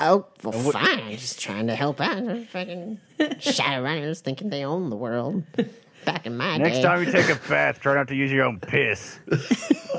oh, 0.00 0.26
well, 0.42 0.52
fine. 0.72 1.00
I'm 1.00 1.16
just 1.16 1.40
trying 1.40 1.66
to 1.66 1.74
help 1.74 2.00
out. 2.00 2.22
Fucking 2.48 2.98
Shadowrunners 3.18 4.20
thinking 4.20 4.48
they 4.50 4.64
own 4.64 4.88
the 4.90 4.96
world. 4.96 5.42
Back 6.04 6.24
in 6.24 6.36
my 6.36 6.56
Next 6.58 6.76
day. 6.76 6.82
time 6.82 7.04
you 7.04 7.10
take 7.10 7.28
a 7.28 7.34
bath, 7.48 7.80
try 7.80 7.94
not 7.94 8.06
to 8.08 8.14
use 8.14 8.30
your 8.30 8.44
own 8.44 8.60
piss. 8.60 9.18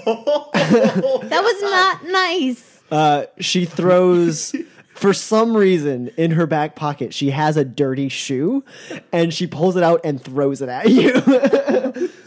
That 0.07 1.41
was 1.43 1.61
not 1.61 2.05
nice. 2.05 2.81
Uh, 2.89 3.25
she 3.39 3.65
throws 3.65 4.55
for 4.97 5.13
some 5.13 5.55
reason 5.55 6.09
in 6.17 6.31
her 6.31 6.47
back 6.47 6.75
pocket 6.75 7.13
she 7.13 7.29
has 7.29 7.55
a 7.55 7.63
dirty 7.63 8.09
shoe 8.09 8.63
and 9.11 9.33
she 9.33 9.45
pulls 9.45 9.75
it 9.75 9.83
out 9.83 10.01
and 10.03 10.21
throws 10.21 10.61
it 10.61 10.69
at 10.69 10.89
you 10.89 11.13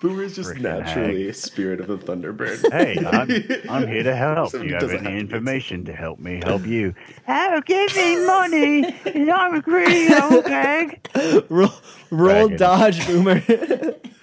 Boomer 0.00 0.24
is 0.24 0.36
just 0.36 0.50
Frickin' 0.50 0.60
naturally 0.60 1.28
a 1.28 1.34
spirit 1.34 1.80
of 1.80 1.88
a 1.88 1.96
Thunderbird. 1.96 2.70
Hey, 2.70 2.98
I'm, 3.04 3.30
I'm 3.70 3.88
here 3.88 4.02
to 4.02 4.14
help. 4.14 4.50
So 4.50 4.58
Do 4.58 4.66
you 4.66 4.74
have 4.74 4.82
doesn't 4.82 4.98
have 4.98 5.06
any 5.06 5.14
to 5.14 5.20
information 5.20 5.84
to 5.86 5.92
help 5.92 6.18
me 6.18 6.40
help 6.44 6.66
you? 6.66 6.94
Oh, 7.26 7.60
give 7.64 7.96
me 7.96 8.26
money, 8.26 8.94
and 9.06 9.30
I'm 9.30 9.54
a 9.54 9.62
greedy 9.62 10.14
old 10.14 10.44
gag. 10.44 11.08
roll, 11.48 11.72
roll 12.10 12.48
dodge 12.48 13.06
boomer 13.06 13.40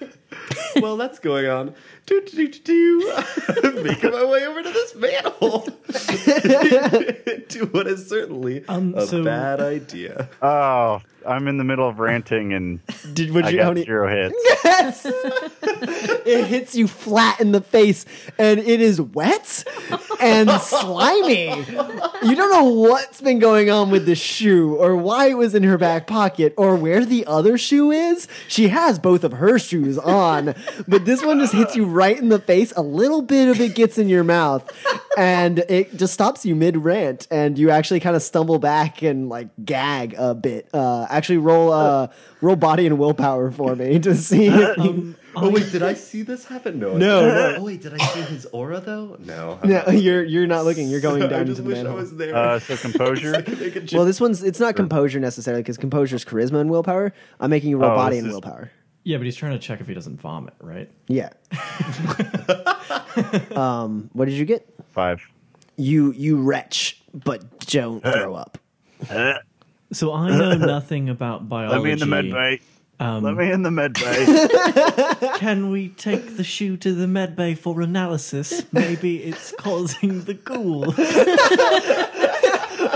While 0.78 0.96
that's 0.96 1.18
going 1.18 1.46
on, 1.46 1.74
do 2.06 2.20
do 2.22 2.48
do 2.48 2.48
do 2.48 2.60
do, 3.62 3.82
making 3.82 4.10
my 4.12 4.24
way 4.24 4.46
over 4.46 4.62
to 4.62 4.70
this 4.70 4.94
manhole. 4.94 5.68
To 7.48 7.66
what 7.66 7.86
is 7.86 8.08
certainly 8.08 8.64
Um, 8.68 8.94
a 8.96 9.06
so- 9.06 9.22
bad 9.24 9.60
idea. 9.60 10.28
Oh, 10.42 11.00
I'm 11.26 11.48
in 11.48 11.58
the 11.58 11.64
middle 11.64 11.88
of 11.88 11.98
ranting, 11.98 12.52
and 12.52 12.80
did 13.14 13.30
would 13.32 13.46
I 13.46 13.50
you 13.50 13.56
got 13.58 13.76
zero 13.76 14.08
hits. 14.08 14.34
yes! 14.64 15.06
It 16.26 16.46
hits 16.46 16.74
you 16.74 16.88
flat 16.88 17.40
in 17.40 17.52
the 17.52 17.60
face 17.60 18.06
and 18.38 18.58
it 18.60 18.80
is 18.80 19.00
wet 19.00 19.64
and 20.20 20.50
slimy. 20.50 21.48
You 21.48 22.34
don't 22.34 22.50
know 22.50 22.64
what's 22.64 23.20
been 23.20 23.38
going 23.38 23.70
on 23.70 23.90
with 23.90 24.06
the 24.06 24.14
shoe 24.14 24.74
or 24.76 24.96
why 24.96 25.28
it 25.28 25.36
was 25.36 25.54
in 25.54 25.62
her 25.64 25.76
back 25.76 26.06
pocket 26.06 26.54
or 26.56 26.76
where 26.76 27.04
the 27.04 27.26
other 27.26 27.58
shoe 27.58 27.90
is. 27.90 28.26
She 28.48 28.68
has 28.68 28.98
both 28.98 29.24
of 29.24 29.32
her 29.32 29.58
shoes 29.58 29.98
on 29.98 30.54
but 30.88 31.04
this 31.04 31.22
one 31.22 31.40
just 31.40 31.52
hits 31.52 31.76
you 31.76 31.84
right 31.84 32.18
in 32.18 32.28
the 32.28 32.38
face. 32.38 32.72
A 32.76 32.82
little 32.82 33.22
bit 33.22 33.48
of 33.48 33.60
it 33.60 33.74
gets 33.74 33.98
in 33.98 34.08
your 34.08 34.24
mouth 34.24 34.70
and 35.16 35.58
it 35.68 35.96
just 35.96 36.14
stops 36.14 36.46
you 36.46 36.54
mid 36.54 36.76
rant 36.78 37.28
and 37.30 37.58
you 37.58 37.70
actually 37.70 38.00
kind 38.00 38.16
of 38.16 38.22
stumble 38.22 38.58
back 38.58 39.02
and 39.02 39.28
like 39.28 39.48
gag 39.64 40.14
a 40.16 40.34
bit 40.34 40.68
uh 40.72 41.06
actually 41.16 41.38
roll 41.38 41.72
uh 41.72 42.08
roll 42.40 42.56
body 42.56 42.86
and 42.86 42.98
willpower 42.98 43.50
for 43.50 43.74
me 43.76 43.98
to 44.00 44.14
see 44.16 44.46
if 44.46 44.76
you 44.78 45.14
Oh 45.36 45.50
wait, 45.50 45.72
did 45.72 45.82
I 45.82 45.94
see 45.94 46.22
this 46.22 46.44
happen? 46.44 46.78
No. 46.78 46.96
No, 46.96 47.26
no. 47.26 47.56
Oh 47.58 47.62
wait, 47.64 47.82
did 47.82 47.92
I 47.92 47.98
see 48.06 48.20
his 48.22 48.46
aura 48.46 48.78
though? 48.80 49.16
No. 49.18 49.58
I'm 49.62 49.68
No, 49.68 49.84
you're 49.90 50.22
you're 50.22 50.46
not 50.46 50.64
looking. 50.64 50.88
You're 50.88 51.00
going 51.00 51.20
down. 51.22 51.28
I 51.32 51.36
down 51.38 51.46
just 51.46 51.58
into 51.58 51.70
the 51.74 51.82
wish 51.82 51.86
I 51.86 51.94
was 51.94 52.16
there. 52.16 52.36
Uh, 52.36 52.58
so 52.60 52.76
composure. 52.88 53.32
Make 53.32 53.48
a 53.76 53.80
joke. 53.80 53.96
Well, 53.98 54.04
this 54.06 54.20
one's 54.20 54.44
it's 54.44 54.60
not 54.60 54.76
composure 54.76 55.18
necessarily 55.18 55.62
because 55.62 55.76
composure 55.76 56.14
is 56.14 56.24
charisma 56.24 56.60
and 56.60 56.70
willpower. 56.70 57.12
I'm 57.40 57.50
making 57.50 57.70
you 57.70 57.78
roll 57.78 57.90
Oh, 57.90 57.96
body 57.96 58.18
and 58.18 58.26
is- 58.28 58.32
willpower. 58.32 58.70
Yeah, 59.06 59.18
but 59.18 59.24
he's 59.26 59.36
trying 59.36 59.52
to 59.52 59.58
check 59.58 59.80
if 59.82 59.86
he 59.88 59.92
doesn't 59.92 60.18
vomit, 60.20 60.54
right? 60.62 60.90
Yeah. 61.08 61.28
um, 63.54 64.08
what 64.12 64.26
did 64.26 64.34
you 64.34 64.44
get? 64.44 64.66
Five. 64.92 65.20
You 65.76 66.12
you 66.12 66.36
wretch, 66.40 67.02
but 67.12 67.66
don't 67.66 68.02
throw 68.02 68.34
up. 68.34 68.58
So 69.92 70.12
I 70.12 70.28
know 70.30 70.54
nothing 70.58 71.08
about 71.08 71.48
biology. 71.48 71.74
let 71.76 71.84
me 71.84 71.92
in 71.92 71.98
the 71.98 72.06
med 72.06 72.30
bay. 72.30 72.60
Um, 73.00 73.24
Let 73.24 73.34
me 73.34 73.50
in 73.50 73.62
the 73.64 73.72
med 73.72 73.94
bay. 73.94 74.24
Can 75.38 75.70
we 75.70 75.88
take 75.88 76.36
the 76.36 76.44
shoe 76.44 76.76
to 76.76 76.92
the 76.94 77.08
med 77.08 77.34
bay 77.34 77.54
for 77.56 77.80
analysis? 77.80 78.62
Maybe 78.72 79.16
it's 79.24 79.52
causing 79.58 80.22
the 80.24 80.34
ghoul. 80.34 80.94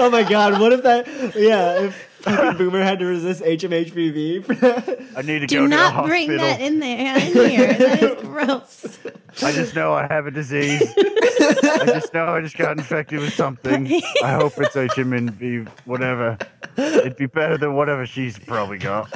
Oh 0.01 0.10
my 0.10 0.23
god! 0.23 0.60
What 0.60 0.73
if 0.73 0.82
that? 0.82 1.06
Yeah, 1.35 1.81
if 1.86 1.94
fucking 2.20 2.59
Boomer 2.59 2.82
had 2.82 2.98
to 3.01 3.06
resist 3.06 3.43
HMHVV. 3.43 5.16
I 5.16 5.23
need 5.23 5.40
to 5.40 5.47
Do 5.47 5.56
go 5.56 5.62
to 5.65 5.69
the 5.69 5.69
Do 5.69 5.69
not 5.69 6.06
bring 6.06 6.36
that 6.36 6.60
in 6.60 6.78
there 6.78 7.16
in 7.16 7.32
here. 7.51 7.73
That 7.74 8.02
is 8.02 8.23
gross. 8.23 8.98
I 9.43 9.51
just 9.52 9.74
know 9.74 9.94
I 9.94 10.06
have 10.06 10.27
a 10.27 10.31
disease. 10.31 10.82
I 10.97 11.85
just 11.86 12.12
know 12.12 12.27
I 12.27 12.40
just 12.43 12.56
got 12.59 12.77
infected 12.78 13.20
with 13.20 13.32
something. 13.32 13.86
I 14.23 14.32
hope 14.32 14.52
it's 14.59 14.77
HMNB, 14.77 15.69
whatever. 15.85 16.36
It'd 16.78 17.16
be 17.16 17.26
better 17.26 17.59
than 17.59 17.74
whatever 17.74 18.06
she's 18.06 18.38
probably 18.38 18.78
got. 18.78 19.09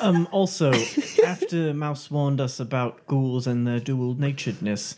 Um, 0.00 0.28
also, 0.30 0.72
after 1.26 1.74
Mouse 1.74 2.10
warned 2.10 2.40
us 2.40 2.60
about 2.60 3.06
ghouls 3.06 3.46
and 3.46 3.66
their 3.66 3.80
dual 3.80 4.14
naturedness, 4.14 4.94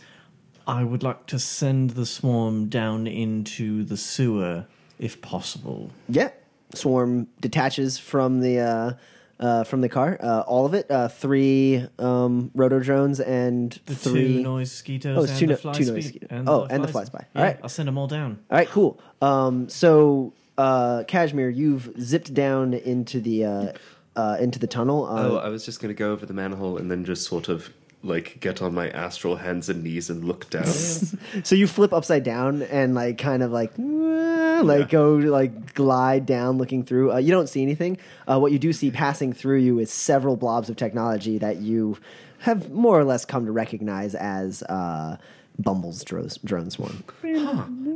I 0.67 0.85
would 0.85 1.03
like 1.03 1.27
to 1.29 1.39
send 1.39 1.91
the 1.91 2.05
swarm 2.05 2.69
down 2.69 3.07
into 3.07 3.85
the 3.85 3.97
sewer, 3.97 4.67
if 4.99 5.23
possible. 5.23 5.93
yeah, 6.09 6.31
swarm 6.75 7.29
detaches 7.41 7.97
from 7.99 8.41
the 8.41 8.59
uh, 8.61 8.93
uh, 9.41 9.65
from 9.65 9.81
the 9.81 9.89
car. 9.89 10.19
Uh, 10.21 10.41
all 10.41 10.67
of 10.67 10.75
it. 10.75 10.91
Uh, 10.91 11.09
three 11.09 11.87
um, 11.99 12.51
roto 12.55 12.79
drones 12.81 13.21
and 13.21 13.73
The 13.87 13.95
three. 13.95 14.39
two 14.39 14.43
noise 14.43 14.71
mosquitoes 14.71 15.17
Oh, 15.19 15.23
it's 15.23 15.31
and 15.33 15.39
two 15.41 15.47
the 15.47 15.53
no- 15.53 15.57
fly 15.59 15.73
two 15.73 15.85
noise 15.93 16.05
speed- 16.07 16.23
mosquito- 16.31 16.45
oh, 16.47 16.67
and 16.71 16.83
the 16.85 16.89
flies 16.89 17.11
by. 17.11 17.25
Yeah, 17.35 17.41
Alright. 17.41 17.61
I'll 17.63 17.69
send 17.69 17.89
them 17.89 17.99
all 17.99 18.07
down. 18.09 18.39
All 18.51 18.59
right, 18.59 18.69
cool. 18.69 19.01
Um, 19.23 19.69
so, 19.69 20.33
uh, 20.57 21.05
Kashmir, 21.07 21.49
you've 21.51 21.91
zipped 22.01 22.33
down 22.35 22.75
into 22.75 23.21
the 23.21 23.45
uh, 23.45 23.73
uh, 24.17 24.37
into 24.41 24.59
the 24.59 24.67
tunnel. 24.67 25.05
Uh, 25.07 25.29
Oh, 25.29 25.37
I 25.37 25.49
was 25.49 25.65
just 25.65 25.81
gonna 25.81 25.95
go 25.95 26.11
over 26.13 26.27
the 26.27 26.35
manhole 26.35 26.77
and 26.79 26.91
then 26.91 27.05
just 27.05 27.25
sort 27.27 27.49
of 27.49 27.73
like 28.03 28.39
get 28.41 28.63
on 28.63 28.75
my 28.75 28.91
astral 28.91 29.37
hands 29.37 29.69
and 29.69 29.83
knees 29.83 30.09
and 30.09 30.25
look 30.25 30.49
down. 30.51 30.65
so 31.43 31.55
you 31.55 31.67
flip 31.67 31.93
upside 31.93 32.23
down 32.23 32.63
and 32.63 32.95
like 32.95 33.19
kind 33.19 33.43
of 33.43 33.51
like 33.51 33.73
"Wah," 33.77 34.61
like 34.63 34.89
go 34.89 35.15
like 35.15 35.75
glide 35.75 36.27
down, 36.27 36.59
looking 36.59 36.85
through. 36.85 37.13
Uh, 37.13 37.19
you 37.19 37.31
don't 37.31 37.49
see 37.49 37.63
anything. 37.63 37.99
Uh, 38.27 38.39
what 38.39 38.53
you 38.53 38.59
do 38.59 38.73
see 38.73 38.91
passing 38.91 39.33
through 39.33 39.59
you 39.59 39.79
is 39.79 39.91
several 39.91 40.37
blobs 40.37 40.71
of 40.71 40.77
technology 40.77 41.39
that 41.39 41.57
you 41.57 41.99
have 42.41 42.71
more 42.71 42.99
or 42.99 43.05
less 43.05 43.25
come 43.25 43.47
to 43.47 43.53
recognize 43.53 44.15
as 44.15 44.63
uh, 44.65 45.17
Bumble's 45.59 46.05
drone, 46.05 46.29
drone 46.45 46.71
swarm. 46.71 47.03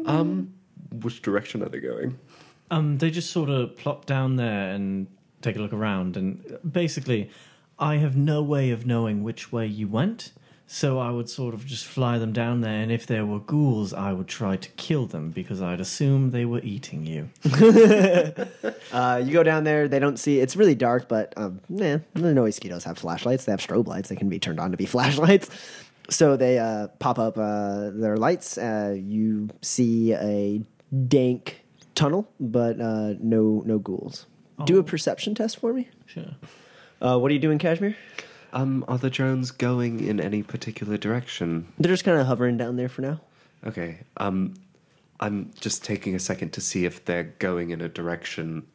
um, 0.06 0.52
which 1.00 1.22
direction 1.22 1.62
are 1.62 1.68
they 1.68 1.80
going? 1.80 2.18
Um, 2.70 2.98
they 2.98 3.10
just 3.10 3.30
sort 3.30 3.50
of 3.50 3.76
plop 3.76 4.06
down 4.06 4.36
there 4.36 4.70
and 4.70 5.06
take 5.42 5.56
a 5.56 5.58
look 5.60 5.72
around, 5.72 6.16
and 6.16 6.58
basically, 6.70 7.30
I 7.78 7.96
have 7.96 8.16
no 8.16 8.42
way 8.42 8.70
of 8.70 8.86
knowing 8.86 9.22
which 9.22 9.52
way 9.52 9.66
you 9.66 9.88
went. 9.88 10.32
So 10.66 10.98
I 10.98 11.10
would 11.10 11.28
sort 11.28 11.52
of 11.52 11.66
just 11.66 11.84
fly 11.84 12.16
them 12.16 12.32
down 12.32 12.62
there, 12.62 12.80
and 12.80 12.90
if 12.90 13.06
there 13.06 13.26
were 13.26 13.40
ghouls, 13.40 13.92
I 13.92 14.14
would 14.14 14.26
try 14.28 14.56
to 14.56 14.68
kill 14.70 15.04
them 15.04 15.28
because 15.30 15.60
I'd 15.60 15.80
assume 15.80 16.30
they 16.30 16.46
were 16.46 16.60
eating 16.62 17.04
you. 17.04 17.28
Uh, 18.92 19.22
you 19.24 19.32
go 19.32 19.42
down 19.42 19.64
there. 19.64 19.88
They 19.88 19.98
don't 19.98 20.18
see. 20.18 20.38
It's 20.38 20.54
really 20.54 20.74
dark, 20.74 21.08
but 21.08 21.32
um, 21.38 21.60
nah, 21.70 21.98
the 22.12 22.34
mosquitoes 22.34 22.84
have 22.84 22.98
flashlights. 22.98 23.46
They 23.46 23.52
have 23.52 23.60
strobe 23.60 23.86
lights. 23.86 24.10
They 24.10 24.16
can 24.16 24.28
be 24.28 24.38
turned 24.38 24.60
on 24.60 24.70
to 24.70 24.76
be 24.76 24.84
flashlights. 24.96 25.48
So 26.10 26.36
they 26.36 26.58
uh, 26.58 26.88
pop 26.98 27.18
up 27.18 27.38
uh, 27.38 27.88
their 27.90 28.18
lights. 28.18 28.58
Uh, 28.58 28.94
you 28.98 29.48
see 29.62 30.12
a 30.12 30.62
dank 31.08 31.62
tunnel, 31.94 32.28
but 32.38 32.80
uh, 32.80 33.14
no 33.20 33.62
no 33.64 33.78
ghouls. 33.78 34.26
Do 34.64 34.78
a 34.78 34.84
perception 34.84 35.34
test 35.34 35.58
for 35.58 35.72
me. 35.72 35.88
Sure. 36.04 36.36
Uh, 37.02 37.18
what 37.18 37.32
are 37.32 37.34
you 37.34 37.40
doing, 37.40 37.58
Kashmir? 37.58 37.96
Um, 38.52 38.84
are 38.86 38.96
the 38.96 39.10
drones 39.10 39.50
going 39.50 40.06
in 40.06 40.20
any 40.20 40.42
particular 40.42 40.96
direction? 40.96 41.66
They're 41.78 41.90
just 41.90 42.04
kind 42.04 42.18
of 42.18 42.26
hovering 42.26 42.56
down 42.56 42.76
there 42.76 42.88
for 42.88 43.02
now. 43.02 43.20
Okay. 43.66 43.98
Um, 44.18 44.54
I'm 45.18 45.50
just 45.58 45.84
taking 45.84 46.14
a 46.14 46.20
second 46.20 46.52
to 46.52 46.60
see 46.60 46.84
if 46.84 47.04
they're 47.04 47.34
going 47.40 47.70
in 47.70 47.80
a 47.80 47.88
direction. 47.88 48.66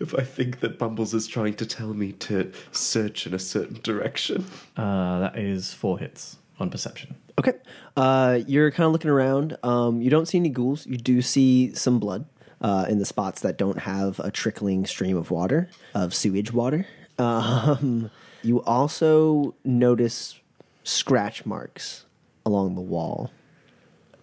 If 0.00 0.14
I 0.14 0.22
think 0.22 0.60
that 0.60 0.78
Bumbles 0.78 1.14
is 1.14 1.26
trying 1.26 1.54
to 1.54 1.66
tell 1.66 1.94
me 1.94 2.12
to 2.12 2.52
search 2.72 3.26
in 3.26 3.32
a 3.32 3.38
certain 3.38 3.80
direction. 3.82 4.44
Uh, 4.76 5.20
that 5.20 5.38
is 5.38 5.72
four 5.72 5.98
hits 5.98 6.36
on 6.60 6.68
perception. 6.68 7.14
Okay. 7.38 7.54
Uh, 7.96 8.40
you're 8.46 8.70
kind 8.70 8.86
of 8.86 8.92
looking 8.92 9.10
around. 9.10 9.56
Um, 9.62 10.02
you 10.02 10.10
don't 10.10 10.26
see 10.26 10.36
any 10.36 10.50
ghouls. 10.50 10.86
You 10.86 10.98
do 10.98 11.22
see 11.22 11.74
some 11.74 11.98
blood 11.98 12.26
uh, 12.60 12.84
in 12.88 12.98
the 12.98 13.06
spots 13.06 13.40
that 13.40 13.56
don't 13.56 13.78
have 13.78 14.18
a 14.20 14.30
trickling 14.30 14.84
stream 14.84 15.16
of 15.16 15.30
water, 15.30 15.70
of 15.94 16.14
sewage 16.14 16.52
water. 16.52 16.86
Um, 17.18 18.10
you 18.42 18.62
also 18.64 19.54
notice 19.64 20.40
scratch 20.84 21.46
marks 21.46 22.04
along 22.44 22.74
the 22.74 22.80
wall. 22.80 23.30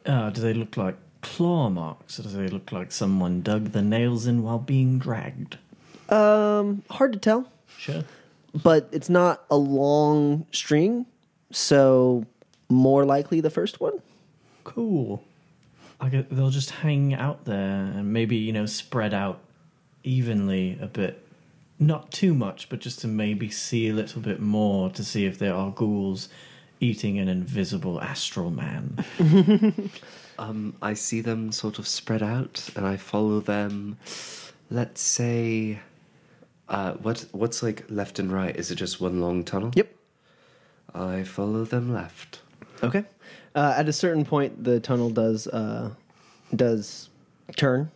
Uh, 0.05 0.29
do 0.29 0.41
they 0.41 0.53
look 0.53 0.75
like 0.77 0.95
claw 1.21 1.69
marks, 1.69 2.19
or 2.19 2.23
do 2.23 2.29
they 2.29 2.47
look 2.47 2.71
like 2.71 2.91
someone 2.91 3.41
dug 3.41 3.71
the 3.71 3.81
nails 3.81 4.25
in 4.25 4.43
while 4.43 4.59
being 4.59 4.97
dragged? 4.99 5.57
Um, 6.09 6.83
hard 6.89 7.13
to 7.13 7.19
tell, 7.19 7.51
Sure. 7.77 8.03
but 8.63 8.89
it's 8.91 9.09
not 9.09 9.43
a 9.51 9.57
long 9.57 10.45
string, 10.51 11.05
so 11.51 12.25
more 12.69 13.05
likely 13.05 13.41
the 13.41 13.49
first 13.51 13.79
one. 13.79 14.01
Cool. 14.63 15.23
I 16.01 16.09
get, 16.09 16.29
they'll 16.29 16.49
just 16.49 16.71
hang 16.71 17.13
out 17.13 17.45
there 17.45 17.59
and 17.93 18.11
maybe 18.13 18.37
you 18.37 18.53
know 18.53 18.65
spread 18.65 19.13
out 19.13 19.39
evenly 20.03 20.77
a 20.81 20.87
bit, 20.87 21.23
not 21.79 22.11
too 22.11 22.33
much, 22.33 22.69
but 22.69 22.79
just 22.79 22.99
to 22.99 23.07
maybe 23.07 23.49
see 23.49 23.89
a 23.89 23.93
little 23.93 24.21
bit 24.21 24.39
more 24.39 24.89
to 24.91 25.03
see 25.03 25.25
if 25.25 25.39
there 25.39 25.53
are 25.53 25.71
ghouls 25.71 26.29
eating 26.79 27.17
an 27.17 27.27
invisible 27.27 27.99
astral 28.01 28.51
man. 28.51 29.03
Um, 30.39 30.77
I 30.81 30.93
see 30.93 31.19
them 31.19 31.51
sort 31.51 31.79
of 31.79 31.85
spread 31.85 32.23
out, 32.23 32.69
and 32.73 32.87
I 32.87 32.95
follow 32.95 33.41
them 33.41 33.97
let's 34.69 35.01
say, 35.01 35.79
uh, 36.67 36.93
what 36.93 37.25
what's 37.31 37.63
like 37.63 37.85
left 37.89 38.19
and 38.19 38.31
right? 38.31 38.55
Is 38.55 38.71
it 38.71 38.75
just 38.75 39.01
one 39.01 39.21
long 39.21 39.43
tunnel? 39.43 39.71
Yep. 39.75 39.93
I 40.93 41.23
follow 41.23 41.65
them 41.65 41.93
left. 41.93 42.41
Okay. 42.83 43.03
Uh, 43.55 43.73
at 43.77 43.89
a 43.89 43.93
certain 43.93 44.25
point, 44.25 44.63
the 44.63 44.79
tunnel 44.79 45.09
does 45.09 45.47
uh, 45.47 45.91
does 46.55 47.09
turn. 47.55 47.91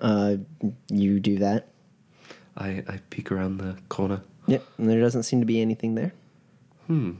Uh, 0.00 0.36
you 0.88 1.20
do 1.20 1.38
that. 1.38 1.68
I 2.56 2.82
I 2.88 3.00
peek 3.10 3.30
around 3.30 3.58
the 3.58 3.76
corner. 3.88 4.22
Yep. 4.46 4.64
And 4.78 4.88
there 4.90 5.00
doesn't 5.00 5.22
seem 5.24 5.40
to 5.40 5.46
be 5.46 5.60
anything 5.60 5.94
there. 5.94 6.12
Hmm. 6.86 7.12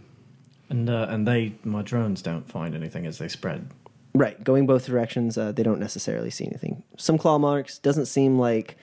And 0.68 0.88
uh, 0.88 1.06
and 1.08 1.26
they, 1.26 1.54
my 1.64 1.82
drones, 1.82 2.22
don't 2.22 2.48
find 2.48 2.74
anything 2.74 3.06
as 3.06 3.18
they 3.18 3.28
spread. 3.28 3.68
Right. 4.14 4.42
Going 4.42 4.66
both 4.66 4.86
directions, 4.86 5.38
uh, 5.38 5.52
they 5.52 5.62
don't 5.62 5.80
necessarily 5.80 6.30
see 6.30 6.46
anything. 6.46 6.82
Some 6.96 7.18
claw 7.18 7.38
marks. 7.38 7.78
Doesn't 7.78 8.06
seem 8.06 8.38
like 8.38 8.76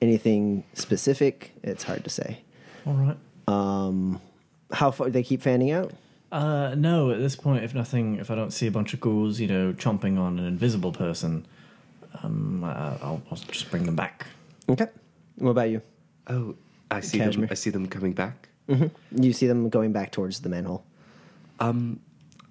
anything 0.00 0.64
specific. 0.74 1.52
It's 1.62 1.84
hard 1.84 2.04
to 2.04 2.10
say. 2.10 2.42
All 2.86 2.94
right. 2.94 3.16
Um, 3.46 4.20
how 4.72 4.90
far 4.90 5.10
they 5.10 5.22
keep 5.22 5.42
fanning 5.42 5.70
out? 5.70 5.92
Uh, 6.32 6.74
no, 6.76 7.10
at 7.10 7.18
this 7.18 7.34
point, 7.34 7.64
if 7.64 7.74
nothing, 7.74 8.16
if 8.16 8.30
I 8.30 8.34
don't 8.34 8.52
see 8.52 8.66
a 8.66 8.70
bunch 8.70 8.94
of 8.94 9.00
ghouls, 9.00 9.40
you 9.40 9.48
know, 9.48 9.72
chomping 9.72 10.18
on 10.18 10.38
an 10.38 10.46
invisible 10.46 10.92
person, 10.92 11.46
um, 12.22 12.62
uh, 12.62 12.96
I'll, 13.02 13.20
I'll 13.30 13.36
just 13.36 13.70
bring 13.70 13.84
them 13.84 13.96
back. 13.96 14.26
Okay. 14.68 14.86
What 15.40 15.50
about 15.50 15.70
you? 15.70 15.82
Oh, 16.26 16.54
I 16.90 17.00
see 17.00 17.18
them. 17.18 17.48
I 17.50 17.54
see 17.54 17.70
them 17.70 17.86
coming 17.86 18.12
back. 18.12 18.48
You 18.68 19.32
see 19.32 19.48
them 19.48 19.68
going 19.68 19.92
back 19.92 20.12
towards 20.12 20.40
the 20.40 20.48
manhole. 20.48 20.84
Um, 21.58 21.98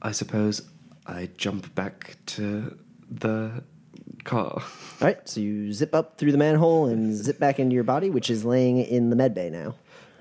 I 0.02 0.12
suppose 0.12 0.64
I 1.08 1.30
jump 1.38 1.74
back 1.76 2.18
to 2.28 2.78
the 3.10 3.64
car. 4.26 4.62
All 5.02 5.08
right. 5.08 5.30
So 5.30 5.40
you 5.40 5.72
zip 5.72 5.96
up 5.96 6.18
through 6.18 6.34
the 6.34 6.38
manhole 6.38 6.88
and 6.88 7.16
zip 7.16 7.40
back 7.40 7.60
into 7.60 7.74
your 7.74 7.86
body, 7.86 8.10
which 8.10 8.30
is 8.30 8.44
laying 8.44 8.80
in 8.80 9.10
the 9.10 9.16
med 9.16 9.34
bay 9.34 9.50
now. 9.50 9.76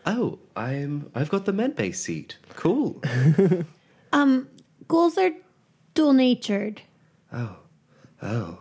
Oh, 0.07 0.39
I'm. 0.55 1.11
I've 1.15 1.31
got 1.31 1.45
the 1.45 1.53
med 1.53 1.75
bay 1.75 1.93
seat. 1.93 2.39
Cool. 2.55 3.03
um, 4.13 4.49
Ghouls 4.87 5.19
are 5.19 5.33
dual 5.95 6.13
natured. 6.13 6.83
Oh, 7.33 7.57
oh, 8.23 8.59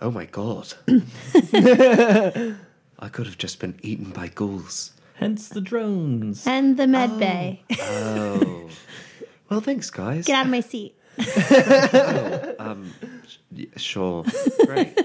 oh 0.00 0.10
my 0.10 0.26
god! 0.26 0.74
I 3.02 3.08
could 3.08 3.26
have 3.26 3.36
just 3.36 3.58
been 3.58 3.74
eaten 3.82 4.10
by 4.10 4.28
ghouls. 4.28 4.92
Hence 5.14 5.48
the 5.48 5.60
drones. 5.60 6.46
And 6.46 6.76
the 6.76 6.86
med 6.86 7.18
bay. 7.18 7.64
Oh, 7.80 8.68
well, 9.50 9.60
thanks, 9.60 9.90
guys. 9.90 10.24
Get 10.24 10.36
out 10.36 10.44
of 10.46 10.52
my 10.52 10.60
seat. 10.60 10.96
Yeah, 11.18 12.54
sure, 13.76 14.24
great. 14.64 14.96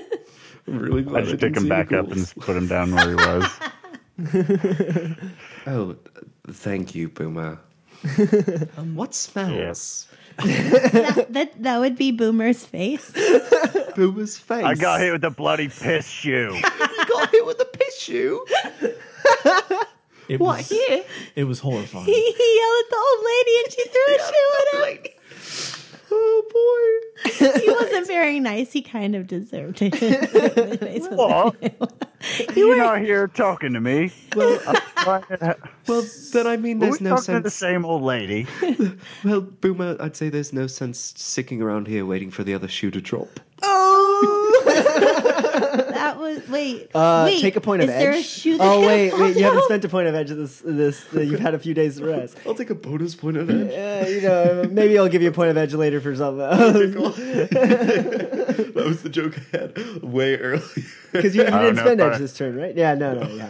I'm 0.68 0.80
really 0.80 1.02
glad 1.02 1.24
I 1.24 1.26
just 1.26 1.41
pick 1.41 1.57
him 1.57 1.68
back 1.68 1.91
up 1.91 2.11
and 2.11 2.32
put 2.40 2.56
him 2.56 2.68
down 2.68 2.94
where 2.94 3.10
he 3.10 3.15
was. 3.15 3.49
Oh, 5.68 5.95
thank 6.49 6.95
you, 6.95 7.10
Boomer. 7.10 7.60
um, 8.78 8.95
what 8.95 9.14
smells? 9.14 10.07
That 10.38 11.52
that 11.60 11.80
would 11.80 11.98
be 11.98 12.11
Boomer's 12.11 12.65
face. 12.65 13.11
Boomer's 13.95 14.38
face. 14.38 14.64
I 14.64 14.76
got 14.76 15.02
hit 15.02 15.11
with 15.11 15.24
a 15.26 15.30
bloody 15.30 15.68
piss 15.68 16.07
shoe. 16.07 16.57
You 17.19 17.26
got 17.26 17.31
hit 17.31 17.45
with 17.45 17.60
a 17.61 17.65
piss 17.65 17.99
shoe. 17.99 18.45
It 20.30 20.39
What 20.41 20.57
was, 20.57 20.69
here? 20.69 21.03
It 21.35 21.45
was 21.45 21.60
horrifying. 21.60 22.06
he, 22.06 22.14
he 22.14 22.57
yelled 22.60 22.84
at 22.84 22.89
the 22.89 22.98
old 22.98 23.26
lady 23.26 23.52
and 23.64 23.72
she 23.72 23.84
threw 23.88 24.07
a 24.15 24.19
shoe 24.27 24.52
at 24.60 25.06
him. 25.06 25.14
Oh 26.10 26.44
boy. 27.22 27.31
He 27.60 27.69
wasn't 27.69 28.07
very 28.07 28.39
nice. 28.39 28.72
He 28.72 28.81
kind 28.81 29.14
of 29.14 29.27
deserved 29.27 29.80
it. 29.81 31.11
What? 31.11 31.56
You're 32.56 32.77
not 32.77 33.02
here 33.02 33.27
talking 33.27 33.73
to 33.73 33.81
me. 33.81 34.14
Well, 34.34 34.57
Well, 35.06 35.23
well, 35.88 36.03
then 36.31 36.48
I 36.48 36.56
mean, 36.56 36.80
we 36.80 36.85
there's 36.88 37.02
no 37.02 37.18
talking 37.18 37.35
to 37.35 37.41
the 37.41 37.49
same 37.52 37.84
old 37.84 38.03
lady. 38.03 38.48
Well, 39.26 39.41
Boomer, 39.41 39.98
I'd 39.99 40.15
say 40.15 40.30
there's 40.30 40.53
no 40.53 40.65
sense 40.68 41.14
sticking 41.18 41.61
around 41.61 41.88
here 41.88 42.06
waiting 42.06 42.31
for 42.31 42.44
the 42.45 42.53
other 42.53 42.69
shoe 42.69 42.89
to 42.91 43.02
drop. 43.02 43.41
Oh. 43.64 44.53
That 45.98 46.19
was 46.19 46.48
wait. 46.49 46.90
Uh, 46.95 47.24
wait, 47.26 47.41
take 47.41 47.56
a 47.56 47.61
point 47.61 47.82
of 47.82 47.90
is 47.90 47.95
edge. 47.95 48.02
there 48.02 48.11
a 48.14 48.22
shoe 48.22 48.57
that 48.57 48.64
oh 48.64 48.82
wait, 48.82 49.11
wait, 49.18 49.36
you 49.36 49.44
haven't 49.44 49.64
spent 49.65 49.84
a 49.86 49.90
point 49.90 50.07
of 50.07 50.15
edge 50.15 50.30
this 50.30 50.61
this. 50.64 51.06
Uh, 51.14 51.22
you've 51.22 51.40
had 51.40 51.53
a 51.53 51.60
few 51.60 51.74
days 51.74 51.98
to 51.98 52.06
rest. 52.06 52.38
I'll 52.45 52.56
take 52.56 52.69
a 52.69 52.76
bonus 52.76 53.15
point 53.15 53.38
of 53.38 53.49
edge. 53.49 54.06
Uh, 54.06 54.10
you 54.10 54.22
know, 54.22 54.69
maybe 54.72 54.98
I'll 54.98 55.10
give 55.10 55.22
you 55.22 55.30
a 55.30 55.34
point 55.34 55.49
of 55.52 55.57
edge 55.57 55.74
later 55.74 55.99
for 56.02 56.15
something 56.15 56.38
that 57.48 58.84
was 58.86 59.02
the 59.03 59.10
joke 59.10 59.38
I 59.53 59.57
had 59.57 60.03
way 60.03 60.38
earlier. 60.38 60.64
because 61.11 61.36
you, 61.36 61.44
you 61.44 61.49
didn't 61.49 61.78
spend 61.78 61.99
if 61.99 62.07
I- 62.11 62.14
edge 62.14 62.19
this 62.19 62.36
turn, 62.38 62.56
right? 62.56 62.76
Yeah, 62.76 62.94
no, 62.95 63.14
no, 63.14 63.28
you. 63.28 63.44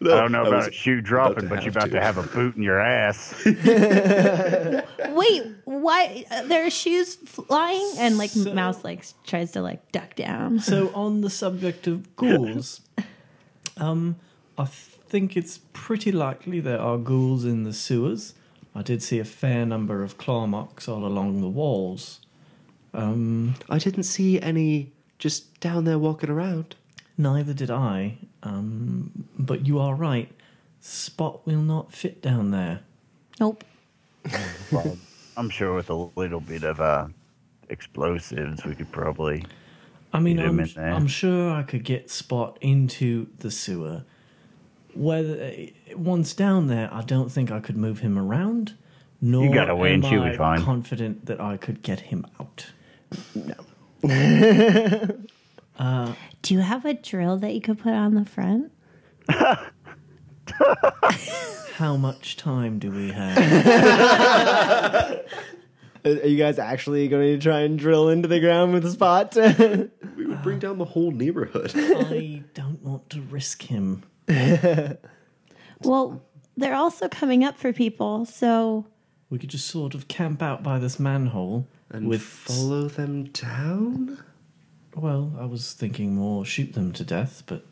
No, 0.00 0.16
I 0.16 0.20
don't 0.20 0.32
know 0.32 0.44
I 0.44 0.48
about 0.48 0.68
a 0.68 0.72
shoe 0.72 1.00
dropping, 1.00 1.44
to 1.44 1.48
but 1.48 1.62
you're 1.62 1.70
about 1.70 1.84
to 1.86 1.90
to. 1.92 2.00
have 2.02 2.18
a 2.18 2.22
boot 2.24 2.56
in 2.56 2.62
your 2.62 2.80
ass. 2.80 3.34
Wait, 3.46 5.42
why? 5.82 6.24
Uh, 6.30 6.42
there 6.44 6.66
are 6.66 6.70
shoes 6.70 7.14
flying, 7.16 7.92
and 7.98 8.18
like 8.18 8.34
Mouse 8.36 8.84
like 8.84 9.04
tries 9.26 9.52
to 9.52 9.60
like 9.60 9.92
duck 9.92 10.14
down. 10.14 10.60
So, 10.60 10.90
on 10.94 11.20
the 11.20 11.30
subject 11.30 11.86
of 11.86 12.14
ghouls, 12.16 12.80
um, 13.76 14.16
I 14.56 14.64
think 14.64 15.36
it's 15.36 15.60
pretty 15.72 16.12
likely 16.12 16.60
there 16.60 16.80
are 16.80 16.98
ghouls 16.98 17.44
in 17.44 17.64
the 17.64 17.72
sewers. 17.72 18.34
I 18.74 18.82
did 18.82 19.02
see 19.02 19.18
a 19.18 19.24
fair 19.24 19.66
number 19.66 20.02
of 20.02 20.16
claw 20.16 20.46
marks 20.46 20.88
all 20.88 21.04
along 21.04 21.40
the 21.42 21.48
walls. 21.48 22.20
Um, 22.94 23.54
I 23.68 23.78
didn't 23.78 24.04
see 24.04 24.40
any 24.40 24.92
just 25.18 25.60
down 25.60 25.84
there 25.84 25.98
walking 25.98 26.30
around. 26.30 26.74
neither 27.18 27.52
did 27.54 27.70
I. 27.70 28.18
Um, 28.42 29.28
but 29.38 29.66
you 29.66 29.78
are 29.78 29.94
right. 29.94 30.30
Spot 30.80 31.46
will 31.46 31.62
not 31.62 31.92
fit 31.92 32.20
down 32.22 32.50
there. 32.50 32.80
Nope. 33.40 33.64
Well, 34.72 34.96
I'm 35.36 35.50
sure 35.50 35.74
with 35.74 35.90
a 35.90 35.94
little 36.16 36.40
bit 36.40 36.62
of 36.64 36.80
uh, 36.80 37.06
explosives, 37.68 38.64
we 38.64 38.74
could 38.74 38.90
probably. 38.92 39.44
I 40.12 40.20
mean, 40.20 40.36
Get 40.36 40.46
him 40.46 40.58
I'm, 40.58 40.60
in 40.60 40.70
there. 40.74 40.92
I'm 40.92 41.06
sure 41.06 41.50
I 41.52 41.62
could 41.62 41.84
get 41.84 42.10
Spot 42.10 42.58
into 42.60 43.28
the 43.38 43.50
sewer. 43.50 44.04
Whether 44.94 45.54
once 45.96 46.34
down 46.34 46.66
there, 46.66 46.92
I 46.92 47.00
don't 47.02 47.30
think 47.32 47.50
I 47.50 47.60
could 47.60 47.76
move 47.78 48.00
him 48.00 48.18
around. 48.18 48.74
Nor 49.22 49.44
You 49.44 49.54
got 49.54 49.70
a 49.70 49.76
winch, 49.76 50.04
am 50.04 50.12
you'll 50.12 50.24
be 50.24 50.30
I 50.30 50.36
fine. 50.36 50.62
confident 50.62 51.26
that 51.26 51.40
I 51.40 51.56
could 51.56 51.82
get 51.82 52.00
him 52.00 52.26
out. 52.40 52.66
No. 53.34 53.54
Do 56.42 56.54
you 56.54 56.60
have 56.60 56.84
a 56.84 56.92
drill 56.94 57.36
that 57.38 57.54
you 57.54 57.60
could 57.60 57.78
put 57.78 57.92
on 57.92 58.14
the 58.14 58.24
front? 58.24 58.72
How 61.74 61.96
much 61.96 62.36
time 62.36 62.78
do 62.78 62.90
we 62.90 63.10
have? 63.10 63.38
Are 66.04 66.10
you 66.26 66.36
guys 66.36 66.58
actually 66.58 67.06
going 67.08 67.38
to 67.38 67.42
try 67.42 67.60
and 67.60 67.78
drill 67.78 68.08
into 68.08 68.26
the 68.28 68.40
ground 68.40 68.72
with 68.74 68.84
a 68.84 68.90
spot? 68.90 69.36
We 70.16 70.26
would 70.26 70.42
bring 70.42 70.58
down 70.58 70.76
the 70.78 70.84
whole 70.84 71.10
neighborhood. 71.10 71.72
I 71.74 72.42
don't 72.54 72.82
want 72.82 73.08
to 73.10 73.20
risk 73.22 73.62
him. 73.62 74.02
Well, 75.80 76.22
they're 76.56 76.74
also 76.74 77.08
coming 77.08 77.44
up 77.44 77.56
for 77.56 77.72
people, 77.72 78.26
so 78.26 78.84
We 79.30 79.38
could 79.38 79.48
just 79.50 79.66
sort 79.68 79.94
of 79.94 80.08
camp 80.08 80.42
out 80.42 80.62
by 80.62 80.78
this 80.78 81.00
manhole 81.00 81.66
And 81.90 82.08
with. 82.08 82.22
follow 82.22 82.88
them 82.88 83.24
down? 83.24 84.22
Well, 84.94 85.32
I 85.40 85.46
was 85.46 85.72
thinking 85.72 86.14
more 86.14 86.44
shoot 86.44 86.74
them 86.74 86.92
to 86.92 87.04
death, 87.04 87.42
but 87.46 87.64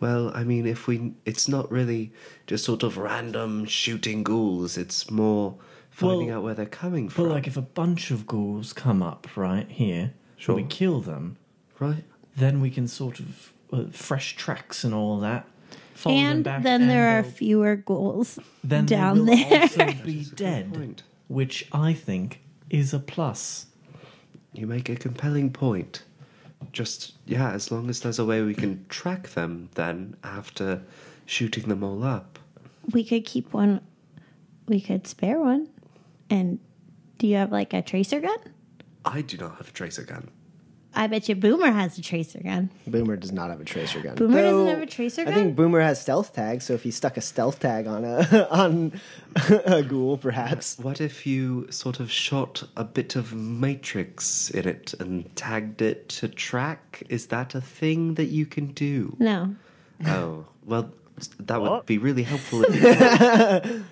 Well, 0.00 0.30
I 0.34 0.44
mean, 0.44 0.66
if 0.66 0.86
we. 0.86 1.12
It's 1.24 1.48
not 1.48 1.70
really 1.70 2.12
just 2.46 2.64
sort 2.64 2.82
of 2.82 2.96
random 2.98 3.64
shooting 3.64 4.22
ghouls, 4.22 4.76
it's 4.76 5.10
more 5.10 5.54
finding 5.90 6.28
Well- 6.28 6.38
out 6.38 6.42
where 6.44 6.54
they're 6.54 6.66
coming 6.66 7.06
but 7.06 7.14
from. 7.14 7.28
like 7.30 7.46
if 7.46 7.56
a 7.56 7.62
bunch 7.62 8.10
of 8.10 8.26
ghouls 8.26 8.72
come 8.72 9.02
up 9.02 9.26
right 9.36 9.68
here, 9.70 10.12
Sure. 10.36 10.54
we 10.56 10.64
kill 10.64 11.00
them. 11.00 11.36
right? 11.78 12.04
then 12.38 12.60
we 12.60 12.68
can 12.70 12.86
sort 12.86 13.18
of 13.18 13.54
uh, 13.72 13.84
fresh 13.90 14.36
tracks 14.36 14.84
and 14.84 14.92
all 14.92 15.18
that. 15.20 15.46
follow 15.94 16.14
them 16.16 16.24
and 16.26 16.44
back 16.44 16.62
then 16.62 16.86
there 16.86 17.18
are 17.18 17.22
fewer 17.22 17.74
ghouls 17.76 18.38
then 18.62 18.84
they 18.84 18.94
down 18.96 19.20
will 19.20 19.24
there. 19.34 19.62
also 19.62 19.86
be 20.04 20.26
dead, 20.34 21.02
which 21.28 21.66
I 21.72 21.94
think 21.94 22.42
is 22.68 22.92
a 22.92 22.98
plus. 22.98 23.66
You 24.52 24.66
make 24.66 24.90
a 24.90 24.96
compelling 24.96 25.50
point. 25.50 26.02
Just, 26.72 27.14
yeah, 27.26 27.50
as 27.50 27.70
long 27.70 27.88
as 27.88 28.00
there's 28.00 28.18
a 28.18 28.24
way 28.24 28.42
we 28.42 28.54
can 28.54 28.84
track 28.88 29.28
them 29.30 29.68
then 29.74 30.16
after 30.24 30.82
shooting 31.24 31.68
them 31.68 31.82
all 31.82 32.02
up. 32.04 32.38
we 32.92 33.04
could 33.04 33.24
keep 33.24 33.52
one. 33.52 33.80
We 34.68 34.80
could 34.80 35.06
spare 35.06 35.40
one. 35.40 35.68
And 36.30 36.58
do 37.18 37.26
you 37.26 37.36
have 37.36 37.52
like 37.52 37.72
a 37.72 37.82
tracer 37.82 38.20
gun? 38.20 38.38
I 39.04 39.22
do 39.22 39.36
not 39.36 39.56
have 39.56 39.68
a 39.68 39.72
tracer 39.72 40.02
gun. 40.02 40.30
I 40.98 41.06
bet 41.08 41.28
you 41.28 41.34
Boomer 41.34 41.70
has 41.70 41.98
a 41.98 42.02
tracer 42.02 42.40
gun. 42.42 42.70
Boomer 42.86 43.16
does 43.16 43.30
not 43.30 43.50
have 43.50 43.60
a 43.60 43.64
tracer 43.64 44.00
gun. 44.00 44.14
Boomer 44.14 44.40
doesn't 44.40 44.66
have 44.66 44.80
a 44.80 44.86
tracer 44.86 45.24
gun. 45.24 45.32
I 45.32 45.36
think 45.36 45.54
Boomer 45.54 45.80
has 45.80 46.00
stealth 46.00 46.32
tag, 46.32 46.62
so 46.62 46.72
if 46.72 46.82
he 46.84 46.90
stuck 46.90 47.18
a 47.18 47.20
stealth 47.20 47.60
tag 47.60 47.86
on 47.86 48.02
a 48.06 48.48
on 48.50 48.98
a 49.66 49.82
ghoul, 49.82 50.16
perhaps. 50.16 50.78
What 50.78 51.02
if 51.02 51.26
you 51.26 51.70
sort 51.70 52.00
of 52.00 52.10
shot 52.10 52.62
a 52.76 52.84
bit 52.84 53.14
of 53.14 53.34
matrix 53.34 54.48
in 54.50 54.66
it 54.66 54.94
and 54.98 55.34
tagged 55.36 55.82
it 55.82 56.08
to 56.20 56.28
track? 56.28 57.02
Is 57.10 57.26
that 57.26 57.54
a 57.54 57.60
thing 57.60 58.14
that 58.14 58.26
you 58.28 58.46
can 58.46 58.68
do? 58.68 59.16
No. 59.18 59.54
Oh, 60.06 60.46
well, 60.64 60.92
that 61.40 61.60
would 61.60 61.70
What? 61.70 61.86
be 61.86 61.98
really 61.98 62.22
helpful 62.22 62.64
if 62.66 63.64
you. 63.64 63.84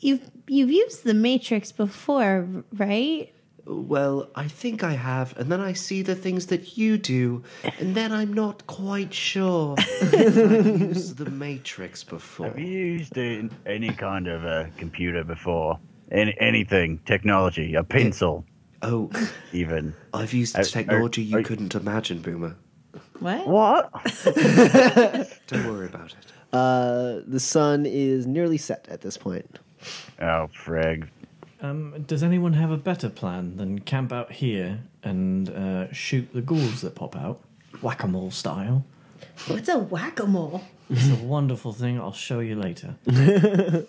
You've 0.00 0.30
you've 0.46 0.70
used 0.70 1.02
the 1.02 1.14
Matrix 1.14 1.72
before, 1.72 2.46
right? 2.74 3.33
Well, 3.66 4.28
I 4.34 4.46
think 4.46 4.82
I 4.84 4.92
have, 4.92 5.36
and 5.38 5.50
then 5.50 5.60
I 5.60 5.72
see 5.72 6.02
the 6.02 6.14
things 6.14 6.46
that 6.46 6.76
you 6.76 6.98
do, 6.98 7.42
and 7.78 7.94
then 7.94 8.12
I'm 8.12 8.32
not 8.32 8.66
quite 8.66 9.14
sure 9.14 9.74
if 9.78 10.36
I've 10.36 10.80
used 10.80 11.16
the 11.16 11.30
matrix 11.30 12.04
before. 12.04 12.48
Have 12.48 12.58
you 12.58 12.66
used 12.66 13.16
a, 13.16 13.48
any 13.64 13.88
kind 13.90 14.28
of 14.28 14.44
a 14.44 14.70
computer 14.76 15.24
before? 15.24 15.78
Any, 16.10 16.36
anything, 16.38 16.98
technology, 17.06 17.74
a 17.74 17.82
pencil, 17.82 18.44
Oh, 18.82 19.10
even. 19.54 19.94
I've 20.12 20.34
used 20.34 20.58
Are- 20.58 20.64
technology 20.64 21.22
are- 21.22 21.24
you 21.24 21.38
are- 21.38 21.42
couldn't 21.42 21.74
imagine, 21.74 22.20
Boomer. 22.20 22.56
What? 23.20 23.48
What? 23.48 23.90
Don't 25.46 25.66
worry 25.66 25.86
about 25.86 26.12
it. 26.12 26.32
Uh, 26.52 27.20
the 27.26 27.40
sun 27.40 27.86
is 27.86 28.26
nearly 28.26 28.58
set 28.58 28.86
at 28.90 29.00
this 29.00 29.16
point. 29.16 29.58
Oh, 30.20 30.48
frig. 30.54 31.08
Um, 31.64 32.04
does 32.06 32.22
anyone 32.22 32.52
have 32.52 32.70
a 32.70 32.76
better 32.76 33.08
plan 33.08 33.56
than 33.56 33.78
camp 33.78 34.12
out 34.12 34.32
here 34.32 34.80
and 35.02 35.48
uh, 35.48 35.90
shoot 35.94 36.30
the 36.34 36.42
ghouls 36.42 36.82
that 36.82 36.94
pop 36.94 37.16
out, 37.16 37.40
whack 37.80 38.02
a 38.02 38.06
mole 38.06 38.30
style? 38.30 38.84
What's 39.46 39.70
a 39.70 39.78
whack 39.78 40.20
a 40.20 40.26
mole? 40.26 40.62
It's 40.90 41.08
a 41.08 41.24
wonderful 41.24 41.72
thing. 41.72 41.98
I'll 41.98 42.12
show 42.12 42.40
you 42.40 42.56
later. 42.56 42.96
All 43.10 43.84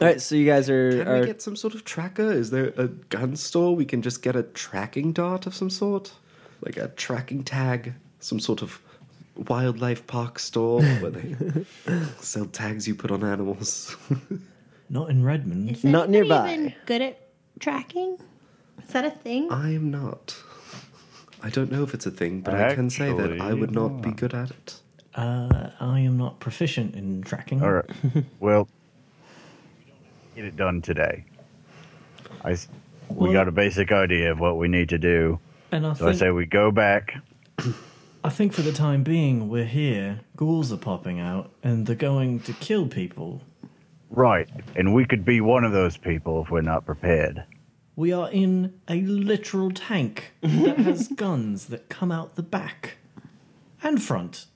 right, 0.00 0.20
so 0.20 0.34
you 0.34 0.44
guys 0.44 0.68
are, 0.68 0.90
Can 0.90 1.08
are 1.08 1.20
we 1.20 1.26
get 1.26 1.40
some 1.40 1.54
sort 1.54 1.76
of 1.76 1.84
tracker? 1.84 2.32
Is 2.32 2.50
there 2.50 2.72
a 2.76 2.88
gun 2.88 3.36
store 3.36 3.76
we 3.76 3.84
can 3.84 4.02
just 4.02 4.22
get 4.22 4.34
a 4.34 4.42
tracking 4.42 5.12
dart 5.12 5.46
of 5.46 5.54
some 5.54 5.70
sort? 5.70 6.12
Like 6.62 6.76
a 6.76 6.88
tracking 6.88 7.44
tag? 7.44 7.94
Some 8.18 8.40
sort 8.40 8.60
of 8.60 8.80
wildlife 9.36 10.04
park 10.08 10.40
store 10.40 10.82
where 10.82 11.12
they 11.12 11.36
sell 12.20 12.46
tags 12.46 12.88
you 12.88 12.96
put 12.96 13.12
on 13.12 13.22
animals? 13.22 13.96
Not 14.90 15.08
in 15.08 15.24
Redmond. 15.24 15.70
Is 15.70 15.84
Not 15.84 16.08
anybody 16.08 16.28
nearby. 16.28 16.52
Even 16.54 16.74
good 16.84 17.00
at 17.02 17.20
tracking? 17.60 18.18
Is 18.82 18.88
that 18.92 19.04
a 19.04 19.10
thing? 19.10 19.50
I 19.52 19.72
am 19.72 19.90
not. 19.90 20.36
I 21.42 21.48
don't 21.48 21.70
know 21.70 21.84
if 21.84 21.94
it's 21.94 22.06
a 22.06 22.10
thing, 22.10 22.40
but 22.40 22.54
I 22.54 22.74
can 22.74 22.90
say 22.90 23.12
that 23.12 23.40
I 23.40 23.54
would 23.54 23.70
not 23.70 24.02
be 24.02 24.10
good 24.10 24.34
at 24.34 24.50
it. 24.50 24.74
Uh, 25.14 25.70
I 25.80 26.00
am 26.00 26.18
not 26.18 26.40
proficient 26.40 26.94
in 26.96 27.22
tracking. 27.22 27.62
All 27.62 27.72
right. 27.72 27.90
well, 28.40 28.68
get 30.34 30.44
it 30.44 30.56
done 30.56 30.82
today. 30.82 31.24
I, 32.44 32.52
s- 32.52 32.68
we 33.08 33.28
Well- 33.28 33.32
got 33.32 33.48
a 33.48 33.52
basic 33.52 33.92
idea 33.92 34.32
of 34.32 34.40
what 34.40 34.58
we 34.58 34.66
need 34.68 34.88
to 34.90 34.98
do. 34.98 35.38
And 35.72 35.86
I 35.86 35.94
So 35.94 36.06
I 36.06 36.08
think, 36.10 36.18
say 36.18 36.30
we 36.32 36.46
go 36.46 36.70
back. 36.72 37.16
I 38.24 38.28
think 38.28 38.52
for 38.52 38.62
the 38.62 38.72
time 38.72 39.02
being, 39.04 39.48
we're 39.48 39.64
here. 39.64 40.20
Ghouls 40.36 40.72
are 40.72 40.76
popping 40.76 41.20
out, 41.20 41.50
and 41.62 41.86
they're 41.86 41.94
going 41.96 42.40
to 42.40 42.52
kill 42.54 42.86
people. 42.88 43.40
Right. 44.10 44.48
And 44.76 44.92
we 44.94 45.04
could 45.04 45.24
be 45.24 45.40
one 45.40 45.64
of 45.64 45.72
those 45.72 45.96
people 45.96 46.42
if 46.42 46.50
we're 46.50 46.60
not 46.62 46.84
prepared. 46.84 47.44
We 47.96 48.12
are 48.12 48.30
in 48.30 48.80
a 48.88 49.00
literal 49.02 49.70
tank 49.70 50.32
that 50.42 50.78
has 50.78 51.08
guns 51.14 51.66
that 51.66 51.88
come 51.88 52.10
out 52.10 52.34
the 52.36 52.42
back 52.42 52.96
and 53.82 54.02
front. 54.02 54.46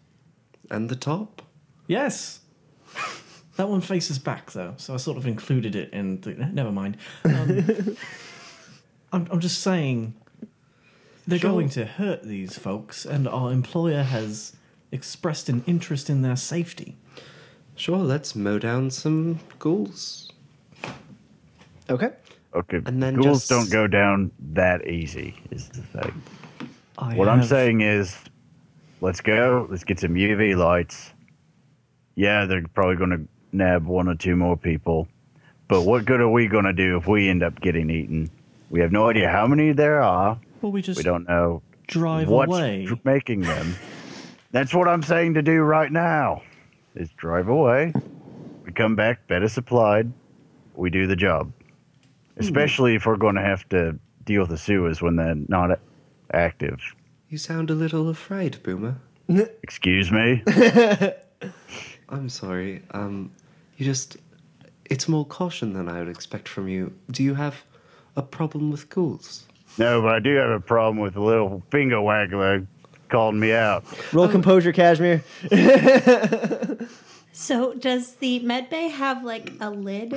And 0.70 0.88
the 0.88 0.96
top? 0.96 1.42
Yes. 1.86 2.40
That 3.56 3.68
one 3.68 3.80
faces 3.82 4.18
back 4.18 4.50
though, 4.52 4.74
so 4.78 4.94
I 4.94 4.96
sort 4.96 5.16
of 5.16 5.26
included 5.26 5.76
it 5.76 5.92
in. 5.92 6.20
The, 6.22 6.34
never 6.34 6.72
mind. 6.72 6.96
Um, 7.24 7.96
I'm, 9.12 9.28
I'm 9.30 9.40
just 9.40 9.60
saying 9.60 10.14
they're 11.26 11.38
Sure. 11.38 11.50
going 11.52 11.68
to 11.70 11.84
hurt 11.84 12.24
these 12.24 12.58
folks, 12.58 13.04
and 13.04 13.28
our 13.28 13.52
employer 13.52 14.02
has 14.02 14.56
expressed 14.90 15.48
an 15.48 15.62
interest 15.66 16.10
in 16.10 16.22
their 16.22 16.34
safety. 16.36 16.96
Sure, 17.76 17.98
let's 17.98 18.34
mow 18.36 18.58
down 18.58 18.90
some 18.90 19.40
ghouls. 19.58 20.30
okay. 21.90 22.10
Okay. 22.54 22.80
And 22.86 23.02
then 23.02 23.16
ghouls 23.16 23.48
just- 23.48 23.50
don't 23.50 23.70
go 23.70 23.86
down 23.88 24.30
that 24.52 24.86
easy, 24.86 25.34
is 25.50 25.68
the 25.70 25.82
thing. 25.82 26.22
I 26.96 27.16
What 27.16 27.28
I'm 27.28 27.42
saying 27.42 27.80
is, 27.80 28.16
let's 29.00 29.20
go. 29.20 29.66
Let's 29.68 29.82
get 29.82 29.98
some 29.98 30.14
UV 30.14 30.54
lights. 30.56 31.12
Yeah, 32.14 32.44
they're 32.46 32.62
probably 32.74 32.94
going 32.94 33.10
to 33.10 33.20
nab 33.52 33.86
one 33.86 34.06
or 34.08 34.14
two 34.14 34.36
more 34.36 34.56
people. 34.56 35.08
But 35.66 35.82
what 35.82 36.04
good 36.04 36.20
are 36.20 36.28
we 36.28 36.46
going 36.46 36.66
to 36.66 36.72
do 36.72 36.96
if 36.96 37.08
we 37.08 37.28
end 37.28 37.42
up 37.42 37.60
getting 37.60 37.90
eaten? 37.90 38.30
We 38.70 38.78
have 38.80 38.92
no 38.92 39.08
idea 39.08 39.28
how 39.30 39.48
many 39.48 39.72
there 39.72 40.00
are. 40.00 40.38
Well, 40.62 40.70
we 40.70 40.80
just 40.82 40.98
We 40.98 41.02
don't 41.02 41.26
know 41.28 41.62
drive 41.88 42.28
what's 42.28 42.48
away. 42.50 42.84
dr- 42.86 43.04
making 43.04 43.40
them. 43.40 43.74
That's 44.52 44.72
what 44.72 44.86
I'm 44.86 45.02
saying 45.02 45.34
to 45.34 45.42
do 45.42 45.60
right 45.62 45.90
now. 45.90 46.42
Is 46.94 47.10
drive 47.10 47.48
away. 47.48 47.92
We 48.64 48.72
come 48.72 48.94
back 48.94 49.26
better 49.26 49.48
supplied. 49.48 50.12
We 50.76 50.90
do 50.90 51.06
the 51.06 51.16
job. 51.16 51.52
Especially 52.36 52.94
if 52.94 53.06
we're 53.06 53.16
going 53.16 53.34
to 53.34 53.42
have 53.42 53.68
to 53.70 53.98
deal 54.24 54.42
with 54.42 54.50
the 54.50 54.58
sewers 54.58 55.02
when 55.02 55.16
they're 55.16 55.36
not 55.48 55.78
active. 56.32 56.80
You 57.28 57.38
sound 57.38 57.70
a 57.70 57.74
little 57.74 58.08
afraid, 58.08 58.62
Boomer. 58.62 58.96
Excuse 59.62 60.12
me. 60.12 60.42
I'm 62.08 62.28
sorry. 62.28 62.82
Um, 62.92 63.32
you 63.76 63.84
just. 63.84 64.16
It's 64.84 65.08
more 65.08 65.24
caution 65.24 65.72
than 65.72 65.88
I 65.88 65.98
would 65.98 66.08
expect 66.08 66.46
from 66.46 66.68
you. 66.68 66.92
Do 67.10 67.24
you 67.24 67.34
have 67.34 67.64
a 68.16 68.22
problem 68.22 68.70
with 68.70 68.88
ghouls? 68.90 69.46
No, 69.78 70.02
but 70.02 70.14
I 70.14 70.20
do 70.20 70.34
have 70.36 70.50
a 70.50 70.60
problem 70.60 70.98
with 70.98 71.16
a 71.16 71.22
little 71.22 71.62
finger 71.70 71.96
waggler 71.96 72.66
calling 73.08 73.40
me 73.40 73.52
out. 73.52 73.84
Roll 74.12 74.28
composure, 74.28 74.72
Kashmir. 74.72 75.22
So 77.34 77.74
does 77.74 78.14
the 78.14 78.38
med 78.38 78.70
bay 78.70 78.88
have 78.88 79.24
like 79.24 79.52
a 79.60 79.68
lid? 79.68 80.12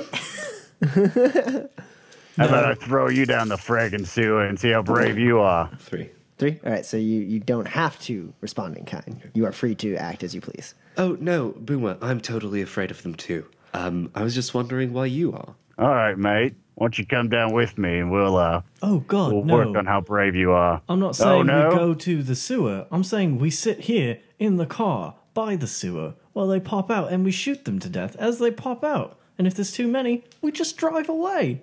How 0.84 2.46
about 2.46 2.64
I 2.64 2.74
throw 2.74 3.08
you 3.08 3.26
down 3.26 3.48
the 3.48 3.56
fragging 3.56 4.06
sewer 4.06 4.44
and 4.46 4.58
see 4.58 4.70
how 4.70 4.82
brave 4.82 5.18
you 5.18 5.40
are? 5.40 5.68
Three. 5.80 6.10
Three. 6.38 6.60
All 6.64 6.70
right, 6.70 6.86
so 6.86 6.96
you, 6.96 7.20
you 7.20 7.40
don't 7.40 7.66
have 7.66 7.98
to 8.02 8.32
respond 8.40 8.76
in 8.76 8.84
kind. 8.84 9.28
You 9.34 9.46
are 9.46 9.52
free 9.52 9.74
to 9.74 9.96
act 9.96 10.22
as 10.22 10.32
you 10.32 10.40
please. 10.40 10.76
Oh, 10.96 11.16
no, 11.20 11.56
Boomer, 11.58 11.98
I'm 12.00 12.20
totally 12.20 12.62
afraid 12.62 12.92
of 12.92 13.02
them 13.02 13.16
too. 13.16 13.44
Um, 13.74 14.12
I 14.14 14.22
was 14.22 14.36
just 14.36 14.54
wondering 14.54 14.92
why 14.92 15.06
you 15.06 15.32
are. 15.32 15.56
All 15.76 15.88
right, 15.88 16.16
mate. 16.16 16.54
Why 16.78 16.84
don't 16.84 16.96
you 16.96 17.06
come 17.06 17.28
down 17.28 17.52
with 17.52 17.76
me 17.76 17.98
and 17.98 18.08
we'll 18.08 18.36
uh 18.36 18.62
oh 18.84 19.00
God, 19.00 19.32
we'll 19.32 19.42
no! 19.42 19.56
work 19.56 19.76
on 19.76 19.84
how 19.84 20.00
brave 20.00 20.36
you 20.36 20.52
are. 20.52 20.80
I'm 20.88 21.00
not 21.00 21.08
Oh, 21.08 21.42
saying 21.42 21.46
no? 21.46 21.70
we 21.70 21.74
go 21.74 21.92
to 21.92 22.22
the 22.22 22.36
sewer. 22.36 22.86
I'm 22.92 23.02
saying 23.02 23.40
we 23.40 23.50
sit 23.50 23.80
here 23.80 24.20
in 24.38 24.58
the 24.58 24.64
car 24.66 25.16
by 25.34 25.56
the 25.56 25.66
sewer 25.66 26.14
while 26.34 26.46
they 26.46 26.60
pop 26.60 26.88
out, 26.88 27.10
and 27.12 27.24
we 27.24 27.32
shoot 27.32 27.64
them 27.64 27.80
to 27.80 27.88
death 27.88 28.14
as 28.14 28.38
they 28.38 28.52
pop 28.52 28.84
out. 28.84 29.18
And 29.36 29.48
if 29.48 29.54
there's 29.56 29.72
too 29.72 29.88
many, 29.88 30.22
we 30.40 30.52
just 30.52 30.76
drive 30.76 31.08
away. 31.08 31.62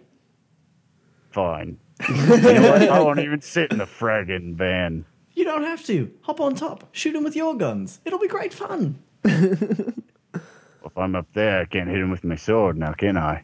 Fine. 1.32 1.78
you 2.10 2.16
know? 2.28 2.74
I 2.92 3.00
won't 3.00 3.20
even 3.20 3.40
sit 3.40 3.72
in 3.72 3.78
the 3.78 3.86
fragging 3.86 4.56
van. 4.56 5.06
You 5.34 5.46
don't 5.46 5.64
have 5.64 5.86
to. 5.86 6.12
Hop 6.24 6.42
on 6.42 6.56
top. 6.56 6.90
Shoot 6.92 7.14
them 7.14 7.24
with 7.24 7.38
your 7.38 7.56
guns. 7.56 8.02
It'll 8.04 8.20
be 8.20 8.28
great 8.28 8.54
fun. 8.54 9.00
If 9.24 10.98
I'm 10.98 11.16
up 11.16 11.28
there, 11.34 11.62
I 11.62 11.66
can't 11.66 11.90
hit 11.90 12.00
him 12.00 12.12
with 12.12 12.26
my 12.26 12.36
sword 12.36 12.78
now, 12.78 12.92
can 12.92 13.16
I? 13.18 13.44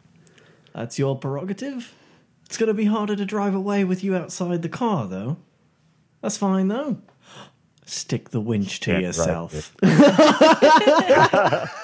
That's 0.74 1.00
your 1.00 1.18
prerogative. 1.18 1.94
It's 2.46 2.58
going 2.58 2.68
to 2.68 2.74
be 2.74 2.86
harder 2.86 3.16
to 3.16 3.26
drive 3.26 3.56
away 3.56 3.84
with 3.84 4.04
you 4.04 4.16
outside 4.16 4.62
the 4.62 4.70
car, 4.70 5.08
though. 5.08 5.38
That's 6.22 6.38
fine, 6.38 6.68
though. 6.68 6.98
Stick 7.86 8.30
the 8.30 8.42
winch 8.42 8.80
to 8.82 8.92
Stand 8.92 8.98
right 8.98 9.04
yourself. 9.04 9.76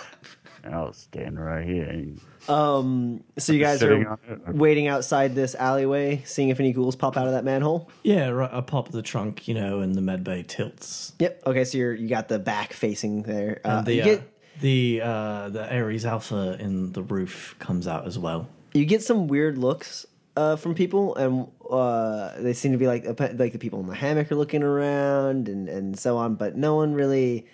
I'll 0.72 0.94
stand 0.94 1.40
right 1.40 1.66
here. 1.66 2.06
Um, 2.50 3.24
so 3.38 3.54
you 3.54 3.60
guys 3.60 3.82
are 3.84 4.18
waiting 4.48 4.88
outside 4.88 5.34
this 5.36 5.56
alleyway, 5.56 6.24
seeing 6.26 6.50
if 6.50 6.60
any 6.60 6.74
ghouls 6.74 6.96
pop 6.96 7.18
out 7.18 7.28
of 7.28 7.34
that 7.34 7.44
manhole. 7.46 7.90
yeah, 8.04 8.30
right. 8.30 8.52
I 8.52 8.62
pop 8.62 8.90
the 8.90 9.02
trunk, 9.02 9.48
you 9.48 9.54
know, 9.54 9.80
and 9.80 9.96
the 9.96 10.02
medbay 10.02 10.46
tilts. 10.46 11.14
Yep. 11.20 11.44
Okay, 11.48 11.64
so 11.64 11.78
you're 11.78 11.94
you 11.94 12.08
got 12.10 12.28
the 12.28 12.40
back 12.40 12.74
facing 12.74 13.24
there. 13.24 13.62
Uh, 13.64 13.78
And 13.78 13.86
the 13.86 13.94
you 13.96 14.02
uh, 14.02 14.06
get 14.06 14.34
the 14.60 15.02
uh, 15.04 15.50
the 15.50 15.74
Ares 15.74 16.06
Alpha 16.06 16.58
in 16.60 16.92
the 16.94 17.04
roof 17.04 17.56
comes 17.60 17.88
out 17.88 18.06
as 18.06 18.20
well. 18.20 18.50
You 18.78 18.86
get 18.86 19.04
some 19.04 19.28
weird 19.28 19.58
looks 19.58 20.06
uh, 20.36 20.56
from 20.56 20.76
people, 20.76 21.16
and 21.16 21.48
uh, 21.70 22.40
they 22.40 22.54
seem 22.54 22.72
to 22.72 22.78
be 22.78 22.88
like 22.88 23.06
like 23.06 23.54
the 23.54 23.60
people 23.60 23.80
in 23.80 23.88
the 23.88 23.96
hammock 23.96 24.32
are 24.32 24.36
looking 24.36 24.64
around 24.64 25.50
and 25.50 25.68
and 25.68 26.00
so 26.00 26.18
on, 26.18 26.36
but 26.36 26.56
no 26.56 26.76
one 26.76 26.94
really 26.94 27.48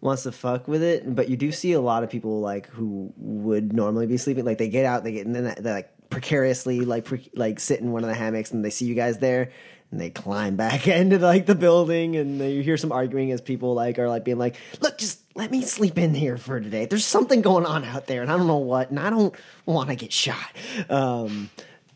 wants 0.00 0.22
to 0.22 0.32
fuck 0.32 0.68
with 0.68 0.82
it. 0.82 1.14
But 1.14 1.28
you 1.28 1.36
do 1.36 1.52
see 1.52 1.72
a 1.72 1.80
lot 1.80 2.04
of 2.04 2.10
people 2.10 2.40
like 2.40 2.68
who 2.68 3.12
would 3.16 3.72
normally 3.72 4.06
be 4.06 4.16
sleeping, 4.16 4.44
like 4.44 4.58
they 4.58 4.68
get 4.68 4.84
out, 4.84 5.04
they 5.04 5.12
get 5.12 5.26
and 5.26 5.34
then 5.34 5.54
they 5.58 5.72
like 5.72 5.92
precariously 6.08 6.80
like 6.80 7.04
pre- 7.04 7.30
like 7.34 7.60
sit 7.60 7.80
in 7.80 7.92
one 7.92 8.04
of 8.04 8.08
the 8.08 8.14
hammocks, 8.14 8.52
and 8.52 8.64
they 8.64 8.70
see 8.70 8.86
you 8.86 8.94
guys 8.94 9.18
there. 9.18 9.50
And 9.90 10.00
they 10.00 10.10
climb 10.10 10.56
back 10.56 10.86
into 10.88 11.18
like 11.18 11.46
the 11.46 11.54
building, 11.54 12.16
and 12.16 12.40
you 12.40 12.62
hear 12.62 12.76
some 12.76 12.92
arguing 12.92 13.32
as 13.32 13.40
people 13.40 13.74
like 13.74 13.98
are 13.98 14.08
like 14.08 14.24
being 14.24 14.38
like, 14.38 14.56
"Look, 14.80 14.98
just 14.98 15.20
let 15.34 15.50
me 15.50 15.62
sleep 15.62 15.98
in 15.98 16.14
here 16.14 16.36
for 16.36 16.60
today. 16.60 16.86
There's 16.86 17.04
something 17.04 17.42
going 17.42 17.66
on 17.66 17.84
out 17.84 18.06
there, 18.06 18.22
and 18.22 18.30
I 18.30 18.36
don't 18.36 18.46
know 18.46 18.58
what, 18.58 18.90
and 18.90 19.00
I 19.00 19.10
don't 19.10 19.34
want 19.66 19.90
to 19.90 19.96
get 19.96 20.12
shot." 20.12 20.52
Um, 20.88 21.50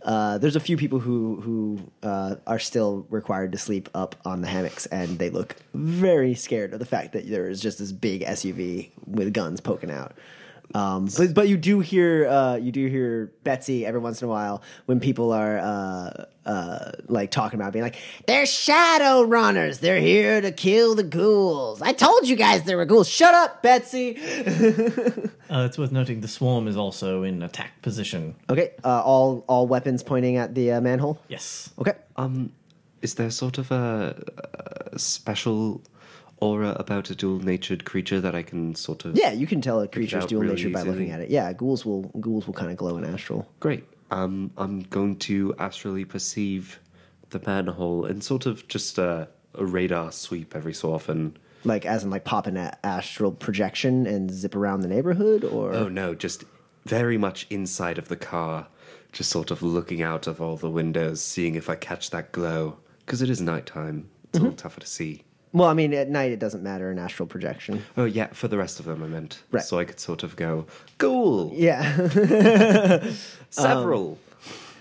uh, 0.05 0.37
there's 0.37 0.57
a 0.57 0.61
few 0.61 0.77
people 0.77 1.01
who 1.01 1.41
who 1.41 1.81
uh, 2.07 2.37
are 2.47 2.59
still 2.59 3.07
required 3.09 3.53
to 3.53 3.59
sleep 3.59 3.89
up 3.95 4.15
on 4.25 4.43
the 4.43 4.49
hammocks, 4.49 4.85
and 4.87 5.19
they 5.19 5.31
look 5.31 5.57
very 5.73 6.35
scared 6.35 6.75
of 6.75 6.79
the 6.79 6.87
fact 6.87 7.15
that 7.15 7.29
there 7.29 7.49
is 7.49 7.61
just 7.61 7.79
this 7.79 7.91
big 7.91 8.23
SUV 8.23 8.91
with 9.07 9.33
guns 9.33 9.61
poking 9.61 9.91
out. 9.91 10.13
Um, 10.75 11.09
but 11.17 11.33
but 11.33 11.49
you 11.49 11.57
do 11.57 11.81
hear 11.81 12.29
uh, 12.29 12.57
you 12.57 12.71
do 12.71 12.87
hear 12.87 13.33
Betsy 13.45 13.87
every 13.87 14.01
once 14.01 14.21
in 14.21 14.27
a 14.27 14.31
while 14.31 14.63
when 14.85 15.01
people 15.01 15.33
are 15.33 16.27
uh, 16.47 16.93
like 17.09 17.31
talking 17.31 17.59
about 17.59 17.73
being 17.73 17.83
like 17.83 17.97
they're 18.27 18.47
shadow 18.47 19.23
runners. 19.23 19.79
They're 19.79 20.01
here 20.01 20.41
to 20.41 20.53
kill 20.53 20.95
the 20.95 21.03
ghouls. 21.03 21.81
I 21.83 21.93
told 21.93 22.29
you 22.29 22.37
guys 22.37 22.65
there 22.65 22.77
were 22.77 22.85
ghouls. 22.85 23.09
Shut 23.09 23.35
up, 23.35 23.63
Betsy. 23.63 24.19
Uh, 25.51 25.67
it's 25.67 25.79
worth 25.79 25.93
noting 25.93 26.21
the 26.21 26.27
swarm 26.27 26.67
is 26.67 26.77
also 26.77 27.23
in 27.23 27.41
attack 27.43 27.81
position. 27.83 28.35
okay, 28.51 28.73
uh, 28.83 29.03
all 29.03 29.45
all 29.47 29.67
weapons 29.69 30.03
pointing 30.03 30.37
at 30.37 30.55
the 30.55 30.73
uh, 30.73 30.81
manhole. 30.81 31.21
Yes. 31.29 31.71
Okay. 31.79 31.93
Um, 32.17 32.51
is 33.03 33.15
there 33.15 33.31
sort 33.31 33.59
of 33.59 33.71
a, 33.71 34.21
a 34.93 34.99
special 34.99 35.83
aura 36.41 36.71
about 36.81 37.11
a 37.11 37.15
dual-natured 37.15 37.85
creature 37.85 38.21
that 38.21 38.35
I 38.35 38.43
can 38.43 38.75
sort 38.75 39.05
of? 39.05 39.17
Yeah, 39.17 39.33
you 39.33 39.47
can 39.47 39.61
tell 39.61 39.81
a 39.81 39.87
creature's 39.87 40.25
out 40.25 40.29
dual 40.31 40.41
really 40.43 40.55
nature 40.57 40.71
by 40.71 40.83
looking 40.83 41.11
at 41.11 41.21
it. 41.21 41.31
Yeah, 41.31 41.53
ghouls 41.53 41.85
will 41.85 42.03
ghouls 42.21 42.47
will 42.47 42.55
kind 42.55 42.71
of 42.71 42.77
glow 42.77 42.97
in 42.97 43.05
astral. 43.05 43.47
Great. 43.61 43.85
Um, 44.15 44.53
I'm 44.57 44.83
going 44.83 45.17
to 45.21 45.55
astrally 45.59 46.05
perceive 46.05 46.79
the 47.31 47.41
manhole 47.45 48.05
and 48.05 48.23
sort 48.23 48.47
of 48.47 48.69
just 48.69 48.97
a, 48.97 49.29
a 49.55 49.65
radar 49.65 50.13
sweep 50.13 50.55
every 50.55 50.73
so 50.73 50.95
often. 50.95 51.37
Like 51.65 51.85
as 51.85 52.05
in 52.05 52.11
like 52.11 52.25
pop 52.25 52.47
an 52.47 52.57
a- 52.57 52.79
astral 52.85 53.33
projection 53.33 54.07
and 54.07 54.31
zip 54.31 54.55
around 54.55 54.83
the 54.83 54.89
neighborhood, 54.89 55.43
or 55.45 55.73
Oh 55.75 55.89
no, 55.89 56.15
just 56.15 56.45
very 56.85 57.19
much 57.19 57.47
inside 57.51 57.99
of 57.99 58.07
the 58.09 58.17
car, 58.17 58.69
just 59.13 59.31
sort 59.31 59.51
of 59.51 59.63
looking 59.63 60.01
out 60.01 60.27
of 60.29 60.41
all 60.41 60.57
the 60.57 60.71
windows, 60.71 61.21
seeing 61.21 61.57
if 61.57 61.69
I 61.69 61.75
catch 61.75 62.11
that 62.11 62.31
glow. 62.31 62.79
Because 63.01 63.21
it 63.21 63.29
is 63.31 63.41
nighttime, 63.41 64.09
it's 64.29 64.39
a 64.39 64.43
little 64.43 64.57
tougher 64.57 64.81
to 64.81 64.87
see. 64.87 65.25
Well, 65.55 65.69
I 65.69 65.73
mean 65.73 65.95
at 65.95 66.11
night 66.11 66.33
it 66.33 66.39
doesn't 66.39 66.63
matter 66.63 66.91
an 66.91 66.99
astral 66.99 67.27
projection. 67.27 67.83
Oh 67.97 68.05
yeah, 68.05 68.27
for 68.27 68.49
the 68.49 68.59
rest 68.59 68.79
of 68.81 68.85
them 68.85 69.03
I 69.03 69.07
meant. 69.07 69.43
Right. 69.51 69.65
So 69.65 69.79
I 69.79 69.85
could 69.87 69.99
sort 70.01 70.23
of 70.23 70.37
go, 70.37 70.67
ghoul, 70.99 71.51
Yeah. 71.55 71.81
several. 73.51 74.19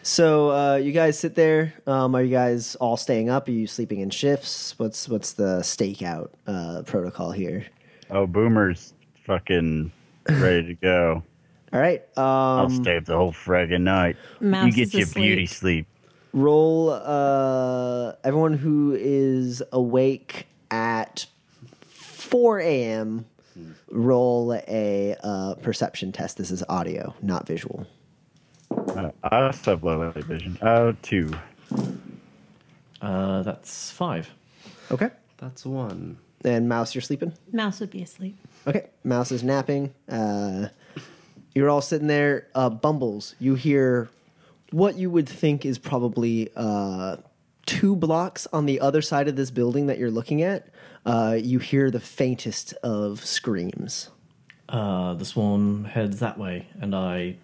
so 0.02 0.52
uh, 0.52 0.76
you 0.76 0.92
guys 0.92 1.18
sit 1.18 1.36
there. 1.36 1.74
Um, 1.88 2.16
are 2.16 2.22
you 2.24 2.32
guys 2.32 2.76
all 2.76 2.98
staying 2.98 3.30
up? 3.30 3.48
Are 3.48 3.52
you 3.52 3.68
sleeping 3.68 4.00
in 4.02 4.10
shifts? 4.10 4.78
What's 4.78 5.08
what's 5.08 5.34
the 5.34 5.60
stakeout 5.62 6.30
uh, 6.48 6.82
protocol 6.86 7.32
here? 7.32 7.66
Oh, 8.10 8.28
Boomer's 8.28 8.94
fucking 9.26 9.92
ready 10.30 10.68
to 10.68 10.74
go. 10.76 11.24
All 11.74 11.80
right. 11.80 12.04
I'll 12.16 12.66
Um, 12.68 12.84
stay 12.84 12.98
up 12.98 13.06
the 13.06 13.18
whole 13.18 13.32
friggin' 13.32 13.82
night. 13.82 14.16
Mouse 14.40 14.68
you 14.68 14.72
get 14.74 14.94
your 14.94 15.04
asleep. 15.04 15.24
beauty 15.24 15.46
sleep. 15.48 15.88
roll. 16.32 16.92
Uh, 16.92 18.14
everyone 18.24 18.54
who 18.54 18.96
is 19.00 19.64
awake 19.72 20.46
at 20.74 21.28
four 21.86 22.60
a.m. 22.60 23.26
Roll 23.92 24.54
a 24.68 25.16
uh, 25.24 25.54
perception 25.62 26.12
test. 26.12 26.38
This 26.38 26.50
is 26.50 26.64
audio, 26.68 27.14
not 27.22 27.46
visual. 27.46 27.86
Uh, 28.72 29.12
I 29.24 29.44
also 29.44 29.72
have 29.72 29.84
low 29.84 30.00
light 30.00 30.24
vision. 30.26 30.58
Oh, 30.64 30.96
two. 31.04 31.32
Uh, 33.00 33.44
that's 33.44 33.92
five. 33.92 34.32
Okay. 34.90 35.12
That's 35.38 35.66
one. 35.66 36.18
And 36.44 36.68
mouse, 36.68 36.96
you're 36.96 37.02
sleeping. 37.02 37.34
Mouse 37.52 37.80
would 37.80 37.92
be 37.92 38.02
asleep. 38.02 38.36
Okay, 38.66 38.88
Mouse 39.04 39.32
is 39.32 39.44
napping. 39.44 39.94
Uh, 40.10 40.70
you're 41.54 41.70
all 41.70 41.82
sitting 41.82 42.08
there. 42.08 42.48
Uh, 42.56 42.70
Bumbles, 42.70 43.36
you 43.40 43.56
hear 43.56 44.10
what 44.72 44.98
you 44.98 45.10
would 45.12 45.30
think 45.30 45.66
is 45.66 45.78
probably 45.78 46.50
uh, 46.56 47.18
two 47.66 47.96
blocks 47.96 48.48
on 48.54 48.66
the 48.66 48.80
other 48.80 49.02
side 49.02 49.28
of 49.28 49.36
this 49.36 49.52
building 49.52 49.88
that 49.88 49.98
you're 49.98 50.12
looking 50.12 50.42
at. 50.42 50.68
Uh, 51.06 51.38
you 51.42 51.60
hear 51.60 51.92
the 51.92 52.00
faintest 52.00 52.74
of 52.84 53.24
screams. 53.26 54.10
Uh, 54.70 55.14
the 55.14 55.26
swarm 55.26 55.84
heads 55.86 56.20
that 56.20 56.38
way, 56.38 56.68
and 56.80 56.96
I 56.96 57.36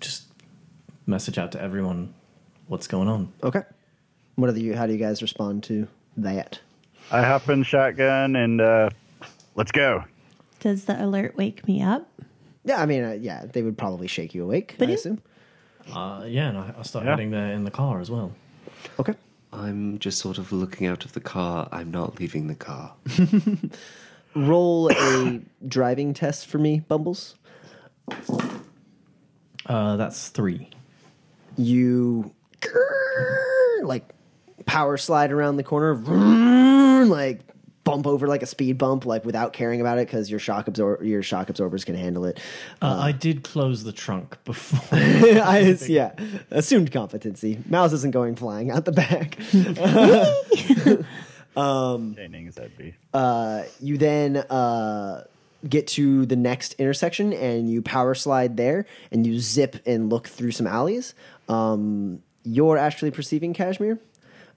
just 0.00 0.24
message 1.06 1.38
out 1.38 1.52
to 1.52 1.60
everyone 1.60 2.14
what's 2.66 2.86
going 2.86 3.08
on. 3.08 3.32
Okay. 3.42 3.62
What 4.36 4.48
are 4.48 4.52
the, 4.52 4.72
how 4.72 4.86
do 4.86 4.92
you 4.92 4.98
guys 4.98 5.20
respond 5.22 5.62
to 5.64 5.86
that? 6.16 6.58
I 7.12 7.22
hop 7.22 7.48
in 7.50 7.62
shotgun 7.62 8.34
and 8.36 8.60
uh, 8.60 8.88
let's 9.54 9.70
go. 9.70 10.04
Does 10.60 10.86
the 10.86 11.02
alert 11.04 11.36
wake 11.36 11.68
me 11.68 11.82
up? 11.82 12.08
Yeah, 12.64 12.80
I 12.80 12.86
mean, 12.86 13.04
uh, 13.04 13.10
yeah, 13.20 13.44
they 13.44 13.60
would 13.62 13.76
probably 13.76 14.06
shake 14.06 14.34
you 14.34 14.42
awake, 14.42 14.76
But 14.78 14.88
I 14.88 14.92
assume. 14.92 15.20
Uh, 15.94 16.24
yeah, 16.26 16.48
and 16.48 16.56
I, 16.58 16.74
I 16.78 16.82
start 16.82 17.04
Yeah. 17.04 17.10
heading 17.10 17.30
there 17.30 17.52
in 17.52 17.64
the 17.64 17.70
car 17.70 18.00
as 18.00 18.10
well. 18.10 18.32
Okay. 18.98 19.14
I'm 19.52 19.98
just 19.98 20.18
sort 20.18 20.38
of 20.38 20.52
looking 20.52 20.86
out 20.86 21.04
of 21.04 21.12
the 21.12 21.20
car. 21.20 21.68
I'm 21.70 21.90
not 21.90 22.18
leaving 22.18 22.48
the 22.48 22.54
car. 22.54 22.94
Roll 24.34 24.90
a 24.90 25.40
driving 25.66 26.12
test 26.12 26.46
for 26.48 26.58
me, 26.58 26.80
Bumbles. 26.80 27.36
Uh, 29.66 29.96
that's 29.96 30.28
three. 30.28 30.68
you 31.56 32.32
like 33.82 34.08
power 34.66 34.96
slide 34.96 35.30
around 35.30 35.56
the 35.56 35.62
corner, 35.62 35.94
like 37.06 37.40
bump 37.84 38.06
over 38.06 38.26
like 38.26 38.42
a 38.42 38.46
speed 38.46 38.78
bump, 38.78 39.06
like 39.06 39.24
without 39.24 39.52
caring 39.52 39.80
about 39.80 39.98
it 39.98 40.06
because 40.06 40.30
your 40.30 40.40
shock 40.40 40.66
absor- 40.66 41.04
your 41.06 41.22
shock 41.22 41.50
absorbers 41.50 41.84
can 41.84 41.94
handle 41.94 42.24
it. 42.24 42.40
Uh, 42.82 42.98
I 42.98 43.12
did 43.12 43.44
close 43.44 43.84
the 43.84 43.92
trunk 43.92 44.42
before. 44.44 44.80
I, 44.98 45.76
yeah, 45.86 46.12
assumed 46.50 46.90
competency. 46.90 47.58
Mouse 47.68 47.92
isn't 47.92 48.12
going 48.12 48.36
flying 48.36 48.70
out 48.70 48.84
the 48.84 48.92
back. 48.92 49.38
Entertaining 51.56 52.48
as 52.48 52.56
that 52.56 52.76
be. 52.76 52.94
uh, 53.12 53.62
you 53.80 53.96
then 53.98 54.38
uh, 54.38 55.24
get 55.68 55.86
to 55.88 56.26
the 56.26 56.36
next 56.36 56.74
intersection 56.74 57.32
and 57.32 57.70
you 57.70 57.80
power 57.80 58.14
slide 58.14 58.56
there 58.56 58.86
and 59.12 59.26
you 59.26 59.38
zip 59.38 59.76
and 59.86 60.10
look 60.10 60.26
through 60.26 60.50
some 60.50 60.66
alleys. 60.66 61.14
Um, 61.48 62.22
you're 62.42 62.76
actually 62.76 63.10
perceiving 63.12 63.54
Kashmir. 63.54 63.98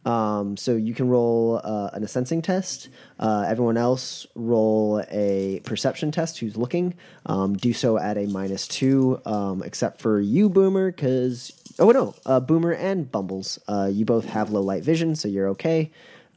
Um, 0.08 0.56
so 0.56 0.78
you 0.78 0.94
can 0.94 1.10
roll 1.10 1.60
uh, 1.62 1.90
an 1.92 2.08
sensing 2.08 2.42
test. 2.42 2.88
Uh, 3.20 3.46
everyone 3.46 3.76
else 3.76 4.26
roll 4.36 5.04
a 5.12 5.60
perception 5.66 6.12
test. 6.12 6.40
Who's 6.40 6.56
looking? 6.56 6.94
Um, 7.26 7.58
do 7.58 7.74
so 7.74 7.98
at 7.98 8.18
a 8.18 8.26
minus 8.26 8.70
two, 8.70 9.20
um, 9.26 9.62
except 9.64 10.00
for 10.00 10.22
you, 10.22 10.48
Boomer, 10.48 10.92
because 10.92 11.52
oh 11.78 11.92
no, 11.92 12.16
uh, 12.26 12.40
Boomer 12.40 12.72
and 12.72 13.12
Bumbles. 13.12 13.60
Uh, 13.68 13.90
you 13.92 14.06
both 14.06 14.26
have 14.28 14.50
low 14.50 14.62
light 14.62 14.82
vision, 14.82 15.14
so 15.14 15.28
you're 15.28 15.50
okay. 15.50 15.92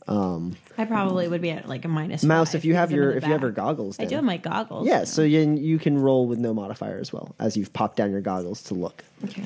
Um, 0.08 0.56
I 0.76 0.84
probably 0.86 1.28
would 1.28 1.40
be 1.40 1.50
at 1.50 1.68
like 1.68 1.84
a 1.84 1.88
minus. 1.88 2.24
Mouse, 2.24 2.48
five 2.48 2.56
if 2.56 2.64
you 2.64 2.74
have 2.74 2.88
because 2.88 2.92
I'm 2.92 2.98
in 2.98 3.02
your 3.04 3.10
the 3.12 3.16
if 3.18 3.26
you 3.26 3.32
have 3.32 3.40
your 3.42 3.50
back. 3.50 3.56
goggles, 3.56 4.00
I 4.00 4.04
do 4.06 4.16
have 4.16 4.24
my 4.24 4.38
goggles. 4.38 4.88
yeah, 4.88 5.04
so 5.04 5.22
you, 5.22 5.54
you 5.54 5.78
can 5.78 5.96
roll 5.96 6.26
with 6.26 6.40
no 6.40 6.52
modifier 6.52 6.98
as 6.98 7.12
well 7.12 7.36
as 7.38 7.56
you've 7.56 7.72
popped 7.72 7.98
down 7.98 8.10
your 8.10 8.20
goggles 8.20 8.64
to 8.64 8.74
look. 8.74 9.04
Okay. 9.24 9.44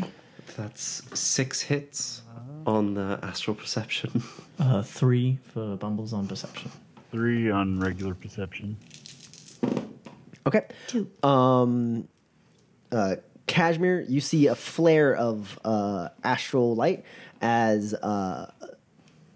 That's 0.57 1.03
six 1.19 1.61
hits 1.61 2.23
on 2.67 2.95
the 2.95 3.19
astral 3.23 3.55
perception. 3.55 4.23
uh, 4.59 4.83
three 4.83 5.39
for 5.53 5.77
Bumbles 5.77 6.13
on 6.13 6.27
perception. 6.27 6.71
Three 7.11 7.51
on 7.51 7.81
regular 7.81 8.15
perception. 8.15 8.77
Okay. 10.47 10.67
Two. 10.89 11.11
Um, 11.23 12.09
uh, 12.93 13.17
Kashmir, 13.47 14.05
you 14.09 14.21
see 14.21 14.47
a 14.47 14.55
flare 14.55 15.15
of 15.15 15.59
uh, 15.65 16.09
astral 16.23 16.75
light 16.75 17.05
as 17.41 17.95
uh, 17.95 18.51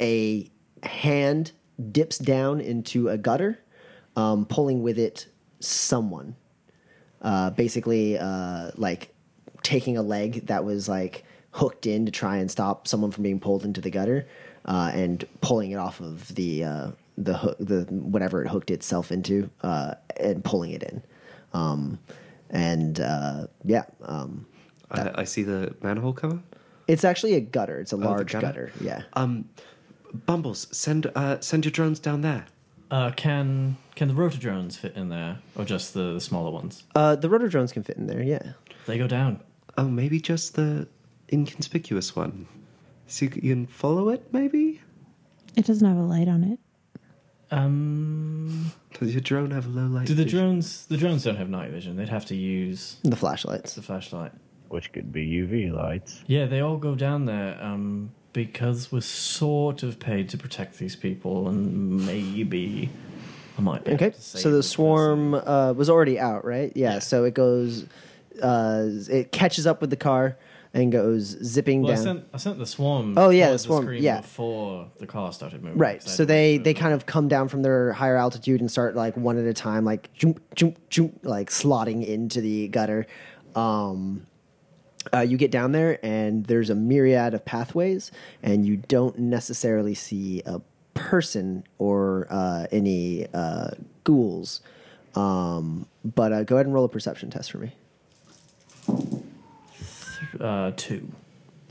a 0.00 0.50
hand 0.82 1.52
dips 1.92 2.18
down 2.18 2.60
into 2.60 3.08
a 3.08 3.18
gutter, 3.18 3.58
um, 4.16 4.46
pulling 4.46 4.82
with 4.82 4.98
it 4.98 5.26
someone. 5.60 6.36
Uh, 7.20 7.50
basically, 7.50 8.16
uh, 8.16 8.70
like 8.76 9.14
taking 9.62 9.96
a 9.96 10.02
leg 10.02 10.46
that 10.46 10.64
was 10.64 10.88
like 10.88 11.24
hooked 11.58 11.86
in 11.86 12.06
to 12.06 12.12
try 12.12 12.36
and 12.38 12.50
stop 12.50 12.86
someone 12.88 13.10
from 13.10 13.22
being 13.24 13.40
pulled 13.40 13.64
into 13.64 13.80
the 13.80 13.90
gutter, 13.90 14.26
uh, 14.64 14.90
and 14.94 15.24
pulling 15.40 15.70
it 15.72 15.76
off 15.76 16.00
of 16.00 16.34
the 16.34 16.64
uh, 16.64 16.90
the 17.16 17.36
hook, 17.36 17.56
the 17.58 17.82
whatever 17.90 18.42
it 18.44 18.48
hooked 18.48 18.70
itself 18.70 19.10
into, 19.12 19.50
uh, 19.62 19.94
and 20.20 20.42
pulling 20.44 20.70
it 20.72 20.82
in. 20.82 21.02
Um, 21.52 21.98
and 22.50 23.00
uh, 23.00 23.46
yeah, 23.64 23.84
um, 24.02 24.46
I, 24.90 25.10
I 25.22 25.24
see 25.24 25.42
the 25.42 25.74
manhole 25.82 26.12
cover. 26.12 26.40
it's 26.86 27.04
actually 27.04 27.34
a 27.34 27.40
gutter. 27.40 27.80
It's 27.80 27.92
a 27.92 27.96
Oh, 27.96 28.00
the 28.00 28.06
large 28.08 28.32
gutter. 28.32 28.72
Yeah. 28.80 29.02
Um, 29.14 29.48
Bumbles, 30.26 30.68
send 30.72 31.06
uh, 31.14 31.38
send 31.40 31.64
your 31.64 31.72
drones 31.72 31.98
down 32.00 32.22
there. 32.22 32.46
Uh, 32.90 33.10
can 33.10 33.76
can 33.96 34.08
the 34.08 34.14
rotor 34.14 34.38
drones 34.38 34.76
fit 34.78 34.94
in 34.96 35.08
there, 35.10 35.38
or 35.56 35.64
just 35.66 35.92
the, 35.92 36.14
the 36.14 36.20
smaller 36.20 36.50
ones? 36.50 36.84
Uh, 36.94 37.14
the 37.16 37.28
rotor 37.28 37.48
drones 37.48 37.72
can 37.72 37.82
fit 37.82 37.96
in 37.98 38.06
there. 38.06 38.22
Yeah. 38.22 38.52
They 38.86 38.96
go 38.96 39.06
down. 39.06 39.40
Oh, 39.76 39.88
maybe 39.88 40.18
just 40.20 40.54
the 40.54 40.88
inconspicuous 41.32 42.14
one. 42.16 42.46
So 43.06 43.24
you, 43.26 43.30
can 43.30 43.66
follow 43.66 44.08
it, 44.10 44.32
maybe. 44.32 44.80
It 45.56 45.64
doesn't 45.66 45.86
have 45.86 45.96
a 45.96 46.02
light 46.02 46.28
on 46.28 46.44
it. 46.44 46.58
Um, 47.50 48.72
Does 48.98 49.12
your 49.14 49.20
drone 49.22 49.50
have 49.52 49.66
a 49.66 49.70
low 49.70 49.86
light? 49.86 50.06
do 50.06 50.14
the 50.14 50.24
vision? 50.24 50.38
drones? 50.40 50.86
The 50.86 50.96
drones 50.98 51.24
don't 51.24 51.36
have 51.36 51.48
night 51.48 51.70
vision. 51.70 51.96
They'd 51.96 52.08
have 52.10 52.26
to 52.26 52.36
use 52.36 52.96
The 53.04 53.16
flashlights. 53.16 53.74
the 53.74 53.82
flashlight. 53.82 54.32
Which 54.68 54.92
could 54.92 55.10
be 55.12 55.26
UV 55.26 55.72
lights. 55.72 56.22
Yeah, 56.26 56.44
they 56.44 56.60
all 56.60 56.76
go 56.76 56.94
down 56.94 57.24
there 57.24 57.58
um, 57.62 58.10
because 58.34 58.92
we're 58.92 59.00
sort 59.00 59.82
of 59.82 59.98
paid 59.98 60.28
to 60.28 60.36
protect 60.36 60.78
these 60.78 60.94
people, 60.94 61.48
and 61.48 62.04
maybe 62.06 62.90
I 63.56 63.62
might. 63.62 63.84
Be 63.84 63.92
able 63.92 64.04
Okay, 64.04 64.14
to 64.14 64.20
save 64.20 64.42
so 64.42 64.50
the 64.50 64.56
this 64.58 64.68
swarm 64.68 65.32
uh, 65.32 65.72
was 65.72 65.88
already 65.88 66.18
out, 66.18 66.44
right? 66.44 66.70
Yeah, 66.76 66.98
so 66.98 67.24
it 67.24 67.32
goes, 67.32 67.86
uh, 68.42 68.88
it 69.10 69.32
catches 69.32 69.66
up 69.66 69.80
with 69.80 69.88
the 69.88 69.96
car 69.96 70.36
and 70.78 70.90
goes 70.92 71.36
zipping 71.42 71.82
Well, 71.82 71.92
I 71.92 71.94
down. 71.96 72.04
sent 72.04 72.24
I 72.32 72.36
sent 72.38 72.58
the 72.58 72.66
swarm. 72.66 73.18
Oh, 73.18 73.30
yeah, 73.30 73.50
the 73.50 73.58
swarm, 73.58 73.84
screen 73.84 74.02
yeah. 74.02 74.20
before 74.20 74.90
the 74.98 75.06
car 75.06 75.32
started 75.32 75.62
moving. 75.62 75.78
Right. 75.78 76.02
So 76.02 76.24
they 76.24 76.58
they 76.58 76.74
kind 76.74 76.94
of 76.94 77.06
come 77.06 77.28
down 77.28 77.48
from 77.48 77.62
their 77.62 77.92
higher 77.92 78.16
altitude 78.16 78.60
and 78.60 78.70
start 78.70 78.94
like 78.96 79.16
one 79.16 79.38
at 79.38 79.44
a 79.44 79.54
time, 79.54 79.84
like 79.84 80.12
jump, 80.14 80.40
jump, 80.54 80.78
jump, 80.88 81.18
like 81.22 81.50
slotting 81.50 82.06
into 82.06 82.40
the 82.40 82.68
gutter. 82.68 83.06
Um, 83.54 84.26
uh, 85.12 85.20
you 85.20 85.36
get 85.36 85.50
down 85.50 85.72
there 85.72 85.98
and 86.04 86.44
there's 86.46 86.70
a 86.70 86.74
myriad 86.74 87.34
of 87.34 87.44
pathways, 87.44 88.10
and 88.42 88.66
you 88.66 88.76
don't 88.76 89.18
necessarily 89.18 89.94
see 89.94 90.42
a 90.46 90.60
person 90.94 91.64
or 91.78 92.26
uh, 92.30 92.66
any 92.70 93.26
uh, 93.32 93.70
ghouls. 94.04 94.60
Um, 95.14 95.86
but 96.04 96.32
uh, 96.32 96.44
go 96.44 96.56
ahead 96.56 96.66
and 96.66 96.74
roll 96.74 96.84
a 96.84 96.88
perception 96.88 97.30
test 97.30 97.50
for 97.50 97.58
me. 97.58 97.72
Uh, 100.40 100.72
two. 100.76 101.10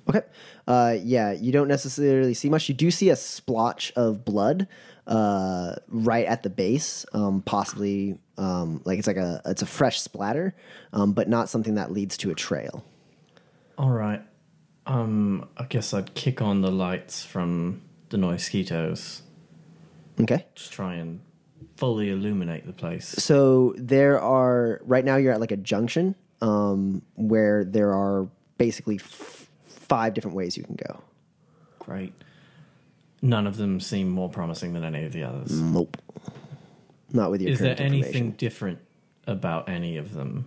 Okay. 0.09 0.21
Uh, 0.67 0.95
yeah, 1.03 1.31
you 1.31 1.51
don't 1.51 1.67
necessarily 1.67 2.33
see 2.33 2.49
much. 2.49 2.69
You 2.69 2.75
do 2.75 2.91
see 2.91 3.09
a 3.09 3.15
splotch 3.15 3.91
of 3.95 4.23
blood 4.23 4.67
uh, 5.05 5.75
right 5.87 6.25
at 6.25 6.43
the 6.43 6.49
base, 6.49 7.05
um, 7.13 7.41
possibly 7.41 8.17
um, 8.37 8.81
like 8.85 8.99
it's 8.99 9.07
like 9.07 9.17
a 9.17 9.41
it's 9.45 9.61
a 9.61 9.65
fresh 9.65 9.99
splatter, 9.99 10.55
um, 10.93 11.13
but 11.13 11.27
not 11.27 11.49
something 11.49 11.75
that 11.75 11.91
leads 11.91 12.17
to 12.17 12.31
a 12.31 12.35
trail. 12.35 12.83
All 13.77 13.91
right. 13.91 14.21
Um, 14.85 15.47
I 15.57 15.65
guess 15.65 15.93
I'd 15.93 16.13
kick 16.13 16.41
on 16.41 16.61
the 16.61 16.71
lights 16.71 17.23
from 17.23 17.81
the 18.09 18.17
mosquitoes. 18.17 19.23
Okay. 20.19 20.45
Just 20.55 20.71
try 20.71 20.95
and 20.95 21.19
fully 21.75 22.09
illuminate 22.09 22.65
the 22.65 22.73
place. 22.73 23.07
So 23.07 23.75
there 23.77 24.19
are 24.19 24.81
right 24.83 25.03
now 25.03 25.17
you're 25.17 25.33
at 25.33 25.39
like 25.39 25.51
a 25.51 25.57
junction 25.57 26.15
um, 26.41 27.01
where 27.15 27.63
there 27.63 27.93
are 27.93 28.29
basically 28.57 28.95
f- 28.95 29.49
five 29.67 30.13
different 30.13 30.35
ways 30.35 30.57
you 30.57 30.63
can 30.63 30.75
go. 30.75 31.01
Great. 31.79 32.13
None 33.21 33.47
of 33.47 33.57
them 33.57 33.79
seem 33.79 34.09
more 34.09 34.29
promising 34.29 34.73
than 34.73 34.83
any 34.83 35.03
of 35.05 35.11
the 35.11 35.23
others. 35.23 35.59
Nope. 35.59 35.97
Not 37.11 37.31
with 37.31 37.41
your 37.41 37.51
Is 37.51 37.59
there 37.59 37.75
anything 37.79 38.31
different 38.31 38.79
about 39.25 39.69
any 39.69 39.97
of 39.97 40.13
them? 40.13 40.45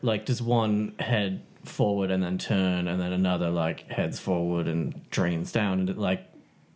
Like, 0.00 0.24
does 0.24 0.40
one 0.40 0.94
head 0.98 1.42
forward 1.64 2.10
and 2.10 2.22
then 2.22 2.38
turn, 2.38 2.88
and 2.88 3.00
then 3.00 3.12
another 3.12 3.50
like 3.50 3.90
heads 3.90 4.18
forward 4.18 4.68
and 4.68 5.08
drains 5.10 5.50
down? 5.52 5.80
And 5.80 5.90
it, 5.90 5.98
like, 5.98 6.24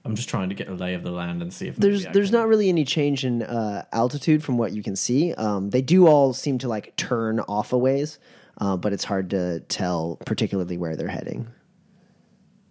I'm 0.05 0.17
just 0.17 0.29
trying 0.29 0.49
to 0.49 0.55
get 0.55 0.69
a 0.69 0.75
lay 0.75 0.95
of 0.95 1.05
the 1.05 1.13
land 1.13 1.41
and 1.41 1.53
see 1.53 1.69
if 1.69 1.77
there's 1.77 2.05
there's 2.07 2.31
can- 2.31 2.41
not 2.41 2.49
really 2.49 2.69
any 2.69 2.85
change 2.85 3.25
in 3.25 3.43
uh, 3.43 3.85
altitude 3.93 4.43
from 4.43 4.59
what 4.59 4.73
you 4.73 4.83
can 4.83 4.97
see. 4.97 5.33
Um, 5.35 5.71
they 5.71 5.83
do 5.83 6.09
all 6.09 6.33
seem 6.33 6.59
to 6.59 6.69
like 6.69 6.97
turn 6.97 7.39
off 7.41 7.73
a 7.73 7.79
ways, 7.79 8.19
uh, 8.59 8.77
but 8.77 8.93
it's 8.93 9.05
hard 9.05 9.31
to 9.31 9.61
tell 9.61 10.19
particularly 10.25 10.77
where 10.77 10.97
they're 10.97 11.09
heading. 11.09 11.49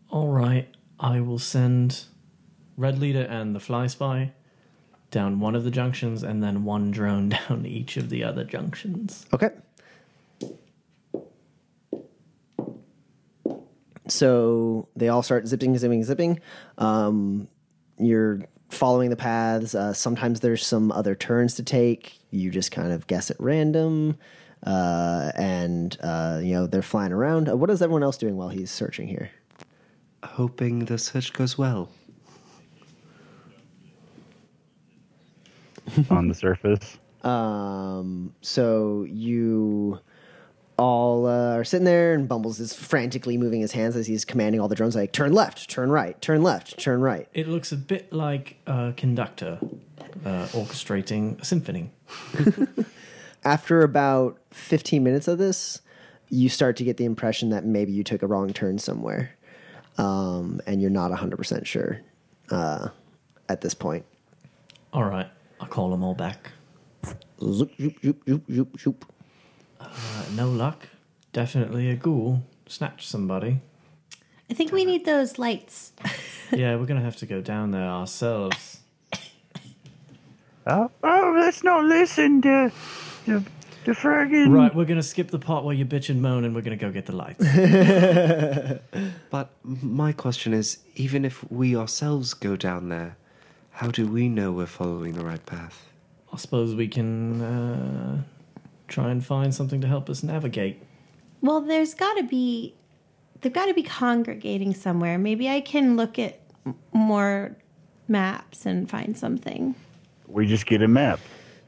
All 0.09 0.29
right, 0.29 0.67
I 0.99 1.21
will 1.21 1.39
send 1.39 2.05
Red 2.77 2.99
Leader 2.99 3.23
and 3.23 3.55
the 3.55 3.59
Fly 3.59 3.87
Spy 3.87 4.33
down 5.11 5.39
one 5.39 5.55
of 5.55 5.63
the 5.63 5.71
junctions, 5.71 6.23
and 6.23 6.41
then 6.41 6.63
one 6.63 6.89
drone 6.89 7.29
down 7.49 7.65
each 7.65 7.97
of 7.97 8.09
the 8.09 8.23
other 8.23 8.43
junctions. 8.43 9.25
Okay. 9.33 9.49
So 14.07 14.89
they 14.95 15.09
all 15.09 15.23
start 15.23 15.47
zipping, 15.47 15.77
zipping, 15.77 16.03
zipping. 16.03 16.39
Um, 16.77 17.47
you're 17.97 18.41
following 18.69 19.09
the 19.09 19.15
paths. 19.15 19.75
Uh, 19.75 19.93
sometimes 19.93 20.39
there's 20.39 20.65
some 20.65 20.91
other 20.91 21.15
turns 21.15 21.55
to 21.55 21.63
take. 21.63 22.17
You 22.29 22.49
just 22.49 22.71
kind 22.71 22.91
of 22.91 23.07
guess 23.07 23.29
at 23.31 23.39
random. 23.39 24.17
Uh, 24.65 25.31
and, 25.35 25.97
uh, 26.01 26.39
you 26.41 26.53
know, 26.53 26.67
they're 26.67 26.81
flying 26.81 27.11
around. 27.11 27.49
Uh, 27.49 27.55
what 27.55 27.69
is 27.69 27.81
everyone 27.81 28.03
else 28.03 28.17
doing 28.17 28.37
while 28.37 28.49
he's 28.49 28.69
searching 28.69 29.07
here? 29.07 29.31
Hoping 30.23 30.85
the 30.85 30.97
search 30.97 31.33
goes 31.33 31.57
well. 31.57 31.89
on 36.09 36.27
the 36.27 36.35
surface. 36.35 36.99
Um, 37.23 38.33
so 38.41 39.05
you 39.09 39.99
all 40.77 41.27
uh, 41.27 41.57
are 41.57 41.63
sitting 41.63 41.85
there, 41.85 42.13
and 42.13 42.27
Bumbles 42.27 42.59
is 42.59 42.73
frantically 42.73 43.37
moving 43.37 43.61
his 43.61 43.71
hands 43.71 43.95
as 43.95 44.07
he's 44.07 44.25
commanding 44.25 44.59
all 44.59 44.67
the 44.67 44.75
drones, 44.75 44.95
like 44.95 45.11
turn 45.11 45.33
left, 45.33 45.69
turn 45.69 45.91
right, 45.91 46.19
turn 46.21 46.41
left, 46.43 46.79
turn 46.79 47.01
right. 47.01 47.27
It 47.33 47.47
looks 47.47 47.71
a 47.71 47.77
bit 47.77 48.11
like 48.11 48.57
a 48.65 48.93
conductor 48.97 49.59
uh, 50.25 50.47
orchestrating 50.47 51.39
a 51.41 51.45
symphony. 51.45 51.91
After 53.43 53.81
about 53.81 54.39
15 54.51 55.03
minutes 55.03 55.27
of 55.27 55.37
this, 55.37 55.81
you 56.29 56.47
start 56.47 56.77
to 56.77 56.83
get 56.83 56.97
the 56.97 57.05
impression 57.05 57.49
that 57.49 57.65
maybe 57.65 57.91
you 57.91 58.03
took 58.03 58.21
a 58.21 58.27
wrong 58.27 58.53
turn 58.53 58.77
somewhere, 58.77 59.31
um, 59.97 60.61
and 60.67 60.81
you're 60.81 60.91
not 60.91 61.11
100% 61.11 61.65
sure 61.65 62.01
uh, 62.51 62.89
at 63.49 63.61
this 63.61 63.73
point. 63.73 64.05
All 64.93 65.03
right, 65.03 65.27
I'll 65.59 65.67
call 65.67 65.89
them 65.89 66.03
all 66.03 66.13
back. 66.13 66.51
Zoop, 67.39 67.71
zoop, 67.77 68.01
zoop, 68.01 68.21
zoop, 68.27 68.43
zoop, 68.51 68.79
zoop. 68.79 69.13
Uh, 69.79 69.89
no 70.35 70.47
luck. 70.47 70.87
Definitely 71.33 71.89
a 71.89 71.95
ghoul. 71.95 72.43
Snatch 72.67 73.07
somebody. 73.07 73.61
I 74.49 74.53
think 74.53 74.71
we 74.71 74.85
need 74.85 75.05
those 75.05 75.39
lights. 75.39 75.93
yeah, 76.51 76.75
we're 76.75 76.85
gonna 76.85 77.01
have 77.01 77.15
to 77.17 77.25
go 77.25 77.41
down 77.41 77.71
there 77.71 77.87
ourselves. 77.87 78.81
Oh, 80.67 80.91
oh, 81.03 81.33
let's 81.35 81.63
not 81.63 81.85
listen 81.85 82.41
to 82.43 82.71
to, 83.25 83.43
to 83.85 83.91
friggin' 83.91 84.51
Right, 84.53 84.73
we're 84.73 84.85
gonna 84.85 85.03
skip 85.03 85.31
the 85.31 85.39
part 85.39 85.63
where 85.63 85.75
you 85.75 85.85
bitch 85.85 86.09
and 86.09 86.21
moan, 86.21 86.43
and 86.43 86.53
we're 86.55 86.61
gonna 86.61 86.75
go 86.75 86.91
get 86.91 87.05
the 87.05 87.15
lights. 87.15 87.43
But 89.29 89.51
my 89.63 90.11
question 90.11 90.53
is 90.53 90.79
even 90.95 91.23
if 91.25 91.49
we 91.51 91.75
ourselves 91.75 92.33
go 92.33 92.55
down 92.55 92.89
there, 92.89 93.15
how 93.71 93.89
do 93.89 94.05
we 94.05 94.27
know 94.27 94.51
we're 94.51 94.65
following 94.65 95.13
the 95.13 95.23
right 95.23 95.43
path? 95.45 95.87
I 96.33 96.37
suppose 96.37 96.75
we 96.75 96.87
can 96.87 97.41
uh, 97.41 98.23
try 98.87 99.09
and 99.11 99.25
find 99.25 99.53
something 99.55 99.81
to 99.81 99.87
help 99.87 100.09
us 100.09 100.21
navigate. 100.23 100.81
Well, 101.41 101.61
there's 101.61 101.93
got 101.93 102.15
to 102.17 102.23
be, 102.23 102.75
they've 103.41 103.51
got 103.53 103.65
to 103.67 103.73
be 103.73 103.83
congregating 103.83 104.73
somewhere. 104.73 105.17
Maybe 105.17 105.49
I 105.49 105.61
can 105.61 105.95
look 105.95 106.19
at 106.19 106.39
more 106.93 107.55
maps 108.07 108.65
and 108.65 108.89
find 108.89 109.17
something. 109.17 109.75
we 110.27 110.45
just 110.45 110.65
get 110.65 110.81
a 110.81 110.87
map, 110.87 111.19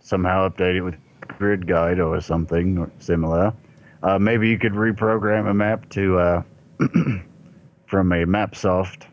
somehow 0.01 0.47
update 0.47 0.75
it 0.75 0.81
with 0.81 0.97
GridGuide 1.27 2.05
or 2.05 2.19
something 2.21 2.77
or 2.77 2.91
similar. 2.99 3.53
Uh, 4.01 4.19
maybe 4.19 4.49
you 4.49 4.59
could 4.59 4.73
reprogram 4.73 5.49
a 5.49 5.53
map 5.53 5.89
to 5.89 6.17
uh, 6.17 6.43
from 7.85 8.11
a 8.11 8.25
map 8.25 8.55
soft 8.55 9.07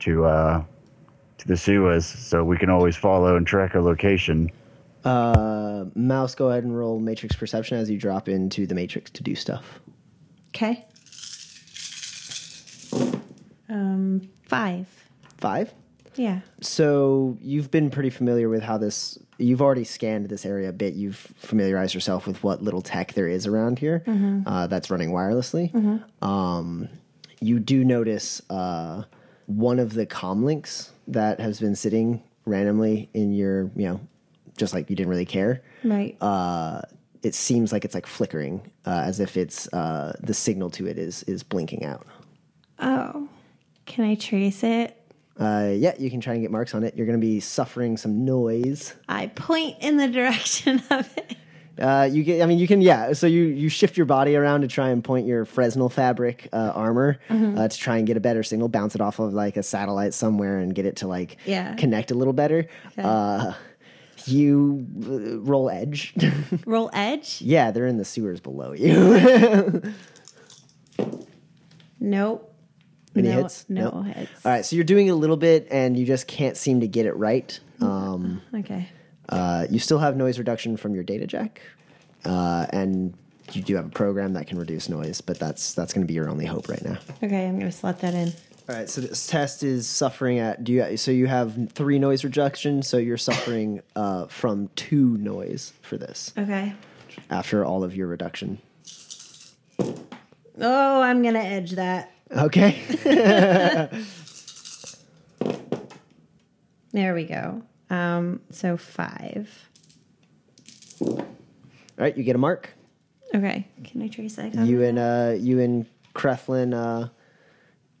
to 0.00 0.24
uh, 0.24 0.62
to 1.38 1.48
the 1.48 1.56
sewers, 1.56 2.06
so 2.06 2.44
we 2.44 2.56
can 2.56 2.70
always 2.70 2.96
follow 2.96 3.36
and 3.36 3.46
track 3.46 3.74
a 3.74 3.80
location. 3.80 4.50
Uh, 5.04 5.86
Mouse, 5.94 6.34
go 6.34 6.50
ahead 6.50 6.64
and 6.64 6.76
roll 6.76 7.00
Matrix 7.00 7.34
Perception 7.34 7.78
as 7.78 7.90
you 7.90 7.98
drop 7.98 8.28
into 8.28 8.66
the 8.66 8.74
Matrix 8.74 9.10
to 9.12 9.22
do 9.22 9.34
stuff. 9.34 9.80
Okay. 10.48 10.84
Um, 13.68 14.28
five. 14.42 14.86
Five. 15.36 15.72
Yeah. 16.18 16.40
So 16.60 17.38
you've 17.40 17.70
been 17.70 17.90
pretty 17.90 18.10
familiar 18.10 18.48
with 18.48 18.62
how 18.62 18.76
this. 18.76 19.18
You've 19.38 19.62
already 19.62 19.84
scanned 19.84 20.28
this 20.28 20.44
area 20.44 20.68
a 20.68 20.72
bit. 20.72 20.94
You've 20.94 21.32
familiarized 21.36 21.94
yourself 21.94 22.26
with 22.26 22.42
what 22.42 22.60
little 22.60 22.82
tech 22.82 23.12
there 23.12 23.28
is 23.28 23.46
around 23.46 23.78
here 23.78 24.02
uh, 24.46 24.66
that's 24.66 24.90
running 24.90 25.10
wirelessly. 25.10 25.72
Um, 26.22 26.88
you 27.40 27.60
do 27.60 27.84
notice 27.84 28.42
uh, 28.50 29.04
one 29.46 29.78
of 29.78 29.94
the 29.94 30.06
comm 30.06 30.42
links 30.42 30.90
that 31.06 31.38
has 31.38 31.60
been 31.60 31.76
sitting 31.76 32.20
randomly 32.46 33.08
in 33.14 33.32
your, 33.32 33.70
you 33.76 33.86
know, 33.86 34.00
just 34.56 34.74
like 34.74 34.90
you 34.90 34.96
didn't 34.96 35.10
really 35.10 35.24
care. 35.24 35.62
Right. 35.84 36.20
Uh, 36.20 36.82
it 37.22 37.34
seems 37.36 37.70
like 37.72 37.84
it's 37.84 37.94
like 37.94 38.08
flickering, 38.08 38.72
uh, 38.84 39.02
as 39.04 39.20
if 39.20 39.36
it's 39.36 39.72
uh, 39.72 40.16
the 40.20 40.34
signal 40.34 40.70
to 40.70 40.88
it 40.88 40.98
is 40.98 41.22
is 41.24 41.44
blinking 41.44 41.84
out. 41.84 42.06
oh. 42.80 43.28
Can 43.86 44.04
I 44.04 44.16
trace 44.16 44.62
it? 44.64 44.97
Uh, 45.38 45.72
yeah, 45.74 45.94
you 45.98 46.10
can 46.10 46.20
try 46.20 46.32
and 46.34 46.42
get 46.42 46.50
marks 46.50 46.74
on 46.74 46.82
it. 46.84 46.96
You're 46.96 47.06
going 47.06 47.20
to 47.20 47.24
be 47.24 47.38
suffering 47.40 47.96
some 47.96 48.24
noise. 48.24 48.94
I 49.08 49.28
point 49.28 49.76
in 49.80 49.96
the 49.96 50.08
direction 50.20 50.82
of 50.90 51.16
it. 51.16 51.36
Uh, 51.80 52.08
you 52.10 52.24
get. 52.24 52.42
I 52.42 52.46
mean, 52.46 52.58
you 52.58 52.66
can. 52.66 52.82
Yeah. 52.82 53.12
So 53.12 53.28
you 53.28 53.42
you 53.44 53.68
shift 53.68 53.96
your 53.96 54.06
body 54.06 54.34
around 54.34 54.62
to 54.62 54.66
try 54.66 54.88
and 54.88 55.04
point 55.04 55.28
your 55.28 55.44
Fresnel 55.44 55.88
fabric 55.88 56.48
uh, 56.52 56.72
armor 56.74 57.20
Mm-hmm. 57.28 57.56
uh, 57.56 57.68
to 57.68 57.78
try 57.78 57.98
and 57.98 58.06
get 58.06 58.16
a 58.16 58.20
better 58.20 58.42
signal. 58.42 58.68
Bounce 58.68 58.96
it 58.96 59.00
off 59.00 59.20
of 59.20 59.32
like 59.32 59.56
a 59.56 59.62
satellite 59.62 60.12
somewhere 60.12 60.58
and 60.58 60.74
get 60.74 60.86
it 60.86 60.96
to 60.96 61.06
like 61.06 61.36
Yeah. 61.46 61.76
connect 61.76 62.10
a 62.10 62.14
little 62.14 62.32
better. 62.32 62.66
Uh, 62.96 63.52
you 64.26 64.86
uh, 65.06 65.38
roll 65.38 65.70
edge. 65.70 66.14
Roll 66.66 66.90
edge? 66.92 67.40
yeah, 67.40 67.70
they're 67.70 67.86
in 67.86 67.96
the 67.96 68.04
sewers 68.04 68.40
below 68.40 68.72
you. 68.72 69.80
Nope. 72.00 72.47
Any 73.18 73.28
no, 73.28 73.42
hits? 73.42 73.64
No 73.68 73.90
Nope. 74.02 74.06
hits. 74.16 74.46
All 74.46 74.52
right, 74.52 74.64
so 74.64 74.76
you're 74.76 74.84
doing 74.84 75.06
it 75.08 75.10
a 75.10 75.14
little 75.16 75.36
bit, 75.36 75.66
and 75.70 75.96
you 75.96 76.06
just 76.06 76.26
can't 76.26 76.56
seem 76.56 76.80
to 76.80 76.86
get 76.88 77.06
it 77.06 77.16
right. 77.16 77.58
Um, 77.80 78.42
Okay. 78.54 78.88
uh, 79.28 79.66
you 79.70 79.78
still 79.78 79.98
have 79.98 80.16
noise 80.16 80.38
reduction 80.38 80.76
from 80.76 80.94
your 80.94 81.04
data 81.04 81.26
jack, 81.26 81.60
uh, 82.24 82.66
and 82.70 83.14
you 83.52 83.62
do 83.62 83.76
have 83.76 83.86
a 83.86 83.90
program 83.90 84.32
that 84.34 84.46
can 84.46 84.58
reduce 84.58 84.88
noise, 84.88 85.20
but 85.20 85.38
that's 85.38 85.72
that's 85.74 85.92
going 85.92 86.02
to 86.06 86.08
be 86.08 86.14
your 86.14 86.28
only 86.28 86.44
hope 86.46 86.68
right 86.68 86.84
now. 86.84 86.98
Okay, 87.22 87.46
I'm 87.46 87.58
gonna 87.58 87.72
slot 87.72 88.00
that 88.00 88.14
in. 88.14 88.32
All 88.68 88.74
right, 88.76 88.90
so 88.90 89.00
this 89.00 89.26
test 89.26 89.62
is 89.62 89.86
suffering 89.88 90.38
at. 90.38 90.62
Do 90.64 90.72
you? 90.72 90.96
So 90.98 91.10
you 91.10 91.26
have 91.26 91.70
three 91.72 91.98
noise 91.98 92.22
reduction, 92.24 92.82
so 92.82 92.98
you're 92.98 93.16
suffering 93.16 93.80
uh, 93.96 94.26
from 94.26 94.68
two 94.76 95.16
noise 95.16 95.72
for 95.80 95.96
this 95.96 96.32
Okay. 96.36 96.74
after 97.30 97.64
all 97.64 97.82
of 97.82 97.96
your 97.96 98.06
reduction. 98.08 98.58
Oh, 100.60 101.00
I'm 101.00 101.22
gonna 101.22 101.38
edge 101.38 101.72
that. 101.72 102.12
Okay. 102.36 102.78
There 106.90 107.14
we 107.14 107.24
go. 107.24 107.62
Um, 107.90 108.40
so 108.50 108.76
five. 108.78 109.68
all 111.00 111.26
right, 111.98 112.16
you 112.16 112.24
get 112.24 112.34
a 112.34 112.38
mark. 112.38 112.70
Okay. 113.34 113.68
Can 113.84 114.02
I 114.02 114.08
trace 114.08 114.36
that? 114.36 114.54
You 114.54 114.82
and 114.82 114.98
uh, 114.98 115.34
you 115.38 115.60
and 115.60 115.86
Creflin. 116.14 116.72
Uh, 116.74 117.08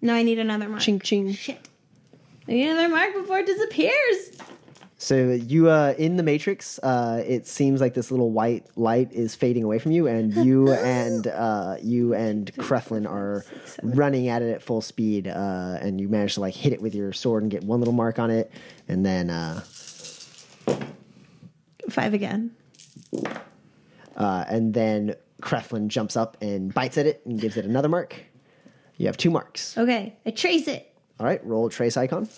No, 0.00 0.14
I 0.14 0.22
need 0.22 0.38
another 0.38 0.68
mark. 0.68 0.80
ching 0.80 1.00
ching. 1.00 1.32
Shit. 1.34 1.68
I 2.48 2.52
need 2.52 2.68
another 2.70 2.88
mark 2.88 3.14
before 3.14 3.40
it 3.40 3.46
disappears. 3.46 4.30
So 5.00 5.30
you 5.30 5.68
uh, 5.70 5.94
in 5.96 6.16
the 6.16 6.24
Matrix, 6.24 6.80
uh, 6.80 7.22
it 7.24 7.46
seems 7.46 7.80
like 7.80 7.94
this 7.94 8.10
little 8.10 8.32
white 8.32 8.66
light 8.76 9.12
is 9.12 9.36
fading 9.36 9.62
away 9.62 9.78
from 9.78 9.92
you, 9.92 10.08
and 10.08 10.34
you 10.44 10.72
and 10.72 11.28
uh, 11.28 11.76
you 11.80 12.14
and 12.14 12.52
Creflin 12.54 13.08
are 13.08 13.44
running 13.84 14.26
at 14.26 14.42
it 14.42 14.50
at 14.52 14.60
full 14.60 14.80
speed, 14.80 15.28
uh, 15.28 15.78
and 15.80 16.00
you 16.00 16.08
manage 16.08 16.34
to 16.34 16.40
like 16.40 16.54
hit 16.54 16.72
it 16.72 16.82
with 16.82 16.96
your 16.96 17.12
sword 17.12 17.44
and 17.44 17.50
get 17.52 17.62
one 17.62 17.78
little 17.80 17.94
mark 17.94 18.18
on 18.18 18.30
it, 18.30 18.50
and 18.88 19.06
then 19.06 19.30
uh, 19.30 19.60
Five 21.88 22.12
again. 22.12 22.50
uh, 24.16 24.44
and 24.48 24.74
then 24.74 25.14
Creflin 25.40 25.86
jumps 25.88 26.16
up 26.16 26.36
and 26.42 26.74
bites 26.74 26.98
at 26.98 27.06
it 27.06 27.22
and 27.24 27.40
gives 27.40 27.56
it 27.56 27.64
another 27.64 27.88
mark. 27.88 28.16
You 28.96 29.06
have 29.06 29.16
two 29.16 29.30
marks. 29.30 29.78
Okay. 29.78 30.16
I 30.26 30.30
trace 30.32 30.66
it. 30.66 30.92
All 31.20 31.26
right, 31.26 31.44
roll 31.46 31.68
trace 31.70 31.96
icon. 31.96 32.28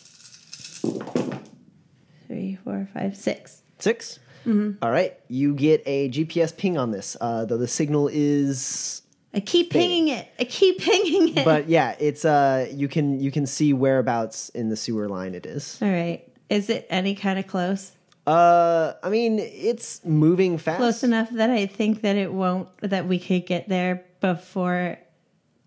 Three, 2.31 2.57
four, 2.63 2.89
five, 2.95 3.17
six. 3.17 3.63
6 3.81 4.21
All 4.47 4.91
right, 4.91 5.19
you 5.27 5.53
get 5.53 5.83
a 5.85 6.09
GPS 6.11 6.57
ping 6.57 6.79
on 6.79 6.93
this, 6.93 7.17
uh, 7.21 7.45
though 7.45 7.57
the 7.57 7.67
signal 7.67 8.09
is 8.13 9.03
I 9.35 9.41
keep 9.41 9.71
pinging 9.71 10.07
it. 10.09 10.29
I 10.39 10.45
keep 10.45 10.79
pinging 10.79 11.37
it. 11.37 11.45
but 11.45 11.69
yeah, 11.69 11.97
it's 11.99 12.25
uh 12.25 12.69
you 12.73 12.87
can 12.87 13.19
you 13.19 13.33
can 13.33 13.47
see 13.47 13.73
whereabouts 13.73 14.49
in 14.51 14.69
the 14.69 14.77
sewer 14.77 15.09
line 15.09 15.35
it 15.35 15.45
is. 15.45 15.77
All 15.83 15.91
right. 15.91 16.25
Is 16.49 16.71
it 16.71 16.87
any 16.89 17.17
kind 17.17 17.37
of 17.39 17.49
close? 17.49 17.93
Uh 18.29 18.93
I 19.03 19.09
mean 19.09 19.41
it's 19.41 20.05
moving 20.05 20.57
fast. 20.57 20.79
Close 20.79 21.03
enough 21.03 21.31
that 21.31 21.51
I 21.51 21.67
think 21.67 22.03
that 22.03 22.15
it 22.15 22.33
won't, 22.33 22.69
that 22.83 23.09
we 23.09 23.19
could 23.19 23.45
get 23.45 23.69
there 23.69 24.05
before 24.21 24.99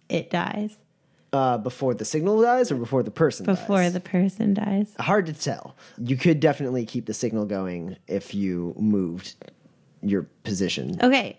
it 0.07 0.29
dies, 0.29 0.77
Uh 1.33 1.57
before 1.57 1.93
the 1.95 2.05
signal 2.05 2.41
dies 2.41 2.71
or 2.71 2.75
before 2.75 3.01
the 3.03 3.11
person 3.11 3.45
dies? 3.45 3.59
before 3.59 3.77
dies? 3.81 3.93
the 3.93 3.99
person 3.99 4.53
dies. 4.53 4.93
hard 4.99 5.25
to 5.25 5.33
tell. 5.33 5.75
You 5.97 6.15
could 6.15 6.39
definitely 6.39 6.85
keep 6.85 7.05
the 7.07 7.13
signal 7.13 7.45
going 7.45 7.97
if 8.07 8.33
you 8.35 8.75
moved 8.77 9.35
your 10.01 10.23
position. 10.43 10.97
Okay. 11.01 11.37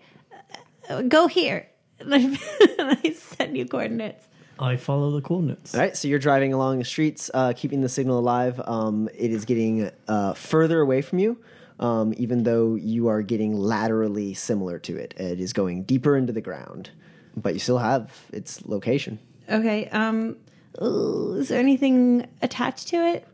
Uh, 0.89 1.01
Go 1.03 1.27
here. 1.27 1.67
I 2.01 3.15
send 3.17 3.57
you 3.57 3.65
coordinates. 3.65 4.27
I 4.59 4.75
follow 4.77 5.11
the 5.11 5.21
coordinates. 5.21 5.73
All 5.73 5.81
right, 5.81 5.95
so 5.97 6.07
you're 6.07 6.19
driving 6.19 6.53
along 6.53 6.79
the 6.79 6.85
streets, 6.85 7.29
uh, 7.33 7.53
keeping 7.55 7.81
the 7.81 7.89
signal 7.89 8.19
alive. 8.19 8.59
Um, 8.65 9.09
it 9.13 9.31
is 9.31 9.45
getting 9.45 9.89
uh, 10.07 10.33
further 10.33 10.79
away 10.81 11.01
from 11.01 11.19
you, 11.19 11.37
um, 11.79 12.13
even 12.17 12.43
though 12.43 12.75
you 12.75 13.07
are 13.07 13.21
getting 13.21 13.53
laterally 13.55 14.33
similar 14.33 14.79
to 14.79 14.95
it. 14.97 15.13
It 15.17 15.39
is 15.39 15.51
going 15.53 15.83
deeper 15.83 16.15
into 16.15 16.31
the 16.33 16.41
ground, 16.41 16.89
but 17.35 17.53
you 17.53 17.59
still 17.59 17.79
have 17.79 18.11
its 18.31 18.65
location. 18.65 19.19
Okay. 19.49 19.87
Um, 19.89 20.37
is 20.79 21.49
there 21.49 21.59
anything 21.59 22.27
attached 22.41 22.87
to 22.89 22.97
it? 22.97 23.27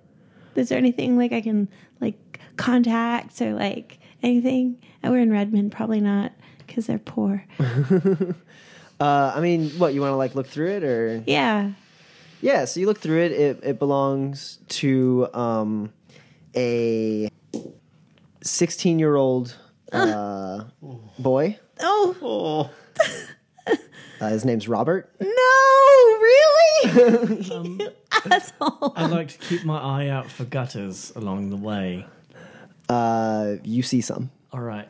Is 0.55 0.69
there 0.69 0.77
anything 0.77 1.17
like 1.17 1.31
I 1.31 1.41
can 1.41 1.67
like 1.99 2.39
contacts 2.57 3.41
or 3.41 3.53
like 3.53 3.99
anything? 4.21 4.77
We're 5.03 5.19
in 5.19 5.31
Redmond, 5.31 5.71
probably 5.71 6.01
not 6.01 6.31
because 6.67 6.87
they're 6.87 6.99
poor. 6.99 7.45
Uh, 8.99 9.33
I 9.35 9.39
mean, 9.41 9.71
what 9.79 9.95
you 9.95 10.01
want 10.01 10.11
to 10.11 10.15
like 10.15 10.35
look 10.35 10.45
through 10.45 10.69
it, 10.73 10.83
or 10.83 11.23
Yeah. 11.25 11.71
yeah? 12.39 12.65
So 12.65 12.79
you 12.79 12.85
look 12.85 12.99
through 12.99 13.21
it. 13.23 13.31
It, 13.31 13.59
it 13.63 13.79
belongs 13.79 14.59
to 14.67 15.27
um, 15.33 15.91
a 16.55 17.27
16 18.43 18.99
year 18.99 19.15
old 19.15 19.57
uh, 19.91 20.65
boy. 21.17 21.57
Oh 21.79 22.69
Uh, 24.21 24.29
his 24.29 24.45
name's 24.45 24.67
Robert. 24.67 25.11
no! 25.19 25.27
Really? 26.21 27.87
Asshole. 28.29 28.93
I 28.95 29.07
like 29.07 29.29
to 29.29 29.37
keep 29.39 29.65
my 29.65 29.79
eye 29.79 30.07
out 30.09 30.29
for 30.29 30.45
gutters 30.45 31.11
along 31.15 31.49
the 31.49 31.57
way. 31.57 32.05
Uh, 32.87 33.55
you 33.63 33.81
see 33.81 33.99
some. 34.01 34.29
All 34.53 34.59
right. 34.59 34.87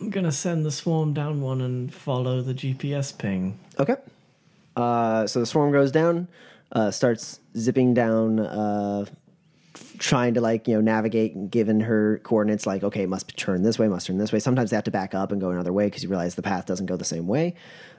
I'm 0.00 0.10
gonna 0.10 0.32
send 0.32 0.66
the 0.66 0.70
swarm 0.70 1.14
down 1.14 1.40
one 1.40 1.62
and 1.62 1.92
follow 1.94 2.42
the 2.42 2.52
GPS 2.52 3.16
ping. 3.16 3.58
Okay. 3.78 3.96
Uh, 4.76 5.26
so 5.26 5.40
the 5.40 5.46
swarm 5.46 5.72
goes 5.72 5.90
down, 5.90 6.28
uh, 6.72 6.90
starts 6.90 7.40
zipping 7.56 7.94
down, 7.94 8.40
uh, 8.40 9.06
trying 9.98 10.34
to 10.34 10.40
like 10.40 10.66
you 10.68 10.74
know 10.74 10.80
navigate, 10.80 11.50
given 11.50 11.80
her 11.80 12.20
coordinates. 12.24 12.66
Like, 12.66 12.82
okay, 12.82 13.06
must 13.06 13.34
turn 13.36 13.62
this 13.62 13.78
way, 13.78 13.88
must 13.88 14.08
turn 14.08 14.18
this 14.18 14.32
way. 14.32 14.40
Sometimes 14.40 14.70
they 14.70 14.76
have 14.76 14.84
to 14.84 14.90
back 14.90 15.14
up 15.14 15.32
and 15.32 15.40
go 15.40 15.50
another 15.50 15.72
way 15.72 15.86
because 15.86 16.02
you 16.02 16.08
realize 16.08 16.34
the 16.34 16.42
path 16.42 16.66
doesn't 16.66 16.86
go 16.86 16.96
the 16.96 17.04
same 17.04 17.26
way. 17.28 17.54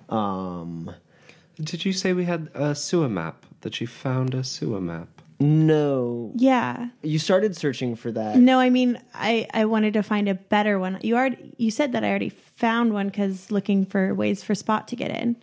Um, 0.10 0.92
Did 1.62 1.86
you 1.86 1.94
say 1.94 2.14
we 2.14 2.26
had 2.26 2.50
a 2.54 2.76
sewer 2.76 3.10
map? 3.10 3.46
That 3.62 3.82
you 3.82 3.88
found 3.88 4.34
a 4.36 4.44
sewer 4.44 4.80
map? 4.82 5.08
no, 5.40 6.32
Yeah. 6.36 6.90
you 7.04 7.20
started 7.20 7.58
searching 7.58 7.96
for 7.96 8.10
that. 8.12 8.38
No, 8.38 8.60
I 8.60 8.70
mean, 8.70 9.00
I 9.14 9.48
I 9.54 9.66
wanted 9.66 9.94
to 9.96 10.04
find 10.04 10.30
a 10.30 10.34
better 10.36 10.80
one. 10.80 10.98
You 11.02 11.16
already 11.18 11.54
you 11.58 11.72
said 11.72 11.92
that 11.94 12.04
I 12.04 12.10
already 12.10 12.30
found 12.30 12.94
one 12.94 13.08
because 13.08 13.52
looking 13.52 13.86
for 13.86 14.14
ways 14.14 14.44
for 14.44 14.56
Spot 14.56 14.88
to 14.90 14.96
get 14.96 15.12
in. 15.12 15.36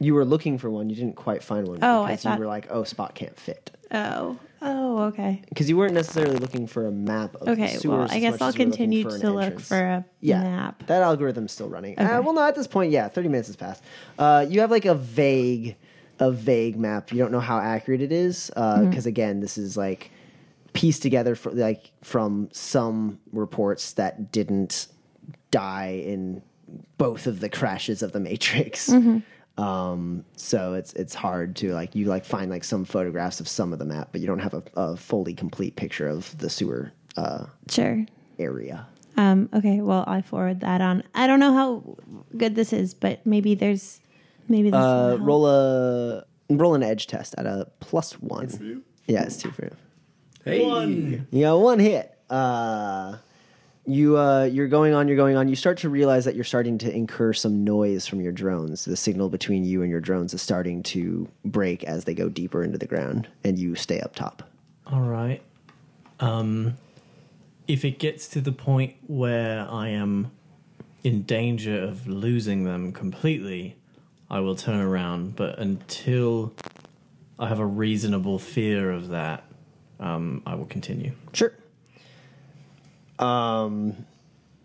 You 0.00 0.14
were 0.14 0.24
looking 0.24 0.56
for 0.58 0.70
one, 0.70 0.88
you 0.90 0.96
didn't 0.96 1.16
quite 1.16 1.42
find 1.42 1.66
one. 1.68 1.78
Oh, 1.82 2.02
I 2.02 2.12
because 2.12 2.22
thought- 2.22 2.34
you 2.34 2.40
were 2.40 2.46
like, 2.46 2.66
oh, 2.70 2.84
spot 2.84 3.14
can't 3.14 3.38
fit. 3.38 3.70
Oh, 3.92 4.38
oh, 4.64 5.02
okay, 5.04 5.42
Because 5.48 5.68
you 5.68 5.76
weren't 5.76 5.94
necessarily 5.94 6.36
looking 6.38 6.66
for 6.66 6.86
a 6.86 6.90
map 6.90 7.34
of 7.36 7.48
okay. 7.48 7.74
the 7.74 7.80
sewers 7.80 8.08
Well, 8.08 8.08
I 8.10 8.18
guess 8.20 8.40
I'll 8.40 8.48
as 8.48 8.56
you 8.56 8.64
were 8.64 8.70
looking 8.70 8.70
continue 8.70 9.02
to 9.04 9.30
look 9.30 9.42
entrance. 9.44 9.68
for 9.68 9.78
a 9.80 10.04
yeah, 10.20 10.42
map. 10.42 10.86
That 10.86 11.02
algorithm's 11.02 11.52
still 11.52 11.68
running. 11.68 11.92
Okay. 11.94 12.04
Uh, 12.04 12.22
well, 12.22 12.32
no, 12.32 12.42
at 12.42 12.54
this 12.54 12.66
point, 12.66 12.90
yeah, 12.90 13.08
thirty 13.08 13.28
minutes 13.28 13.48
has 13.48 13.56
passed. 13.56 13.82
Uh, 14.18 14.46
you 14.48 14.60
have 14.60 14.70
like 14.70 14.84
a 14.86 14.94
vague, 14.94 15.76
a 16.18 16.30
vague 16.30 16.76
map. 16.76 17.12
You 17.12 17.18
don't 17.18 17.32
know 17.32 17.40
how 17.40 17.58
accurate 17.58 18.00
it 18.02 18.12
is 18.12 18.46
because 18.54 18.84
Mm-hmm. 18.84 19.08
again, 19.08 19.40
this 19.40 19.56
is 19.58 19.76
like 19.76 20.10
pieced 20.72 21.02
together 21.02 21.34
for 21.36 21.52
like 21.52 21.92
from 22.02 22.48
some 22.52 23.20
reports 23.32 23.92
that 23.92 24.32
didn't 24.32 24.88
die 25.50 26.02
in 26.04 26.42
both 26.98 27.26
of 27.28 27.38
the 27.40 27.48
crashes 27.48 28.02
of 28.02 28.10
the 28.12 28.20
Matrix. 28.20 28.90
Mm-hmm. 28.90 29.18
Um, 29.56 30.24
so 30.36 30.74
it's 30.74 30.92
it's 30.94 31.14
hard 31.14 31.54
to 31.56 31.72
like 31.74 31.94
you 31.94 32.06
like 32.06 32.24
find 32.24 32.50
like 32.50 32.64
some 32.64 32.84
photographs 32.84 33.38
of 33.40 33.46
some 33.48 33.72
of 33.72 33.78
the 33.78 33.84
map, 33.84 34.08
but 34.12 34.20
you 34.20 34.26
don't 34.26 34.40
have 34.40 34.54
a, 34.54 34.62
a 34.76 34.96
fully 34.96 35.34
complete 35.34 35.76
picture 35.76 36.08
of 36.08 36.36
the 36.38 36.50
sewer 36.50 36.92
uh, 37.16 37.46
Sure. 37.68 38.04
area. 38.38 38.86
Um, 39.16 39.48
okay. 39.54 39.80
Well, 39.80 40.02
I 40.08 40.22
forward 40.22 40.58
that 40.60 40.80
on. 40.80 41.04
I 41.14 41.28
don't 41.28 41.38
know 41.38 41.52
how 41.52 41.96
good 42.36 42.56
this 42.56 42.72
is, 42.72 42.94
but 42.94 43.24
maybe 43.24 43.54
there's 43.54 44.00
maybe 44.48 44.70
this 44.70 44.78
Uh, 44.80 45.18
roll 45.20 45.46
a 45.46 46.24
roll 46.50 46.74
an 46.74 46.82
edge 46.82 47.06
test 47.06 47.36
at 47.38 47.46
a 47.46 47.68
plus 47.78 48.14
one. 48.14 48.82
Yeah, 49.06 49.22
it's 49.22 49.36
two 49.36 49.52
for 49.52 49.66
you. 49.66 49.76
Hey, 50.44 51.22
You 51.30 51.40
got 51.44 51.56
one 51.60 51.78
hit. 51.78 52.10
Uh, 52.28 53.18
you 53.86 54.16
uh, 54.16 54.44
you're 54.44 54.68
going 54.68 54.94
on, 54.94 55.08
you're 55.08 55.16
going 55.16 55.36
on. 55.36 55.48
You 55.48 55.56
start 55.56 55.78
to 55.78 55.88
realize 55.88 56.24
that 56.24 56.34
you're 56.34 56.44
starting 56.44 56.78
to 56.78 56.94
incur 56.94 57.32
some 57.32 57.64
noise 57.64 58.06
from 58.06 58.20
your 58.20 58.32
drones. 58.32 58.84
The 58.84 58.96
signal 58.96 59.28
between 59.28 59.64
you 59.64 59.82
and 59.82 59.90
your 59.90 60.00
drones 60.00 60.32
is 60.32 60.42
starting 60.42 60.82
to 60.84 61.28
break 61.44 61.84
as 61.84 62.04
they 62.04 62.14
go 62.14 62.28
deeper 62.28 62.62
into 62.64 62.78
the 62.78 62.86
ground, 62.86 63.28
and 63.44 63.58
you 63.58 63.74
stay 63.74 64.00
up 64.00 64.14
top. 64.14 64.42
All 64.86 65.02
right. 65.02 65.42
Um, 66.20 66.76
if 67.66 67.84
it 67.84 67.98
gets 67.98 68.28
to 68.28 68.40
the 68.40 68.52
point 68.52 68.96
where 69.06 69.66
I 69.68 69.88
am 69.88 70.30
in 71.02 71.22
danger 71.22 71.82
of 71.82 72.06
losing 72.06 72.64
them 72.64 72.92
completely, 72.92 73.76
I 74.30 74.40
will 74.40 74.56
turn 74.56 74.80
around. 74.80 75.36
But 75.36 75.58
until 75.58 76.54
I 77.38 77.48
have 77.48 77.58
a 77.58 77.66
reasonable 77.66 78.38
fear 78.38 78.90
of 78.90 79.08
that, 79.08 79.44
um, 80.00 80.42
I 80.46 80.54
will 80.54 80.66
continue. 80.66 81.12
Sure. 81.32 81.52
Um, 83.24 84.06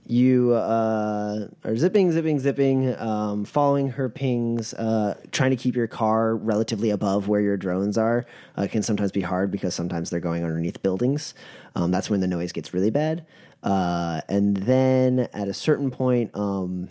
you 0.06 0.54
uh, 0.54 1.48
are 1.64 1.78
zipping, 1.78 2.12
zipping, 2.12 2.40
zipping, 2.40 2.98
um, 3.00 3.46
following 3.46 3.90
her 3.92 4.10
pings, 4.10 4.74
uh, 4.74 5.14
trying 5.32 5.52
to 5.52 5.56
keep 5.56 5.76
your 5.76 5.86
car 5.86 6.36
relatively 6.36 6.90
above 6.90 7.28
where 7.28 7.42
your 7.42 7.58
drones 7.58 7.96
are. 7.96 8.26
Uh, 8.58 8.68
can 8.68 8.82
sometimes 8.82 9.12
be 9.12 9.22
hard 9.22 9.52
because 9.52 9.76
sometimes 9.76 10.10
they're 10.10 10.20
going 10.20 10.44
underneath 10.44 10.82
buildings. 10.82 11.36
Um, 11.76 11.92
that's 11.92 12.10
when 12.10 12.22
the 12.22 12.28
noise 12.28 12.52
gets 12.52 12.74
really 12.74 12.90
bad. 12.90 13.24
Uh, 13.62 14.22
and 14.28 14.58
then 14.58 15.30
at 15.32 15.48
a 15.48 15.54
certain 15.54 15.92
point, 15.92 16.32
um, 16.34 16.90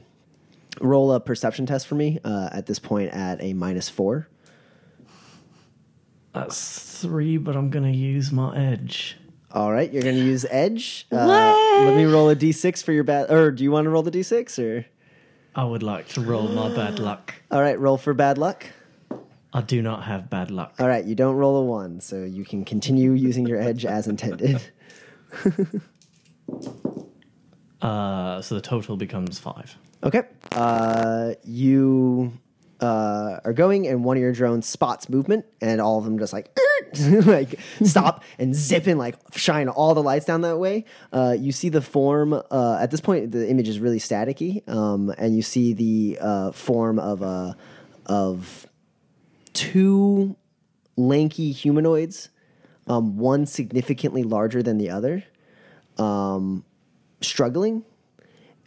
roll 0.80 1.12
a 1.12 1.18
perception 1.18 1.66
test 1.66 1.88
for 1.88 1.96
me. 1.96 2.20
Uh, 2.24 2.50
at 2.52 2.66
this 2.66 2.78
point, 2.78 3.12
at 3.12 3.42
a 3.42 3.52
minus 3.52 3.88
four. 3.88 4.28
That's 6.32 7.00
three, 7.00 7.36
but 7.36 7.56
I'm 7.56 7.70
going 7.70 7.90
to 7.90 7.98
use 7.98 8.30
my 8.30 8.56
edge. 8.56 9.16
All 9.50 9.72
right, 9.72 9.90
you're 9.90 10.02
going 10.02 10.16
to 10.16 10.24
use 10.24 10.44
edge. 10.50 11.06
Uh, 11.10 11.26
let 11.26 11.96
me 11.96 12.04
roll 12.04 12.28
a 12.28 12.36
d6 12.36 12.82
for 12.82 12.92
your 12.92 13.04
bad. 13.04 13.30
Or 13.30 13.50
do 13.50 13.64
you 13.64 13.70
want 13.70 13.86
to 13.86 13.90
roll 13.90 14.02
the 14.02 14.10
d6 14.10 14.58
or? 14.58 14.86
I 15.54 15.64
would 15.64 15.82
like 15.82 16.08
to 16.08 16.20
roll 16.20 16.48
my 16.48 16.74
bad 16.74 16.98
luck. 16.98 17.34
All 17.50 17.60
right, 17.60 17.78
roll 17.78 17.96
for 17.96 18.14
bad 18.14 18.36
luck. 18.38 18.66
I 19.52 19.62
do 19.62 19.80
not 19.80 20.04
have 20.04 20.28
bad 20.28 20.50
luck. 20.50 20.74
All 20.78 20.86
right, 20.86 21.04
you 21.04 21.14
don't 21.14 21.36
roll 21.36 21.56
a 21.56 21.64
one, 21.64 22.00
so 22.00 22.22
you 22.22 22.44
can 22.44 22.64
continue 22.64 23.12
using 23.12 23.46
your 23.46 23.60
edge 23.60 23.86
as 23.86 24.06
intended. 24.06 24.60
Uh, 27.80 28.42
so 28.42 28.56
the 28.56 28.60
total 28.60 28.96
becomes 28.96 29.38
five. 29.38 29.76
Okay. 30.02 30.22
Uh, 30.52 31.34
you 31.44 32.32
uh, 32.80 33.40
are 33.44 33.52
going, 33.52 33.86
and 33.86 34.04
one 34.04 34.16
of 34.16 34.20
your 34.20 34.32
drones 34.32 34.66
spots 34.66 35.08
movement, 35.08 35.44
and 35.60 35.80
all 35.80 35.98
of 35.98 36.04
them 36.04 36.18
just 36.18 36.32
like 36.32 36.56
like 37.26 37.58
stop 37.82 38.22
and 38.38 38.54
zip 38.54 38.86
and 38.86 38.98
like 38.98 39.16
shine 39.34 39.68
all 39.68 39.94
the 39.94 40.02
lights 40.02 40.26
down 40.26 40.42
that 40.42 40.58
way. 40.58 40.84
Uh, 41.12 41.34
you 41.38 41.52
see 41.52 41.68
the 41.68 41.82
form. 41.82 42.32
Uh, 42.32 42.78
at 42.80 42.90
this 42.90 43.00
point, 43.00 43.32
the 43.32 43.48
image 43.48 43.68
is 43.68 43.80
really 43.80 43.98
staticky, 43.98 44.68
um, 44.68 45.12
and 45.18 45.36
you 45.36 45.42
see 45.42 45.72
the 45.72 46.18
uh, 46.20 46.52
form 46.52 46.98
of 46.98 47.22
a 47.22 47.56
of 48.06 48.66
two 49.52 50.36
lanky 50.96 51.52
humanoids, 51.52 52.28
um, 52.86 53.16
one 53.16 53.46
significantly 53.46 54.22
larger 54.22 54.62
than 54.62 54.78
the 54.78 54.90
other, 54.90 55.24
um, 55.98 56.64
struggling. 57.20 57.84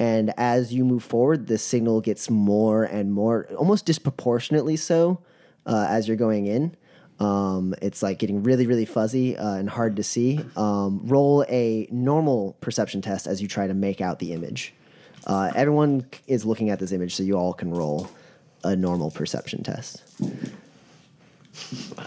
And 0.01 0.33
as 0.35 0.73
you 0.73 0.83
move 0.83 1.03
forward, 1.03 1.45
the 1.45 1.59
signal 1.59 2.01
gets 2.01 2.27
more 2.27 2.85
and 2.85 3.13
more, 3.13 3.45
almost 3.55 3.85
disproportionately 3.85 4.75
so, 4.75 5.21
uh, 5.67 5.85
as 5.87 6.07
you're 6.07 6.17
going 6.17 6.47
in. 6.47 6.75
Um, 7.19 7.75
it's 7.83 8.01
like 8.01 8.17
getting 8.17 8.41
really, 8.41 8.65
really 8.65 8.85
fuzzy 8.85 9.37
uh, 9.37 9.53
and 9.53 9.69
hard 9.69 9.97
to 9.97 10.03
see. 10.03 10.39
Um, 10.55 11.01
roll 11.03 11.45
a 11.47 11.87
normal 11.91 12.57
perception 12.61 13.03
test 13.03 13.27
as 13.27 13.43
you 13.43 13.47
try 13.47 13.67
to 13.67 13.75
make 13.75 14.01
out 14.01 14.17
the 14.17 14.33
image. 14.33 14.73
Uh, 15.27 15.51
everyone 15.53 16.07
is 16.25 16.47
looking 16.47 16.71
at 16.71 16.79
this 16.79 16.91
image, 16.91 17.13
so 17.13 17.21
you 17.21 17.37
all 17.37 17.53
can 17.53 17.69
roll 17.69 18.09
a 18.63 18.75
normal 18.75 19.11
perception 19.11 19.61
test. 19.61 20.01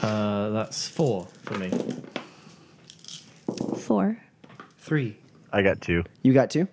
Uh, 0.03 0.51
that's 0.51 0.89
four 0.89 1.29
for 1.45 1.57
me. 1.59 1.71
Four. 3.79 4.19
Three. 4.81 5.17
I 5.53 5.63
got 5.63 5.81
two. 5.81 6.03
You 6.25 6.33
got 6.33 6.51
two. 6.51 6.67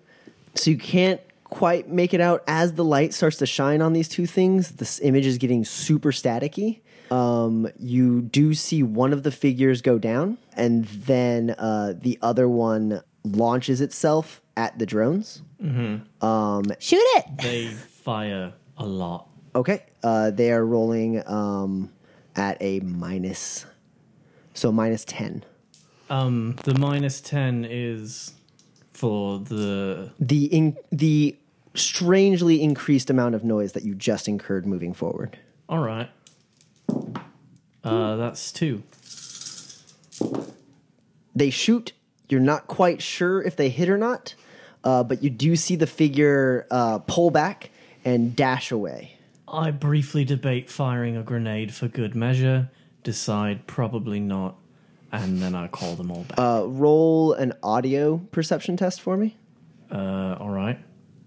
So 0.56 0.70
you 0.72 0.78
can't 0.78 1.22
quite 1.46 1.90
make 1.90 2.14
it 2.14 2.22
out 2.22 2.44
as 2.48 2.74
the 2.74 2.84
light 2.84 3.14
starts 3.14 3.38
to 3.38 3.46
shine 3.46 3.82
on 3.82 3.94
these 3.94 4.08
two 4.08 4.26
things. 4.26 4.74
This 4.74 5.00
image 5.02 5.26
is 5.26 5.38
getting 5.38 5.66
super 5.66 6.12
staticky. 6.12 6.82
Um, 7.12 7.68
you 7.78 8.22
do 8.22 8.54
see 8.54 8.84
one 8.84 9.12
of 9.12 9.24
the 9.24 9.32
figures 9.32 9.82
go 9.82 9.98
down, 10.00 10.38
and 10.56 10.86
then 10.86 11.50
uh, 11.58 11.94
the 11.98 12.18
other 12.22 12.48
one 12.48 13.02
launches 13.26 13.82
itself 13.82 14.42
at 14.56 14.80
the 14.80 14.86
drones. 14.86 15.42
Shoot 16.80 17.04
it. 17.18 17.26
They 17.38 17.68
fire 17.68 18.54
a 18.78 18.86
lot. 18.86 19.28
Okay, 19.54 19.84
uh, 20.04 20.32
they 20.32 20.52
are 20.54 20.66
rolling 20.66 21.28
um, 21.28 21.92
at 22.38 22.56
a 22.62 22.80
minus, 22.80 23.66
so 24.54 24.72
minus 24.72 25.04
ten. 25.04 25.44
Um, 26.10 26.56
the 26.64 26.74
minus 26.78 27.20
ten 27.20 27.66
is 27.70 28.32
for 29.02 29.40
the 29.40 30.12
The 30.20 30.46
in- 30.46 30.78
the 30.92 31.36
strangely 31.74 32.62
increased 32.62 33.10
amount 33.10 33.34
of 33.34 33.44
noise 33.44 33.72
that 33.72 33.84
you 33.84 33.96
just 33.96 34.28
incurred 34.28 34.68
moving 34.68 34.94
forward. 34.94 35.40
all 35.68 35.80
right. 35.80 36.10
Uh, 37.84 38.16
that's 38.18 38.52
two. 38.52 38.84
they 41.36 41.50
shoot. 41.50 41.94
You're 42.30 42.40
not 42.42 42.68
quite 42.68 43.02
sure 43.02 43.42
if 43.42 43.56
they 43.56 43.70
hit 43.70 43.90
or 43.90 43.98
not, 43.98 44.36
uh, 44.84 45.04
but 45.04 45.24
you 45.24 45.30
do 45.32 45.56
see 45.56 45.76
the 45.76 45.88
figure 45.88 46.68
uh, 46.70 47.00
pull 47.00 47.32
back 47.32 47.72
and 48.06 48.36
dash 48.36 48.72
away. 48.72 49.18
I 49.48 49.72
briefly 49.72 50.24
debate 50.26 50.70
firing 50.70 51.18
a 51.18 51.24
grenade 51.24 51.74
for 51.74 51.88
good 51.88 52.16
measure. 52.16 52.70
Decide 53.04 53.66
probably 53.66 54.20
not, 54.20 54.56
and 55.12 55.40
then 55.42 55.56
I 55.56 55.68
call 55.68 55.96
them 55.96 56.12
all 56.12 56.24
back. 56.24 56.38
Uh, 56.40 56.64
roll 56.68 57.34
an 57.34 57.54
audio 57.64 58.18
perception 58.32 58.78
test 58.78 59.02
for 59.02 59.18
me. 59.18 59.38
Uh, 59.92 60.38
all 60.40 60.50
right, 60.50 60.80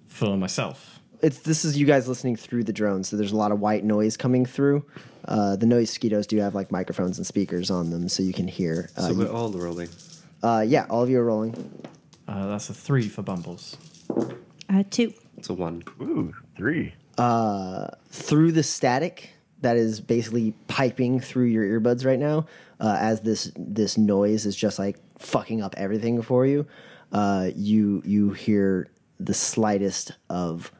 for 0.07 0.37
myself. 0.37 1.01
It's 1.21 1.39
this 1.41 1.65
is 1.65 1.79
you 1.79 1.87
guys 1.87 2.07
listening 2.09 2.37
through 2.37 2.65
the 2.65 2.73
drone, 2.73 3.05
so 3.05 3.17
there's 3.17 3.33
a 3.33 3.37
lot 3.37 3.53
of 3.53 3.61
white 3.61 3.85
noise 3.85 4.17
coming 4.17 4.45
through. 4.47 4.85
Uh, 5.27 5.57
the 5.57 5.65
noise 5.67 5.89
mosquitoes 5.89 6.27
do 6.27 6.37
have 6.39 6.55
like 6.55 6.71
microphones 6.71 7.17
and 7.19 7.27
speakers 7.27 7.71
on 7.71 7.91
them, 7.91 8.09
so 8.09 8.23
you 8.23 8.33
can 8.35 8.47
hear. 8.49 8.91
Uh, 8.97 9.09
So 9.09 9.15
we're 9.15 9.31
all 9.33 9.51
rolling. 9.51 9.89
uh, 10.43 10.65
yeah, 10.67 10.87
all 10.91 11.03
of 11.03 11.09
you 11.11 11.19
are 11.21 11.25
rolling. 11.25 11.55
Uh, 12.29 12.47
that's 12.49 12.69
a 12.71 12.75
three 12.75 13.09
for 13.09 13.23
Bumbles. 13.23 13.77
Uh, 14.69 14.83
two. 14.91 15.13
It's 15.39 15.49
a 15.51 15.55
one. 15.55 15.83
Ooh, 16.01 16.35
three. 16.57 16.95
through 18.11 18.53
the 18.53 18.63
static 18.63 19.34
that 19.65 19.77
is 19.77 20.01
basically 20.01 20.55
piping 20.69 21.19
through 21.21 21.47
your 21.47 21.65
earbuds 21.65 22.05
right 22.07 22.19
now, 22.19 22.47
uh, 22.81 22.97
as 23.01 23.23
this 23.23 23.51
this 23.57 23.99
noise 23.99 24.47
is 24.47 24.55
just 24.55 24.79
like 24.79 24.97
fucking 25.19 25.63
up 25.63 25.75
everything 25.77 26.23
for 26.23 26.47
you. 26.47 26.67
Uh, 27.13 27.51
you 27.57 28.03
you 28.05 28.31
hear 28.31 28.91
the 29.19 29.35
slightest 29.35 30.13
of 30.29 30.71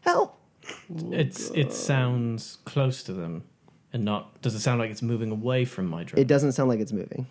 help. 0.00 0.40
It's 1.10 1.50
it 1.50 1.72
sounds 1.72 2.58
close 2.64 3.02
to 3.04 3.12
them, 3.12 3.44
and 3.92 4.04
not. 4.04 4.40
Does 4.42 4.54
it 4.54 4.60
sound 4.60 4.80
like 4.80 4.90
it's 4.90 5.02
moving 5.02 5.30
away 5.30 5.64
from 5.64 5.86
my 5.86 6.04
drone? 6.04 6.20
It 6.20 6.26
doesn't 6.28 6.52
sound 6.52 6.68
like 6.70 6.80
it's 6.80 6.92
moving. 6.92 7.26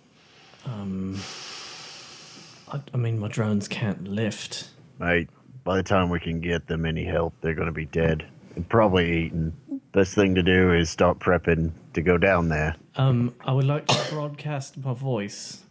I, 2.71 2.81
I 2.93 2.97
mean, 2.97 3.19
my 3.19 3.27
drones 3.27 3.67
can't 3.67 4.07
lift. 4.07 4.69
Mate, 4.99 5.29
by 5.63 5.75
the 5.77 5.83
time 5.83 6.09
we 6.09 6.19
can 6.19 6.39
get 6.41 6.67
them 6.67 6.85
any 6.85 7.03
help, 7.03 7.33
they're 7.41 7.53
going 7.55 7.67
to 7.67 7.71
be 7.73 7.85
dead 7.85 8.25
and 8.55 8.67
probably 8.67 9.25
eaten. 9.25 9.53
Best 9.91 10.15
thing 10.15 10.35
to 10.35 10.43
do 10.43 10.73
is 10.73 10.89
start 10.89 11.19
prepping 11.19 11.71
to 11.93 12.01
go 12.01 12.17
down 12.17 12.47
there. 12.49 12.75
Um, 12.95 13.33
I 13.45 13.51
would 13.51 13.65
like 13.65 13.87
to 13.87 14.05
broadcast 14.09 14.77
my 14.77 14.93
voice 14.93 15.63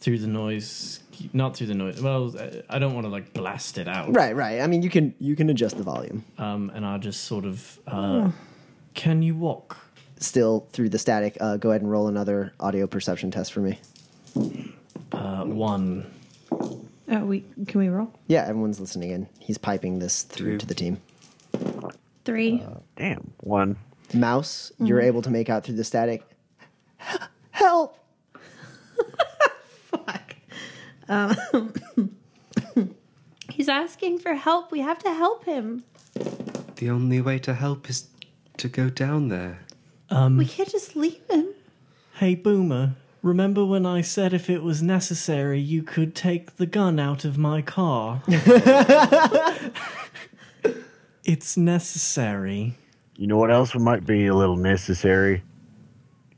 through 0.00 0.18
the 0.18 0.26
noise, 0.26 1.00
not 1.32 1.56
through 1.56 1.68
the 1.68 1.74
noise. 1.74 2.00
Well, 2.02 2.34
I 2.68 2.78
don't 2.80 2.94
want 2.94 3.06
to 3.06 3.10
like 3.10 3.32
blast 3.32 3.78
it 3.78 3.86
out. 3.88 4.14
Right, 4.14 4.34
right. 4.34 4.60
I 4.60 4.66
mean, 4.66 4.82
you 4.82 4.90
can 4.90 5.14
you 5.20 5.36
can 5.36 5.50
adjust 5.50 5.76
the 5.76 5.84
volume 5.84 6.24
Um, 6.36 6.70
and 6.74 6.84
I'll 6.84 6.98
just 6.98 7.24
sort 7.24 7.44
of. 7.44 7.78
Uh, 7.86 8.30
Can 8.94 9.22
you 9.22 9.34
walk? 9.36 9.78
still 10.18 10.66
through 10.72 10.88
the 10.88 10.98
static. 10.98 11.36
Uh, 11.40 11.56
go 11.56 11.70
ahead 11.70 11.82
and 11.82 11.90
roll 11.90 12.08
another 12.08 12.52
audio 12.58 12.86
perception 12.86 13.30
test 13.30 13.52
for 13.52 13.60
me. 13.60 13.78
Uh, 15.12 15.44
one. 15.44 16.06
Oh, 17.08 17.24
we 17.24 17.44
can 17.66 17.80
we 17.80 17.88
roll? 17.88 18.12
Yeah, 18.26 18.44
everyone's 18.46 18.80
listening 18.80 19.10
in. 19.10 19.28
He's 19.38 19.58
piping 19.58 19.98
this 19.98 20.22
through 20.22 20.52
Two. 20.52 20.58
to 20.58 20.66
the 20.66 20.74
team. 20.74 21.00
Three. 22.24 22.62
Uh, 22.62 22.78
damn, 22.96 23.32
one. 23.40 23.76
Mouse, 24.12 24.72
you're 24.78 24.98
mm-hmm. 24.98 25.08
able 25.08 25.22
to 25.22 25.30
make 25.30 25.50
out 25.50 25.64
through 25.64 25.76
the 25.76 25.84
static. 25.84 26.22
Help! 27.50 27.98
Fuck. 29.90 30.36
Um, 31.08 31.74
he's 33.50 33.68
asking 33.68 34.18
for 34.18 34.34
help. 34.34 34.70
We 34.70 34.80
have 34.80 34.98
to 35.00 35.12
help 35.12 35.44
him. 35.44 35.84
The 36.76 36.90
only 36.90 37.20
way 37.20 37.38
to 37.40 37.54
help 37.54 37.90
is 37.90 38.08
to 38.58 38.68
go 38.68 38.88
down 38.90 39.28
there. 39.28 39.60
Um, 40.10 40.36
we 40.36 40.46
can't 40.46 40.70
just 40.70 40.96
leave 40.96 41.20
him. 41.28 41.48
Hey, 42.14 42.34
Boomer. 42.34 42.94
Remember 43.24 43.64
when 43.64 43.86
I 43.86 44.02
said 44.02 44.34
if 44.34 44.50
it 44.50 44.62
was 44.62 44.82
necessary, 44.82 45.58
you 45.58 45.82
could 45.82 46.14
take 46.14 46.56
the 46.56 46.66
gun 46.66 47.00
out 47.00 47.24
of 47.24 47.38
my 47.38 47.62
car? 47.62 48.22
it's 51.24 51.56
necessary. 51.56 52.76
You 53.16 53.26
know 53.26 53.38
what 53.38 53.50
else 53.50 53.74
might 53.74 54.04
be 54.04 54.26
a 54.26 54.34
little 54.34 54.56
necessary? 54.56 55.42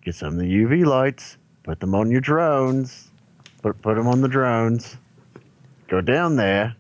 Get 0.04 0.14
some 0.14 0.34
of 0.34 0.38
the 0.38 0.44
UV 0.44 0.86
lights, 0.86 1.38
put 1.64 1.80
them 1.80 1.92
on 1.92 2.08
your 2.08 2.20
drones. 2.20 3.10
Put, 3.62 3.82
put 3.82 3.96
them 3.96 4.06
on 4.06 4.20
the 4.20 4.28
drones. 4.28 4.96
go 5.88 6.00
down 6.00 6.36
there 6.36 6.76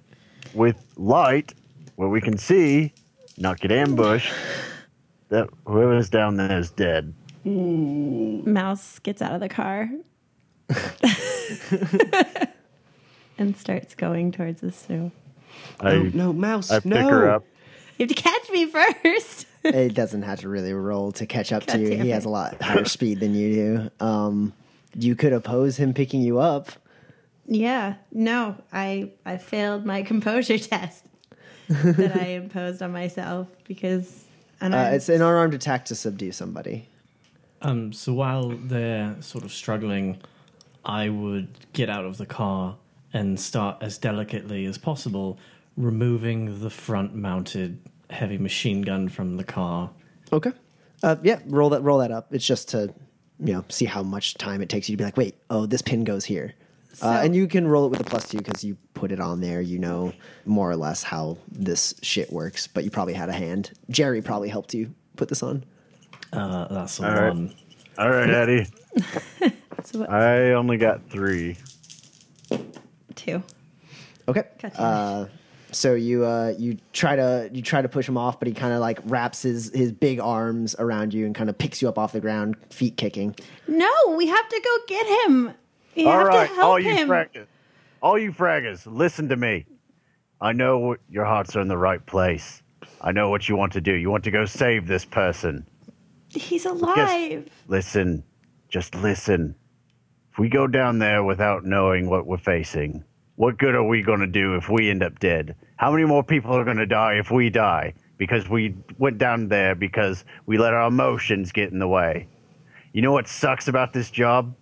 with 0.54 0.76
light 0.96 1.52
where 1.96 2.08
we 2.08 2.20
can 2.20 2.38
see, 2.38 2.92
not 3.38 3.58
get 3.58 3.72
ambushed. 3.72 4.32
That 5.30 5.48
whoever's 5.66 6.08
down 6.08 6.36
there 6.36 6.60
is 6.60 6.70
dead. 6.70 7.12
Mouse 7.46 8.98
gets 8.98 9.22
out 9.22 9.32
of 9.32 9.40
the 9.40 9.48
car 9.48 9.88
and 13.38 13.56
starts 13.56 13.94
going 13.94 14.32
towards 14.32 14.60
the 14.60 14.72
snow. 14.72 15.12
I, 15.80 15.92
oh, 15.92 16.02
no, 16.12 16.32
mouse. 16.32 16.70
I 16.70 16.80
pick 16.80 16.86
no. 16.86 17.08
her 17.08 17.30
up. 17.30 17.44
You 17.98 18.06
have 18.06 18.14
to 18.14 18.22
catch 18.22 18.50
me 18.50 18.66
first. 18.66 19.46
it 19.64 19.94
doesn't 19.94 20.22
have 20.22 20.40
to 20.40 20.48
really 20.48 20.72
roll 20.72 21.12
to 21.12 21.26
catch 21.26 21.52
up 21.52 21.64
to 21.66 21.78
you. 21.78 21.88
He 21.88 22.10
it. 22.10 22.14
has 22.14 22.24
a 22.24 22.28
lot 22.28 22.60
higher 22.60 22.84
speed 22.88 23.20
than 23.20 23.34
you 23.34 23.54
do. 23.54 24.04
Um, 24.04 24.52
you 24.94 25.14
could 25.14 25.32
oppose 25.32 25.76
him 25.76 25.94
picking 25.94 26.20
you 26.22 26.38
up. 26.38 26.70
yeah, 27.46 27.94
no, 28.12 28.56
I 28.72 29.12
I 29.24 29.36
failed 29.36 29.86
my 29.86 30.02
composure 30.02 30.58
test 30.58 31.04
that 31.68 32.16
I 32.16 32.30
imposed 32.30 32.82
on 32.82 32.92
myself 32.92 33.48
because 33.64 34.24
and 34.60 34.74
Uh, 34.74 34.90
it's 34.92 35.08
an 35.08 35.16
unarmed 35.16 35.54
attack 35.54 35.84
to 35.86 35.94
subdue 35.94 36.32
somebody. 36.32 36.88
Um, 37.62 37.92
so 37.92 38.12
while 38.12 38.48
they're 38.50 39.16
sort 39.20 39.44
of 39.44 39.52
struggling, 39.52 40.20
I 40.84 41.08
would 41.08 41.48
get 41.72 41.88
out 41.88 42.04
of 42.04 42.18
the 42.18 42.26
car 42.26 42.76
and 43.12 43.38
start 43.40 43.78
as 43.80 43.98
delicately 43.98 44.66
as 44.66 44.78
possible 44.78 45.38
removing 45.76 46.60
the 46.60 46.70
front 46.70 47.14
mounted 47.14 47.80
heavy 48.10 48.38
machine 48.38 48.82
gun 48.82 49.08
from 49.08 49.36
the 49.36 49.44
car. 49.44 49.90
Okay. 50.32 50.52
Uh, 51.02 51.16
yeah, 51.22 51.40
roll 51.46 51.70
that. 51.70 51.82
Roll 51.82 51.98
that 51.98 52.10
up. 52.10 52.32
It's 52.32 52.46
just 52.46 52.68
to, 52.70 52.94
you 53.38 53.52
know, 53.52 53.64
see 53.68 53.84
how 53.84 54.02
much 54.02 54.34
time 54.34 54.62
it 54.62 54.68
takes 54.68 54.88
you 54.88 54.94
to 54.94 54.98
be 54.98 55.04
like, 55.04 55.16
wait, 55.16 55.36
oh, 55.50 55.66
this 55.66 55.82
pin 55.82 56.04
goes 56.04 56.24
here, 56.24 56.54
uh, 57.02 57.20
and 57.22 57.36
you 57.36 57.46
can 57.46 57.68
roll 57.68 57.86
it 57.86 57.90
with 57.90 58.00
a 58.00 58.04
plus 58.04 58.28
two 58.28 58.38
because 58.38 58.64
you 58.64 58.76
put 58.94 59.12
it 59.12 59.20
on 59.20 59.40
there. 59.40 59.60
You 59.60 59.78
know 59.78 60.12
more 60.46 60.70
or 60.70 60.76
less 60.76 61.02
how 61.02 61.36
this 61.50 61.94
shit 62.02 62.32
works, 62.32 62.66
but 62.66 62.84
you 62.84 62.90
probably 62.90 63.14
had 63.14 63.28
a 63.28 63.34
hand. 63.34 63.72
Jerry 63.90 64.22
probably 64.22 64.48
helped 64.48 64.72
you 64.72 64.94
put 65.16 65.28
this 65.28 65.42
on. 65.42 65.64
Uh, 66.32 66.66
that's 66.68 66.98
the 66.98 67.04
All 67.06 67.10
right. 67.12 67.30
one. 67.30 67.54
All 67.98 68.10
right, 68.10 68.28
Eddie. 68.30 68.66
so 69.84 70.00
what, 70.00 70.10
I 70.10 70.52
only 70.52 70.76
got 70.76 71.08
three. 71.08 71.56
two. 73.14 73.42
Okay. 74.28 74.44
God 74.60 74.72
damn 74.76 74.92
it. 74.92 75.02
Uh, 75.02 75.26
so 75.72 75.94
you 75.94 76.24
uh, 76.24 76.54
you 76.58 76.78
try 76.92 77.16
to 77.16 77.50
you 77.52 77.62
try 77.62 77.82
to 77.82 77.88
push 77.88 78.08
him 78.08 78.16
off, 78.16 78.38
but 78.38 78.48
he 78.48 78.54
kind 78.54 78.72
of 78.72 78.80
like 78.80 78.98
wraps 79.04 79.42
his 79.42 79.70
his 79.74 79.92
big 79.92 80.20
arms 80.20 80.74
around 80.78 81.12
you 81.12 81.26
and 81.26 81.34
kind 81.34 81.50
of 81.50 81.58
picks 81.58 81.82
you 81.82 81.88
up 81.88 81.98
off 81.98 82.12
the 82.12 82.20
ground, 82.20 82.56
feet 82.70 82.96
kicking. 82.96 83.34
No, 83.68 83.90
we 84.16 84.26
have 84.26 84.48
to 84.48 84.60
go 84.62 84.78
get 84.86 85.06
him. 85.26 85.52
We 85.96 86.06
All 86.06 86.12
have 86.16 86.26
right, 86.26 86.48
to 86.48 86.54
help 86.54 86.64
all 86.66 86.78
you 86.78 86.90
him. 86.90 87.08
fraggers, 87.08 87.46
all 88.02 88.18
you 88.18 88.32
fraggers, 88.32 88.82
listen 88.86 89.28
to 89.28 89.36
me. 89.36 89.66
I 90.40 90.52
know 90.52 90.96
your 91.08 91.24
hearts 91.24 91.56
are 91.56 91.60
in 91.60 91.68
the 91.68 91.78
right 91.78 92.04
place. 92.04 92.62
I 93.00 93.12
know 93.12 93.30
what 93.30 93.48
you 93.48 93.56
want 93.56 93.72
to 93.74 93.80
do. 93.80 93.92
You 93.94 94.10
want 94.10 94.24
to 94.24 94.30
go 94.30 94.44
save 94.44 94.86
this 94.86 95.04
person. 95.04 95.66
He's 96.36 96.66
alive. 96.66 97.48
Listen, 97.68 98.24
just 98.68 98.94
listen. 98.94 99.54
If 100.32 100.38
we 100.38 100.48
go 100.48 100.66
down 100.66 100.98
there 100.98 101.24
without 101.24 101.64
knowing 101.64 102.10
what 102.10 102.26
we're 102.26 102.36
facing, 102.36 103.04
what 103.36 103.58
good 103.58 103.74
are 103.74 103.86
we 103.86 104.02
going 104.02 104.20
to 104.20 104.26
do 104.26 104.54
if 104.54 104.68
we 104.68 104.90
end 104.90 105.02
up 105.02 105.18
dead? 105.18 105.56
How 105.76 105.90
many 105.90 106.04
more 106.04 106.22
people 106.22 106.56
are 106.56 106.64
going 106.64 106.76
to 106.76 106.86
die 106.86 107.14
if 107.14 107.30
we 107.30 107.50
die 107.50 107.94
because 108.18 108.48
we 108.48 108.76
went 108.98 109.18
down 109.18 109.48
there 109.48 109.74
because 109.74 110.24
we 110.46 110.58
let 110.58 110.74
our 110.74 110.88
emotions 110.88 111.52
get 111.52 111.72
in 111.72 111.78
the 111.78 111.88
way? 111.88 112.28
You 112.92 113.02
know 113.02 113.12
what 113.12 113.28
sucks 113.28 113.68
about 113.68 113.92
this 113.92 114.10
job? 114.10 114.54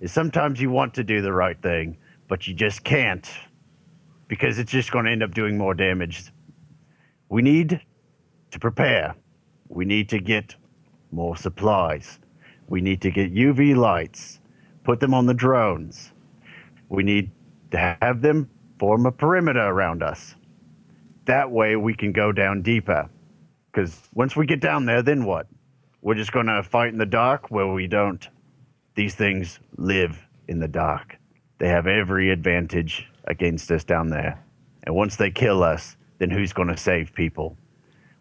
Is 0.00 0.12
sometimes 0.12 0.60
you 0.60 0.70
want 0.70 0.94
to 0.94 1.04
do 1.04 1.22
the 1.22 1.32
right 1.32 1.60
thing, 1.60 1.96
but 2.28 2.46
you 2.46 2.54
just 2.54 2.84
can't 2.84 3.28
because 4.28 4.58
it's 4.58 4.72
just 4.72 4.92
going 4.92 5.06
to 5.06 5.10
end 5.10 5.22
up 5.22 5.34
doing 5.34 5.56
more 5.56 5.74
damage. 5.74 6.32
We 7.28 7.42
need 7.42 7.80
to 8.50 8.58
prepare. 8.58 9.14
We 9.68 9.84
need 9.84 10.08
to 10.10 10.18
get 10.18 10.56
more 11.16 11.36
supplies. 11.36 12.20
We 12.68 12.80
need 12.80 13.00
to 13.02 13.10
get 13.10 13.34
UV 13.34 13.74
lights, 13.74 14.38
put 14.84 15.00
them 15.00 15.14
on 15.14 15.26
the 15.26 15.34
drones. 15.34 16.12
We 16.88 17.02
need 17.02 17.32
to 17.72 17.96
have 18.00 18.20
them 18.20 18.50
form 18.78 19.06
a 19.06 19.12
perimeter 19.12 19.66
around 19.66 20.02
us. 20.02 20.36
That 21.24 21.50
way 21.50 21.74
we 21.74 21.94
can 21.94 22.12
go 22.12 22.30
down 22.32 22.62
deeper. 22.62 23.08
Because 23.72 24.08
once 24.14 24.36
we 24.36 24.46
get 24.46 24.60
down 24.60 24.84
there, 24.84 25.02
then 25.02 25.24
what? 25.24 25.46
We're 26.02 26.14
just 26.14 26.32
going 26.32 26.46
to 26.46 26.62
fight 26.62 26.92
in 26.92 26.98
the 26.98 27.06
dark 27.06 27.50
where 27.50 27.66
we 27.66 27.86
don't. 27.86 28.28
These 28.94 29.14
things 29.14 29.58
live 29.76 30.22
in 30.48 30.60
the 30.60 30.68
dark. 30.68 31.16
They 31.58 31.68
have 31.68 31.86
every 31.86 32.30
advantage 32.30 33.08
against 33.24 33.70
us 33.70 33.84
down 33.84 34.08
there. 34.08 34.42
And 34.84 34.94
once 34.94 35.16
they 35.16 35.30
kill 35.30 35.62
us, 35.62 35.96
then 36.18 36.30
who's 36.30 36.52
going 36.52 36.68
to 36.68 36.76
save 36.76 37.14
people? 37.14 37.56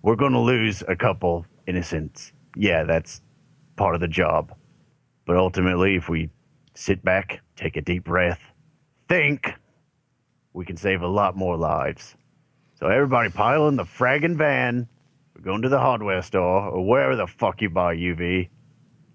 We're 0.02 0.16
going 0.16 0.34
to 0.34 0.40
lose 0.40 0.82
a 0.88 0.96
couple 0.96 1.46
innocents. 1.68 2.32
Yeah, 2.56 2.84
that's 2.84 3.22
part 3.76 3.96
of 3.96 4.02
the 4.02 4.08
job. 4.08 4.56
But 5.26 5.38
ultimately, 5.38 5.96
if 5.96 6.08
we 6.10 6.30
sit 6.74 7.04
back, 7.04 7.42
take 7.56 7.78
a 7.78 7.82
deep 7.82 8.04
breath, 8.04 8.42
think, 9.08 9.54
we 10.54 10.66
can 10.66 10.78
save 10.78 11.02
a 11.02 11.08
lot 11.08 11.36
more 11.36 11.58
lives. 11.58 12.16
So 12.80 12.88
everybody 12.88 13.30
pile 13.30 13.68
in 13.68 13.76
the 13.76 13.84
fragging 13.84 14.38
van. 14.38 14.88
We're 15.36 15.44
going 15.44 15.62
to 15.64 15.70
the 15.70 15.80
hardware 15.80 16.22
store 16.22 16.70
or 16.70 16.86
wherever 16.86 17.16
the 17.16 17.28
fuck 17.28 17.62
you 17.62 17.70
buy 17.70 17.96
UV. 17.96 18.50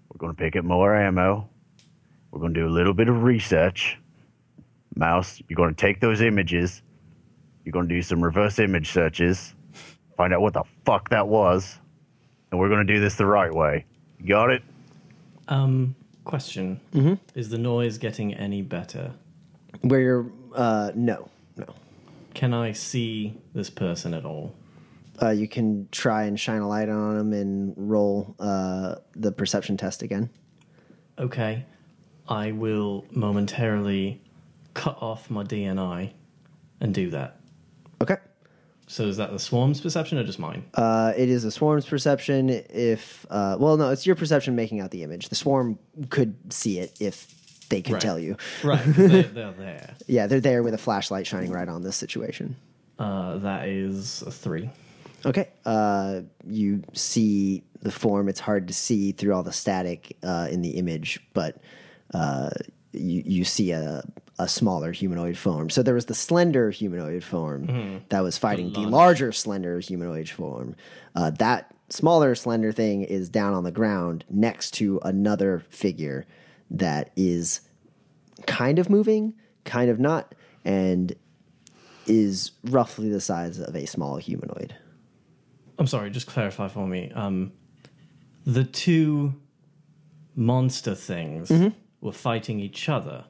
We're 0.09 0.17
going 0.17 0.35
to 0.35 0.41
pick 0.41 0.55
up 0.55 0.65
more 0.65 0.95
ammo. 0.95 1.49
We're 2.29 2.39
going 2.39 2.53
to 2.53 2.59
do 2.59 2.67
a 2.67 2.69
little 2.69 2.93
bit 2.93 3.09
of 3.09 3.23
research. 3.23 3.97
Mouse, 4.95 5.41
you're 5.47 5.57
going 5.57 5.73
to 5.73 5.81
take 5.81 5.99
those 5.99 6.21
images. 6.21 6.81
You're 7.63 7.73
going 7.73 7.87
to 7.87 7.95
do 7.95 8.01
some 8.01 8.23
reverse 8.23 8.59
image 8.59 8.91
searches. 8.91 9.55
Find 10.17 10.33
out 10.33 10.41
what 10.41 10.53
the 10.53 10.63
fuck 10.85 11.09
that 11.09 11.27
was. 11.27 11.79
And 12.51 12.59
we're 12.59 12.69
going 12.69 12.85
to 12.85 12.93
do 12.93 12.99
this 12.99 13.15
the 13.15 13.25
right 13.25 13.53
way. 13.53 13.85
You 14.19 14.27
got 14.27 14.49
it? 14.51 14.61
Um, 15.47 15.95
question: 16.25 16.79
Is 17.33 17.49
the 17.49 17.57
noise 17.57 17.97
getting 17.97 18.33
any 18.33 18.61
better? 18.61 19.13
Where 19.81 19.99
you're 19.99 20.31
uh, 20.53 20.91
no 20.95 21.29
no. 21.57 21.65
Can 22.33 22.53
I 22.53 22.71
see 22.71 23.35
this 23.53 23.69
person 23.69 24.13
at 24.13 24.25
all? 24.25 24.53
Uh, 25.21 25.29
you 25.29 25.47
can 25.47 25.87
try 25.91 26.23
and 26.23 26.39
shine 26.39 26.61
a 26.61 26.67
light 26.67 26.89
on 26.89 27.17
him 27.17 27.33
and 27.33 27.73
roll 27.77 28.35
uh, 28.39 28.95
the 29.15 29.31
perception 29.31 29.77
test 29.77 30.01
again. 30.01 30.29
Okay, 31.19 31.65
I 32.27 32.51
will 32.51 33.05
momentarily 33.11 34.21
cut 34.73 34.97
off 35.01 35.29
my 35.29 35.43
DNI 35.43 36.11
and 36.79 36.93
do 36.93 37.09
that. 37.11 37.39
Okay. 38.01 38.17
So 38.91 39.05
is 39.05 39.15
that 39.17 39.31
the 39.31 39.39
swarm's 39.39 39.79
perception 39.79 40.17
or 40.17 40.25
just 40.25 40.37
mine? 40.37 40.65
Uh, 40.73 41.13
it 41.15 41.29
is 41.29 41.45
a 41.45 41.51
swarm's 41.51 41.85
perception. 41.85 42.49
If 42.49 43.25
uh, 43.29 43.55
well, 43.57 43.77
no, 43.77 43.89
it's 43.89 44.05
your 44.05 44.17
perception 44.17 44.53
making 44.53 44.81
out 44.81 44.91
the 44.91 45.03
image. 45.03 45.29
The 45.29 45.35
swarm 45.35 45.79
could 46.09 46.35
see 46.51 46.77
it 46.79 46.91
if 46.99 47.33
they 47.69 47.81
could 47.81 47.93
Right. 47.93 48.01
tell 48.01 48.19
you. 48.19 48.35
right, 48.65 48.83
they're, 48.85 49.23
they're 49.23 49.51
there. 49.53 49.95
Yeah, 50.07 50.27
they're 50.27 50.41
there 50.41 50.61
with 50.61 50.73
a 50.73 50.77
flashlight 50.77 51.25
shining 51.25 51.51
right 51.51 51.69
on 51.69 51.83
this 51.83 51.95
situation. 51.95 52.57
Uh, 52.99 53.37
that 53.37 53.69
is 53.69 54.23
a 54.23 54.31
three. 54.31 54.69
Okay. 55.25 55.47
Uh, 55.65 56.21
you 56.45 56.83
see 56.91 57.63
the 57.81 57.91
form. 57.93 58.27
It's 58.27 58.41
hard 58.41 58.67
to 58.67 58.73
see 58.73 59.13
through 59.13 59.33
all 59.33 59.43
the 59.43 59.53
static 59.53 60.17
uh, 60.21 60.49
in 60.51 60.61
the 60.61 60.71
image, 60.71 61.17
but 61.33 61.61
uh, 62.13 62.49
you 62.91 63.23
you 63.25 63.45
see 63.45 63.71
a 63.71 64.03
a 64.39 64.47
smaller 64.47 64.91
humanoid 64.91 65.37
form. 65.37 65.69
So 65.69 65.83
there 65.83 65.93
was 65.93 66.05
the 66.05 66.15
slender 66.15 66.71
humanoid 66.71 67.23
form 67.23 68.03
that 68.09 68.21
was 68.21 68.37
fighting 68.37 68.73
the, 68.73 68.79
large. 68.79 68.91
larger 68.91 69.31
slender 69.31 69.79
humanoid 69.79 70.29
form. 70.29 70.75
Uh, 71.15 71.29
that 71.31 71.73
smaller 71.89 72.33
slender 72.35 72.71
thing 72.71 73.03
is 73.03 73.29
down 73.29 73.53
on 73.53 73.63
the 73.63 73.71
ground 73.71 74.23
next 74.29 74.71
to 74.75 74.99
another 75.03 75.63
figure 75.69 76.25
that 76.69 77.11
is 77.15 77.61
kind 78.47 78.79
of 78.79 78.89
moving, 78.89 79.33
kind 79.65 79.89
of 79.91 79.99
not, 79.99 80.33
and 80.65 81.13
is 82.07 82.51
roughly 82.63 83.09
the 83.09 83.21
size 83.21 83.59
of 83.59 83.75
a 83.75 83.85
small 83.85 84.17
humanoid. 84.17 84.75
I'm 85.77 85.87
sorry, 85.87 86.09
just 86.09 86.27
clarify 86.27 86.67
for 86.67 86.87
me. 86.87 87.11
Um, 87.13 87.51
the 88.45 88.63
two 88.63 89.35
monster 90.35 90.95
things 90.95 91.51
were 91.99 92.11
fighting 92.11 92.59
each 92.59 92.89
other. 92.89 93.25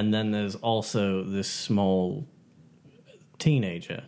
And 0.00 0.14
then 0.14 0.30
there's 0.30 0.54
also 0.54 1.24
this 1.24 1.46
small 1.46 2.26
teenager. 3.38 4.02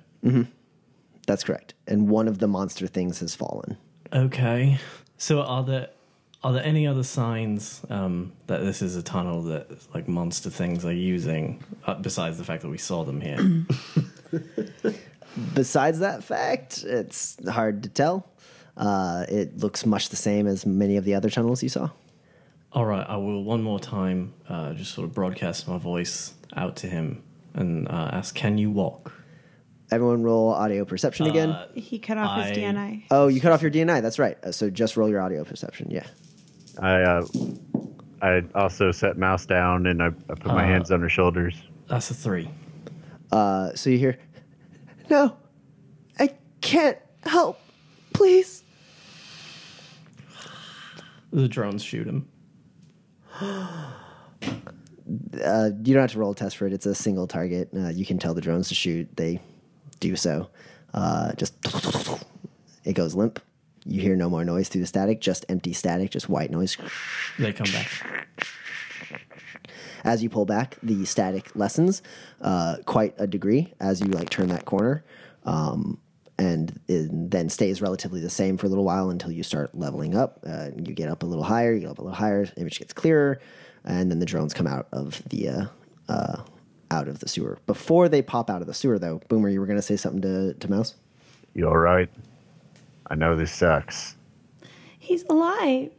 That's 1.27 1.45
correct. 1.45 1.75
And 1.87 2.09
one 2.09 2.29
of 2.29 2.39
the 2.39 2.49
monster 2.49 2.87
things 2.87 3.21
has 3.21 3.35
fallen. 3.35 3.77
Okay. 4.11 4.79
So 5.19 5.43
are 5.43 5.63
there 5.63 5.91
are 6.43 6.55
there 6.55 6.65
any 6.65 6.87
other 6.87 7.03
signs 7.03 7.83
um, 7.91 8.33
that 8.47 8.63
this 8.63 8.81
is 8.81 8.97
a 8.97 9.03
tunnel 9.03 9.43
that 9.43 9.69
like 9.95 10.09
monster 10.09 10.49
things 10.49 10.87
are 10.87 10.95
using 10.95 11.63
uh, 11.87 11.93
besides 11.97 12.39
the 12.39 12.45
fact 12.45 12.63
that 12.63 12.71
we 12.71 12.79
saw 12.79 13.05
them 13.05 13.21
here? 13.21 13.67
Besides 15.55 15.99
that 15.99 16.25
fact, 16.25 16.85
it's 16.85 17.37
hard 17.49 17.83
to 17.83 17.89
tell. 17.91 18.31
Uh, 18.79 19.27
it 19.29 19.59
looks 19.59 19.85
much 19.85 20.09
the 20.09 20.17
same 20.17 20.47
as 20.47 20.65
many 20.65 20.97
of 20.97 21.05
the 21.05 21.15
other 21.15 21.29
tunnels 21.29 21.63
you 21.63 21.69
saw. 21.69 21.91
All 22.75 22.87
right, 22.87 23.07
I 23.07 23.17
will 23.17 23.45
one 23.45 23.63
more 23.63 23.79
time 23.79 24.33
uh, 24.49 24.73
just 24.73 24.95
sort 24.95 25.07
of 25.07 25.15
broadcast 25.15 25.69
my 25.69 25.77
voice 25.79 26.35
out 26.57 26.77
to 26.77 26.87
him. 26.87 27.23
and 27.55 27.87
uh, 27.89 28.11
ask, 28.13 28.35
"Can 28.35 28.57
you 28.57 28.71
walk?" 28.71 29.13
Everyone 29.91 30.23
roll 30.23 30.49
audio 30.55 30.87
perception 30.87 31.27
again. 31.27 31.51
Uh, 31.51 31.69
He 31.75 31.99
cut 31.99 32.17
off 32.17 32.39
I- 32.39 32.49
his 32.49 32.57
DNI. 32.59 33.05
oh, 33.11 33.29
you 33.29 33.43
cut 33.43 33.53
off 33.53 33.61
your 33.61 33.71
DNI. 33.71 34.01
That's 34.01 34.19
right. 34.19 34.43
Uh, 34.43 34.51
so 34.53 34.71
just 34.71 34.97
roll 34.97 35.11
your 35.11 35.21
audio 35.21 35.45
perception. 35.45 35.91
Yeah. 35.91 36.07
I 36.79 37.03
uh, 37.03 37.27
I 38.23 38.43
also 38.55 38.91
set 38.91 39.19
Mouse 39.19 39.45
down 39.45 39.87
and 39.87 40.03
I, 40.03 40.07
I 40.07 40.35
put 40.35 40.47
my 40.47 40.63
Uh, 40.65 40.67
hands 40.67 40.91
on 40.91 41.01
her 41.03 41.11
shoulders. 41.11 41.55
That's 41.89 42.11
a 42.11 42.15
three. 42.15 42.49
Uh, 43.31 43.75
so 43.75 43.91
you 43.91 43.99
hear, 43.99 44.19
no, 45.11 45.37
I 46.19 46.31
can't 46.63 46.97
help. 47.25 47.59
Please. 48.15 48.63
The 51.33 51.49
drones 51.49 51.83
shoot 51.83 52.07
him. 52.07 52.29
Uh, 55.45 55.71
you 55.85 55.95
don't 55.95 56.03
have 56.03 56.13
to 56.13 56.19
roll 56.19 56.33
a 56.33 56.35
test 56.35 56.57
for 56.57 56.67
it. 56.67 56.73
It's 56.73 56.87
a 56.87 56.95
single 56.95 57.27
target. 57.27 57.69
Uh, 57.77 57.89
you 57.89 58.07
can 58.07 58.19
tell 58.19 58.35
the 58.35 58.41
drones 58.41 58.69
to 58.69 58.75
shoot. 58.75 59.09
They 59.17 59.41
do 60.01 60.17
so. 60.17 60.49
Uh, 60.95 61.33
just 61.35 61.55
it 62.85 62.95
goes 62.95 63.15
limp. 63.15 63.41
You 63.85 64.01
hear 64.01 64.15
no 64.15 64.31
more 64.31 64.45
noise 64.45 64.69
through 64.69 64.83
the 64.83 64.87
static. 64.87 65.21
Just 65.21 65.45
empty 65.49 65.73
static. 65.73 66.11
Just 66.11 66.29
white 66.29 66.51
noise. 66.51 66.77
They 67.39 67.53
come 67.53 67.71
back. 67.73 68.29
As 70.05 70.23
you 70.23 70.29
pull 70.29 70.47
back, 70.47 70.79
the 70.83 71.05
static 71.05 71.55
lessens 71.55 72.03
uh, 72.41 72.77
quite 72.87 73.15
a 73.19 73.27
degree 73.27 73.73
as 73.81 74.01
you 74.01 74.09
like 74.09 74.31
turn 74.31 74.49
that 74.49 74.65
corner, 74.65 75.05
um, 75.45 76.01
and 76.39 76.79
then 76.89 77.49
stays 77.49 77.81
relatively 77.81 78.21
the 78.21 78.31
same 78.31 78.57
for 78.57 78.67
a 78.67 78.69
little 78.69 78.85
while 78.85 79.11
until 79.11 79.31
you 79.31 79.43
start 79.43 79.75
leveling 79.75 80.17
up. 80.17 80.41
Uh, 80.47 80.71
you 80.77 80.95
get 80.95 81.09
up 81.09 81.23
a 81.23 81.27
little 81.27 81.45
higher, 81.45 81.73
you 81.73 81.81
get 81.81 81.91
up 81.91 81.99
a 81.99 82.03
little 82.03 82.17
higher, 82.17 82.47
image 82.57 82.79
gets 82.79 82.93
clearer, 82.93 83.41
and 83.85 84.11
then 84.11 84.19
the 84.19 84.27
drones 84.27 84.55
come 84.55 84.67
out 84.67 84.89
of 84.93 85.23
the 85.29 85.49
uh, 85.49 85.65
uh, 86.09 86.43
out 86.91 87.09
of 87.09 87.21
the 87.21 87.29
sewer. 87.29 87.59
Before 87.67 88.09
they 88.09 88.23
pop 88.23 88.51
out 88.51 88.61
of 88.61 88.67
the 88.67 88.75
sewer, 88.75 88.99
though, 88.99 89.21
Boomer, 89.29 89.49
you 89.49 89.61
were 89.61 89.67
going 89.67 89.79
to 89.79 89.83
say 89.83 89.97
something 89.97 90.23
to 90.23 90.55
to 90.55 90.71
Mouse. 90.71 90.95
You 91.55 91.69
all 91.69 91.77
right? 91.77 92.09
I 93.09 93.15
know 93.15 93.37
this 93.37 93.53
sucks. 93.53 94.17
He's 94.99 95.25
alive. 95.25 95.91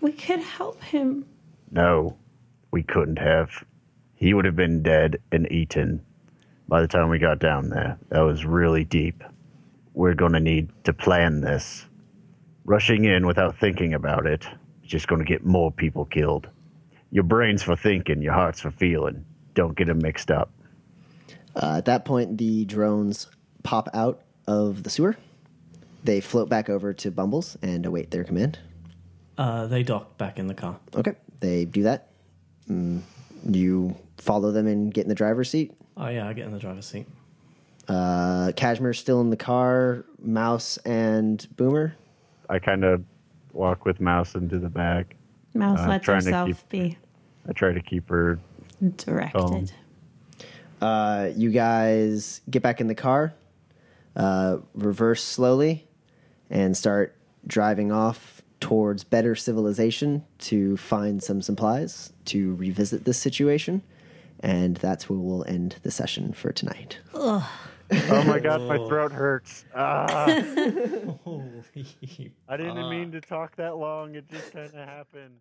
We 0.00 0.12
could 0.12 0.40
help 0.40 0.82
him. 0.82 1.26
No, 1.70 2.16
we 2.72 2.82
couldn't 2.82 3.18
have. 3.18 3.64
He 4.14 4.34
would 4.34 4.44
have 4.44 4.56
been 4.56 4.82
dead 4.82 5.20
and 5.30 5.50
eaten 5.52 6.04
by 6.68 6.80
the 6.80 6.88
time 6.88 7.08
we 7.08 7.18
got 7.18 7.38
down 7.38 7.68
there. 7.68 7.98
That 8.08 8.20
was 8.20 8.44
really 8.44 8.84
deep. 8.84 9.22
We're 9.94 10.14
going 10.14 10.32
to 10.32 10.40
need 10.40 10.70
to 10.84 10.92
plan 10.92 11.40
this. 11.40 11.86
Rushing 12.64 13.04
in 13.04 13.26
without 13.26 13.56
thinking 13.56 13.94
about 13.94 14.26
it 14.26 14.44
is 14.82 14.90
just 14.90 15.08
going 15.08 15.20
to 15.20 15.24
get 15.24 15.44
more 15.44 15.70
people 15.70 16.04
killed. 16.04 16.48
Your 17.10 17.24
brain's 17.24 17.62
for 17.62 17.76
thinking, 17.76 18.22
your 18.22 18.32
heart's 18.32 18.60
for 18.60 18.70
feeling. 18.70 19.24
Don't 19.54 19.76
get 19.76 19.88
them 19.88 19.98
mixed 19.98 20.30
up. 20.30 20.50
Uh, 21.54 21.74
at 21.78 21.84
that 21.84 22.04
point, 22.04 22.38
the 22.38 22.64
drones 22.64 23.26
pop 23.62 23.88
out 23.92 24.22
of 24.46 24.82
the 24.82 24.90
sewer. 24.90 25.16
They 26.04 26.20
float 26.20 26.48
back 26.48 26.70
over 26.70 26.92
to 26.94 27.10
Bumbles 27.10 27.56
and 27.62 27.84
await 27.84 28.10
their 28.10 28.24
command. 28.24 28.58
Uh, 29.36 29.66
they 29.66 29.82
dock 29.82 30.16
back 30.18 30.38
in 30.38 30.46
the 30.46 30.54
car. 30.54 30.78
Okay, 30.94 31.14
they 31.40 31.64
do 31.64 31.82
that. 31.82 32.08
Mm, 32.68 33.02
you 33.48 33.96
follow 34.18 34.50
them 34.50 34.66
and 34.66 34.92
get 34.92 35.02
in 35.02 35.08
the 35.08 35.14
driver's 35.14 35.50
seat. 35.50 35.72
Oh 35.96 36.08
yeah, 36.08 36.28
I 36.28 36.32
get 36.32 36.46
in 36.46 36.52
the 36.52 36.58
driver's 36.58 36.86
seat. 36.86 37.06
Uh, 37.92 38.52
Kashmir's 38.56 38.98
still 38.98 39.20
in 39.20 39.30
the 39.30 39.36
car. 39.36 40.04
Mouse 40.18 40.78
and 40.78 41.46
Boomer. 41.56 41.94
I 42.48 42.58
kind 42.58 42.84
of 42.84 43.04
walk 43.52 43.84
with 43.84 44.00
Mouse 44.00 44.34
into 44.34 44.58
the 44.58 44.68
back. 44.70 45.16
Mouse 45.54 45.80
Uh, 45.80 45.88
lets 45.88 46.06
herself 46.06 46.48
keep- 46.48 46.68
be 46.68 46.98
I 47.48 47.52
try 47.52 47.72
to 47.72 47.80
keep 47.82 48.08
her 48.08 48.38
directed. 48.96 49.38
calm. 49.38 49.66
Uh, 50.80 51.30
you 51.36 51.50
guys 51.50 52.40
get 52.50 52.62
back 52.62 52.80
in 52.80 52.86
the 52.86 52.94
car, 52.94 53.34
uh, 54.16 54.58
reverse 54.74 55.22
slowly, 55.22 55.86
and 56.50 56.76
start 56.76 57.14
driving 57.46 57.92
off 57.92 58.42
towards 58.60 59.02
better 59.04 59.34
civilization 59.34 60.24
to 60.38 60.76
find 60.76 61.22
some 61.22 61.42
supplies 61.42 62.12
to 62.26 62.54
revisit 62.54 63.04
this 63.04 63.18
situation. 63.18 63.82
And 64.40 64.76
that's 64.76 65.08
where 65.10 65.18
we'll 65.18 65.44
end 65.46 65.76
the 65.82 65.90
session 65.90 66.32
for 66.32 66.52
tonight. 66.52 66.98
Oh 68.10 68.24
my 68.24 68.38
god, 68.38 68.62
my 68.62 68.78
throat 68.78 69.12
hurts. 69.12 69.64
Ah. 69.74 70.06
I 72.48 72.56
didn't 72.56 72.90
mean 72.90 73.12
to 73.12 73.20
talk 73.20 73.56
that 73.56 73.76
long. 73.76 74.14
It 74.14 74.28
just 74.30 74.52
kind 74.52 74.66
of 74.66 74.74
happened. 74.74 75.40